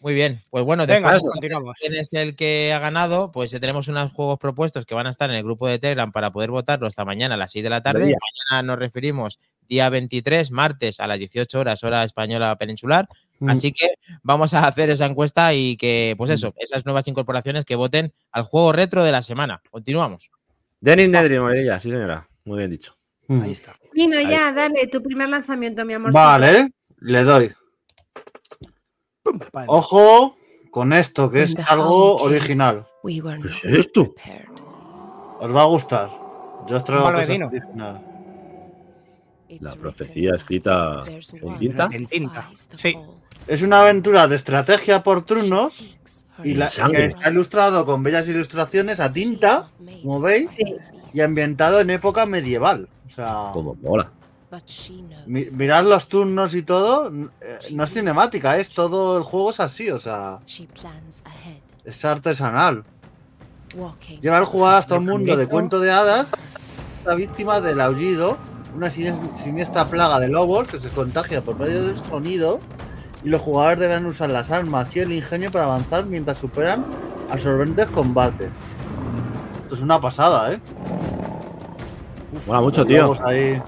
Muy 0.00 0.14
bien, 0.14 0.40
pues 0.48 0.64
bueno, 0.64 0.86
Venga, 0.86 1.12
después 1.12 1.30
continuamos. 1.30 1.76
quién 1.78 1.94
es 1.94 2.14
el 2.14 2.34
que 2.34 2.72
ha 2.72 2.78
ganado, 2.78 3.30
pues 3.32 3.50
ya 3.50 3.60
tenemos 3.60 3.86
unos 3.88 4.10
juegos 4.12 4.38
propuestos 4.38 4.86
que 4.86 4.94
van 4.94 5.06
a 5.06 5.10
estar 5.10 5.28
en 5.28 5.36
el 5.36 5.42
grupo 5.42 5.68
de 5.68 5.78
Telegram 5.78 6.10
para 6.10 6.32
poder 6.32 6.50
votarlo 6.50 6.86
hasta 6.86 7.04
mañana 7.04 7.34
a 7.34 7.38
las 7.38 7.52
6 7.52 7.62
de 7.62 7.70
la 7.70 7.82
tarde. 7.82 8.00
Mañana 8.50 8.66
nos 8.66 8.78
referimos 8.78 9.38
día 9.68 9.90
23, 9.90 10.52
martes 10.52 11.00
a 11.00 11.06
las 11.06 11.18
18 11.18 11.60
horas, 11.60 11.84
hora 11.84 12.02
española 12.02 12.56
peninsular. 12.56 13.08
Mm. 13.40 13.50
Así 13.50 13.72
que 13.72 13.88
vamos 14.22 14.54
a 14.54 14.66
hacer 14.66 14.88
esa 14.88 15.04
encuesta 15.04 15.52
y 15.52 15.76
que, 15.76 16.14
pues 16.16 16.30
eso, 16.30 16.54
esas 16.56 16.86
nuevas 16.86 17.06
incorporaciones 17.06 17.66
que 17.66 17.76
voten 17.76 18.14
al 18.32 18.44
juego 18.44 18.72
retro 18.72 19.04
de 19.04 19.12
la 19.12 19.20
semana. 19.20 19.60
Continuamos. 19.70 20.30
Denis 20.80 21.10
Nedry, 21.10 21.38
Moredilla, 21.38 21.78
sí 21.78 21.90
señora. 21.90 22.26
Muy 22.46 22.56
bien 22.56 22.70
dicho. 22.70 22.94
Mm. 23.30 23.42
Ahí 23.42 23.52
está. 23.52 23.76
Vino 23.92 24.20
ya, 24.20 24.50
dale, 24.52 24.88
tu 24.88 25.00
primer 25.00 25.28
lanzamiento, 25.28 25.84
mi 25.84 25.94
amor. 25.94 26.12
Vale, 26.12 26.72
le 26.98 27.22
doy. 27.22 27.52
Vale. 29.52 29.66
Ojo 29.68 30.36
con 30.72 30.92
esto, 30.92 31.30
que 31.30 31.44
es 31.44 31.54
algo 31.68 32.16
original. 32.16 32.88
We 33.04 33.22
¿Qué 33.22 33.46
es 33.46 33.64
esto? 33.64 34.12
prepared. 34.14 34.48
Os 35.38 35.54
va 35.54 35.62
a 35.62 35.66
gustar. 35.66 36.10
Yo 36.66 36.76
os 36.76 36.82
traigo 36.84 37.04
cosas. 37.12 37.28
It's 39.48 39.62
La 39.62 39.74
profecía 39.76 40.34
escrita 40.34 41.02
"There's 41.04 41.32
en 41.34 41.58
tinta". 41.58 41.88
En 41.92 42.06
tinta, 42.06 42.50
sí. 42.76 42.96
Es 43.46 43.62
una 43.62 43.80
aventura 43.82 44.26
de 44.26 44.36
estrategia 44.36 45.02
por 45.04 45.22
turnos 45.22 45.96
y 46.42 46.54
la, 46.54 46.68
que 46.68 47.06
está 47.06 47.30
ilustrado 47.30 47.84
con 47.86 48.02
bellas 48.02 48.26
ilustraciones 48.28 48.98
a 49.00 49.12
tinta, 49.12 49.70
como 50.02 50.20
veis, 50.20 50.50
Sí. 50.50 50.76
y 51.12 51.20
ambientado 51.20 51.80
en 51.80 51.90
época 51.90 52.26
medieval. 52.26 52.88
O 53.10 53.12
sea, 53.12 53.50
Como 53.52 53.74
mola. 53.82 54.10
But 54.50 54.66
she 54.66 54.94
knows 55.02 55.26
mi- 55.26 55.44
that 55.44 55.52
mirad 55.56 55.84
los 55.84 56.08
turnos 56.08 56.54
y 56.54 56.62
todo. 56.62 57.10
eh, 57.40 57.58
No 57.72 57.84
es 57.84 57.90
cinemática, 57.92 58.56
es 58.58 58.70
todo 58.70 59.16
el 59.18 59.22
juego 59.24 59.50
es 59.50 59.60
así, 59.60 59.90
o 59.90 59.98
sea, 60.00 60.38
She 60.46 60.66
plans 60.66 61.22
ahead, 61.24 61.58
es 61.84 62.04
artesanal. 62.04 62.84
walking 63.74 64.18
Lleva 64.20 64.38
el 64.38 64.44
jugar 64.46 64.76
hasta 64.78 64.96
un 64.98 65.04
mundo 65.06 65.36
de 65.36 65.46
cuento 65.46 65.78
de 65.78 65.92
hadas, 65.92 66.28
la 67.04 67.14
víctima 67.14 67.60
del 67.60 67.80
aullido, 67.80 68.36
una 68.74 68.88
sinies- 68.90 69.20
siniestra 69.36 69.84
plaga 69.86 70.18
de 70.18 70.28
lobos 70.28 70.66
que 70.66 70.80
se 70.80 70.88
contagia 70.88 71.40
por 71.42 71.56
medio 71.56 71.84
del 71.84 71.96
sonido, 71.98 72.58
y 73.22 73.28
los 73.28 73.40
jugadores 73.42 73.78
deben 73.78 74.06
usar 74.06 74.30
las 74.30 74.50
armas 74.50 74.94
y 74.96 75.00
el 75.00 75.12
ingenio 75.12 75.52
para 75.52 75.64
avanzar 75.66 76.06
mientras 76.06 76.38
superan 76.38 76.84
absorbentes 77.30 77.86
combates. 77.90 78.50
Esto 79.62 79.74
es 79.76 79.80
una 79.80 80.00
pasada, 80.00 80.52
¿eh? 80.54 80.60
Uf, 82.32 82.46
Mola 82.46 82.60
mucho, 82.60 82.86
tío. 82.86 83.02
lobos 83.02 83.20
ahí. 83.22 83.60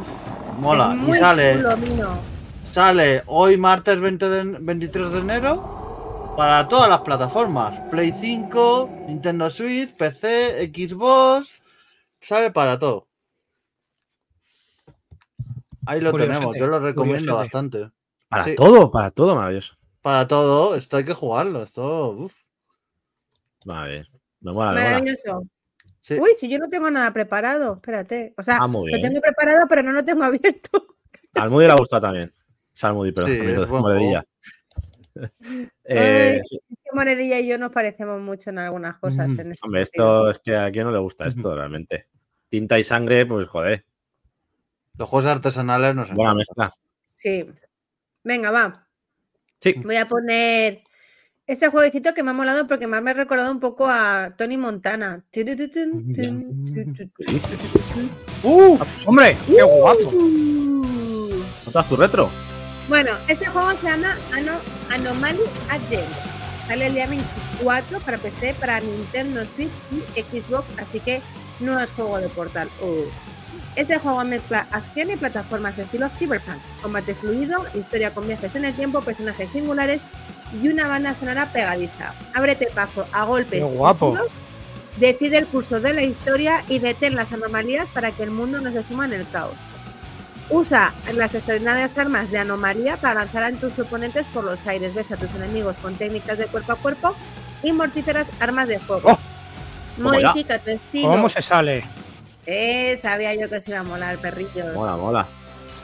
Uf, 0.00 0.58
mola. 0.60 0.96
Y 1.06 1.12
sale, 1.12 1.62
sale 2.64 3.22
hoy 3.26 3.56
martes 3.56 4.00
20 4.00 4.28
de- 4.28 4.58
23 4.60 5.12
de 5.12 5.18
enero 5.18 6.34
para 6.36 6.66
todas 6.68 6.88
las 6.88 7.00
plataformas. 7.02 7.78
Play 7.90 8.12
5, 8.18 8.88
Nintendo 9.06 9.50
Switch, 9.50 9.94
PC, 9.94 10.66
Xbox. 10.74 11.62
Sale 12.20 12.50
para 12.50 12.78
todo. 12.78 13.06
Ahí 15.86 16.00
lo 16.00 16.10
Curiosete, 16.12 16.38
tenemos, 16.38 16.56
yo 16.58 16.66
lo 16.66 16.78
recomiendo 16.80 17.34
curiosete. 17.34 17.56
bastante. 17.56 17.90
Para 18.30 18.44
Sí. 18.44 18.54
todo, 18.56 18.90
para 18.90 19.10
todo, 19.10 19.36
maravilloso. 19.36 19.74
Para 20.00 20.26
todo, 20.26 20.74
esto 20.74 20.96
hay 20.96 21.04
que 21.04 21.12
jugarlo. 21.12 21.62
Esto, 21.62 22.08
uf. 22.10 22.34
A 23.68 23.82
ver. 23.84 24.08
Me 24.40 24.52
mola, 24.52 24.72
me 24.72 24.80
mola. 24.80 24.90
Maravilloso. 24.92 25.46
Sí. 26.04 26.18
Uy, 26.20 26.32
si 26.36 26.50
yo 26.50 26.58
no 26.58 26.68
tengo 26.68 26.90
nada 26.90 27.10
preparado, 27.14 27.76
espérate. 27.76 28.34
O 28.36 28.42
sea, 28.42 28.58
Ah, 28.60 28.66
muy 28.66 28.92
lo 28.92 28.98
tengo 29.00 29.22
preparado, 29.22 29.60
pero 29.66 29.82
no 29.82 29.90
lo 29.90 30.04
tengo 30.04 30.22
abierto. 30.24 30.86
Al 31.32 31.48
Moody 31.48 31.64
le 31.66 31.72
ha 31.72 31.76
gustado 31.76 32.02
también. 32.02 32.30
Moody, 32.92 33.12
pero 33.12 33.26
Sí, 33.26 33.38
también 33.38 33.58
es 33.58 33.68
buen 33.68 33.80
Moredilla. 33.82 34.24
Eh, 35.84 36.40
sí. 36.42 36.58
Moredilla 36.92 37.38
y 37.38 37.46
yo 37.46 37.56
nos 37.56 37.70
parecemos 37.70 38.20
mucho 38.20 38.50
en 38.50 38.58
algunas 38.58 38.98
cosas. 38.98 39.28
Mm, 39.28 39.40
En 39.40 39.52
ese 39.52 39.60
Hombre, 39.64 39.86
sentido. 39.86 40.30
esto 40.30 40.30
es 40.30 40.38
que 40.40 40.56
a 40.56 40.70
quién 40.72 40.84
no 40.84 40.90
le 40.90 40.98
gusta 40.98 41.26
esto 41.26 41.54
realmente. 41.56 42.08
Tinta 42.48 42.78
y 42.78 42.84
sangre, 42.84 43.24
pues 43.24 43.46
joder, 43.46 43.86
Los 44.98 45.08
juegos 45.08 45.30
artesanales 45.30 45.94
no 45.94 46.04
se 46.06 46.12
buena 46.12 46.34
mezcla. 46.34 46.74
Sí. 47.08 47.48
Venga, 48.24 48.50
va. 48.50 48.86
Sí. 49.60 49.72
Voy 49.82 49.96
a 49.96 50.06
poner 50.06 50.82
este 51.46 51.68
jueguecito 51.68 52.14
que 52.14 52.22
me 52.22 52.30
ha 52.30 52.34
molado 52.34 52.66
porque 52.66 52.86
me 52.86 52.96
ha 52.96 53.14
recordado 53.14 53.50
un 53.50 53.60
poco 53.60 53.86
a 53.88 54.34
Tony 54.36 54.56
Montana. 54.56 55.22
¡Uh! 58.42 58.78
¡Hombre! 59.06 59.36
¡Qué 59.46 59.62
guapo! 59.62 60.08
Uh. 60.12 61.42
¿Notas 61.66 61.88
tu 61.88 61.96
retro? 61.96 62.30
Bueno, 62.88 63.12
este 63.28 63.46
juego 63.46 63.70
se 63.72 63.86
llama 63.86 64.14
Ano- 64.34 64.60
Anomaly 64.90 65.40
Agent. 65.70 66.04
Sale 66.68 66.86
el 66.86 66.94
día 66.94 67.06
24 67.06 68.00
para 68.00 68.18
PC, 68.18 68.54
para 68.54 68.80
Nintendo 68.80 69.42
Switch 69.54 69.70
y 70.16 70.20
Xbox, 70.40 70.64
así 70.78 71.00
que 71.00 71.20
no 71.60 71.78
es 71.78 71.92
juego 71.92 72.18
de 72.18 72.28
portal. 72.28 72.68
Uh. 72.82 73.04
Este 73.76 73.98
juego 73.98 74.24
mezcla 74.24 74.66
acción 74.70 75.10
y 75.10 75.16
plataformas 75.16 75.76
de 75.76 75.82
estilo 75.82 76.08
cyberpunk, 76.18 76.58
combate 76.80 77.14
fluido, 77.14 77.64
historia 77.74 78.14
con 78.14 78.26
viajes 78.26 78.54
en 78.54 78.64
el 78.64 78.74
tiempo, 78.74 79.00
personajes 79.00 79.50
singulares 79.50 80.04
y 80.62 80.68
una 80.68 80.88
banda 80.88 81.14
sonora 81.14 81.50
pegadiza. 81.52 82.14
Ábrete 82.34 82.68
paso 82.74 83.06
a 83.12 83.24
golpes. 83.24 83.60
Qué 83.60 83.66
guapo. 83.66 84.16
Decide 84.96 85.38
el 85.38 85.46
curso 85.46 85.80
de 85.80 85.92
la 85.92 86.02
historia 86.02 86.62
y 86.68 86.78
detén 86.78 87.16
las 87.16 87.32
anomalías 87.32 87.88
para 87.88 88.12
que 88.12 88.22
el 88.22 88.30
mundo 88.30 88.60
no 88.60 88.70
se 88.70 88.84
suma 88.84 89.06
en 89.06 89.14
el 89.14 89.28
caos. 89.28 89.54
Usa 90.50 90.94
las 91.14 91.34
extraordinarias 91.34 91.98
armas 91.98 92.30
de 92.30 92.38
anomalía 92.38 92.96
para 92.98 93.14
lanzar 93.14 93.42
a 93.44 93.52
tus 93.52 93.78
oponentes 93.78 94.28
por 94.28 94.44
los 94.44 94.64
aires. 94.66 94.94
Ves 94.94 95.10
a 95.10 95.16
tus 95.16 95.34
enemigos 95.34 95.74
con 95.82 95.96
técnicas 95.96 96.38
de 96.38 96.46
cuerpo 96.46 96.72
a 96.72 96.76
cuerpo 96.76 97.16
y 97.62 97.72
mortíferas 97.72 98.28
armas 98.40 98.68
de 98.68 98.78
fuego. 98.78 99.12
Oh. 99.12 99.18
Modifica 99.96 100.58
tu 100.58 100.70
estilo. 100.70 101.08
¿Cómo 101.08 101.28
se 101.28 101.40
sale? 101.40 101.84
Eh, 102.46 102.96
sabía 103.00 103.34
yo 103.34 103.48
que 103.48 103.60
se 103.60 103.70
iba 103.70 103.80
a 103.80 103.84
molar, 103.84 104.18
perrillo. 104.18 104.66
Mola, 104.74 104.96
mola. 104.96 105.26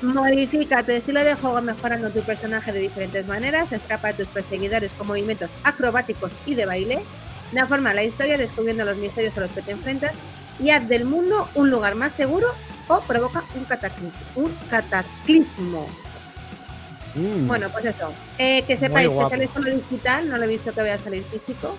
Modifica 0.03 0.83
tu 0.83 0.93
estilo 0.93 1.23
de 1.23 1.35
juego 1.35 1.61
mejorando 1.61 2.11
tu 2.11 2.23
personaje 2.23 2.73
de 2.73 2.81
diferentes 2.81 3.27
maneras. 3.27 3.73
Escapa 3.73 4.09
de 4.09 4.25
tus 4.25 4.29
perseguidores 4.29 4.93
con 4.95 5.07
movimientos 5.07 5.51
acrobáticos 5.63 6.33
y 6.47 6.55
de 6.55 6.65
baile. 6.65 7.05
Da 7.53 7.67
forma 7.67 7.91
a 7.91 7.95
la 7.95 8.05
historia 8.05 8.39
descubriendo 8.39 8.85
los 8.85 8.97
misterios 8.97 9.37
a 9.37 9.43
los 9.43 9.51
que 9.51 9.61
te 9.61 9.73
enfrentas. 9.73 10.17
Y 10.59 10.71
haz 10.71 10.89
del 10.89 11.05
mundo 11.05 11.49
un 11.55 11.71
lugar 11.71 11.97
más 11.97 12.13
seguro 12.13 12.47
o 12.89 13.01
provoca 13.03 13.45
un 13.55 13.65
cataclismo. 13.65 14.13
Un 14.37 14.55
cataclismo. 14.71 15.87
Mm. 17.15 17.47
Bueno, 17.47 17.69
pues 17.71 17.85
eso. 17.85 18.13
Eh, 18.39 18.63
que 18.63 18.77
sepáis 18.77 19.11
que 19.11 19.29
sale 19.29 19.51
solo 19.53 19.71
digital, 19.71 20.29
no 20.29 20.39
lo 20.39 20.45
he 20.45 20.49
visto 20.49 20.73
que 20.73 20.81
vaya 20.81 20.95
a 20.95 20.99
salir 20.99 21.25
físico. 21.25 21.77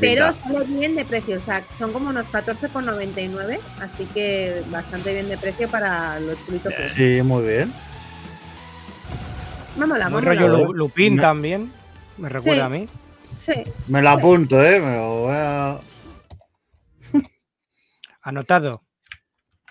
Pero 0.00 0.34
sale 0.34 0.64
bien 0.66 0.94
de 0.96 1.04
precio, 1.04 1.38
o 1.38 1.40
sea, 1.40 1.64
son 1.76 1.92
como 1.92 2.10
unos 2.10 2.26
14,99, 2.26 3.58
así 3.80 4.04
que 4.06 4.62
bastante 4.70 5.12
bien 5.14 5.28
de 5.28 5.38
precio 5.38 5.68
para 5.70 6.20
los 6.20 6.36
chulitos. 6.44 6.74
que 6.74 6.84
es. 6.86 6.92
Sí, 6.92 7.22
muy 7.22 7.46
bien. 7.46 7.72
Me 9.76 9.86
mola, 9.86 10.10
me 10.10 10.20
rollo 10.20 10.48
mola. 10.48 10.64
Lu- 10.64 10.72
Lupin 10.74 11.14
Me- 11.16 11.22
también. 11.22 11.72
Me 12.18 12.28
recuerda 12.28 12.54
Sí. 12.54 12.60
a 12.60 12.68
mí. 12.68 12.88
Sí, 13.36 13.52
Me 13.86 14.02
lo 14.02 14.10
apunto, 14.10 14.62
¿eh? 14.62 14.80
Me 14.80 14.96
lo 14.96 15.18
voy 15.20 15.34
a... 15.36 15.78
Anotado. 18.22 18.82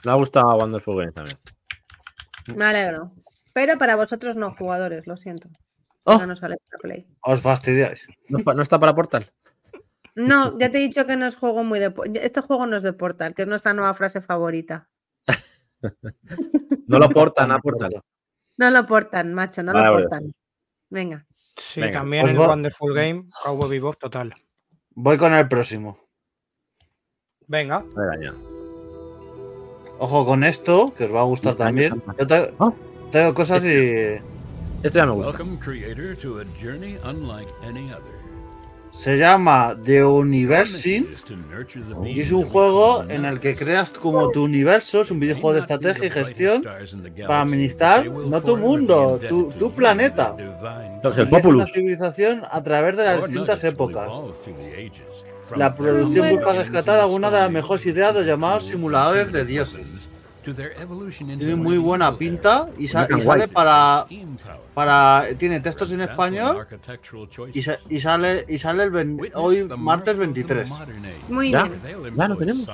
Me 0.05 0.11
ha 0.11 0.15
gustado 0.15 0.55
Wonderful 0.55 0.97
Games 0.97 1.13
también. 1.13 1.37
me 2.55 2.65
alegro. 2.65 3.11
Pero 3.53 3.77
para 3.77 3.95
vosotros 3.95 4.35
no, 4.35 4.51
jugadores, 4.51 5.05
lo 5.07 5.17
siento. 5.17 5.49
Oh. 6.05 6.17
No 6.19 6.27
nos 6.27 6.39
sale 6.39 6.55
para 6.69 6.77
Play. 6.81 7.07
Os 7.23 7.41
fastidiáis. 7.41 8.07
¿No, 8.29 8.39
no 8.53 8.61
está 8.61 8.79
para 8.79 8.95
Portal? 8.95 9.25
No, 10.17 10.57
ya 10.57 10.71
te 10.71 10.79
he 10.79 10.81
dicho 10.81 11.05
que 11.05 11.15
no 11.15 11.25
es 11.27 11.35
juego 11.35 11.63
muy 11.63 11.79
de... 11.79 11.93
Este 12.21 12.41
juego 12.41 12.65
no 12.65 12.75
es 12.75 12.83
de 12.83 12.91
Portal, 12.91 13.35
que 13.35 13.43
es 13.43 13.47
nuestra 13.47 13.73
nueva 13.73 13.93
frase 13.93 14.19
favorita. 14.21 14.89
No 16.87 16.99
lo 16.99 17.09
portan 17.09 17.51
a 17.51 17.59
Portal. 17.59 18.01
No 18.57 18.71
lo 18.71 18.85
portan, 18.85 19.33
macho, 19.33 19.61
no 19.61 19.73
Vale, 19.73 19.87
lo 19.87 19.93
portan. 19.93 20.33
Venga. 20.89 21.27
Sí, 21.57 21.81
Venga, 21.81 21.99
también 21.99 22.25
va- 22.39 22.47
Wonderful 22.47 22.93
Game, 22.95 23.25
Cowboy 23.43 23.69
Bebop 23.69 23.97
total. 23.99 24.33
Voy 24.95 25.17
con 25.17 25.33
el 25.33 25.47
próximo. 25.47 25.99
Venga. 27.45 27.81
Me 27.95 28.05
daña. 28.05 28.33
Ojo 29.99 30.25
con 30.25 30.43
esto, 30.43 30.93
que 30.95 31.05
os 31.05 31.13
va 31.13 31.21
a 31.21 31.25
gustar 31.25 31.51
Los 31.53 31.57
también. 31.57 32.01
Yo 32.17 32.25
te- 32.27 32.53
Oh. 32.57 32.73
tengo 33.11 33.33
cosas 33.33 33.63
y 33.63 34.15
Esto 34.83 34.99
ya 34.99 35.05
me 35.05 35.11
gusta. 35.11 35.29
Welcome, 35.31 35.59
creator, 35.59 36.15
to 36.17 36.39
a 36.39 36.45
journey 36.59 36.97
unlike 37.03 37.51
any 37.63 37.91
other. 37.91 38.15
Se 38.97 39.17
llama 39.17 39.77
The 39.85 40.03
Our 40.03 40.25
Universin 40.25 41.03
mission 41.03 41.13
is 41.13 41.23
to 41.23 41.35
nurture 41.35 41.83
the 41.83 42.09
y 42.09 42.21
es 42.21 42.31
un 42.31 42.43
juego 42.45 43.03
en 43.07 43.25
el 43.25 43.39
que 43.39 43.55
creas 43.55 43.91
como 43.91 44.29
tu 44.29 44.43
universo, 44.43 45.01
es 45.01 45.11
un 45.11 45.19
videojuego 45.19 45.53
de 45.53 45.59
estrategia 45.59 46.07
y 46.07 46.09
gestión 46.09 46.63
para 46.63 47.41
administrar 47.41 48.09
no 48.09 48.41
tu 48.41 48.57
mundo, 48.57 49.19
tu, 49.29 49.51
tu 49.51 49.59
you, 49.59 49.71
planeta. 49.71 50.35
es 51.03 51.45
una 51.45 51.67
civilización 51.67 52.43
a 52.49 52.63
través 52.63 52.97
de 52.97 53.05
las 53.05 53.23
distintas 53.23 53.63
épocas. 53.63 54.09
La 55.55 55.75
producción 55.75 56.29
busca 56.31 56.53
rescatar 56.53 56.99
algunas 56.99 57.31
de 57.31 57.39
las 57.39 57.51
mejores 57.51 57.85
ideas 57.85 58.13
de 58.13 58.21
los 58.21 58.27
llamados 58.27 58.65
simuladores 58.65 59.31
de 59.31 59.45
dioses. 59.45 60.06
Tiene 61.39 61.55
muy 61.55 61.77
buena 61.77 62.17
pinta 62.17 62.69
y, 62.77 62.87
sa- 62.87 63.07
y 63.17 63.21
sale 63.21 63.47
para, 63.47 64.05
para. 64.73 65.25
Tiene 65.37 65.59
textos 65.59 65.91
en 65.91 66.01
español 66.01 66.67
y, 67.53 67.63
sa- 67.63 67.77
y 67.89 67.99
sale 67.99 68.45
y 68.47 68.59
sale 68.59 68.83
el 68.83 69.31
hoy 69.35 69.63
martes 69.77 70.17
23. 70.17 70.69
Muy 71.29 71.51
¿Ya? 71.51 71.63
bien. 71.63 71.81
Ya 72.15 72.27
lo 72.27 72.35
tenemos. 72.37 72.67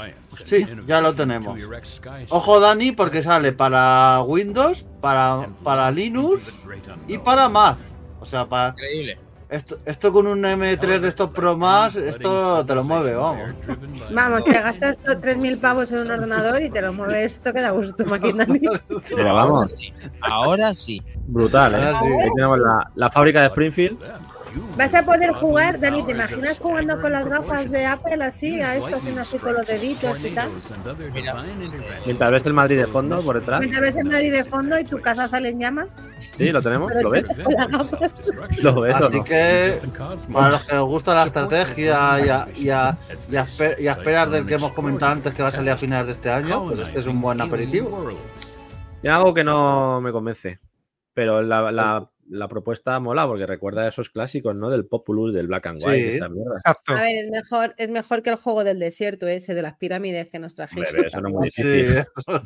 Sí, 0.43 0.65
ya 0.87 1.01
lo 1.01 1.13
tenemos. 1.13 1.57
Ojo 2.29 2.59
Dani 2.59 2.91
porque 2.91 3.23
sale 3.23 3.51
para 3.53 4.21
Windows, 4.23 4.85
para, 5.01 5.47
para 5.63 5.89
Linux 5.91 6.41
y 7.07 7.17
para 7.17 7.49
Mac. 7.49 7.77
O 8.19 8.25
sea, 8.25 8.47
para 8.47 8.69
Increíble. 8.69 9.17
Esto, 9.53 9.77
esto 9.85 10.11
con 10.11 10.25
un 10.25 10.41
M3 10.41 10.99
de 10.99 11.07
estos 11.07 11.29
Pro 11.29 11.55
más, 11.55 11.95
esto 11.95 12.65
te 12.65 12.73
lo 12.73 12.83
mueve, 12.83 13.13
vamos. 13.13 13.51
Vamos, 14.11 14.43
te 14.45 14.53
gastas 14.53 14.97
los 15.05 15.17
3.000 15.17 15.59
pavos 15.59 15.91
en 15.91 15.99
un 15.99 16.11
ordenador 16.11 16.59
y 16.61 16.71
te 16.71 16.81
lo 16.81 16.91
mueves 16.91 17.33
esto 17.33 17.53
que 17.53 17.61
da 17.61 17.69
gusto, 17.69 18.03
máquina. 18.05 18.47
Pero 19.15 19.35
vamos. 19.35 19.77
Ahora 20.21 20.73
sí. 20.73 21.01
brutal, 21.27 21.75
¿eh? 21.75 21.77
Ahora 21.77 21.99
sí. 21.99 22.07
Ahí 22.07 22.29
tenemos 22.35 22.59
la, 22.59 22.91
la 22.95 23.09
fábrica 23.11 23.41
de 23.41 23.47
Springfield. 23.47 23.99
Vas 24.77 24.93
a 24.93 25.03
poder 25.05 25.31
jugar, 25.33 25.79
Dani, 25.79 26.03
¿te 26.03 26.11
imaginas 26.13 26.59
jugando 26.59 26.99
con 27.01 27.11
las 27.11 27.25
gafas 27.27 27.71
de 27.71 27.85
Apple 27.85 28.23
así, 28.23 28.61
a 28.61 28.75
esto, 28.75 28.95
haciendo 28.97 29.21
así 29.21 29.37
con 29.37 29.53
los 29.53 29.65
deditos 29.67 30.19
y 30.23 30.29
tal? 30.31 30.49
Mientras 32.05 32.31
ves 32.31 32.45
el 32.45 32.53
Madrid 32.53 32.77
de 32.77 32.87
fondo 32.87 33.21
por 33.21 33.39
detrás. 33.39 33.59
Mientras 33.59 33.81
ves 33.81 33.95
el 33.95 34.05
Madrid 34.05 34.31
de 34.31 34.43
fondo 34.43 34.79
y 34.79 34.83
tu 34.83 34.99
casa 35.01 35.27
sale 35.27 35.49
en 35.49 35.59
llamas. 35.59 36.01
Sí, 36.33 36.51
lo 36.51 36.61
tenemos. 36.61 36.91
¿Lo 37.01 37.09
ves? 37.09 37.29
¿Lo 38.61 38.81
ves 38.81 38.95
Así 38.95 39.17
no? 39.17 39.23
que 39.23 39.79
para 40.31 40.49
los 40.51 40.65
que 40.67 40.75
os 40.75 40.87
gusta 40.89 41.13
la 41.13 41.25
estrategia 41.25 42.19
y 42.25 42.29
a, 42.29 42.47
y 42.55 42.69
a- 42.69 42.97
y 43.29 43.35
a 43.35 43.45
espe- 43.45 43.79
y 43.79 43.87
a 43.87 43.93
esperar 43.93 44.29
del 44.29 44.45
que 44.45 44.55
hemos 44.55 44.71
comentado 44.73 45.11
antes 45.11 45.33
que 45.33 45.43
va 45.43 45.49
a 45.49 45.51
salir 45.51 45.71
a 45.71 45.77
finales 45.77 46.07
de 46.07 46.13
este 46.13 46.29
año, 46.31 46.65
pues 46.67 46.79
este 46.79 46.99
es 46.99 47.07
un 47.07 47.21
buen 47.21 47.39
aperitivo. 47.41 48.11
Tiene 49.01 49.15
algo 49.15 49.33
que 49.33 49.43
no 49.43 50.01
me 50.01 50.11
convence. 50.11 50.59
Pero 51.13 51.41
la, 51.43 51.71
la, 51.71 52.05
la 52.29 52.47
propuesta 52.47 52.99
mola 52.99 53.27
porque 53.27 53.45
recuerda 53.45 53.83
a 53.83 53.87
esos 53.89 54.09
clásicos, 54.09 54.55
¿no? 54.55 54.69
Del 54.69 54.85
Populus, 54.85 55.33
del 55.33 55.47
Black 55.47 55.67
and 55.67 55.79
White, 55.79 55.95
Sí. 55.95 56.01
de 56.03 56.09
esta 56.09 56.29
mierda. 56.29 56.57
Exacto. 56.57 56.91
A 56.93 57.01
ver, 57.01 57.25
es 57.25 57.29
mejor, 57.31 57.75
es 57.77 57.89
mejor 57.89 58.23
que 58.23 58.29
el 58.29 58.35
juego 58.37 58.63
del 58.63 58.79
desierto 58.79 59.27
ese 59.27 59.53
de 59.53 59.61
las 59.61 59.75
pirámides 59.77 60.27
que 60.29 60.39
nos 60.39 60.55
trajiste. 60.55 60.89
pero 60.91 61.07
eso 61.07 61.21
no 61.21 61.29
es 61.29 61.33
muy 61.35 61.49
Sí, 61.51 61.63
difícil. 61.63 61.97
eso- 61.99 62.43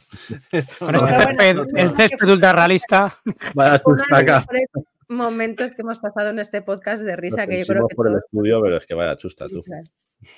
eso 0.51 0.85
Con 0.85 0.95
no 0.95 1.07
este 1.07 1.49
el 1.81 1.95
césped 1.95 2.29
ultra 2.29 2.53
realista. 2.53 3.15
Vaya 3.53 3.81
Momentos 5.09 5.71
que 5.71 5.81
hemos 5.84 5.99
pasado 5.99 6.29
en 6.31 6.39
este 6.39 6.61
podcast 6.61 7.01
de 7.03 7.15
risa 7.15 7.47
que 7.47 7.59
yo 7.59 7.65
creo 7.65 7.88
que 7.88 7.95
por 7.95 8.07
el 8.09 8.17
estudio, 8.17 8.61
pero 8.61 8.77
es 8.77 8.85
que 8.85 8.93
vaya 8.93 9.15
chusta 9.15 9.47
tú. 9.47 9.63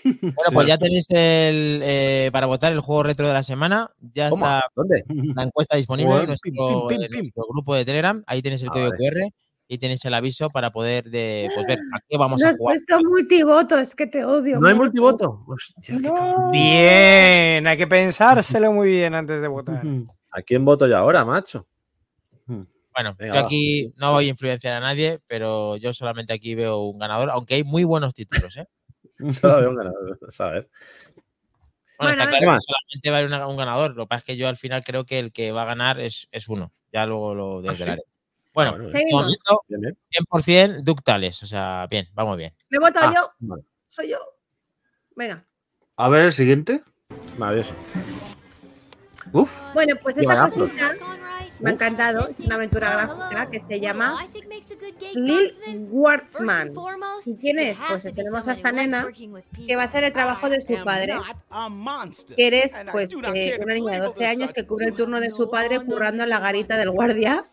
Bueno, 0.04 0.34
pues 0.54 0.68
ya 0.68 0.78
tenéis 0.78 1.06
el, 1.10 1.80
eh, 1.84 2.30
para 2.32 2.46
votar 2.46 2.72
el 2.74 2.80
juego 2.80 3.04
retro 3.04 3.28
de 3.28 3.34
la 3.34 3.44
semana. 3.44 3.90
Ya 4.14 4.30
¿Cómo? 4.30 4.46
está 4.46 4.62
¿Dónde? 4.76 5.04
la 5.36 5.44
encuesta 5.44 5.78
disponible 5.78 6.18
en 6.20 6.28
nuestro, 6.28 6.52
pim, 6.52 6.88
pim, 6.88 7.02
en 7.02 7.08
pim. 7.10 7.18
nuestro 7.20 7.44
grupo 7.50 7.74
de 7.76 7.86
Telegram. 7.86 8.24
Ahí 8.28 8.42
tenéis 8.42 8.62
el 8.62 8.70
Ah, 8.70 8.74
código. 8.74 8.92
QR 8.98 9.30
y 9.72 9.78
tenéis 9.78 10.04
el 10.06 10.14
aviso 10.14 10.50
para 10.50 10.72
poder 10.72 11.06
de, 11.10 11.48
pues, 11.56 11.66
ver 11.66 11.80
a 11.96 12.00
qué 12.08 12.18
vamos 12.18 12.42
No 12.42 12.48
a 12.48 12.50
has 12.52 12.58
jugar. 12.58 12.76
puesto 12.76 13.04
multivoto, 13.08 13.78
es 13.80 13.96
que 13.96 14.08
te 14.08 14.26
odio. 14.26 14.60
¿No 14.60 14.68
hay 14.68 14.76
multivoto? 14.76 15.44
Hostia. 15.48 15.96
Bien, 16.52 17.66
hay 17.68 17.78
que 17.78 17.88
pensárselo 17.88 18.72
muy 18.72 18.90
bien 18.90 19.16
antes 19.16 19.42
de 19.42 19.48
votar. 19.48 19.82
¿A 20.32 20.42
quién 20.42 20.66
voto 20.66 20.86
yo 20.88 20.98
ahora, 20.98 21.24
macho? 21.26 21.66
Bueno, 23.02 23.16
Venga, 23.18 23.34
yo 23.36 23.40
va. 23.42 23.46
aquí 23.48 23.94
no 23.96 24.12
voy 24.12 24.26
a 24.26 24.30
influenciar 24.30 24.74
a 24.74 24.80
nadie, 24.82 25.20
pero 25.28 25.78
yo 25.78 25.94
solamente 25.94 26.34
aquí 26.34 26.54
veo 26.56 26.80
un 26.80 27.00
ganador, 27.00 27.30
aunque 27.30 27.56
hay 27.56 27.64
muy 27.64 27.84
buenos 27.86 28.14
títulos, 28.14 28.58
¿eh? 28.58 28.68
Solo 29.42 29.58
veo 29.62 29.70
un 29.70 29.76
ganador, 29.78 30.20
a 30.40 30.46
ver. 30.50 30.70
Bueno, 31.98 32.14
Bueno, 32.16 32.24
está 32.24 32.26
venga. 32.26 32.40
claro 32.40 32.60
que 32.60 32.66
solamente 32.74 33.10
va 33.10 33.16
a 33.16 33.20
haber 33.20 33.32
una- 33.32 33.48
un 33.48 33.58
ganador. 33.58 33.96
Lo 33.96 34.04
que 34.04 34.08
pasa 34.10 34.20
es 34.20 34.24
que 34.26 34.38
yo 34.38 34.48
al 34.50 34.58
final 34.58 34.84
creo 34.84 35.06
que 35.06 35.20
el 35.20 35.32
que 35.32 35.52
va 35.52 35.62
a 35.64 35.66
ganar 35.66 36.00
es, 36.00 36.28
es 36.32 36.48
uno. 36.50 36.72
Ya 36.92 37.06
luego 37.06 37.36
lo 37.36 37.62
desvelaré. 37.62 38.04
Bueno, 38.54 38.72
Ah, 38.72 38.76
bueno, 38.76 38.90
Seguimos. 38.90 39.28
bien. 39.68 39.98
100% 40.10 40.82
ductales. 40.84 41.44
O 41.44 41.48
sea, 41.48 41.88
bien, 41.90 42.08
vamos 42.14 42.36
bien. 42.38 42.54
Le 42.70 42.78
he 42.78 42.80
votado 42.80 43.08
Ah, 43.10 43.14
yo, 43.16 43.32
vale. 43.40 43.64
soy 43.90 44.10
yo. 44.10 44.18
Venga. 45.16 45.46
A 45.98 46.10
ver, 46.10 46.22
el 46.26 46.34
siguiente. 46.34 46.84
Maravilloso. 47.38 47.74
Uf, 49.34 49.62
Bueno, 49.74 49.96
pues 50.02 50.18
esta 50.18 50.36
barato. 50.36 50.66
Me 51.60 51.70
ha 51.70 51.74
encantado. 51.74 52.28
Es 52.28 52.40
una 52.46 52.56
aventura 52.56 53.06
gráfica 53.06 53.50
que 53.50 53.60
se 53.60 53.80
llama 53.80 54.28
Lil 55.16 55.54
Wartsman. 55.90 56.74
¿Y 57.26 57.36
quién 57.38 57.60
es? 57.60 57.80
Pues 57.88 58.04
tenemos 58.14 58.48
a 58.48 58.54
esta 58.54 58.72
nena 58.72 59.08
que 59.68 59.76
va 59.76 59.84
a 59.84 59.86
hacer 59.86 60.04
el 60.04 60.12
trabajo 60.12 60.50
de 60.50 60.62
su 60.62 60.84
padre. 60.84 61.16
Que 62.36 62.48
eres 62.48 62.76
pues 62.92 63.12
eh, 63.34 63.60
una 63.62 63.74
niña 63.74 63.94
de 63.94 64.00
12 64.00 64.26
años 64.26 64.52
que 64.52 64.66
cubre 64.66 64.88
el 64.88 64.94
turno 64.94 65.20
de 65.20 65.30
su 65.30 65.50
padre 65.50 65.80
currando 65.80 66.24
en 66.24 66.30
la 66.30 66.40
garita 66.40 66.78
del 66.78 66.92
guardia 66.92 67.44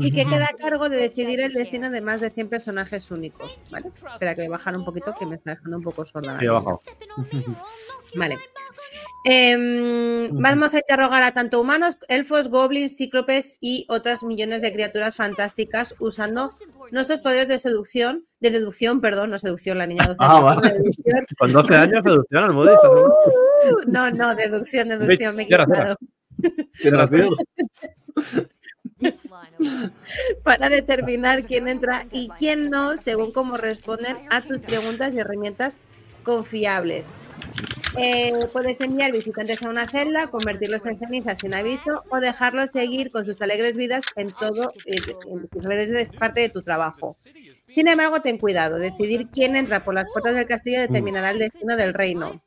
y 0.00 0.12
que 0.12 0.24
queda 0.24 0.46
a 0.46 0.56
cargo 0.56 0.88
de 0.88 0.96
decidir 0.96 1.40
el 1.40 1.52
destino 1.52 1.90
de 1.90 2.00
más 2.00 2.20
de 2.20 2.30
100 2.30 2.48
personajes 2.48 3.10
únicos. 3.10 3.60
¿Vale? 3.70 3.90
Espera 4.12 4.34
que 4.34 4.42
voy 4.42 4.48
a 4.48 4.50
bajar 4.50 4.76
un 4.76 4.84
poquito 4.84 5.14
que 5.18 5.26
me 5.26 5.36
está 5.36 5.52
dejando 5.52 5.76
un 5.78 5.82
poco 5.82 6.04
sorda. 6.04 6.38
Vale. 8.16 8.36
Em, 9.28 10.28
vamos 10.40 10.72
a 10.74 10.78
interrogar 10.78 11.22
a 11.24 11.32
tanto 11.32 11.60
humanos, 11.60 11.98
elfos, 12.08 12.48
goblins, 12.48 12.96
cíclopes 12.96 13.58
y 13.60 13.84
otras 13.88 14.22
millones 14.22 14.62
de 14.62 14.72
criaturas 14.72 15.16
fantásticas 15.16 15.96
usando 15.98 16.52
nuestros 16.92 17.20
poderes 17.20 17.48
de 17.48 17.58
seducción, 17.58 18.24
de 18.38 18.50
deducción, 18.50 19.00
perdón, 19.00 19.30
no 19.30 19.38
seducción, 19.38 19.78
la 19.78 19.86
niña 19.88 20.04
de 20.04 20.08
12 20.14 20.18
Ah, 20.20 20.36
años, 20.36 20.62
vale. 20.62 20.78
de. 20.78 21.26
Con 21.36 21.52
12 21.52 21.74
años, 21.74 22.00
seducción 22.04 22.44
al 22.44 22.52
Moody. 22.54 22.68
¿estás 22.74 22.82
seguro? 22.82 23.14
Uh, 23.66 23.90
No, 23.90 24.10
no, 24.12 24.34
deducción, 24.36 24.88
deducción, 24.88 25.34
me 25.34 25.42
he 25.42 25.46
equivocado. 25.46 25.96
Para 30.44 30.68
determinar 30.68 31.44
quién 31.44 31.66
entra 31.68 32.06
y 32.12 32.28
quién 32.38 32.70
no, 32.70 32.96
según 32.96 33.32
cómo 33.32 33.56
responden 33.56 34.16
a 34.30 34.40
tus 34.40 34.58
preguntas 34.58 35.14
y 35.14 35.18
herramientas 35.18 35.80
confiables. 36.22 37.10
Eh, 37.98 38.32
puedes 38.52 38.80
enviar 38.82 39.10
visitantes 39.10 39.62
a 39.62 39.70
una 39.70 39.88
celda, 39.88 40.26
convertirlos 40.26 40.84
en 40.84 40.98
cenizas 40.98 41.38
sin 41.38 41.54
aviso 41.54 42.02
o 42.10 42.18
dejarlos 42.18 42.70
seguir 42.70 43.10
con 43.10 43.24
sus 43.24 43.40
alegres 43.40 43.76
vidas 43.76 44.04
en 44.16 44.32
todo, 44.32 44.72
eh, 44.84 44.96
en 45.26 45.48
sus 45.50 45.64
alegres 45.64 45.88
vidas 45.88 46.02
es 46.02 46.10
parte 46.10 46.42
de 46.42 46.48
tu 46.50 46.60
trabajo. 46.60 47.16
Sin 47.66 47.88
embargo, 47.88 48.20
ten 48.20 48.38
cuidado, 48.38 48.78
decidir 48.78 49.28
quién 49.32 49.56
entra 49.56 49.82
por 49.82 49.94
las 49.94 50.10
puertas 50.12 50.34
del 50.34 50.46
castillo 50.46 50.80
determinará 50.80 51.30
el 51.30 51.38
destino 51.38 51.76
del 51.76 51.94
reino. 51.94 52.42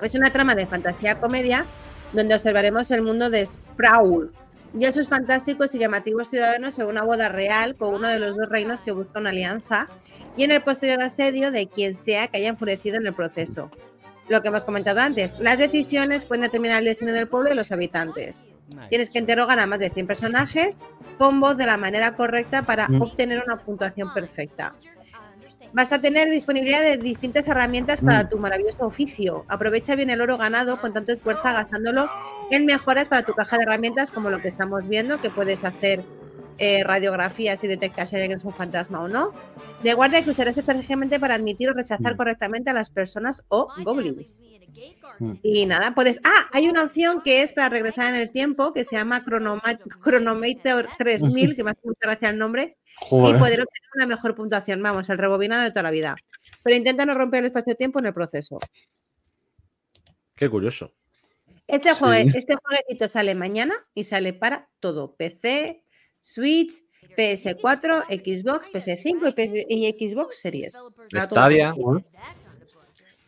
Es 0.00 0.14
una 0.16 0.30
trama 0.30 0.54
de 0.54 0.66
fantasía 0.66 1.20
comedia 1.20 1.66
donde 2.12 2.34
observaremos 2.34 2.90
el 2.90 3.02
mundo 3.02 3.30
de 3.30 3.46
Sprawl 3.46 4.32
y 4.78 4.84
a 4.84 4.92
sus 4.92 5.08
fantásticos 5.08 5.74
y 5.74 5.78
llamativos 5.78 6.28
ciudadanos 6.28 6.78
en 6.78 6.86
una 6.86 7.02
boda 7.02 7.28
real 7.28 7.76
con 7.76 7.94
uno 7.94 8.08
de 8.08 8.18
los 8.18 8.36
dos 8.36 8.48
reinos 8.48 8.82
que 8.82 8.92
busca 8.92 9.20
una 9.20 9.30
alianza 9.30 9.88
y 10.36 10.44
en 10.44 10.50
el 10.50 10.62
posterior 10.62 11.02
asedio 11.02 11.50
de 11.50 11.68
quien 11.68 11.94
sea 11.94 12.28
que 12.28 12.38
haya 12.38 12.48
enfurecido 12.48 12.96
en 12.96 13.06
el 13.06 13.14
proceso. 13.14 13.70
Lo 14.28 14.42
que 14.42 14.48
hemos 14.48 14.64
comentado 14.64 15.00
antes, 15.00 15.38
las 15.38 15.58
decisiones 15.58 16.24
pueden 16.24 16.42
determinar 16.42 16.78
el 16.80 16.84
destino 16.86 17.12
del 17.12 17.28
pueblo 17.28 17.52
y 17.52 17.54
los 17.54 17.70
habitantes. 17.70 18.44
Tienes 18.88 19.10
que 19.10 19.18
interrogar 19.20 19.58
a 19.60 19.66
más 19.66 19.78
de 19.78 19.90
100 19.90 20.06
personajes 20.06 20.76
con 21.18 21.38
voz 21.40 21.56
de 21.56 21.66
la 21.66 21.76
manera 21.76 22.16
correcta 22.16 22.62
para 22.62 22.88
Mm. 22.88 23.02
obtener 23.02 23.42
una 23.46 23.58
puntuación 23.58 24.12
perfecta. 24.12 24.74
Vas 25.72 25.92
a 25.92 26.00
tener 26.00 26.28
disponibilidad 26.30 26.80
de 26.82 26.96
distintas 26.96 27.46
herramientas 27.48 28.00
para 28.00 28.28
tu 28.28 28.38
maravilloso 28.38 28.86
oficio. 28.86 29.44
Aprovecha 29.48 29.94
bien 29.94 30.10
el 30.10 30.20
oro 30.20 30.38
ganado 30.38 30.80
con 30.80 30.92
tanto 30.92 31.12
esfuerzo 31.12 31.42
gastándolo 31.44 32.08
en 32.50 32.66
mejoras 32.66 33.08
para 33.08 33.22
tu 33.22 33.32
caja 33.34 33.56
de 33.58 33.64
herramientas 33.64 34.10
como 34.10 34.30
lo 34.30 34.40
que 34.40 34.48
estamos 34.48 34.86
viendo, 34.88 35.20
que 35.20 35.30
puedes 35.30 35.64
hacer 35.64 36.04
eh, 36.58 36.82
radiografías 36.84 37.62
y 37.64 37.66
detectar 37.66 38.06
si 38.06 38.16
alguien 38.16 38.38
es 38.38 38.44
un 38.44 38.54
fantasma 38.54 39.02
o 39.02 39.08
no. 39.08 39.32
De 39.82 39.92
guardia 39.94 40.22
que 40.24 40.30
usarás 40.30 40.56
estratégicamente 40.56 41.20
para 41.20 41.34
admitir 41.34 41.68
o 41.70 41.74
rechazar 41.74 42.14
Mm. 42.14 42.16
correctamente 42.16 42.70
a 42.70 42.72
las 42.72 42.90
personas 42.90 43.42
o 43.48 43.68
goblins. 43.84 44.36
Mm. 45.18 45.32
Y 45.42 45.66
nada, 45.66 45.94
puedes... 45.94 46.20
Ah, 46.24 46.48
hay 46.52 46.68
una 46.68 46.82
opción 46.82 47.22
que 47.22 47.42
es 47.42 47.52
para 47.52 47.68
regresar 47.68 48.14
en 48.14 48.20
el 48.20 48.30
tiempo, 48.30 48.72
que 48.72 48.84
se 48.84 48.96
llama 48.96 49.22
Chronoma- 49.24 49.78
Chronometer 50.02 50.88
3000, 50.98 51.54
que 51.56 51.64
me 51.64 51.70
hace 51.72 51.80
mucha 51.84 51.98
gracia 52.02 52.28
el 52.30 52.38
nombre, 52.38 52.76
y 53.02 53.08
poder 53.34 53.60
obtener 53.60 53.90
una 53.94 54.06
mejor 54.06 54.34
puntuación. 54.34 54.82
Vamos, 54.82 55.08
el 55.10 55.18
rebobinado 55.18 55.62
de 55.62 55.70
toda 55.70 55.82
la 55.84 55.90
vida. 55.90 56.16
Pero 56.62 56.76
intenta 56.76 57.06
no 57.06 57.14
romper 57.14 57.40
el 57.40 57.46
espacio-tiempo 57.46 57.98
en 58.00 58.06
el 58.06 58.14
proceso. 58.14 58.58
Qué 60.34 60.48
curioso. 60.50 60.92
Este, 61.66 61.92
jue- 61.94 62.30
Sí. 62.30 62.38
este 62.38 62.54
jueguecito 62.62 63.08
sale 63.08 63.34
mañana 63.34 63.74
y 63.94 64.04
sale 64.04 64.32
para 64.32 64.68
todo: 64.80 65.16
PC, 65.16 65.82
Switch, 66.26 66.72
PS4, 67.16 68.02
Xbox, 68.08 68.68
PS5 68.72 69.28
y, 69.28 69.32
PS 69.32 69.52
y 69.68 70.08
Xbox 70.08 70.40
Series. 70.40 70.88
Stadia. 71.08 71.72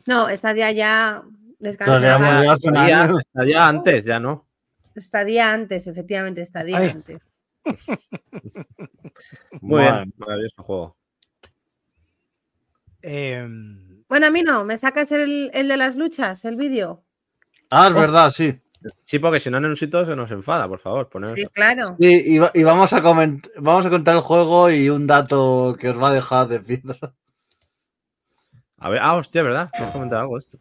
No, 0.05 0.29
Stadia 0.37 0.73
ya 0.73 1.23
descansa. 1.61 1.95
Todavía 1.95 2.19
murió 2.19 2.51
hace 2.51 2.69
un 2.69 3.23
Stadia, 3.23 3.69
antes, 3.69 4.05
ya 4.05 4.19
no. 4.19 4.49
Stadia 4.97 5.53
antes, 5.53 5.87
efectivamente, 5.87 6.45
Stadia 6.45 6.79
Ay. 6.79 6.89
antes. 6.89 7.19
Muy 9.61 9.83
bien, 9.83 10.12
maravilloso 10.16 10.62
juego. 10.65 10.97
Em, 13.01 14.03
Bueno, 14.09 14.27
a 14.27 14.31
mí 14.33 14.43
no, 14.43 14.65
me 14.65 14.77
sacas 14.77 15.12
el, 15.12 15.53
el 15.55 15.69
de 15.69 15.77
las 15.77 15.95
luchas, 15.95 16.45
el 16.45 16.57
vídeo. 16.57 17.05
Ah, 17.70 17.87
es 17.89 17.95
verdad, 17.95 18.33
sí. 18.33 18.61
Sí, 19.03 19.19
porque 19.19 19.41
si 19.41 19.51
no, 19.51 19.59
Nenusito 19.61 20.07
se 20.07 20.15
nos 20.15 20.31
enfada, 20.31 20.69
por 20.69 20.79
favor. 20.79 21.09
Poner 21.09 21.31
Sí, 21.35 21.45
claro. 21.53 21.97
Sí, 22.01 22.23
y, 22.27 22.39
va- 22.39 22.53
y 22.55 22.63
vamos, 22.63 22.93
a 22.93 23.03
coment- 23.03 23.51
vamos 23.59 23.85
a 23.87 23.91
contar 23.91 24.15
el 24.17 24.21
juego 24.23 24.71
y 24.71 24.89
un 24.89 25.07
dato 25.07 25.77
que 25.79 25.91
os 25.91 26.01
va 26.01 26.09
a 26.11 26.13
dejar 26.13 26.47
de 26.49 26.61
piedra. 26.61 26.97
A 28.79 28.89
ver, 28.91 29.01
ah, 29.03 29.15
hostia, 29.17 29.43
¿verdad? 29.43 29.71
Vamos 29.75 29.89
a 29.91 29.93
comentar 29.93 30.21
algo 30.21 30.35
de 30.35 30.39
esto. 30.39 30.59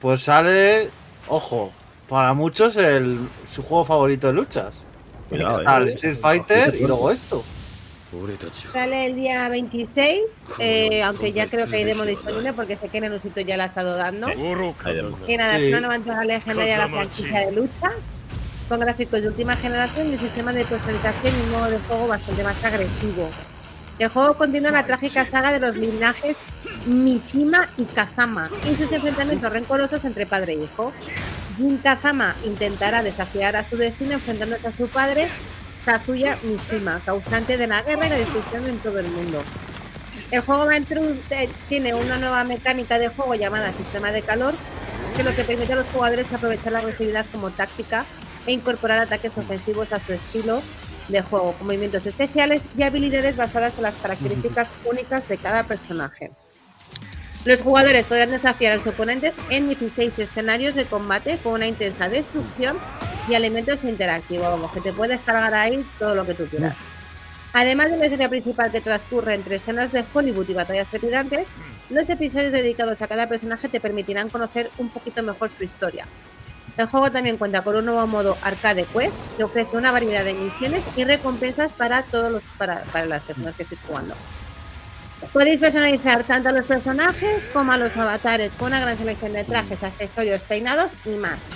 Pues 0.00 0.22
sale, 0.22 0.90
ojo, 1.28 1.72
para 2.08 2.34
muchos 2.34 2.76
el, 2.76 3.18
su 3.50 3.62
juego 3.62 3.86
favorito 3.86 4.26
de 4.26 4.32
luchas. 4.34 4.74
Cuidado, 5.30 5.60
Está 5.60 5.78
el 5.78 5.88
eh. 5.88 5.90
Street 5.92 6.18
Fighter 6.20 6.74
y 6.74 6.86
luego 6.86 7.10
esto. 7.10 7.42
Sale 8.72 9.06
el 9.06 9.16
día 9.16 9.48
26, 9.48 10.44
eh, 10.58 11.02
aunque 11.02 11.32
ya 11.32 11.46
creo 11.46 11.66
que 11.68 11.76
hay 11.76 11.84
demo 11.84 12.04
disponible 12.04 12.52
porque 12.52 12.76
sé 12.76 12.88
que 12.88 13.00
Nenusito 13.00 13.40
ya 13.40 13.56
la 13.56 13.64
ha 13.64 13.66
estado 13.66 13.96
dando. 13.96 14.28
Y 15.26 15.36
nada, 15.36 15.56
es 15.58 15.68
una 15.68 15.80
nueva 15.80 15.96
entrega 15.96 16.24
legendaria 16.24 16.72
de 16.74 16.78
la 16.78 16.88
franquicia 16.88 17.40
de 17.40 17.52
lucha, 17.52 17.90
con 18.68 18.80
gráficos 18.80 19.22
de 19.22 19.28
última 19.28 19.56
generación 19.56 20.08
y 20.08 20.12
un 20.12 20.18
sistema 20.18 20.52
de 20.52 20.64
personalización 20.64 21.34
y 21.34 21.42
un 21.42 21.50
modo 21.50 21.70
de 21.70 21.78
juego 21.78 22.06
bastante 22.08 22.42
más 22.44 22.64
agresivo. 22.64 23.30
El 23.98 24.08
juego 24.08 24.34
continúa 24.36 24.72
la 24.72 24.84
trágica 24.84 25.24
saga 25.24 25.52
de 25.52 25.60
los 25.60 25.76
linajes 25.76 26.36
Mishima 26.84 27.70
y 27.76 27.84
Kazama 27.84 28.50
y 28.68 28.74
sus 28.74 28.90
enfrentamientos 28.92 29.52
rencorosos 29.52 30.04
entre 30.04 30.26
padre 30.26 30.54
e 30.54 30.64
hijo. 30.64 30.92
Jin 31.56 31.78
Kazama 31.78 32.34
intentará 32.44 33.02
desafiar 33.02 33.54
a 33.54 33.68
su 33.68 33.76
destino 33.76 34.14
enfrentándose 34.14 34.66
a 34.66 34.72
su 34.72 34.88
padre, 34.88 35.28
Kazuya 35.84 36.38
Mishima, 36.42 37.00
causante 37.04 37.56
de 37.56 37.66
la 37.66 37.82
guerra 37.82 38.06
y 38.06 38.10
la 38.10 38.16
destrucción 38.16 38.66
en 38.66 38.78
todo 38.78 38.98
el 38.98 39.08
mundo. 39.08 39.42
El 40.30 40.40
juego 40.40 40.70
eh, 40.70 41.48
tiene 41.68 41.94
una 41.94 42.18
nueva 42.18 42.44
mecánica 42.44 42.98
de 42.98 43.08
juego 43.08 43.34
llamada 43.34 43.72
sistema 43.72 44.10
de 44.10 44.22
calor, 44.22 44.54
que 45.16 45.22
lo 45.22 45.34
que 45.34 45.44
permite 45.44 45.74
a 45.74 45.76
los 45.76 45.86
jugadores 45.88 46.32
aprovechar 46.32 46.72
la 46.72 46.80
agresividad 46.80 47.26
como 47.30 47.50
táctica 47.50 48.04
e 48.46 48.52
incorporar 48.52 48.98
ataques 48.98 49.36
ofensivos 49.38 49.92
a 49.92 50.00
su 50.00 50.12
estilo 50.12 50.62
de 51.08 51.22
juego, 51.22 51.52
con 51.52 51.66
movimientos 51.66 52.04
especiales 52.06 52.68
y 52.76 52.82
habilidades 52.82 53.36
basadas 53.36 53.76
en 53.76 53.82
las 53.82 53.94
características 53.96 54.68
únicas 54.84 55.28
de 55.28 55.36
cada 55.36 55.64
personaje. 55.64 56.30
Los 57.44 57.60
jugadores 57.60 58.06
podrán 58.06 58.30
desafiar 58.30 58.72
a 58.72 58.76
los 58.76 58.86
oponentes 58.86 59.34
en 59.50 59.68
16 59.68 60.18
escenarios 60.18 60.74
de 60.74 60.86
combate 60.86 61.38
con 61.42 61.52
una 61.52 61.66
intensa 61.66 62.08
destrucción 62.08 62.78
y 63.28 63.34
elementos 63.34 63.84
interactivos, 63.84 64.48
vamos, 64.48 64.72
que 64.72 64.80
te 64.80 64.92
puedes 64.92 65.20
cargar 65.20 65.54
ahí 65.54 65.84
todo 65.98 66.14
lo 66.14 66.26
que 66.26 66.34
tú 66.34 66.46
quieras. 66.46 66.76
Además 67.52 67.90
de 67.90 67.98
la 67.98 68.06
historia 68.06 68.28
principal 68.28 68.72
que 68.72 68.80
transcurre 68.80 69.34
entre 69.34 69.56
escenas 69.56 69.92
de 69.92 70.04
Hollywood 70.12 70.48
y 70.48 70.54
batallas 70.54 70.88
trepidantes, 70.88 71.46
los 71.88 72.10
episodios 72.10 72.52
dedicados 72.52 73.00
a 73.00 73.06
cada 73.06 73.28
personaje 73.28 73.68
te 73.68 73.80
permitirán 73.80 74.28
conocer 74.28 74.70
un 74.78 74.88
poquito 74.88 75.22
mejor 75.22 75.50
su 75.50 75.62
historia. 75.62 76.06
El 76.76 76.86
juego 76.86 77.12
también 77.12 77.36
cuenta 77.36 77.62
con 77.62 77.76
un 77.76 77.84
nuevo 77.84 78.04
modo 78.08 78.36
Arcade 78.42 78.84
Quest 78.92 79.14
que 79.36 79.44
ofrece 79.44 79.76
una 79.76 79.92
variedad 79.92 80.24
de 80.24 80.34
misiones 80.34 80.82
y 80.96 81.04
recompensas 81.04 81.70
para 81.72 82.02
todos 82.02 82.32
los 82.32 82.42
para, 82.58 82.82
para 82.84 83.06
las 83.06 83.22
personas 83.22 83.54
que 83.54 83.62
estéis 83.62 83.80
jugando. 83.86 84.14
Podéis 85.32 85.60
personalizar 85.60 86.24
tanto 86.24 86.48
a 86.48 86.52
los 86.52 86.64
personajes 86.64 87.44
como 87.52 87.70
a 87.70 87.78
los 87.78 87.96
avatares 87.96 88.50
con 88.58 88.68
una 88.68 88.80
gran 88.80 88.98
selección 88.98 89.32
de 89.32 89.44
trajes, 89.44 89.84
accesorios, 89.84 90.42
peinados 90.42 90.90
y 91.04 91.10
más. 91.10 91.50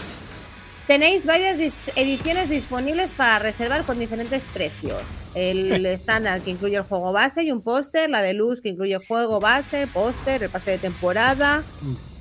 Tenéis 0.88 1.26
varias 1.26 1.58
ediciones 1.96 2.48
disponibles 2.48 3.10
para 3.10 3.38
reservar 3.38 3.84
con 3.84 3.98
diferentes 3.98 4.42
precios. 4.54 5.02
El 5.34 5.84
estándar 5.86 6.40
que 6.40 6.50
incluye 6.50 6.76
el 6.76 6.82
juego 6.84 7.12
base 7.12 7.42
y 7.42 7.52
un 7.52 7.60
póster, 7.60 8.08
la 8.08 8.22
de 8.22 8.32
luz 8.32 8.62
que 8.62 8.70
incluye 8.70 8.96
juego 8.96 9.38
base, 9.38 9.86
póster, 9.86 10.44
el 10.44 10.48
pase 10.48 10.70
de 10.70 10.78
temporada, 10.78 11.62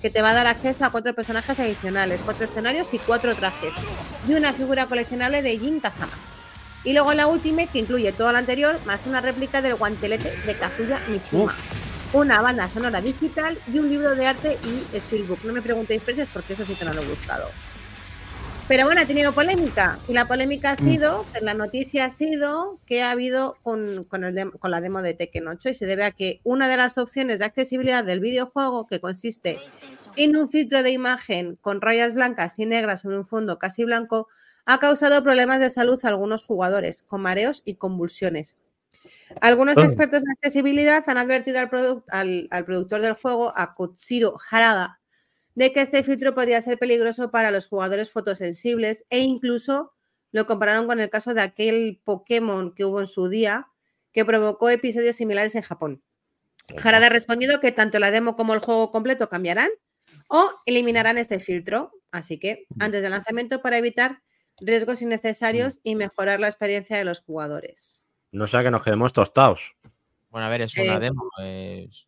que 0.02 0.10
te 0.10 0.22
va 0.22 0.32
a 0.32 0.34
dar 0.34 0.48
acceso 0.48 0.84
a 0.84 0.92
cuatro 0.92 1.16
personajes 1.16 1.58
adicionales, 1.62 2.22
cuatro 2.26 2.44
escenarios 2.44 2.94
y 2.94 2.98
cuatro 2.98 3.34
trajes, 3.36 3.74
y 4.28 4.34
una 4.34 4.52
figura 4.52 4.86
coleccionable 4.86 5.42
de 5.42 5.58
Jin 5.58 5.80
Kazama. 5.80 6.12
Y 6.84 6.92
luego 6.92 7.14
la 7.14 7.28
Ultimate 7.28 7.70
que 7.72 7.80
incluye 7.80 8.12
todo 8.12 8.34
lo 8.34 8.38
anterior, 8.38 8.82
más 8.86 9.06
una 9.06 9.22
réplica 9.22 9.62
del 9.62 9.76
guantelete 9.76 10.30
de 10.46 10.56
Kazuya 10.56 11.00
Mishima. 11.08 11.56
Una 12.12 12.42
banda 12.42 12.68
sonora 12.68 13.00
digital 13.00 13.58
y 13.74 13.80
un 13.80 13.90
libro 13.90 14.14
de 14.14 14.26
arte 14.26 14.58
y 14.66 14.98
steelbook. 14.98 15.46
No 15.46 15.54
me 15.54 15.62
preguntéis 15.62 16.02
precios 16.02 16.28
porque 16.34 16.52
eso 16.52 16.66
sí 16.66 16.76
que 16.76 16.84
no 16.84 16.92
lo 16.92 17.02
he 17.02 17.06
buscado. 17.06 17.50
Pero 18.68 18.84
bueno, 18.86 19.00
ha 19.00 19.06
tenido 19.06 19.32
polémica. 19.32 19.98
Y 20.10 20.14
la 20.14 20.28
polémica 20.28 20.72
ha 20.72 20.76
sido, 20.76 21.26
la 21.42 21.54
noticia 21.54 22.06
ha 22.06 22.10
sido 22.10 22.80
que 22.86 23.02
ha 23.02 23.12
habido 23.12 23.56
con, 23.64 24.04
con, 24.04 24.26
el 24.26 24.36
dem- 24.36 24.58
con 24.60 24.72
la 24.72 24.82
demo 24.82 25.02
de 25.02 25.14
Tekken 25.14 25.48
8 25.48 25.70
y 25.70 25.74
se 25.74 25.86
debe 25.86 26.04
a 26.04 26.12
que 26.12 26.42
una 26.44 26.68
de 26.68 26.76
las 26.76 26.98
opciones 26.98 27.40
de 27.40 27.46
accesibilidad 27.46 28.04
del 28.04 28.20
videojuego, 28.20 28.86
que 28.88 29.00
consiste 29.00 29.58
en 30.18 30.36
un 30.36 30.50
filtro 30.50 30.84
de 30.84 30.92
imagen 30.92 31.56
con 31.62 31.80
rayas 31.80 32.14
blancas 32.14 32.60
y 32.60 32.66
negras 32.66 33.02
sobre 33.02 33.18
un 33.18 33.26
fondo 33.26 33.58
casi 33.58 33.86
blanco, 33.86 34.28
ha 34.66 34.80
causado 34.80 35.24
problemas 35.24 35.62
de 35.62 35.70
salud 35.70 35.98
a 36.04 36.10
algunos 36.10 36.44
jugadores, 36.44 37.04
con 37.04 37.22
mareos 37.22 37.62
y 37.64 37.76
convulsiones. 37.76 38.58
Algunos 39.40 39.78
Oh. 39.78 39.84
expertos 39.84 40.24
en 40.24 40.32
accesibilidad 40.32 41.04
han 41.08 41.18
advertido 41.18 41.60
al, 41.60 41.70
al- 42.10 42.48
al 42.52 42.66
productor 42.66 43.02
del 43.02 43.14
juego, 43.14 43.54
a 43.56 43.76
Kotsiro 43.76 44.36
Harada, 44.52 45.00
de 45.58 45.74
que 45.74 45.82
este 45.82 46.04
filtro 46.04 46.36
podría 46.36 46.62
ser 46.62 46.78
peligroso 46.78 47.32
para 47.32 47.50
los 47.50 47.66
jugadores 47.68 48.12
fotosensibles 48.12 49.08
e 49.10 49.22
incluso 49.22 49.92
lo 50.32 50.46
compararon 50.46 50.86
con 50.86 51.00
el 51.00 51.10
caso 51.10 51.34
de 51.34 51.42
aquel 51.42 52.00
Pokémon 52.04 52.76
que 52.76 52.86
hubo 52.86 53.00
en 53.00 53.08
su 53.08 53.28
día 53.28 53.68
que 54.12 54.24
provocó 54.24 54.70
episodios 54.70 55.16
similares 55.16 55.56
en 55.56 55.64
Japón. 55.64 56.04
Harada 56.84 57.08
ha 57.08 57.10
respondido 57.10 57.60
que 57.60 57.72
tanto 57.72 57.98
la 57.98 58.12
demo 58.12 58.36
como 58.36 58.54
el 58.54 58.60
juego 58.60 58.92
completo 58.92 59.30
cambiarán 59.30 59.72
o 60.28 60.48
eliminarán 60.68 61.18
este 61.18 61.40
filtro, 61.40 61.92
así 62.12 62.38
que 62.38 62.68
antes 62.80 63.02
del 63.02 63.10
lanzamiento 63.12 63.60
para 63.64 63.80
evitar 63.80 64.22
riesgos 64.62 65.02
innecesarios 65.02 65.80
y 65.82 65.96
mejorar 65.96 66.40
la 66.40 66.50
experiencia 66.50 66.98
de 66.98 67.04
los 67.06 67.22
jugadores. 67.22 68.12
No 68.32 68.46
sea 68.46 68.62
que 68.62 68.70
nos 68.70 68.84
quedemos 68.84 69.12
tostados. 69.12 69.76
Bueno, 70.30 70.46
a 70.46 70.50
ver, 70.52 70.62
es 70.62 70.76
una 70.78 70.96
Eh, 70.98 71.00
demo. 71.00 71.30
es- 71.42 72.08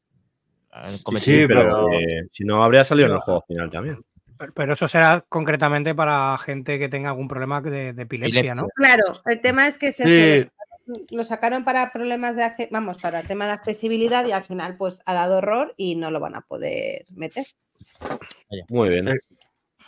Sí, 1.19 1.45
pero 1.47 1.61
pero- 1.61 1.91
eh, 1.93 2.27
si 2.31 2.43
no, 2.45 2.63
habría 2.63 2.83
salido 2.83 3.07
en 3.07 3.13
el 3.15 3.19
juego 3.19 3.43
final 3.47 3.69
también. 3.69 4.03
Pero- 4.37 4.53
Pero 4.53 4.73
eso 4.73 4.87
será 4.87 5.25
concretamente 5.27 5.93
para 5.95 6.37
gente 6.37 6.79
que 6.79 6.87
tenga 6.89 7.09
algún 7.09 7.27
problema 7.27 7.59
de, 7.61 7.91
de 7.93 8.01
epilepsia, 8.03 8.55
¿no? 8.55 8.67
Claro, 8.75 9.03
el 9.25 9.41
tema 9.41 9.67
es 9.67 9.77
que 9.77 9.91
se 9.91 10.41
Sí. 10.45 10.49
lo 11.11 11.23
sacaron 11.23 11.63
para 11.65 11.91
problemas 11.91 12.35
de 12.37 12.69
vamos, 12.71 12.97
para 13.01 13.21
tema 13.23 13.45
de 13.45 13.51
accesibilidad 13.51 14.25
y 14.25 14.31
al 14.31 14.43
final 14.43 14.77
pues 14.77 15.01
ha 15.05 15.13
dado 15.13 15.39
error 15.39 15.73
y 15.77 15.95
no 15.95 16.09
lo 16.09 16.19
van 16.19 16.35
a 16.35 16.41
poder 16.41 17.05
meter. 17.09 17.45
Muy 18.69 18.89
bien. 18.89 19.07
Eh, 19.09 19.19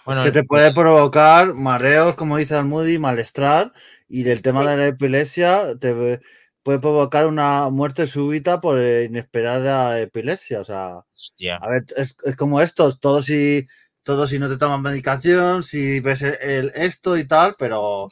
Bueno, 0.06 0.24
que 0.24 0.32
te 0.32 0.44
puede 0.44 0.74
provocar 0.74 1.54
mareos, 1.54 2.16
como 2.16 2.38
dice 2.38 2.56
Almudi, 2.56 2.98
malestar. 2.98 3.72
Y 4.10 4.28
el 4.30 4.42
tema 4.42 4.62
Sí. 4.64 4.68
de 4.70 4.78
la 4.78 4.88
epilepsia 4.88 5.76
te 5.80 6.20
puede 6.64 6.80
provocar 6.80 7.28
una 7.28 7.70
muerte 7.70 8.08
súbita 8.08 8.62
por 8.62 8.80
eh, 8.80 9.06
inesperada 9.06 10.00
epilepsia. 10.00 10.62
O 10.62 10.66
sea, 10.66 11.02
hostia. 11.16 11.58
a 11.58 11.70
ver, 11.70 11.86
es, 11.98 12.16
es 12.24 12.36
como 12.36 12.62
estos, 12.62 13.00
todos 13.00 13.26
si, 13.26 13.68
todos 14.04 14.30
si 14.30 14.40
no 14.40 14.50
te 14.50 14.58
toman 14.58 14.82
medicación, 14.82 15.64
si 15.64 16.00
ves 16.00 16.22
el, 16.24 16.36
el- 16.42 16.72
esto 16.76 17.18
y 17.18 17.28
tal, 17.28 17.56
pero 17.58 18.10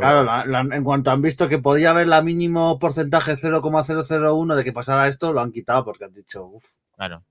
claro, 0.00 0.24
la- 0.24 0.44
la- 0.46 0.76
en 0.76 0.84
cuanto 0.84 1.10
han 1.10 1.22
visto 1.22 1.48
que 1.48 1.58
podía 1.58 1.90
haber 1.90 2.06
la 2.08 2.22
mínimo 2.22 2.78
porcentaje 2.78 3.36
0,001 3.36 4.56
de 4.56 4.64
que 4.64 4.72
pasara 4.72 5.08
esto, 5.08 5.32
lo 5.32 5.40
han 5.40 5.52
quitado 5.52 5.84
porque 5.84 6.04
han 6.04 6.12
dicho, 6.12 6.44
uff. 6.46 6.64
Claro. 6.96 7.22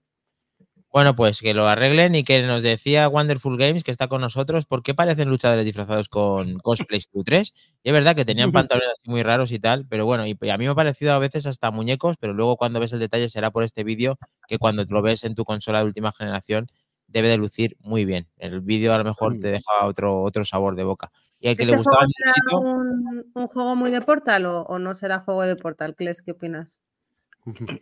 Bueno, 0.92 1.16
pues 1.16 1.42
que 1.42 1.54
lo 1.54 1.68
arreglen 1.68 2.16
y 2.16 2.24
que 2.24 2.42
nos 2.44 2.64
decía 2.64 3.10
Wonderful 3.10 3.58
Games, 3.58 3.84
que 3.84 3.92
está 3.92 4.08
con 4.08 4.22
nosotros, 4.22 4.66
¿por 4.66 4.84
qué 4.84 4.94
parecen 4.94 5.30
luchadores 5.30 5.66
disfrazados 5.66 6.08
con 6.10 6.58
cosplays 6.64 7.10
Q3? 7.12 7.54
Y 7.84 7.90
es 7.90 7.94
verdad 7.94 8.16
que 8.16 8.26
tenían 8.26 8.52
pantalones 8.52 8.90
así 8.90 9.10
muy 9.10 9.22
raros 9.22 9.52
y 9.52 9.60
tal, 9.60 9.86
pero 9.88 10.06
bueno, 10.06 10.26
y 10.26 10.32
a 10.50 10.58
mí 10.58 10.66
me 10.66 10.72
ha 10.72 10.76
parecido 10.76 11.14
a 11.14 11.20
veces 11.20 11.46
hasta 11.46 11.72
muñecos, 11.72 12.16
pero 12.20 12.34
luego 12.34 12.58
cuando 12.58 12.80
ves 12.80 12.94
el 12.94 13.00
detalle 13.00 13.30
será 13.30 13.52
por 13.52 13.64
este 13.64 13.84
vídeo 13.84 14.18
que 14.48 14.58
cuando 14.58 14.86
lo 14.88 15.02
ves 15.02 15.24
en 15.24 15.36
tu 15.36 15.44
consola 15.46 15.80
de 15.80 15.86
última 15.86 16.12
generación 16.12 16.68
debe 17.08 17.30
de 17.30 17.38
lucir 17.38 17.78
muy 17.80 18.06
bien. 18.06 18.28
El 18.38 18.62
vídeo 18.62 18.94
a 18.94 18.98
lo 18.98 19.04
mejor 19.04 19.38
te 19.38 19.48
deja 19.48 19.86
otro, 19.86 20.22
otro 20.22 20.44
sabor 20.46 20.76
de 20.76 20.84
boca. 20.84 21.12
Y 21.40 21.48
al 21.50 21.56
que 21.56 21.64
¿Este 21.64 21.72
le 21.72 21.78
gustaba 21.78 22.06
juego 22.06 22.12
el 22.18 22.34
será 22.34 22.60
muñequito, 22.60 22.80
un, 22.80 23.32
un 23.34 23.48
juego 23.48 23.76
muy 23.76 23.92
de 23.92 24.02
Portal 24.02 24.46
o, 24.46 24.62
o 24.64 24.80
no 24.80 24.96
será 24.96 25.20
juego 25.20 25.44
de 25.44 25.56
Portal? 25.56 25.96
Kles, 25.96 26.22
¿Qué 26.22 26.32
opinas? 26.32 26.82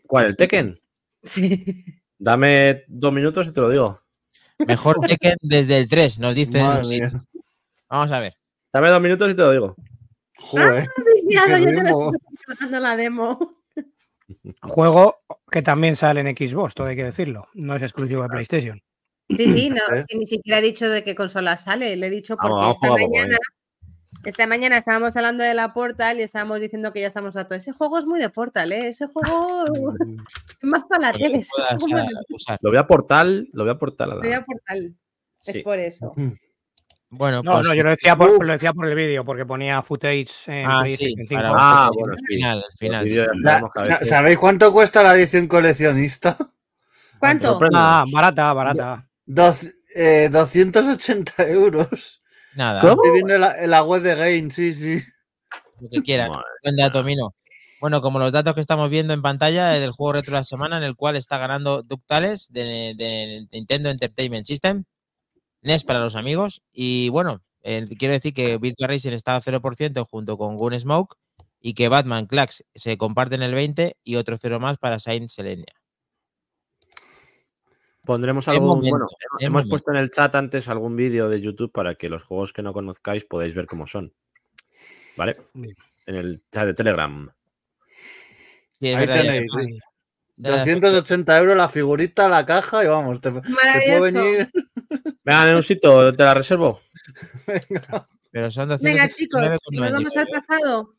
¿Cuál? 0.08 0.26
¿El 0.26 0.36
Tekken? 0.36 0.80
Sí. 1.24 2.04
Dame 2.18 2.84
dos 2.88 3.14
minutos 3.14 3.48
y 3.48 3.52
te 3.52 3.62
lo 3.62 3.70
digo. 3.70 4.02
mejor 4.68 5.00
Tekken 5.08 5.38
desde 5.42 5.78
el 5.78 5.88
3, 5.88 6.20
nos 6.20 6.36
dice 6.36 6.62
Madre 6.62 6.82
Nusito. 6.82 7.18
mía. 7.18 7.24
Vamos 7.90 8.12
a 8.12 8.20
ver. 8.20 8.34
Dame 8.74 8.90
dos 8.90 9.02
minutos 9.02 9.32
y 9.32 9.36
te 9.36 9.42
lo 9.42 9.52
digo. 9.52 9.76
Joder. 10.38 10.86
Te 12.70 12.80
la 12.80 12.96
demo. 12.96 13.62
Juego 14.62 15.20
que 15.52 15.62
también 15.62 15.96
sale 15.96 16.22
en 16.22 16.36
Xbox, 16.36 16.74
todo 16.74 16.88
hay 16.88 16.96
que 16.96 17.04
decirlo. 17.04 17.48
No 17.54 17.76
es 17.76 17.82
exclusivo 17.82 18.24
de 18.24 18.30
PlayStation. 18.30 18.82
Sí, 19.30 19.54
sí, 19.54 19.70
no, 19.70 19.78
¿Eh? 19.96 20.06
ni 20.16 20.26
siquiera 20.26 20.60
he 20.60 20.62
dicho 20.62 20.90
de 20.90 21.04
qué 21.04 21.16
consola 21.16 21.58
sale, 21.58 21.96
le 21.96 22.08
he 22.08 22.10
dicho 22.10 22.36
porque 22.36 22.54
Vamos, 22.54 22.78
vamos 22.82 23.00
esta 23.00 23.08
mañana, 23.08 23.38
Esta 24.26 24.48
mañana 24.48 24.78
estábamos 24.78 25.16
hablando 25.16 25.44
de 25.44 25.54
la 25.54 25.74
Portal 25.74 26.20
y 26.20 26.24
estábamos 26.24 26.60
diciendo 26.60 26.92
que 26.92 27.02
ya 27.02 27.08
estamos 27.08 27.36
a 27.36 27.46
todo. 27.46 27.58
Ese 27.58 27.72
juego 27.74 27.98
es 28.00 28.06
muy 28.06 28.20
de 28.20 28.30
Portal, 28.30 28.72
¿eh? 28.72 28.88
Ese 28.90 29.06
juego 29.08 29.66
es 30.50 30.64
más 30.64 30.84
para 30.90 31.12
la 31.12 31.14
tele. 31.14 31.42
usar. 32.30 32.58
Lo 32.62 32.70
voy 32.72 32.78
a 32.80 32.88
portal, 32.88 33.48
lo 33.54 33.64
voy 33.64 33.72
a 33.74 33.78
portal. 33.78 34.10
a 34.12 34.16
la- 34.16 34.22
muy 34.22 34.30
de 34.30 34.42
Portal. 34.42 34.96
Sí. 35.40 35.60
Es 35.60 35.64
por 35.64 35.80
eso. 35.80 36.14
Bueno, 37.10 37.44
No, 37.44 37.54
pues 37.54 37.68
no, 37.68 37.76
yo 37.76 37.84
lo 37.84 37.92
decía 37.92 38.16
por, 38.16 38.44
lo 38.46 38.52
decía 38.54 38.74
por 38.74 38.88
el 38.88 38.96
vídeo, 38.96 39.24
porque 39.24 39.46
ponía 39.46 39.82
footage 39.84 40.28
en 40.48 40.66
Ah, 40.70 40.84
sí, 40.86 40.98
5. 40.98 41.24
para 41.36 41.52
Ah, 41.56 41.90
bueno, 41.94 42.16
final, 42.28 42.58
al 42.68 42.78
final. 42.78 43.32
La- 43.44 43.58
a 43.76 44.04
¿Sabéis 44.04 44.40
cuánto 44.40 44.74
cuesta 44.74 45.04
la 45.04 45.16
edición 45.16 45.48
coleccionista? 45.48 46.36
¿Cuánto? 47.20 47.60
Ah, 47.74 48.04
barata, 48.12 48.52
barata. 48.54 49.08
Dos- 49.26 49.66
eh, 49.96 50.30
280 50.32 51.48
euros. 51.48 52.22
Nada, 52.56 52.80
Estoy 52.80 53.12
viendo 53.12 53.34
en 53.36 53.70
la, 53.70 53.84
web 53.84 54.02
de 54.02 54.16
Game, 54.16 54.52
sí, 54.52 54.74
sí. 54.74 55.04
lo 55.80 55.90
que 55.90 56.02
quieras. 56.02 56.30
Buen 56.64 56.76
dato, 56.76 57.04
Mino. 57.04 57.36
Bueno, 57.82 58.02
como 58.02 58.18
los 58.18 58.32
datos 58.32 58.56
que 58.56 58.62
estamos 58.62 58.90
viendo 58.90 59.14
en 59.14 59.22
pantalla 59.22 59.70
del 59.72 59.92
juego 59.92 60.14
retro 60.14 60.32
de 60.32 60.40
la 60.40 60.44
semana, 60.44 60.78
en 60.78 60.84
el 60.84 60.96
cual 60.96 61.18
está 61.18 61.38
ganando 61.38 61.82
Ductales 61.84 62.48
de, 62.50 62.94
de 62.96 63.48
Nintendo 63.52 63.90
Entertainment 63.90 64.48
System, 64.48 64.86
NES 65.62 65.84
para 65.84 66.00
los 66.00 66.16
amigos. 66.16 66.62
Y 66.72 67.10
bueno, 67.10 67.42
eh, 67.64 67.88
quiero 67.98 68.14
decir 68.14 68.34
que 68.34 68.58
Virtua 68.58 68.88
Racing 68.88 69.12
está 69.12 69.36
a 69.36 69.42
0% 69.42 70.08
junto 70.10 70.38
con 70.38 70.56
Gunsmoke 70.56 71.18
y 71.60 71.74
que 71.74 71.90
Batman 71.90 72.28
Clax 72.28 72.64
se 72.76 72.98
comparten 72.98 73.42
el 73.42 73.54
20 73.54 73.98
y 74.04 74.16
otro 74.16 74.38
cero 74.40 74.60
más 74.60 74.78
para 74.78 75.00
Saint 75.00 75.30
Selenia. 75.30 75.74
Pondremos 78.06 78.48
momento, 78.48 78.90
bueno, 78.90 79.08
hemos 79.40 79.52
momento. 79.52 79.70
puesto 79.70 79.92
en 79.92 79.98
el 79.98 80.10
chat 80.12 80.36
antes 80.36 80.68
algún 80.70 80.96
vídeo 80.96 81.30
de 81.30 81.42
YouTube 81.42 81.72
para 81.72 81.96
que 81.96 82.10
los 82.10 82.24
juegos 82.24 82.54
que 82.54 82.62
no 82.62 82.72
conozcáis 82.74 83.26
podáis 83.26 83.56
ver 83.56 83.66
cómo 83.66 83.88
son. 83.88 84.14
¿Vale? 85.18 85.38
Bien. 85.54 85.76
En 86.06 86.16
el 86.16 86.44
chat 86.52 86.66
de 86.68 86.74
Telegram. 86.74 87.30
Es 88.80 88.96
Ahí 88.96 89.08
tenéis, 89.08 89.46
además, 89.54 89.66
sí. 89.66 89.80
ya- 90.38 90.58
280 90.60 91.38
euros 91.40 91.56
la 91.58 91.70
figurita, 91.70 92.28
la 92.30 92.46
caja 92.46 92.84
y 92.84 92.88
vamos, 92.88 93.20
te, 93.22 93.32
te 93.32 93.42
puedo 93.42 93.56
Maravilloso. 93.56 94.02
venir. 94.24 94.52
Venga, 95.24 95.46
Nenusito, 95.46 96.14
te 96.14 96.24
la 96.24 96.34
reservo. 96.34 96.80
Pero 98.32 98.52
son 98.52 98.70
Venga, 98.82 99.08
chicos, 99.10 99.42
279,99. 99.42 99.60
nos 99.82 99.92
vamos 99.92 100.18
al 100.18 100.28
pasado. 100.28 100.94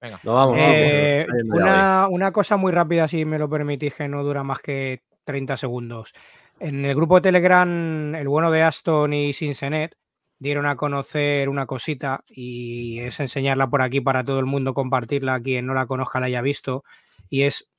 Venga. 0.00 0.20
No 0.24 0.34
vamos. 0.34 0.56
Eh, 0.60 1.26
vamos. 1.46 2.08
Una 2.12 2.32
cosa 2.32 2.56
muy 2.56 2.72
rápida, 2.72 3.06
si 3.06 3.24
me 3.24 3.38
lo 3.38 3.48
permitís, 3.48 3.94
que 3.94 4.08
no 4.08 4.24
dura 4.24 4.42
más 4.42 4.58
que 4.60 5.02
30 5.24 5.56
segundos. 5.56 6.12
En 6.60 6.84
el 6.84 6.94
grupo 6.94 7.14
de 7.16 7.22
Telegram, 7.22 8.14
el 8.14 8.28
bueno 8.28 8.50
de 8.50 8.62
Aston 8.62 9.14
y 9.14 9.32
Sinsenet 9.32 9.96
dieron 10.38 10.66
a 10.66 10.76
conocer 10.76 11.48
una 11.48 11.64
cosita 11.64 12.22
y 12.28 13.00
es 13.00 13.18
enseñarla 13.18 13.70
por 13.70 13.80
aquí 13.80 14.02
para 14.02 14.24
todo 14.24 14.40
el 14.40 14.44
mundo, 14.44 14.74
compartirla 14.74 15.34
a 15.34 15.40
quien 15.40 15.64
no 15.64 15.72
la 15.72 15.86
conozca, 15.86 16.20
la 16.20 16.26
haya 16.26 16.42
visto. 16.42 16.84
Y 17.30 17.44
es 17.44 17.70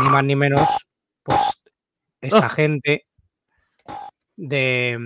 ni 0.00 0.08
más 0.08 0.22
ni 0.22 0.36
menos, 0.36 0.68
pues, 1.24 1.40
esta 2.20 2.48
gente 2.48 3.06
de. 4.36 4.96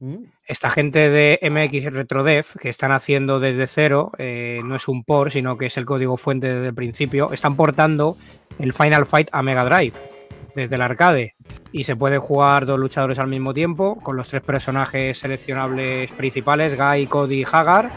mm, 0.00 0.24
esta 0.48 0.70
gente 0.70 1.10
de 1.10 1.38
MX 1.42 1.92
RetroDev 1.92 2.58
que 2.60 2.70
están 2.70 2.90
haciendo 2.90 3.38
desde 3.38 3.68
cero, 3.68 4.10
eh, 4.18 4.62
no 4.64 4.74
es 4.74 4.88
un 4.88 5.04
port, 5.04 5.30
sino 5.30 5.56
que 5.56 5.66
es 5.66 5.76
el 5.76 5.84
código 5.84 6.16
fuente 6.16 6.48
desde 6.48 6.68
el 6.68 6.74
principio, 6.74 7.32
están 7.32 7.54
portando 7.54 8.16
el 8.58 8.72
Final 8.72 9.06
Fight 9.06 9.28
a 9.30 9.42
Mega 9.42 9.64
Drive 9.64 10.09
desde 10.54 10.76
el 10.76 10.82
arcade. 10.82 11.34
Y 11.72 11.84
se 11.84 11.96
pueden 11.96 12.20
jugar 12.20 12.66
dos 12.66 12.78
luchadores 12.78 13.18
al 13.18 13.28
mismo 13.28 13.54
tiempo 13.54 13.96
con 13.96 14.16
los 14.16 14.28
tres 14.28 14.42
personajes 14.42 15.18
seleccionables 15.18 16.10
principales, 16.12 16.76
Guy, 16.76 17.06
Cody 17.06 17.40
y 17.40 17.46
Hagar 17.50 17.90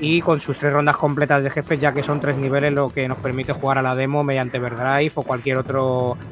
y 0.00 0.20
con 0.20 0.40
sus 0.40 0.58
tres 0.58 0.72
rondas 0.72 0.96
completas 0.96 1.44
de 1.44 1.50
jefes 1.50 1.80
ya 1.80 1.92
que 1.92 2.02
son 2.02 2.18
tres 2.18 2.36
niveles 2.36 2.72
lo 2.72 2.90
que 2.90 3.06
nos 3.06 3.18
permite 3.18 3.52
jugar 3.52 3.78
a 3.78 3.82
la 3.82 3.94
demo 3.94 4.24
mediante 4.24 4.56
Everdrive 4.56 5.12
o 5.14 5.22
cualquier 5.22 5.58
otra 5.58 5.80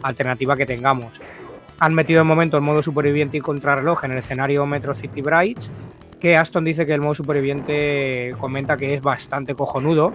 alternativa 0.02 0.56
que 0.56 0.66
tengamos. 0.66 1.20
Han 1.78 1.94
metido 1.94 2.18
de 2.18 2.24
momento 2.24 2.56
el 2.56 2.64
modo 2.64 2.82
superviviente 2.82 3.36
y 3.36 3.40
contrarreloj 3.40 4.04
en 4.04 4.10
el 4.10 4.18
escenario 4.18 4.66
Metro 4.66 4.94
City 4.94 5.22
Brights, 5.22 5.70
que 6.18 6.36
Aston 6.36 6.64
dice 6.64 6.84
que 6.84 6.92
el 6.92 7.00
modo 7.00 7.14
superviviente 7.14 8.34
comenta 8.38 8.76
que 8.76 8.94
es 8.94 9.02
bastante 9.02 9.54
cojonudo, 9.54 10.12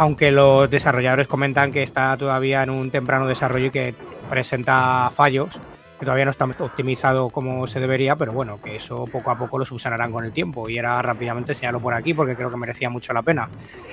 aunque 0.00 0.30
los 0.30 0.70
desarrolladores 0.70 1.28
comentan 1.28 1.72
que 1.72 1.82
está 1.82 2.16
todavía 2.16 2.62
en 2.62 2.70
un 2.70 2.90
temprano 2.90 3.26
desarrollo 3.26 3.66
y 3.66 3.70
que 3.70 3.94
presenta 4.30 5.10
fallos, 5.12 5.60
que 5.98 6.06
todavía 6.06 6.24
no 6.24 6.30
está 6.30 6.46
optimizado 6.46 7.28
como 7.28 7.66
se 7.66 7.80
debería, 7.80 8.16
pero 8.16 8.32
bueno, 8.32 8.58
que 8.62 8.76
eso 8.76 9.06
poco 9.12 9.30
a 9.30 9.36
poco 9.36 9.58
lo 9.58 9.66
subsanarán 9.66 10.10
con 10.10 10.24
el 10.24 10.32
tiempo 10.32 10.70
y 10.70 10.78
era 10.78 11.02
rápidamente 11.02 11.52
señalo 11.52 11.80
por 11.80 11.92
aquí 11.92 12.14
porque 12.14 12.34
creo 12.34 12.50
que 12.50 12.56
merecía 12.56 12.88
mucho 12.88 13.12
la 13.12 13.20
pena. 13.20 13.50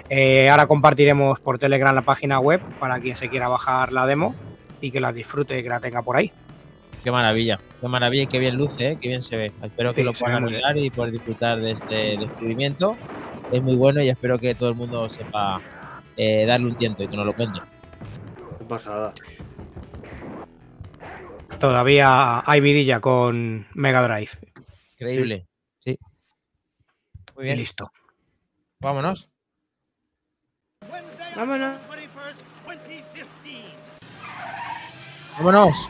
Eh, 0.08 0.50
ahora 0.50 0.66
compartiremos 0.66 1.42
por 1.42 1.60
Telegram 1.60 1.94
la 1.94 2.04
página 2.04 2.40
web 2.40 2.62
para 2.80 3.02
quien 3.02 3.18
se 3.18 3.28
quiera 3.28 3.50
bajar 3.50 3.92
la 3.92 4.06
demo 4.06 4.34
y 4.80 4.92
que 4.92 5.02
la 5.02 5.12
disfrute 5.12 5.60
y 5.60 5.64
que 5.64 5.68
la 5.68 5.82
tenga 5.82 6.04
por 6.04 6.16
ahí. 6.16 6.32
Qué 7.04 7.12
maravilla, 7.12 7.60
qué 7.82 7.88
maravilla 7.90 8.24
y 8.24 8.28
qué 8.28 8.40
bien 8.40 8.56
luce, 8.56 8.92
¿eh? 8.92 8.98
qué 9.02 9.10
bien 9.10 9.22
se 9.22 9.36
ve. 9.36 9.52
Espero 9.62 9.94
que 9.94 10.04
Sí, 10.04 10.06
lo 10.06 10.14
puedan 10.14 10.46
arreglar 10.46 10.78
y 10.78 10.90
poder 10.90 11.12
disfrutar 11.12 11.60
de 11.60 11.72
este 11.72 12.16
descubrimiento. 12.16 12.96
Es 13.52 13.62
muy 13.62 13.76
bueno 13.76 14.02
y 14.02 14.08
espero 14.08 14.40
que 14.40 14.56
todo 14.56 14.70
el 14.70 14.76
mundo 14.76 15.10
sepa 15.10 15.62
eh, 16.18 16.45
darle 16.45 16.68
un 16.68 16.76
tiento 16.76 17.03
y 17.03 17.07
que 17.07 17.15
nos 17.15 17.26
lo 17.26 17.35
cuente. 17.35 17.60
Qué 18.60 18.65
pasada. 18.65 19.14
Todavía 21.60 22.44
hay 22.45 22.60
vidilla 22.60 22.99
con 22.99 23.65
Mega 23.73 24.02
Drive. 24.07 24.31
Increíble. 24.99 25.48
Sí. 25.80 25.98
Muy 27.35 27.44
Y 27.44 27.45
bien, 27.45 27.57
listo. 27.57 27.91
vámonos. 28.80 29.30
Vámonos. 31.35 31.77
Vámonos. 35.38 35.89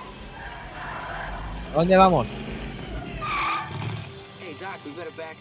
¿A 1.74 1.74
¿Dónde 1.74 1.98
vamos? 1.98 2.28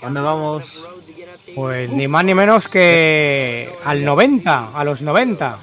¿Dónde 0.01 0.21
vamos? 0.21 0.65
Pues 1.55 1.91
ni 1.91 2.07
más 2.07 2.25
ni 2.25 2.35
menos 2.35 2.69
que 2.69 3.73
al 3.85 4.05
90, 4.05 4.71
a 4.75 4.85
los 4.85 5.03
90. 5.03 5.59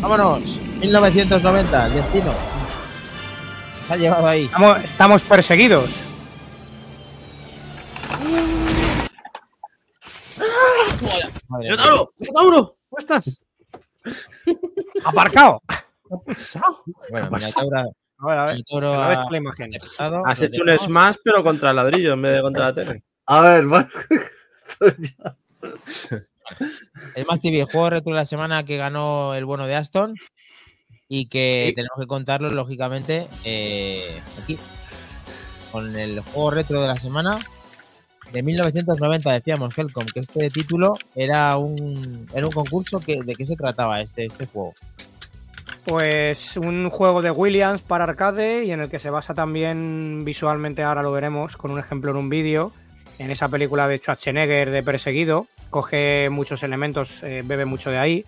Vámonos. 0.00 0.58
1990, 0.80 1.88
destino. 1.90 2.34
Se 3.86 3.92
ha 3.92 3.96
llevado 3.96 4.26
ahí. 4.26 4.44
Estamos, 4.44 4.84
estamos 4.84 5.22
perseguidos. 5.22 6.02
¡Minotauro! 11.48 12.12
¡Minotauro! 12.18 12.76
¿Cómo 12.88 12.98
estás? 12.98 13.40
Aparcado. 15.04 15.62
Bueno, 17.10 17.30
pasa? 17.30 17.46
Minotauro, 17.46 17.92
A 18.18 18.26
ver, 18.26 18.38
a 18.38 18.44
ver. 18.46 18.56
Ves 18.56 18.64
ha 18.72 19.26
la 19.30 19.36
imagen. 19.36 19.70
Has 20.24 20.40
hecho 20.42 20.62
un 20.62 20.78
smash, 20.78 21.16
pero 21.22 21.42
contra 21.44 21.70
el 21.70 21.76
ladrillo 21.76 22.14
en 22.14 22.22
vez 22.22 22.34
de 22.36 22.40
contra 22.42 22.64
la 22.66 22.72
tele. 22.74 23.02
A 23.26 23.40
ver, 23.40 23.64
va- 23.72 23.88
estoy 24.68 24.94
ya. 25.18 25.36
Es 27.14 27.26
más 27.26 27.40
TV, 27.40 27.60
el 27.60 27.66
juego 27.66 27.90
retro 27.90 28.12
de 28.12 28.16
la 28.18 28.24
semana 28.24 28.64
que 28.64 28.76
ganó 28.76 29.34
el 29.34 29.44
bueno 29.44 29.66
de 29.66 29.74
Aston 29.74 30.14
y 31.08 31.26
que 31.26 31.66
Sí. 31.68 31.74
tenemos 31.74 31.96
que 31.98 32.06
contarlo, 32.06 32.50
lógicamente, 32.50 33.26
eh, 33.44 34.20
aquí. 34.42 34.58
Con 35.72 35.96
el 35.96 36.20
juego 36.20 36.50
retro 36.52 36.80
de 36.80 36.88
la 36.88 36.98
semana 36.98 37.36
de 38.32 38.42
1990, 38.42 39.30
decíamos, 39.32 39.76
Helcom, 39.76 40.06
que 40.06 40.20
este 40.20 40.48
título 40.50 40.94
era 41.14 41.56
un, 41.58 42.28
era 42.34 42.46
un 42.46 42.52
concurso 42.52 42.98
que, 43.00 43.20
de 43.22 43.34
qué 43.34 43.44
se 43.44 43.56
trataba 43.56 44.00
este, 44.00 44.26
este 44.26 44.46
juego. 44.46 44.74
Pues 45.86 46.56
un 46.56 46.90
juego 46.90 47.22
de 47.22 47.30
Williams 47.30 47.80
para 47.80 48.02
arcade 48.04 48.64
y 48.64 48.72
en 48.72 48.80
el 48.80 48.88
que 48.88 48.98
se 48.98 49.08
basa 49.08 49.34
también 49.34 50.24
visualmente, 50.24 50.82
ahora 50.82 51.02
lo 51.02 51.12
veremos 51.12 51.56
con 51.56 51.70
un 51.70 51.78
ejemplo 51.78 52.10
en 52.10 52.16
un 52.16 52.28
vídeo, 52.28 52.72
en 53.20 53.30
esa 53.30 53.48
película 53.48 53.86
de 53.86 53.98
Schwarzenegger 53.98 54.72
de 54.72 54.82
Perseguido. 54.82 55.46
Coge 55.70 56.28
muchos 56.28 56.64
elementos, 56.64 57.22
eh, 57.22 57.42
bebe 57.44 57.66
mucho 57.66 57.90
de 57.90 57.98
ahí 57.98 58.24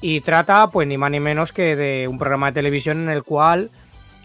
y 0.00 0.22
trata 0.22 0.70
pues 0.72 0.88
ni 0.88 0.98
más 0.98 1.12
ni 1.12 1.20
menos 1.20 1.52
que 1.52 1.76
de 1.76 2.08
un 2.08 2.18
programa 2.18 2.48
de 2.48 2.54
televisión 2.54 3.02
en 3.04 3.10
el 3.10 3.22
cual 3.22 3.70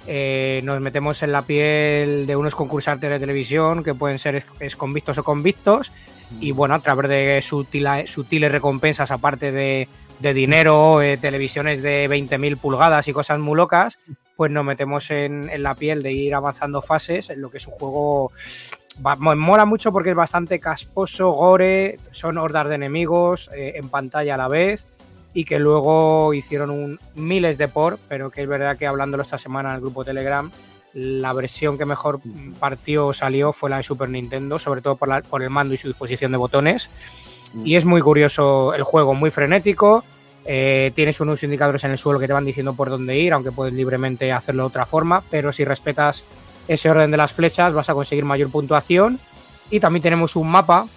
eh, 0.07 0.61
nos 0.63 0.81
metemos 0.81 1.21
en 1.21 1.31
la 1.31 1.43
piel 1.43 2.25
de 2.25 2.35
unos 2.35 2.55
concursantes 2.55 3.09
de 3.09 3.19
televisión 3.19 3.83
que 3.83 3.93
pueden 3.93 4.17
ser 4.17 4.43
es- 4.59 4.75
convictos 4.75 5.17
o 5.19 5.23
convictos 5.23 5.91
y 6.41 6.51
bueno, 6.51 6.73
a 6.73 6.79
través 6.79 7.09
de 7.09 7.41
sutiles 7.41 8.51
recompensas 8.51 9.11
aparte 9.11 9.51
de, 9.51 9.87
de 10.23 10.33
dinero, 10.33 11.01
eh, 11.03 11.17
televisiones 11.17 11.83
de 11.83 12.09
20.000 12.09 12.57
pulgadas 12.57 13.07
y 13.07 13.13
cosas 13.13 13.37
muy 13.39 13.55
locas, 13.55 13.99
pues 14.35 14.49
nos 14.51 14.65
metemos 14.65 15.11
en, 15.11 15.49
en 15.49 15.61
la 15.61 15.75
piel 15.75 16.01
de 16.01 16.11
ir 16.11 16.33
avanzando 16.33 16.81
fases 16.81 17.29
en 17.29 17.41
lo 17.41 17.51
que 17.51 17.57
es 17.57 17.67
un 17.67 17.73
juego... 17.73 18.31
va- 19.05 19.15
mo- 19.17 19.35
mola 19.35 19.65
mucho 19.65 19.91
porque 19.91 20.09
es 20.09 20.15
bastante 20.15 20.59
casposo, 20.59 21.31
gore, 21.31 21.97
son 22.11 22.37
hordas 22.39 22.67
de 22.69 22.75
enemigos 22.75 23.51
eh, 23.55 23.73
en 23.75 23.89
pantalla 23.89 24.33
a 24.33 24.37
la 24.37 24.47
vez 24.47 24.87
y 25.35 25.45
que 25.45 25.59
luego 25.59 26.33
hicieron 26.33 26.69
un, 26.69 26.99
miles 27.15 27.57
de 27.57 27.67
por, 27.67 27.99
pero 28.07 28.31
que 28.31 28.41
es 28.41 28.47
verdad 28.47 28.77
que 28.77 28.87
hablándolo 28.87 29.23
esta 29.23 29.37
semana 29.37 29.69
en 29.69 29.75
el 29.75 29.81
grupo 29.81 30.05
Telegram, 30.05 30.49
la 30.93 31.33
versión 31.33 31.77
que 31.77 31.85
mejor 31.85 32.19
partió 32.59 33.07
o 33.07 33.13
salió 33.13 33.51
fue 33.51 33.69
la 33.69 33.77
de 33.77 33.83
Super 33.83 34.09
Nintendo, 34.09 34.57
sobre 34.59 34.81
todo 34.81 34.95
por, 34.95 35.09
la- 35.09 35.21
por 35.21 35.43
el 35.43 35.49
mando 35.49 35.73
y 35.73 35.77
su 35.77 35.87
disposición 35.87 36.31
de 36.31 36.37
botones. 36.37 36.89
Y 37.63 37.75
es 37.75 37.85
muy 37.85 38.01
curioso 38.01 38.73
el 38.73 38.81
juego, 38.83 39.13
muy 39.13 39.29
frenético. 39.29 40.03
Eh, 40.45 40.91
tienes 40.95 41.19
unos 41.19 41.43
indicadores 41.43 41.83
en 41.83 41.91
el 41.91 41.97
suelo 41.97 42.19
que 42.19 42.27
te 42.27 42.33
van 42.33 42.45
diciendo 42.45 42.73
por 42.73 42.89
dónde 42.89 43.17
ir, 43.17 43.33
aunque 43.33 43.51
puedes 43.51 43.73
libremente 43.73 44.31
hacerlo 44.31 44.63
de 44.63 44.67
otra 44.67 44.85
forma. 44.85 45.23
Pero 45.29 45.51
si 45.51 45.65
respetas 45.65 46.25
ese 46.67 46.89
orden 46.89 47.11
de 47.11 47.17
las 47.17 47.33
flechas, 47.33 47.73
vas 47.73 47.89
a 47.89 47.93
conseguir 47.93 48.25
mayor 48.25 48.49
puntuación. 48.49 49.19
Y 49.69 49.79
también 49.79 50.03
tenemos 50.03 50.35
un 50.35 50.49
mapa 50.49 50.87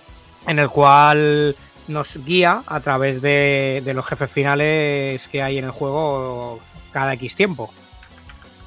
en 0.47 0.59
el 0.59 0.69
cual 0.69 1.57
nos 1.89 2.25
guía 2.25 2.63
a 2.67 2.81
través 2.81 3.23
de, 3.23 3.83
de 3.85 3.95
los 3.95 4.07
jefes 4.07 4.31
finales 4.31 5.29
que 5.29 5.43
hay 5.43 5.59
en 5.59 5.65
el 5.65 5.71
juego 5.71 6.61
cada 6.93 7.15
X 7.15 7.37
tiempo. 7.37 7.73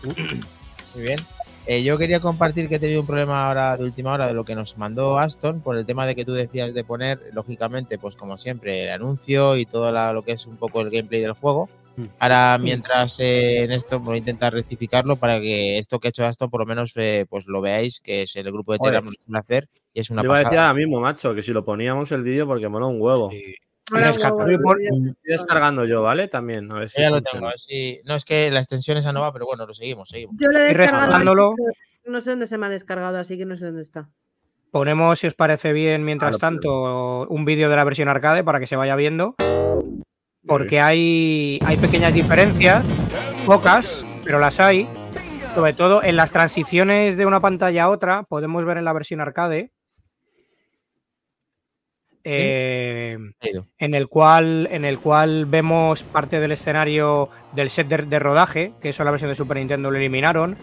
Muy 0.04 1.04
bien. 1.04 1.20
Eh, 1.72 1.84
yo 1.84 2.00
quería 2.00 2.20
compartir 2.20 2.68
que 2.68 2.76
he 2.76 2.80
tenido 2.80 3.02
un 3.02 3.06
problema 3.06 3.46
ahora 3.48 3.78
de 3.78 3.84
última 3.84 4.12
hora 4.12 4.26
de 4.26 4.34
lo 4.34 4.44
que 4.44 4.56
nos 4.56 4.76
mandó 4.80 5.20
Aston 5.20 5.62
por 5.62 5.78
el 5.78 5.86
tema 5.86 6.08
de 6.08 6.16
que 6.16 6.26
tú 6.26 6.34
decías 6.34 6.74
de 6.74 6.84
poner, 6.84 7.20
lógicamente, 7.32 8.00
pues 8.00 8.16
como 8.16 8.38
siempre, 8.40 8.86
el 8.86 8.90
anuncio 8.90 9.56
y 9.56 9.68
todo 9.68 9.92
la- 9.92 10.12
lo 10.12 10.24
que 10.24 10.32
es 10.32 10.48
un 10.48 10.58
poco 10.58 10.82
el 10.82 10.90
gameplay 10.90 11.22
del 11.22 11.34
juego. 11.34 11.70
Ahora, 12.18 12.58
mientras 12.60 13.20
eh, 13.20 13.64
en 13.66 13.72
esto, 13.72 14.00
voy 14.00 14.16
a 14.16 14.18
intentar 14.18 14.52
rectificarlo 14.52 15.18
para 15.18 15.40
que 15.40 15.78
esto 15.78 16.00
que 16.00 16.08
ha 16.08 16.10
hecho 16.10 16.26
Aston, 16.26 16.50
por 16.50 16.62
lo 16.62 16.66
menos, 16.66 16.92
eh, 16.96 17.28
pues 17.30 17.46
lo 17.46 17.62
veáis, 17.62 18.00
que 18.00 18.24
es 18.24 18.36
el 18.36 18.52
grupo 18.52 18.72
de. 18.74 18.80
Telegram 18.80 19.06
lo 19.28 19.38
hacer 19.40 19.68
y 19.94 20.00
es 20.00 20.10
una 20.10 20.24
Yo 20.24 20.28
iba 20.28 20.36
a 20.36 20.40
decir 20.40 20.50
pasada. 20.52 20.70
ahora 20.70 20.74
mismo, 20.80 21.00
macho, 21.02 21.36
que 21.36 21.44
si 21.44 21.52
lo 21.52 21.64
poníamos 21.64 22.12
el 22.14 22.24
vídeo 22.24 22.48
porque 22.48 22.68
mola 22.68 22.88
un 22.88 23.00
huevo. 23.00 23.30
Mola 23.30 23.40
Estoy 23.92 25.16
descargando 25.24 25.86
yo, 25.86 26.02
¿vale? 26.02 26.28
También. 26.28 26.72
A 26.72 26.80
ver 26.80 26.90
si 26.90 27.02
Ya 27.02 27.10
lo 27.10 27.22
tengo, 27.22 27.46
a 27.48 27.50
ver 27.50 27.60
si- 27.60 28.00
No 28.06 28.16
es 28.16 28.26
que 28.26 28.50
la 28.52 28.60
extensión 28.60 28.98
esa 28.98 29.12
no 29.12 29.22
va, 29.22 29.32
pero 29.34 29.46
bueno, 29.46 29.66
lo 29.66 29.74
seguimos, 29.74 30.10
seguimos. 30.10 30.36
Yo 30.40 30.48
lo 30.52 30.60
he 30.60 30.64
descargado. 30.64 31.56
No 32.06 32.22
sé 32.22 32.32
dónde 32.32 32.48
se 32.48 32.58
me 32.58 32.66
ha 32.66 32.70
descargado, 32.70 33.18
así 33.20 33.38
que 33.38 33.46
no 33.46 33.56
sé 33.56 33.66
dónde 33.66 33.82
está. 33.82 34.10
Ponemos, 34.72 35.20
si 35.20 35.28
os 35.28 35.34
parece 35.36 35.74
bien, 35.74 36.04
mientras 36.04 36.36
Ah, 36.36 36.40
tanto, 36.40 37.28
un 37.28 37.46
vídeo 37.46 37.70
de 37.70 37.76
la 37.76 37.84
versión 37.84 38.08
arcade 38.08 38.44
para 38.44 38.60
que 38.60 38.68
se 38.68 38.76
vaya 38.76 38.96
viendo. 38.96 39.36
Porque 40.48 40.80
hay, 40.80 41.60
hay 41.66 41.78
pequeñas 41.78 42.14
diferencias, 42.14 42.84
pocas, 43.46 44.06
pero 44.24 44.40
las 44.40 44.60
hay. 44.60 44.88
Sobre 45.56 45.74
todo 45.74 46.04
en 46.04 46.16
las 46.16 46.32
transiciones 46.32 47.18
de 47.18 47.26
una 47.26 47.40
pantalla 47.42 47.84
a 47.86 47.90
otra, 47.90 48.24
podemos 48.24 48.64
ver 48.66 48.78
en 48.78 48.86
la 48.86 48.94
versión 48.94 49.20
arcade. 49.22 49.72
Eh, 52.30 53.18
en 53.78 53.94
el 53.94 54.08
cual 54.08 54.68
en 54.72 54.86
el 54.86 55.00
cual 55.00 55.46
vemos 55.46 56.04
parte 56.04 56.40
del 56.40 56.52
escenario 56.52 57.30
del 57.54 57.70
set 57.70 57.88
de, 57.88 57.98
de 57.98 58.20
rodaje, 58.20 58.74
que 58.82 58.90
eso 58.90 59.04
en 59.04 59.06
la 59.06 59.12
versión 59.12 59.30
de 59.30 59.36
Super 59.36 59.58
Nintendo 59.58 59.90
lo 59.92 59.98
eliminaron. 59.98 60.58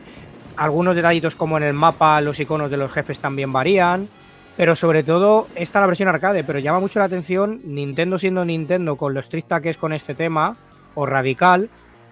Algunos 0.57 0.97
detallitos 0.97 1.37
como 1.37 1.57
en 1.57 1.65
el 1.65 1.75
mapa, 1.75 2.21
los 2.21 2.41
iconos 2.41 2.71
de 2.71 2.77
los 2.77 2.93
jefes 2.93 3.21
también 3.21 3.53
varían. 3.53 4.09
Pero 4.57 4.75
sobre 4.75 5.03
todo, 5.03 5.49
esta 5.55 5.79
es 5.79 5.83
la 5.83 5.87
versión 5.87 6.09
arcade, 6.09 6.43
pero 6.43 6.59
llama 6.59 6.81
mucho 6.81 6.99
la 6.99 7.05
atención 7.05 7.61
Nintendo 7.65 8.19
siendo 8.19 8.43
Nintendo 8.43 8.97
con 8.97 9.13
lo 9.13 9.21
estricta 9.21 9.61
que 9.61 9.69
es 9.69 9.77
con 9.77 9.93
este 9.93 10.15
tema, 10.15 10.57
o 10.95 11.05
radical. 11.05 11.69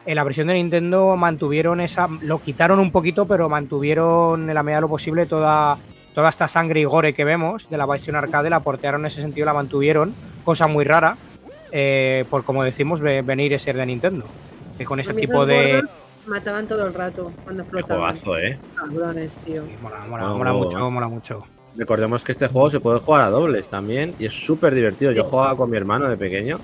En 0.06 0.16
la 0.16 0.24
versión 0.24 0.48
de 0.48 0.54
Nintendo 0.54 1.16
mantuvieron 1.16 1.80
esa. 1.80 2.06
Lo 2.20 2.42
quitaron 2.42 2.78
un 2.78 2.92
poquito, 2.92 3.26
pero 3.26 3.48
mantuvieron 3.48 4.48
en 4.48 4.54
la 4.54 4.62
medida 4.62 4.76
de 4.76 4.82
lo 4.82 4.88
posible 4.88 5.24
toda, 5.24 5.78
toda 6.14 6.28
esta 6.30 6.48
sangre 6.48 6.80
y 6.80 6.84
gore 6.84 7.12
que 7.12 7.24
vemos 7.24 7.68
de 7.68 7.76
la 7.76 7.86
versión 7.86 8.16
arcade, 8.16 8.48
la 8.50 8.60
portearon 8.60 9.02
en 9.02 9.06
ese 9.06 9.20
sentido, 9.20 9.44
la 9.46 9.54
mantuvieron. 9.54 10.14
Cosa 10.44 10.66
muy 10.66 10.84
rara, 10.84 11.16
eh, 11.72 12.24
por 12.30 12.44
como 12.44 12.62
decimos, 12.64 13.00
ve- 13.00 13.22
venir 13.22 13.52
y 13.52 13.58
ser 13.58 13.76
de 13.76 13.86
Nintendo. 13.86 14.24
Que 14.78 14.84
con 14.84 15.00
ese 15.00 15.10
A 15.10 15.14
mí 15.14 15.20
tipo 15.20 15.44
de. 15.46 15.82
Mataban 16.26 16.66
todo 16.66 16.86
el 16.86 16.94
rato 16.94 17.32
cuando 17.44 17.64
Qué 17.64 17.70
flotaban. 17.70 17.98
juegazo, 18.16 18.38
¿eh? 18.38 18.58
Cabrones, 18.76 19.36
tío. 19.38 19.62
Mola, 19.82 19.98
mola, 20.08 20.28
Mola 20.28 20.52
mucho, 20.54 20.78
mola 20.90 21.08
mucho. 21.08 21.44
Recordemos 21.76 22.24
que 22.24 22.32
este 22.32 22.48
juego 22.48 22.70
se 22.70 22.80
puede 22.80 22.98
jugar 23.00 23.22
a 23.22 23.30
dobles 23.30 23.68
también 23.68 24.14
y 24.18 24.26
es 24.26 24.32
súper 24.32 24.74
divertido. 24.74 25.12
Yo 25.12 25.24
jugaba 25.24 25.56
con 25.56 25.68
mi 25.70 25.76
hermano 25.76 26.08
de 26.08 26.16
pequeño 26.16 26.58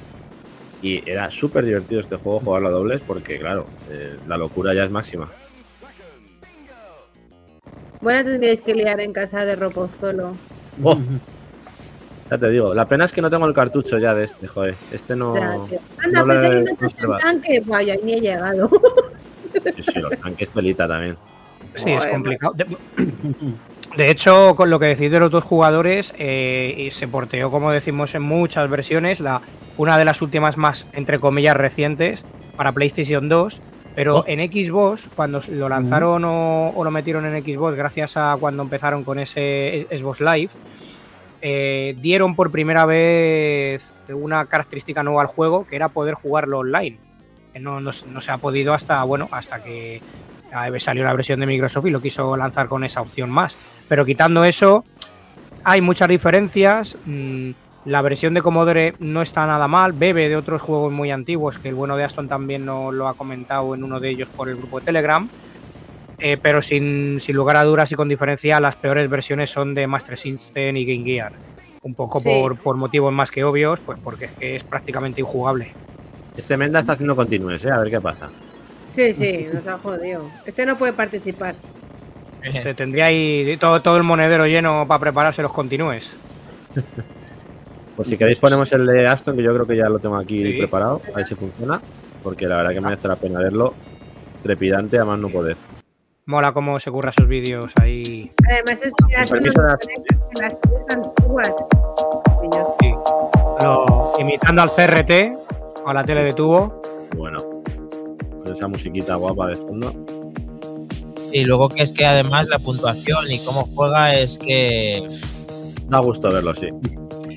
y 0.83 1.03
era 1.11 1.29
súper 1.31 1.65
divertido 1.67 2.01
este 2.01 2.17
juego 2.17 2.41
jugarlo 2.41 2.69
a 2.69 2.71
dobles 2.71 3.03
porque, 3.03 3.39
claro, 3.39 3.67
eh, 3.91 4.17
la 4.27 4.39
locura 4.39 4.73
ya 4.73 4.85
es 4.85 4.91
máxima. 4.91 5.29
Bueno, 8.01 8.25
tendríais 8.25 8.61
que 8.61 8.75
liar 8.75 9.01
en 9.01 9.13
casa 9.13 9.45
de 9.45 9.57
Ropozuelo. 9.57 10.35
Oh, 10.83 10.97
ya 12.31 12.39
te 12.39 12.49
digo, 12.51 12.73
la 12.75 12.87
pena 12.87 13.05
es 13.05 13.13
que 13.13 13.21
no 13.21 13.29
tengo 13.29 13.47
el 13.47 13.53
cartucho 13.55 13.99
ya 13.99 14.15
de 14.15 14.25
este, 14.25 14.47
joder. 14.47 14.75
Este 14.93 15.17
no. 15.17 15.33
O 15.33 15.37
sea, 15.37 15.57
tío. 15.69 15.79
Anda, 16.03 16.21
no 16.21 16.27
pues 16.27 16.41
le- 16.41 16.47
hay 16.49 16.57
un 16.57 16.69
no 16.81 16.91
se 16.91 17.07
va. 17.07 17.19
tanque. 17.19 17.63
Vaya, 17.67 17.97
ni 18.03 18.15
he 18.15 18.21
llegado. 18.21 18.71
Sí, 19.75 19.83
sí, 19.83 19.99
los 19.99 20.17
tanques 20.19 20.49
telita 20.51 20.87
también. 20.87 21.17
Sí, 21.75 21.91
es 21.91 22.07
complicado. 22.07 22.53
De, 22.55 22.67
de 23.97 24.11
hecho, 24.11 24.55
con 24.57 24.71
lo 24.71 24.79
que 24.79 24.87
decís 24.87 25.11
de 25.11 25.19
los 25.21 25.31
dos 25.31 25.43
jugadores, 25.45 26.15
eh, 26.19 26.75
y 26.79 26.91
se 26.93 27.09
porteó, 27.09 27.51
como 27.51 27.73
decimos, 27.73 28.15
en 28.15 28.23
muchas 28.23 28.71
versiones. 28.71 29.19
La, 29.21 29.41
una 29.77 29.99
de 29.99 30.05
las 30.05 30.23
últimas 30.23 30.57
más, 30.57 30.87
entre 30.93 31.19
comillas, 31.19 31.57
recientes 31.57 32.25
para 32.57 32.73
PlayStation 32.73 33.29
2. 33.29 33.61
Pero 33.95 34.19
Oh. 34.19 34.25
en 34.27 34.39
Xbox, 34.51 35.09
cuando 35.17 35.41
lo 35.51 35.69
lanzaron 35.69 36.25
o, 36.25 36.69
o 36.71 36.85
lo 36.85 36.91
metieron 36.91 37.27
en 37.27 37.43
Xbox, 37.43 37.77
gracias 37.77 38.17
a 38.17 38.37
cuando 38.39 38.62
empezaron 38.62 39.03
con 39.05 39.19
ese 39.19 39.87
Xbox 39.91 40.21
Live, 40.21 40.51
eh, 41.43 41.97
dieron 41.99 42.37
por 42.37 42.51
primera 42.51 42.85
vez 42.87 43.95
una 44.09 44.45
característica 44.47 45.03
nueva 45.03 45.23
al 45.23 45.27
juego, 45.29 45.67
que 45.67 45.77
era 45.77 45.89
poder 45.89 46.15
jugarlo 46.15 46.59
online. 46.59 46.99
No, 47.59 47.81
no- 47.81 47.91
no 48.12 48.21
se 48.21 48.31
ha 48.31 48.39
podido 48.39 48.75
hasta, 48.75 49.03
bueno, 49.05 49.29
hasta 49.33 49.62
que 49.62 50.01
salió 50.79 51.05
la 51.05 51.12
versión 51.15 51.41
de 51.41 51.47
Microsoft 51.47 51.87
y 51.87 51.91
lo 51.91 52.01
quiso 52.01 52.37
lanzar 52.37 52.69
con 52.69 52.85
esa 52.85 53.01
opción 53.01 53.31
más. 53.31 53.57
Pero 53.89 54.05
quitando 54.05 54.45
eso, 54.45 54.85
hay 55.65 55.81
muchas 55.81 56.09
diferencias. 56.09 56.97
Mm, 57.07 57.51
La 57.86 58.02
versión 58.02 58.35
de 58.35 58.43
Commodore 58.43 58.94
no 58.98 59.23
está 59.23 59.47
nada 59.47 59.66
mal, 59.66 59.93
bebe 59.93 60.28
de 60.28 60.36
otros 60.36 60.61
juegos 60.61 60.93
muy 60.93 61.11
antiguos, 61.11 61.59
que 61.59 61.70
el 61.70 61.74
bueno 61.74 61.97
de 61.97 62.05
Aston 62.05 62.28
también 62.28 62.66
nos 62.66 62.93
lo 62.93 63.09
ha 63.09 63.15
comentado 63.15 63.74
en 63.74 63.82
uno 63.82 64.01
de 64.01 64.11
ellos 64.11 64.28
por 64.28 64.48
el 64.51 64.57
grupo 64.57 64.81
de 64.81 64.86
Telegram. 64.86 65.28
Eh, 66.19 66.36
pero 66.36 66.61
sin, 66.61 67.19
sin 67.20 67.35
lugar 67.35 67.57
a 67.57 67.65
dudas 67.65 67.90
y 67.93 67.94
con 67.94 68.07
diferencia, 68.09 68.61
las 68.61 68.77
peores 68.77 69.09
versiones 69.09 69.48
son 69.48 69.74
de 69.74 69.86
Master 69.86 70.19
System 70.19 70.77
y 70.77 70.85
Game 70.85 71.05
Gear. 71.07 71.32
Un 71.82 71.94
poco 71.94 72.20
Sí. 72.20 72.28
por, 72.28 72.59
por 72.59 72.77
motivos 72.77 73.11
más 73.11 73.31
que 73.31 73.43
obvios, 73.43 73.81
pues 73.81 73.98
porque 74.05 74.27
es 74.27 74.32
que 74.32 74.57
es 74.57 74.62
prácticamente 74.65 75.23
injugable. 75.23 75.73
Este 76.36 76.59
Menda 76.59 76.81
está 76.81 76.93
haciendo 76.93 77.16
continues, 77.16 77.65
¿eh? 77.65 77.70
A 77.70 77.78
ver 77.78 77.89
qué 77.90 78.01
pasa. 78.02 78.28
Sí, 78.93 79.15
sí, 79.15 79.47
nos 79.55 79.66
ha 79.66 79.78
jodido. 79.78 80.31
Este 80.44 80.66
no 80.66 80.77
puede 80.77 80.93
participar. 80.93 81.55
Este, 82.43 82.74
tendría 82.74 83.07
ahí 83.07 83.57
todo, 83.59 83.81
todo 83.81 83.97
el 83.97 84.02
monedero 84.02 84.47
lleno 84.47 84.86
para 84.86 84.98
prepararse 85.01 85.40
los 85.40 85.52
continúes. 85.55 86.15
Pues 88.01 88.09
si 88.09 88.17
queréis 88.17 88.39
ponemos 88.39 88.73
el 88.73 88.87
de 88.87 89.07
Aston, 89.07 89.37
que 89.37 89.43
yo 89.43 89.53
creo 89.53 89.67
que 89.67 89.77
ya 89.77 89.87
lo 89.91 89.99
tengo 89.99 90.17
aquí 90.17 90.43
Sí. 90.43 90.57
preparado, 90.57 91.03
a 91.13 91.17
ver 91.19 91.27
si 91.27 91.35
funciona, 91.35 91.83
porque 92.23 92.47
la 92.49 92.57
verdad 92.57 92.71
que 92.73 92.81
merece 92.81 93.07
la 93.09 93.17
pena 93.17 93.41
verlo. 93.41 93.75
Trepidante 94.43 94.99
a 94.99 95.05
más 95.05 95.19
no 95.19 95.29
poder. 95.29 95.59
Mola 96.25 96.55
cómo 96.55 96.81
se 96.81 96.91
curra 96.91 97.11
esos 97.11 97.29
vídeos 97.29 97.71
ahí. 97.79 98.33
Además, 98.51 98.83
es 98.87 98.95
que 99.07 99.15
las 100.41 100.57
cosas 100.57 100.87
antiguas. 100.97 101.55
Sí. 102.81 102.91
Lo- 103.63 104.13
imitando 104.19 104.63
al 104.63 104.71
CRT 104.75 105.37
o 105.85 105.89
a 105.91 105.93
la 105.93 106.03
tele 106.03 106.25
de 106.25 106.33
tubo. 106.33 106.81
Bueno, 107.15 107.37
con 108.43 108.51
esa 108.51 108.67
musiquita 108.67 109.17
guapa 109.17 109.49
de 109.49 109.57
fondo. 109.57 109.93
Y 111.33 111.45
luego 111.45 111.69
que 111.69 111.83
es 111.83 111.93
que 111.93 112.07
además 112.07 112.49
la 112.49 112.59
puntuación 112.61 113.31
y 113.31 113.39
cómo 113.45 113.69
juega 113.75 114.15
es 114.15 114.39
que 114.39 115.07
Da 115.91 115.99
gusto 115.99 116.31
verlo, 116.33 116.55
sí. 116.55 116.69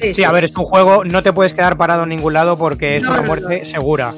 Sí, 0.07 0.13
Sí, 0.15 0.23
a 0.23 0.31
ver, 0.31 0.43
es 0.45 0.55
un 0.55 0.65
juego, 0.65 1.03
no 1.05 1.23
te 1.23 1.33
puedes 1.33 1.53
quedar 1.53 1.77
parado 1.77 2.03
en 2.03 2.09
ningún 2.09 2.33
lado 2.33 2.57
porque 2.57 2.97
es 2.97 3.03
No, 3.03 3.11
una 3.11 3.21
no, 3.21 3.27
muerte 3.27 3.59
no. 3.59 3.65
segura. 3.65 4.13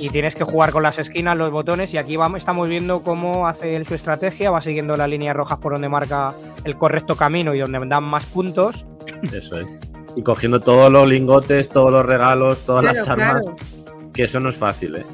Y 0.00 0.10
tienes 0.10 0.34
que 0.34 0.44
jugar 0.44 0.70
con 0.72 0.82
las 0.82 0.98
esquinas, 0.98 1.36
los 1.36 1.50
botones, 1.50 1.94
y 1.94 1.98
aquí 1.98 2.16
vamos, 2.16 2.38
estamos 2.38 2.68
viendo 2.68 3.02
cómo 3.02 3.46
hace 3.48 3.74
él 3.76 3.86
su 3.86 3.94
estrategia, 3.94 4.50
va 4.50 4.60
siguiendo 4.60 4.96
las 4.96 5.08
líneas 5.08 5.34
rojas 5.34 5.58
por 5.58 5.72
donde 5.72 5.88
marca 5.88 6.32
el 6.64 6.76
correcto 6.76 7.16
camino 7.16 7.54
y 7.54 7.60
donde 7.60 7.80
dan 7.86 8.04
más 8.04 8.26
puntos. 8.26 8.84
Eso 9.32 9.58
es. 9.60 9.72
Y 10.16 10.22
cogiendo 10.22 10.60
todos 10.60 10.92
los 10.92 11.08
lingotes, 11.08 11.68
todos 11.70 11.90
los 11.90 12.04
regalos, 12.04 12.60
todas 12.66 12.82
Claro, 12.82 12.98
las 12.98 13.08
armas, 13.08 13.44
claro. 13.46 13.56
que 14.12 14.24
eso 14.24 14.40
no 14.40 14.50
es 14.50 14.56
fácil, 14.56 14.96
¿eh? 14.96 15.06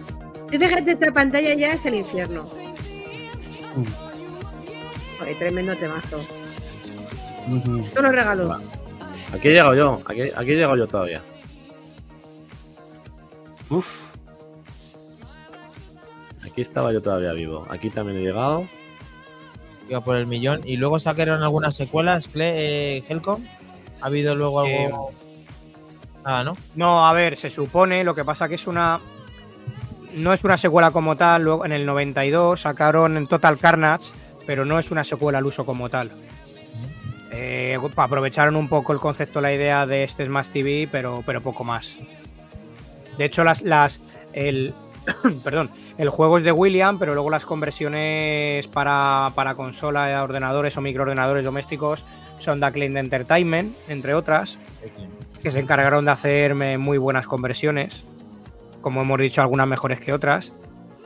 Tú 0.51 0.59
fíjate, 0.59 0.91
esta 0.91 1.13
pantalla 1.13 1.55
ya 1.55 1.73
es 1.75 1.87
el 1.87 1.95
infierno. 1.95 2.43
Joder, 5.19 5.39
tremendo 5.39 5.77
temazo. 5.77 6.25
Todos 7.95 8.03
los 8.03 8.11
regalos. 8.13 8.51
Aquí 9.35 9.49
he 9.49 9.53
llegado 9.53 9.75
yo, 9.75 10.03
aquí, 10.07 10.23
aquí 10.35 10.51
he 10.53 10.57
llegado 10.57 10.77
yo 10.77 10.87
todavía. 10.89 11.23
Uf. 13.69 14.11
Aquí 16.45 16.61
estaba 16.61 16.93
yo 16.93 17.01
todavía 17.01 17.33
vivo. 17.33 17.67
Aquí 17.71 17.91
también 17.91 18.19
he 18.19 18.23
llegado. 18.23 18.67
iba 19.89 20.01
por 20.01 20.17
el 20.17 20.27
millón. 20.27 20.63
Y 20.65 20.77
luego 20.77 20.99
sacaron 20.99 21.43
algunas 21.43 21.77
secuelas, 21.77 22.29
Cle- 22.33 22.53
eh, 22.57 23.05
Helcom. 23.09 23.45
¿Ha 24.01 24.07
habido 24.07 24.35
luego 24.35 24.61
algo? 24.61 25.11
Nada, 26.25 26.45
¿no? 26.45 26.57
No, 26.75 27.07
a 27.07 27.13
ver, 27.13 27.37
se 27.37 27.51
supone, 27.51 28.03
lo 28.05 28.15
que 28.15 28.25
pasa 28.25 28.49
que 28.49 28.55
es 28.57 28.67
una. 28.67 28.99
No 30.15 30.33
es 30.33 30.43
una 30.43 30.57
secuela 30.57 30.91
como 30.91 31.15
tal, 31.17 31.43
luego 31.43 31.65
en 31.65 31.71
el 31.73 31.87
92 31.87 32.61
sacaron 32.63 33.17
en 33.17 33.27
Total 33.29 33.59
Carnage, 33.59 34.11
pero 34.45 34.65
no 34.65 34.79
es 34.79 34.91
una 34.91 35.05
secuela 35.05 35.39
al 35.39 35.47
uso 35.47 35.65
como 35.65 35.89
tal. 35.89 36.11
Eh, 37.33 37.79
aprovecharon 37.97 38.57
un 38.57 38.69
poco 38.69 38.93
el 38.93 38.99
concepto, 38.99 39.41
la 39.41 39.53
idea 39.53 39.87
de 39.87 40.05
este 40.05 40.27
Smash 40.27 40.49
TV, 40.49 40.89
pero, 40.91 41.23
pero 41.25 41.41
poco 41.41 41.65
más. 41.65 41.99
De 43.17 43.25
hecho, 43.25 43.45
las, 43.45 43.63
las, 43.63 44.01
el, 44.33 44.75
perdón, 45.45 45.71
el 45.99 46.09
juego 46.09 46.39
es 46.39 46.45
de 46.45 46.53
William, 46.53 46.99
pero 46.99 47.15
luego 47.15 47.31
las 47.31 47.45
conversiones 47.45 48.67
para, 48.69 49.31
para 49.35 49.55
consola, 49.55 50.23
ordenadores 50.23 50.77
o 50.77 50.81
microordenadores 50.81 51.45
domésticos 51.45 52.05
son 52.39 52.61
de 52.61 52.67
Entertainment, 52.67 53.77
entre 53.89 54.15
otras, 54.15 54.59
que 55.43 55.53
se 55.53 55.61
encargaron 55.61 56.07
de 56.07 56.11
hacer 56.11 56.55
muy 56.79 56.99
buenas 56.99 57.27
conversiones, 57.27 58.07
como 58.81 59.03
hemos 59.03 59.21
dicho, 59.21 59.43
algunas 59.43 59.69
mejores 59.69 60.01
que 60.01 60.13
otras. 60.13 60.53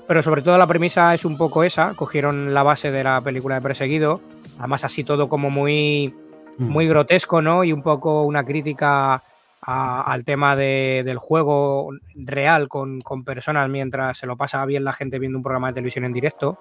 Pero 0.07 0.23
sobre 0.23 0.43
todo 0.43 0.59
la 0.59 0.67
premisa 0.67 1.13
es 1.15 1.25
un 1.25 1.37
poco 1.37 1.65
esa, 1.65 1.95
cogieron 1.95 2.55
la 2.55 2.63
base 2.63 2.93
de 2.93 3.03
la 3.03 3.21
película 3.21 3.57
de 3.57 3.63
Perseguido, 3.63 4.21
además 4.59 4.85
así 4.85 5.05
todo 5.05 5.29
como 5.29 5.51
muy, 5.51 6.15
muy 6.59 6.87
grotesco, 6.87 7.43
¿no? 7.43 7.65
Y 7.65 7.73
un 7.73 7.83
poco 7.83 8.23
una 8.23 8.45
crítica 8.45 9.23
a- 9.67 10.03
al 10.03 10.25
tema 10.25 10.55
de- 10.57 11.03
del 11.05 11.19
juego 11.19 11.89
real 12.15 12.69
con, 12.69 13.01
con 13.01 13.25
personas 13.25 13.69
mientras 13.69 14.19
se 14.19 14.27
lo 14.27 14.37
pasa 14.37 14.65
bien 14.67 14.85
la 14.85 14.93
gente 14.93 15.19
viendo 15.19 15.39
un 15.39 15.43
programa 15.43 15.69
de 15.69 15.75
televisión 15.75 16.05
en 16.05 16.13
directo. 16.13 16.59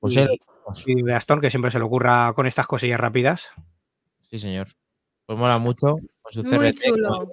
Pues 0.00 0.14
y, 0.14 0.18
él- 0.20 0.40
y 0.86 1.02
de 1.02 1.14
Aston, 1.14 1.40
que 1.40 1.50
siempre 1.50 1.70
se 1.70 1.78
le 1.78 1.84
ocurra 1.84 2.32
con 2.34 2.46
estas 2.46 2.66
cosillas 2.66 3.00
rápidas. 3.00 3.50
Sí, 4.20 4.38
señor. 4.38 4.68
Pues 5.26 5.38
mola 5.38 5.58
mucho 5.58 5.96
con 6.22 6.32
su 6.32 6.42
Muy 6.44 6.58
CRT, 6.70 6.78
chulo. 6.88 7.28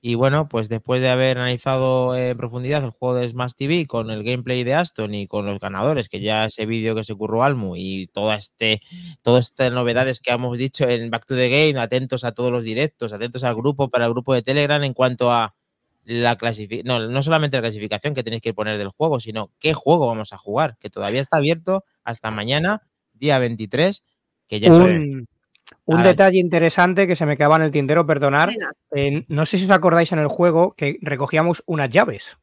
Y 0.00 0.14
bueno, 0.14 0.48
pues 0.48 0.68
después 0.68 1.00
de 1.00 1.08
haber 1.08 1.38
analizado 1.38 2.16
en 2.16 2.36
profundidad 2.36 2.84
el 2.84 2.90
juego 2.90 3.16
de 3.16 3.28
Smash 3.28 3.52
TV 3.56 3.86
con 3.86 4.10
el 4.10 4.22
gameplay 4.22 4.62
de 4.62 4.74
Aston 4.74 5.14
y 5.14 5.26
con 5.26 5.46
los 5.46 5.58
ganadores, 5.58 6.08
que 6.08 6.20
ya 6.20 6.44
ese 6.44 6.66
vídeo 6.66 6.94
que 6.94 7.02
se 7.02 7.14
curró 7.14 7.42
Almu 7.42 7.74
y 7.76 8.06
toda 8.08 8.36
este, 8.36 8.80
todas 9.22 9.46
estas 9.46 9.72
novedades 9.72 10.20
que 10.20 10.30
hemos 10.30 10.56
dicho 10.56 10.88
en 10.88 11.10
Back 11.10 11.26
to 11.26 11.34
the 11.34 11.48
Game, 11.48 11.80
atentos 11.80 12.24
a 12.24 12.32
todos 12.32 12.52
los 12.52 12.62
directos, 12.62 13.12
atentos 13.12 13.42
al 13.42 13.56
grupo, 13.56 13.88
para 13.88 14.06
el 14.06 14.12
grupo 14.12 14.34
de 14.34 14.42
Telegram 14.42 14.82
en 14.84 14.94
cuanto 14.94 15.32
a 15.32 15.54
la 16.04 16.36
clasificación, 16.36 16.86
no, 16.86 17.08
no 17.08 17.22
solamente 17.22 17.56
la 17.56 17.62
clasificación 17.62 18.14
que 18.14 18.22
tenéis 18.22 18.40
que 18.42 18.54
poner 18.54 18.78
del 18.78 18.88
juego, 18.88 19.20
sino 19.20 19.52
qué 19.58 19.74
juego 19.74 20.06
vamos 20.06 20.32
a 20.32 20.38
jugar, 20.38 20.76
que 20.78 20.90
todavía 20.90 21.20
está 21.20 21.38
abierto 21.38 21.84
hasta 22.04 22.30
mañana, 22.30 22.82
día 23.12 23.38
23, 23.38 24.04
que 24.46 24.60
ya 24.60 24.72
Un, 24.72 25.28
un 25.84 26.02
detalle 26.02 26.38
interesante 26.38 27.06
que 27.06 27.16
se 27.16 27.26
me 27.26 27.36
quedaba 27.36 27.56
en 27.56 27.62
el 27.62 27.70
tintero, 27.70 28.06
perdonar. 28.06 28.50
Eh, 28.94 29.24
no 29.28 29.46
sé 29.46 29.58
si 29.58 29.64
os 29.64 29.70
acordáis 29.70 30.12
en 30.12 30.18
el 30.18 30.28
juego 30.28 30.74
que 30.76 30.98
recogíamos 31.02 31.62
unas 31.66 31.90
llaves. 31.90 32.36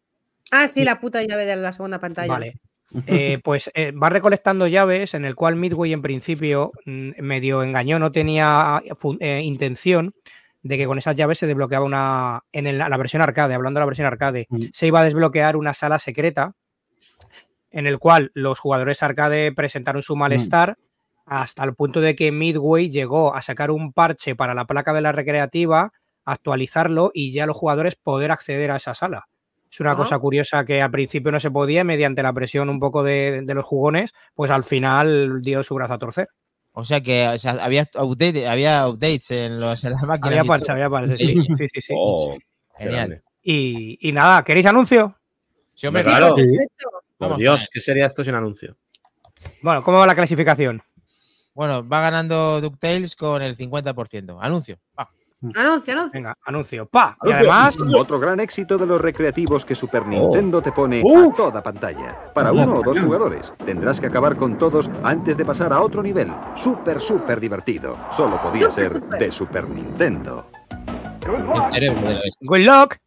Ah, 0.51 0.67
sí, 0.67 0.83
la 0.83 0.99
puta 0.99 1.23
llave 1.23 1.45
de 1.45 1.55
la 1.55 1.73
segunda 1.73 1.99
pantalla. 1.99 2.31
Vale. 2.33 2.59
Eh, 3.07 3.39
pues 3.43 3.71
eh, 3.73 3.91
va 3.91 4.09
recolectando 4.09 4.67
llaves 4.67 5.13
en 5.15 5.25
el 5.25 5.35
cual 5.35 5.55
Midway 5.55 5.91
en 5.93 6.01
principio 6.01 6.71
mm, 6.85 7.11
medio 7.21 7.63
engañó, 7.63 7.97
no 7.99 8.11
tenía 8.11 8.81
eh, 9.19 9.41
intención 9.43 10.13
de 10.61 10.77
que 10.77 10.85
con 10.87 10.97
esas 10.97 11.15
llaves 11.15 11.37
se 11.39 11.47
desbloqueaba 11.47 11.85
una. 11.85 12.41
En 12.51 12.67
el- 12.67 12.77
la 12.79 12.97
versión 12.97 13.21
arcade, 13.21 13.53
hablando 13.53 13.79
de 13.79 13.81
la 13.81 13.85
versión 13.87 14.07
arcade, 14.07 14.47
Mm. 14.49 14.59
se 14.73 14.87
iba 14.87 14.99
a 15.01 15.03
desbloquear 15.03 15.55
una 15.57 15.73
sala 15.73 15.99
secreta 15.99 16.53
en 17.71 17.87
el 17.87 17.99
cual 17.99 18.31
los 18.33 18.59
jugadores 18.59 19.03
arcade 19.03 19.51
presentaron 19.51 20.01
su 20.01 20.15
malestar 20.15 20.77
hasta 21.25 21.63
el 21.63 21.73
punto 21.75 22.01
de 22.01 22.15
que 22.15 22.31
Midway 22.31 22.89
llegó 22.89 23.35
a 23.35 23.41
sacar 23.41 23.71
un 23.71 23.93
parche 23.93 24.35
para 24.35 24.53
la 24.53 24.65
placa 24.65 24.93
de 24.93 25.01
la 25.01 25.11
recreativa, 25.11 25.91
actualizarlo 26.23 27.11
y 27.13 27.31
ya 27.31 27.45
los 27.45 27.57
jugadores 27.57 27.95
poder 27.95 28.31
acceder 28.31 28.71
a 28.71 28.77
esa 28.77 28.93
sala. 28.93 29.27
Es 29.71 29.79
una 29.79 29.91
Ah. 29.91 29.95
cosa 29.95 30.17
curiosa 30.19 30.63
que 30.65 30.81
al 30.81 30.91
principio 30.91 31.31
no 31.31 31.39
se 31.39 31.51
podía, 31.51 31.83
mediante 31.83 32.23
la 32.23 32.31
presión 32.33 32.69
un 32.69 32.79
poco 32.79 33.03
de, 33.03 33.41
de 33.43 33.53
los 33.53 33.65
jugones, 33.65 34.13
pues 34.33 34.49
al 34.51 34.63
final 34.63 35.41
dio 35.41 35.63
su 35.63 35.75
brazo 35.75 35.93
a 35.95 35.99
torcer. 35.99 36.29
O 36.71 36.83
sea 36.83 37.01
que 37.01 37.27
o 37.27 37.37
sea, 37.37 37.53
había, 37.63 37.87
update, 37.97 38.47
había 38.47 38.87
updates 38.87 39.31
en, 39.31 39.59
los, 39.59 39.83
en 39.83 39.91
las 39.93 40.03
máquinas. 40.03 40.29
Había 40.29 40.43
parche, 40.43 40.71
había 40.71 40.89
parche, 40.89 41.17
sí, 41.17 41.35
sí, 41.57 41.67
sí, 41.73 41.81
sí. 41.81 41.93
Oh, 41.97 42.37
Genial. 42.77 43.23
Y, 43.41 43.97
y 44.09 44.11
nada, 44.11 44.43
¿queréis 44.43 44.65
anuncio? 44.65 45.15
Sí, 45.73 45.87
hombre, 45.87 46.03
Claro. 46.03 46.35
Por 47.17 47.37
Dios. 47.37 47.69
¿qué 47.71 47.79
sería 47.79 48.05
esto 48.05 48.23
sin 48.23 48.35
anuncio? 48.35 48.75
Bueno, 49.61 49.83
¿cómo 49.83 49.99
va 49.99 50.07
la 50.07 50.15
clasificación? 50.15 50.81
Bueno, 51.55 51.87
va 51.87 52.01
ganando 52.01 52.59
DuckTales 52.59 53.15
con 53.15 53.41
el 53.41 53.57
50%. 53.57 54.37
Anuncio. 54.41 54.77
va. 54.99 55.09
Anuncio, 55.53 55.93
anuncio. 55.93 56.19
Venga, 56.19 56.37
anuncio. 56.45 56.85
¡Pa! 56.87 57.17
Y 57.23 57.31
además, 57.31 57.77
Otro 57.95 58.19
gran 58.19 58.39
éxito 58.39 58.77
de 58.77 58.85
los 58.85 58.99
recreativos 58.99 59.63
que 59.63 59.75
Super 59.75 60.05
Nintendo 60.05 60.61
te 60.61 60.71
pone 60.71 60.99
a 60.99 61.33
toda 61.35 61.61
pantalla. 61.61 62.33
Para 62.33 62.51
uno 62.51 62.79
o 62.79 62.83
dos 62.83 62.99
jugadores. 62.99 63.53
Tendrás 63.65 63.99
que 63.99 64.07
acabar 64.07 64.35
con 64.35 64.57
todos 64.57 64.89
antes 65.03 65.37
de 65.37 65.45
pasar 65.45 65.71
a 65.71 65.81
otro 65.81 66.01
nivel. 66.01 66.33
Súper, 66.55 66.99
súper 66.99 67.39
divertido. 67.39 67.97
Solo 68.15 68.41
podía 68.41 68.69
ser 68.69 68.91
de 69.01 69.31
Super 69.31 69.69
Nintendo. 69.69 70.49
Good 72.41 72.59
luck. 72.59 72.97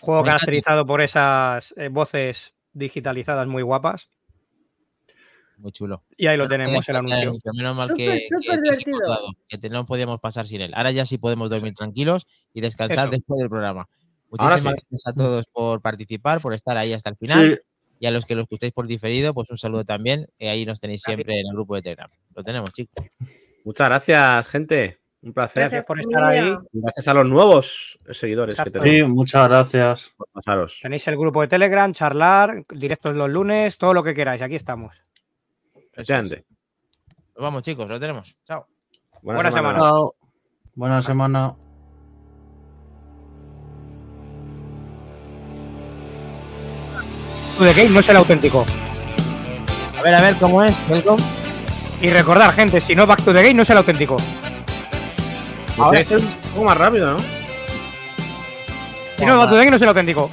Juego 0.00 0.24
caracterizado 0.24 0.86
por 0.86 1.02
esas 1.02 1.74
eh, 1.76 1.88
voces 1.88 2.54
digitalizadas 2.72 3.46
muy 3.46 3.62
guapas. 3.62 4.08
Muy 5.60 5.72
chulo. 5.72 6.02
Y 6.16 6.26
ahí 6.26 6.36
lo 6.38 6.48
tenemos 6.48 6.88
el 6.88 6.94
que- 7.04 7.12
anuncio. 7.12 7.52
Menos 7.54 7.76
mal 7.76 7.88
que, 7.94 8.16
que- 8.16 8.84
que 8.84 8.92
dado, 9.06 9.28
que 9.46 9.68
no 9.68 9.84
podíamos 9.84 10.18
pasar 10.18 10.46
sin 10.46 10.62
él. 10.62 10.72
Ahora 10.74 10.90
ya 10.90 11.04
sí 11.04 11.18
podemos 11.18 11.50
dormir 11.50 11.74
tranquilos 11.74 12.26
y 12.54 12.62
descansar 12.62 13.04
Eso. 13.08 13.10
después 13.10 13.40
del 13.40 13.50
programa. 13.50 13.86
Muchísimas 14.30 14.62
sí. 14.62 14.68
gracias 14.68 15.06
a 15.06 15.12
todos 15.12 15.44
por 15.52 15.82
participar, 15.82 16.40
por 16.40 16.54
estar 16.54 16.76
ahí 16.78 16.92
hasta 16.94 17.10
el 17.10 17.16
final. 17.16 17.50
Sí, 17.56 17.58
Y 17.98 18.06
a 18.06 18.10
los 18.10 18.24
que 18.24 18.34
lo 18.34 18.40
escucháis 18.42 18.72
por 18.72 18.86
diferido, 18.86 19.34
pues 19.34 19.50
un 19.50 19.58
saludo 19.58 19.84
también. 19.84 20.28
eh, 20.38 20.48
ahí 20.48 20.64
nos 20.64 20.80
tenéis 20.80 21.02
Gracias. 21.02 21.16
siempre 21.16 21.40
en 21.40 21.46
el 21.48 21.52
grupo 21.52 21.74
de 21.74 21.82
Telegram. 21.82 22.10
Lo 22.34 22.42
tenemos, 22.42 22.72
chicos. 22.72 23.04
Muchas 23.64 23.88
gracias, 23.88 24.48
gente. 24.48 24.98
Un 25.22 25.34
placer. 25.34 25.64
Gracias 25.64 25.86
por 25.86 26.00
estar 26.00 26.24
ahí. 26.24 26.56
Gracias 26.72 27.06
a 27.08 27.12
los 27.12 27.26
nuevos 27.28 27.98
seguidores 28.12 28.56
que 28.56 28.70
tenemos. 28.70 28.90
sí, 28.90 29.02
muchas 29.12 29.46
gracias. 29.50 30.10
por 30.16 30.28
pasaros. 30.32 30.78
Tenéis 30.80 31.06
el 31.08 31.18
grupo 31.18 31.42
de 31.42 31.48
Telegram, 31.48 31.92
charlar, 31.92 32.64
directos 32.72 33.14
los 33.14 33.28
lunes, 33.28 33.76
todo 33.76 33.92
lo 33.92 34.02
que 34.02 34.14
queráis. 34.14 34.40
Aquí 34.40 34.54
estamos. 34.54 35.02
Efectivamente. 36.02 36.44
Nos 37.34 37.42
vamos, 37.42 37.62
chicos. 37.62 37.88
Lo 37.88 37.98
tenemos. 38.00 38.36
Chao. 38.46 38.66
Buena 39.22 39.50
semana. 39.52 39.78
Chao. 39.78 40.14
Buena 40.74 41.02
semana. 41.02 41.54
To 47.58 47.64
the 47.64 47.72
Game 47.74 47.90
no 47.90 48.00
es 48.00 48.08
el 48.08 48.16
auténtico. 48.16 48.64
A 49.98 50.02
ver, 50.02 50.14
a 50.14 50.22
ver, 50.22 50.36
¿cómo 50.38 50.62
es? 50.62 50.82
Welcome. 50.88 51.22
Y 52.00 52.08
recordar, 52.08 52.52
gente, 52.54 52.80
si 52.80 52.94
no 52.94 53.06
Back 53.06 53.22
to 53.22 53.32
the 53.34 53.42
Game 53.42 53.54
no 53.54 53.62
es 53.62 53.70
el 53.70 53.76
auténtico. 53.76 54.16
Ahora 55.78 56.00
es 56.00 56.10
un 56.10 56.26
poco 56.54 56.64
más 56.64 56.76
rápido, 56.78 57.12
¿no? 57.12 57.18
Si 59.18 59.24
no 59.26 59.36
Back 59.38 59.50
to 59.50 59.54
the 59.56 59.58
Game 59.58 59.70
no 59.70 59.76
es 59.76 59.82
el 59.82 59.88
auténtico. 59.88 60.30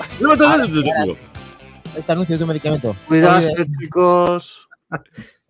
Este 1.96 2.12
anuncio 2.12 2.36
de 2.36 2.40
tu 2.40 2.48
medicamento. 2.48 2.96
Olvide- 3.10 3.68
chicos 3.80 4.70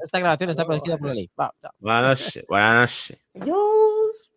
esta 0.07 0.19
grabación 0.19 0.49
está 0.49 0.65
protegida 0.65 0.97
por 0.97 1.07
la 1.09 1.13
ley. 1.13 1.29
Buenas 1.79 2.21
noches. 2.21 2.45
Buenas 2.47 2.75
noches. 2.75 3.19
Adiós. 3.35 4.31